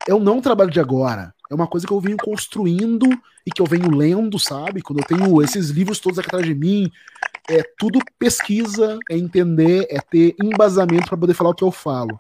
é 0.08 0.14
um 0.14 0.20
não 0.20 0.42
trabalho 0.42 0.72
de 0.72 0.80
agora 0.80 1.34
é 1.54 1.56
uma 1.56 1.68
coisa 1.68 1.86
que 1.86 1.94
eu 1.94 2.00
venho 2.00 2.18
construindo 2.18 3.08
e 3.46 3.52
que 3.52 3.62
eu 3.62 3.66
venho 3.66 3.96
lendo, 3.96 4.40
sabe? 4.40 4.82
Quando 4.82 5.00
eu 5.00 5.06
tenho 5.06 5.42
esses 5.42 5.70
livros 5.70 6.00
todos 6.00 6.18
aqui 6.18 6.28
atrás 6.28 6.46
de 6.46 6.56
mim, 6.56 6.90
é 7.48 7.62
tudo 7.78 8.00
pesquisa, 8.18 8.98
é 9.10 9.18
entender, 9.18 9.86
é 9.90 10.00
ter 10.00 10.36
embasamento 10.42 11.08
para 11.08 11.18
poder 11.18 11.34
falar 11.34 11.52
o 11.52 11.56
que 11.56 11.64
eu 11.64 11.72
falo. 11.72 12.20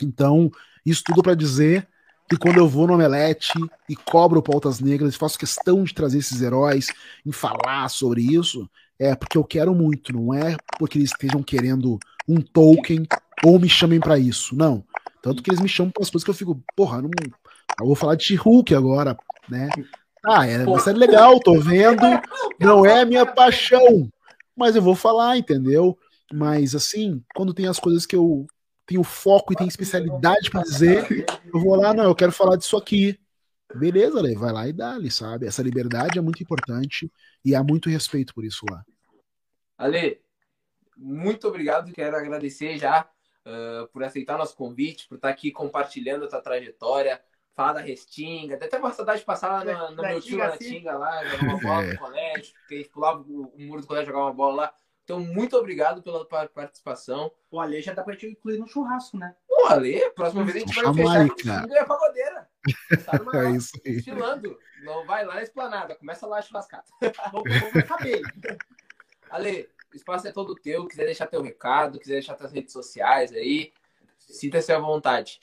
Então, 0.00 0.50
isso 0.86 1.02
tudo 1.04 1.22
para 1.22 1.34
dizer 1.34 1.88
que 2.28 2.36
quando 2.36 2.58
eu 2.58 2.68
vou 2.68 2.86
no 2.86 2.94
Omelete 2.94 3.58
e 3.88 3.94
cobro 3.94 4.42
pautas 4.42 4.80
negras, 4.80 5.16
faço 5.16 5.38
questão 5.38 5.84
de 5.84 5.94
trazer 5.94 6.18
esses 6.18 6.40
heróis, 6.40 6.88
em 7.26 7.32
falar 7.32 7.88
sobre 7.88 8.22
isso, 8.22 8.68
é 8.98 9.14
porque 9.14 9.36
eu 9.36 9.44
quero 9.44 9.74
muito, 9.74 10.12
não 10.12 10.32
é 10.32 10.56
porque 10.78 10.98
eles 10.98 11.10
estejam 11.10 11.42
querendo 11.42 11.98
um 12.28 12.40
token 12.40 13.06
ou 13.44 13.58
me 13.58 13.68
chamem 13.68 14.00
para 14.00 14.18
isso, 14.18 14.54
não. 14.54 14.84
Tanto 15.22 15.42
que 15.42 15.50
eles 15.50 15.60
me 15.60 15.68
chamam 15.68 15.92
para 15.92 16.02
as 16.02 16.10
coisas 16.10 16.24
que 16.24 16.30
eu 16.30 16.34
fico, 16.34 16.62
porra, 16.76 17.02
não, 17.02 17.10
eu 17.80 17.86
vou 17.86 17.94
falar 17.94 18.14
de 18.14 18.24
She-Hulk 18.24 18.74
agora, 18.74 19.16
né? 19.48 19.68
Ah, 20.24 20.46
é 20.46 20.64
uma 20.64 20.78
série 20.78 20.98
legal, 20.98 21.40
tô 21.40 21.58
vendo. 21.58 22.02
Não 22.60 22.86
é 22.86 23.00
a 23.00 23.04
minha 23.04 23.26
paixão, 23.26 24.08
mas 24.56 24.76
eu 24.76 24.82
vou 24.82 24.94
falar, 24.94 25.36
entendeu? 25.36 25.98
Mas 26.32 26.74
assim, 26.74 27.22
quando 27.34 27.52
tem 27.52 27.66
as 27.66 27.78
coisas 27.78 28.06
que 28.06 28.14
eu 28.14 28.46
tenho 28.86 29.02
foco 29.02 29.52
e 29.52 29.56
tenho 29.56 29.68
especialidade 29.68 30.50
para 30.50 30.62
dizer, 30.62 31.26
eu 31.52 31.60
vou 31.60 31.74
lá, 31.74 31.94
não, 31.94 32.04
eu 32.04 32.14
quero 32.14 32.32
falar 32.32 32.56
disso 32.56 32.76
aqui. 32.76 33.18
Beleza, 33.74 34.20
Lê, 34.20 34.34
vai 34.34 34.52
lá 34.52 34.68
e 34.68 34.72
dá-lhe, 34.72 35.10
sabe? 35.10 35.46
Essa 35.46 35.62
liberdade 35.62 36.18
é 36.18 36.22
muito 36.22 36.42
importante 36.42 37.10
e 37.44 37.54
há 37.54 37.62
muito 37.62 37.88
respeito 37.88 38.34
por 38.34 38.44
isso 38.44 38.66
lá. 38.70 38.84
Ale, 39.78 40.20
muito 40.96 41.48
obrigado, 41.48 41.92
quero 41.92 42.16
agradecer 42.16 42.78
já 42.78 43.08
uh, 43.46 43.88
por 43.88 44.04
aceitar 44.04 44.38
nosso 44.38 44.56
convite, 44.56 45.08
por 45.08 45.16
estar 45.16 45.30
aqui 45.30 45.50
compartilhando 45.50 46.24
a 46.24 46.28
tua 46.28 46.40
trajetória, 46.40 47.20
falar 47.54 47.74
da 47.74 47.80
Restinga. 47.80 48.56
Até 48.56 48.78
uma 48.78 48.92
saudade 48.92 49.20
de 49.20 49.24
passar 49.24 49.64
lá 49.64 49.64
no, 49.64 49.96
no 49.96 50.02
meu 50.02 50.20
tio 50.20 50.38
na 50.38 50.56
Tinga, 50.56 50.96
lá, 50.96 51.24
jogar 51.26 51.44
uma 51.44 51.60
bola 51.60 51.82
no 51.82 51.98
colégio, 51.98 52.54
porque 52.60 52.74
a 52.74 52.78
gente 52.78 52.90
pulava 52.90 53.20
o, 53.20 53.52
muro 53.58 53.80
do 53.80 53.86
colégio 53.86 54.12
jogar 54.12 54.24
uma 54.24 54.34
bola 54.34 54.54
lá. 54.54 54.74
Então, 55.12 55.20
muito 55.20 55.54
obrigado 55.58 56.02
pela 56.02 56.24
participação. 56.24 57.30
O 57.50 57.60
Ale 57.60 57.82
já 57.82 57.92
dá 57.92 58.02
pra 58.02 58.16
te 58.16 58.26
incluir 58.26 58.56
no 58.56 58.66
churrasco, 58.66 59.18
né? 59.18 59.34
O 59.46 59.66
Ale, 59.66 60.08
próxima 60.12 60.42
vez 60.42 60.56
a 60.56 60.58
gente 60.60 60.74
vai 60.74 60.94
fechar 60.94 61.64
com 61.64 61.70
e 61.70 61.78
a 61.78 61.84
pagodeira. 61.84 62.48
Tá 63.04 63.20
é 63.44 63.50
isso 63.50 63.78
aí. 63.84 63.96
Desfilando. 63.96 64.58
Não 64.82 65.04
vai 65.04 65.26
lá 65.26 65.34
na 65.34 65.42
esplanada, 65.42 65.94
começa 65.96 66.26
lá 66.26 66.38
a 66.38 66.42
churrascada. 66.42 66.84
Vamos 67.30 67.50
saber. 67.86 68.22
Ale, 69.28 69.68
o 69.92 69.96
espaço 69.96 70.28
é 70.28 70.32
todo 70.32 70.54
teu. 70.54 70.86
Quiser 70.86 71.04
deixar 71.04 71.26
teu 71.26 71.42
recado, 71.42 71.98
quiser 71.98 72.14
deixar 72.14 72.34
tuas 72.34 72.50
redes 72.50 72.72
sociais 72.72 73.32
aí, 73.32 73.70
sinta-se 74.16 74.72
à 74.72 74.78
vontade. 74.78 75.38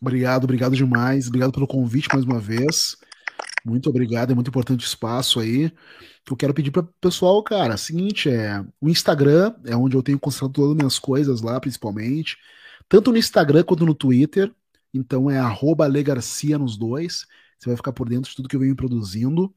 Obrigado, 0.00 0.44
obrigado 0.44 0.74
demais. 0.74 1.28
Obrigado 1.28 1.52
pelo 1.52 1.66
convite 1.66 2.08
mais 2.10 2.24
uma 2.24 2.40
vez. 2.40 2.96
Muito 3.64 3.90
obrigado, 3.90 4.32
é 4.32 4.34
muito 4.34 4.48
importante 4.48 4.84
o 4.84 4.86
espaço 4.86 5.40
aí. 5.40 5.72
Eu 6.28 6.36
quero 6.36 6.54
pedir 6.54 6.70
para 6.70 6.82
o 6.82 6.88
pessoal, 7.00 7.42
cara, 7.42 7.74
é 7.74 7.76
seguinte, 7.76 8.28
é 8.30 8.64
o 8.80 8.88
Instagram 8.88 9.54
é 9.64 9.76
onde 9.76 9.96
eu 9.96 10.02
tenho 10.02 10.18
concentrado 10.18 10.52
todas 10.54 10.70
as 10.72 10.76
minhas 10.76 10.98
coisas 10.98 11.42
lá, 11.42 11.60
principalmente, 11.60 12.36
tanto 12.88 13.12
no 13.12 13.18
Instagram 13.18 13.62
quanto 13.64 13.84
no 13.86 13.94
Twitter. 13.94 14.52
Então 14.92 15.30
é 15.30 15.40
@legarcia 15.88 16.58
nos 16.58 16.76
dois. 16.76 17.26
Você 17.58 17.68
vai 17.68 17.76
ficar 17.76 17.92
por 17.92 18.08
dentro 18.08 18.30
de 18.30 18.36
tudo 18.36 18.48
que 18.48 18.56
eu 18.56 18.60
venho 18.60 18.76
produzindo. 18.76 19.54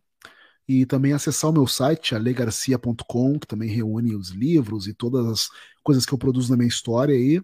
E 0.67 0.85
também 0.85 1.11
acessar 1.13 1.49
o 1.49 1.53
meu 1.53 1.67
site, 1.67 2.15
alegarcia.com, 2.15 3.39
que 3.39 3.47
também 3.47 3.69
reúne 3.69 4.15
os 4.15 4.29
livros 4.29 4.87
e 4.87 4.93
todas 4.93 5.25
as 5.25 5.49
coisas 5.83 6.05
que 6.05 6.13
eu 6.13 6.17
produzo 6.17 6.49
na 6.51 6.57
minha 6.57 6.69
história 6.69 7.13
aí. 7.13 7.41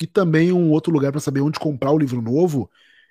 E 0.00 0.06
também 0.06 0.52
um 0.52 0.70
outro 0.70 0.92
lugar 0.92 1.10
para 1.12 1.20
saber 1.20 1.40
onde 1.40 1.58
comprar 1.58 1.90
o 1.90 1.98
livro 1.98 2.22
novo 2.22 2.70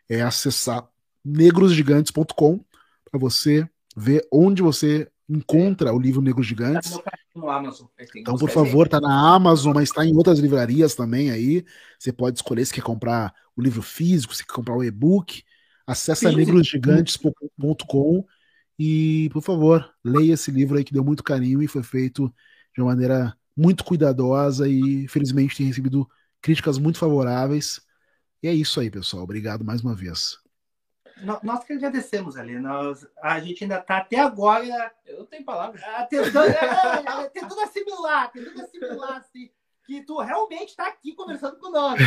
é 0.10 0.22
acessar 0.22 0.88
negrosgigantes.com 1.24 2.64
para 3.10 3.20
você 3.20 3.68
ver 3.96 4.26
onde 4.32 4.62
você 4.62 5.10
encontra 5.28 5.94
o 5.94 6.00
livro 6.00 6.22
Negros 6.22 6.48
Gigantes. 6.48 6.92
Tá 6.92 7.12
no 7.36 7.50
Amazon. 7.50 7.88
Então, 8.16 8.36
por 8.36 8.50
favor, 8.50 8.88
tá 8.88 9.00
na 9.00 9.36
Amazon, 9.36 9.74
mas 9.74 9.90
está 9.90 10.06
em 10.06 10.16
outras 10.16 10.40
livrarias 10.40 10.96
também 10.96 11.30
aí. 11.30 11.64
Você 11.98 12.12
pode 12.12 12.38
escolher 12.38 12.66
se 12.66 12.74
quer 12.74 12.82
comprar 12.82 13.34
o 13.56 13.62
livro 13.62 13.82
físico, 13.82 14.34
se 14.34 14.46
quer 14.46 14.54
comprar 14.54 14.76
o 14.76 14.84
e-book. 14.84 15.44
Acesse 15.86 16.26
negrosgigantes.com 16.34 18.26
e, 18.78 19.30
por 19.32 19.42
favor, 19.42 19.90
leia 20.04 20.34
esse 20.34 20.52
livro 20.52 20.78
aí 20.78 20.84
que 20.84 20.94
deu 20.94 21.04
muito 21.04 21.24
carinho 21.24 21.62
e 21.62 21.68
foi 21.68 21.84
feito 21.84 22.34
de 22.74 22.82
uma 22.82 22.92
maneira 22.92 23.36
muito 23.56 23.84
cuidadosa 23.84 24.68
e, 24.68 25.08
felizmente, 25.08 25.58
tem 25.58 25.68
recebido 25.68 26.08
críticas 26.42 26.78
muito 26.78 26.98
favoráveis. 26.98 27.82
E 28.42 28.48
é 28.48 28.54
isso 28.54 28.80
aí, 28.80 28.90
pessoal. 28.90 29.24
Obrigado 29.24 29.66
mais 29.66 29.82
uma 29.82 29.94
vez. 29.94 30.38
Nós 31.44 31.64
que 31.64 31.74
agradecemos 31.74 32.38
ali. 32.38 32.60
Nós, 32.60 33.08
a 33.22 33.40
gente 33.40 33.64
ainda 33.64 33.80
está 33.80 33.98
até 33.98 34.20
agora. 34.20 34.92
Eu 35.06 35.20
não 35.20 35.26
tenho 35.26 35.44
palavras. 35.44 35.82
Ah, 35.84 36.06
tentando, 36.06 36.50
é, 36.50 37.24
é, 37.24 37.30
tentando 37.30 37.62
assimilar, 37.62 38.32
tentando 38.32 38.62
assimilar 38.62 39.18
assim, 39.18 39.50
que 39.86 40.02
tu 40.02 40.20
realmente 40.20 40.70
está 40.70 40.88
aqui 40.88 41.14
conversando 41.14 41.58
com 41.58 41.72
nós. 41.72 42.00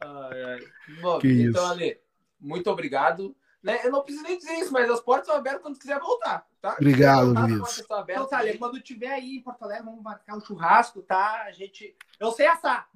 ai, 0.00 0.42
ai. 0.44 0.60
Bom, 1.00 1.18
que 1.18 1.42
então, 1.42 1.62
isso. 1.62 1.72
Ale, 1.72 2.00
muito 2.40 2.70
obrigado. 2.70 3.34
Né? 3.62 3.80
Eu 3.82 3.90
não 3.90 4.02
preciso 4.02 4.24
nem 4.24 4.36
dizer 4.36 4.52
isso, 4.56 4.70
mas 4.70 4.90
as 4.90 5.00
portas 5.00 5.26
são 5.26 5.36
abertas 5.36 5.62
quando 5.62 5.78
quiser 5.78 5.98
voltar, 5.98 6.46
tá? 6.60 6.74
Obrigado, 6.74 7.32
Luiz. 7.32 7.78
Então, 7.78 8.26
tá, 8.26 8.42
quando 8.58 8.78
tiver 8.78 9.08
aí 9.08 9.36
em 9.36 9.40
Porto 9.40 9.62
Alegre, 9.62 9.86
vamos 9.86 10.02
marcar 10.02 10.36
um 10.36 10.40
churrasco, 10.40 11.00
tá? 11.00 11.44
A 11.46 11.50
gente... 11.50 11.96
Eu 12.20 12.30
sei 12.30 12.46
assar. 12.46 12.86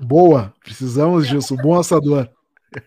Boa, 0.00 0.54
precisamos 0.60 1.28
disso. 1.28 1.54
Bom 1.58 1.78
assador. 1.78 2.26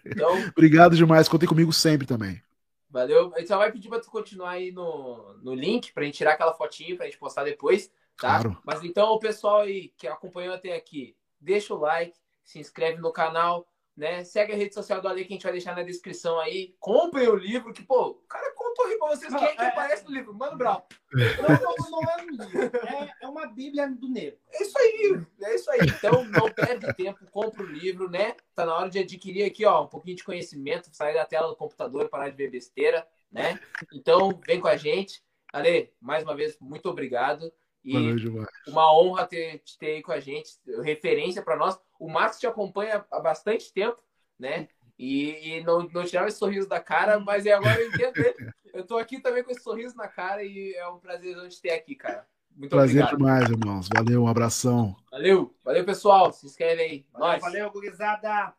Então, 0.05 0.29
Obrigado 0.55 0.95
demais, 0.95 1.27
contem 1.27 1.47
comigo 1.47 1.71
sempre 1.73 2.07
também. 2.07 2.41
Valeu. 2.89 3.33
A 3.35 3.39
gente 3.39 3.47
só 3.47 3.57
vai 3.57 3.71
pedir 3.71 3.89
para 3.89 3.99
tu 3.99 4.09
continuar 4.09 4.51
aí 4.51 4.71
no, 4.71 5.33
no 5.41 5.53
link, 5.53 5.91
pra 5.91 6.03
gente 6.03 6.15
tirar 6.15 6.33
aquela 6.33 6.53
fotinha, 6.53 6.95
pra 6.95 7.05
gente 7.05 7.17
postar 7.17 7.43
depois, 7.43 7.87
tá? 8.17 8.39
Claro. 8.39 8.57
Mas 8.65 8.83
então, 8.83 9.09
o 9.11 9.19
pessoal 9.19 9.61
aí 9.61 9.91
que 9.97 10.07
acompanhou 10.07 10.53
até 10.53 10.75
aqui, 10.75 11.15
deixa 11.39 11.73
o 11.73 11.77
like, 11.77 12.17
se 12.43 12.59
inscreve 12.59 13.01
no 13.01 13.11
canal, 13.11 13.67
né? 13.95 14.23
Segue 14.23 14.53
a 14.53 14.55
rede 14.55 14.73
social 14.73 15.01
do 15.01 15.07
Ale 15.07 15.23
que 15.23 15.33
a 15.33 15.35
gente 15.35 15.43
vai 15.43 15.51
deixar 15.53 15.75
na 15.75 15.83
descrição 15.83 16.39
aí. 16.39 16.75
Comprem 16.79 17.27
o 17.27 17.35
livro, 17.35 17.73
que, 17.73 17.81
pô, 17.81 18.07
o 18.09 18.13
cara 18.27 18.53
contou 18.53 18.85
aí 18.85 18.97
pra 18.97 19.07
vocês 19.09 19.33
quem 19.33 19.43
é 19.43 19.55
que 19.55 19.61
é, 19.61 19.67
aparece 19.67 20.03
no 20.03 20.11
livro. 20.11 20.33
Mano 20.33 20.57
Brau. 20.57 20.87
Não, 21.13 21.89
não, 21.89 22.01
é 22.01 22.23
um 22.23 22.29
livro. 22.29 22.77
É, 22.87 23.13
é 23.21 23.27
uma 23.27 23.47
bíblia 23.47 23.87
do 23.87 24.09
negro. 24.09 24.37
É 24.51 24.63
isso 24.63 24.77
aí, 24.77 25.25
é 25.43 25.55
isso 25.55 25.71
aí. 25.71 25.79
Então, 25.83 26.25
não 26.25 26.51
perde 26.51 26.93
tempo, 26.93 27.25
compra 27.31 27.63
o 27.63 27.67
livro, 27.67 28.09
né? 28.09 28.35
Tá 28.53 28.65
na 28.65 28.75
hora 28.75 28.89
de 28.89 28.99
adquirir 28.99 29.45
aqui, 29.45 29.65
ó, 29.65 29.83
um 29.83 29.87
pouquinho 29.87 30.17
de 30.17 30.23
conhecimento, 30.23 30.89
sair 30.91 31.13
da 31.13 31.25
tela 31.25 31.47
do 31.47 31.55
computador, 31.55 32.09
parar 32.09 32.29
de 32.29 32.35
ver 32.35 32.51
besteira, 32.51 33.07
né? 33.31 33.59
Então, 33.93 34.39
vem 34.45 34.59
com 34.59 34.67
a 34.67 34.75
gente. 34.75 35.23
Ale, 35.53 35.93
mais 36.01 36.23
uma 36.23 36.35
vez, 36.35 36.57
muito 36.59 36.89
obrigado. 36.89 37.51
E 37.85 38.15
uma 38.67 38.91
honra 38.91 39.27
ter, 39.27 39.61
ter 39.79 39.87
aí 39.87 40.01
com 40.01 40.11
a 40.11 40.19
gente, 40.19 40.57
referência 40.81 41.43
para 41.43 41.55
nós. 41.55 41.79
O 41.99 42.09
Marcos 42.09 42.39
te 42.39 42.47
acompanha 42.47 43.05
há 43.11 43.19
bastante 43.19 43.71
tempo, 43.71 44.01
né? 44.39 44.67
E, 44.97 45.57
e 45.57 45.63
não, 45.63 45.83
não 45.93 46.03
tirava 46.03 46.27
esse 46.27 46.39
sorriso 46.39 46.67
da 46.67 46.79
cara, 46.79 47.19
mas 47.19 47.45
é 47.45 47.53
agora 47.53 47.79
eu 47.79 47.89
entendo 47.89 48.17
ele. 48.17 48.51
Eu 48.73 48.85
tô 48.85 48.97
aqui 48.97 49.19
também 49.21 49.43
com 49.43 49.51
esse 49.51 49.61
sorriso 49.61 49.95
na 49.95 50.07
cara 50.07 50.43
e 50.43 50.73
é 50.73 50.87
um 50.87 50.99
prazer 50.99 51.37
a 51.37 51.43
gente 51.43 51.61
ter 51.61 51.71
aqui, 51.71 51.95
cara. 51.95 52.25
Muito 52.55 52.71
prazer 52.71 53.03
obrigado. 53.03 53.17
demais, 53.17 53.49
irmãos. 53.49 53.89
Valeu, 53.93 54.23
um 54.23 54.27
abração. 54.27 54.95
Valeu, 55.11 55.53
valeu, 55.63 55.85
pessoal. 55.85 56.31
Se 56.31 56.45
inscreve 56.45 56.81
aí. 56.81 57.05
Valeu, 57.13 57.39
valeu 57.39 57.71
gurizada. 57.71 58.53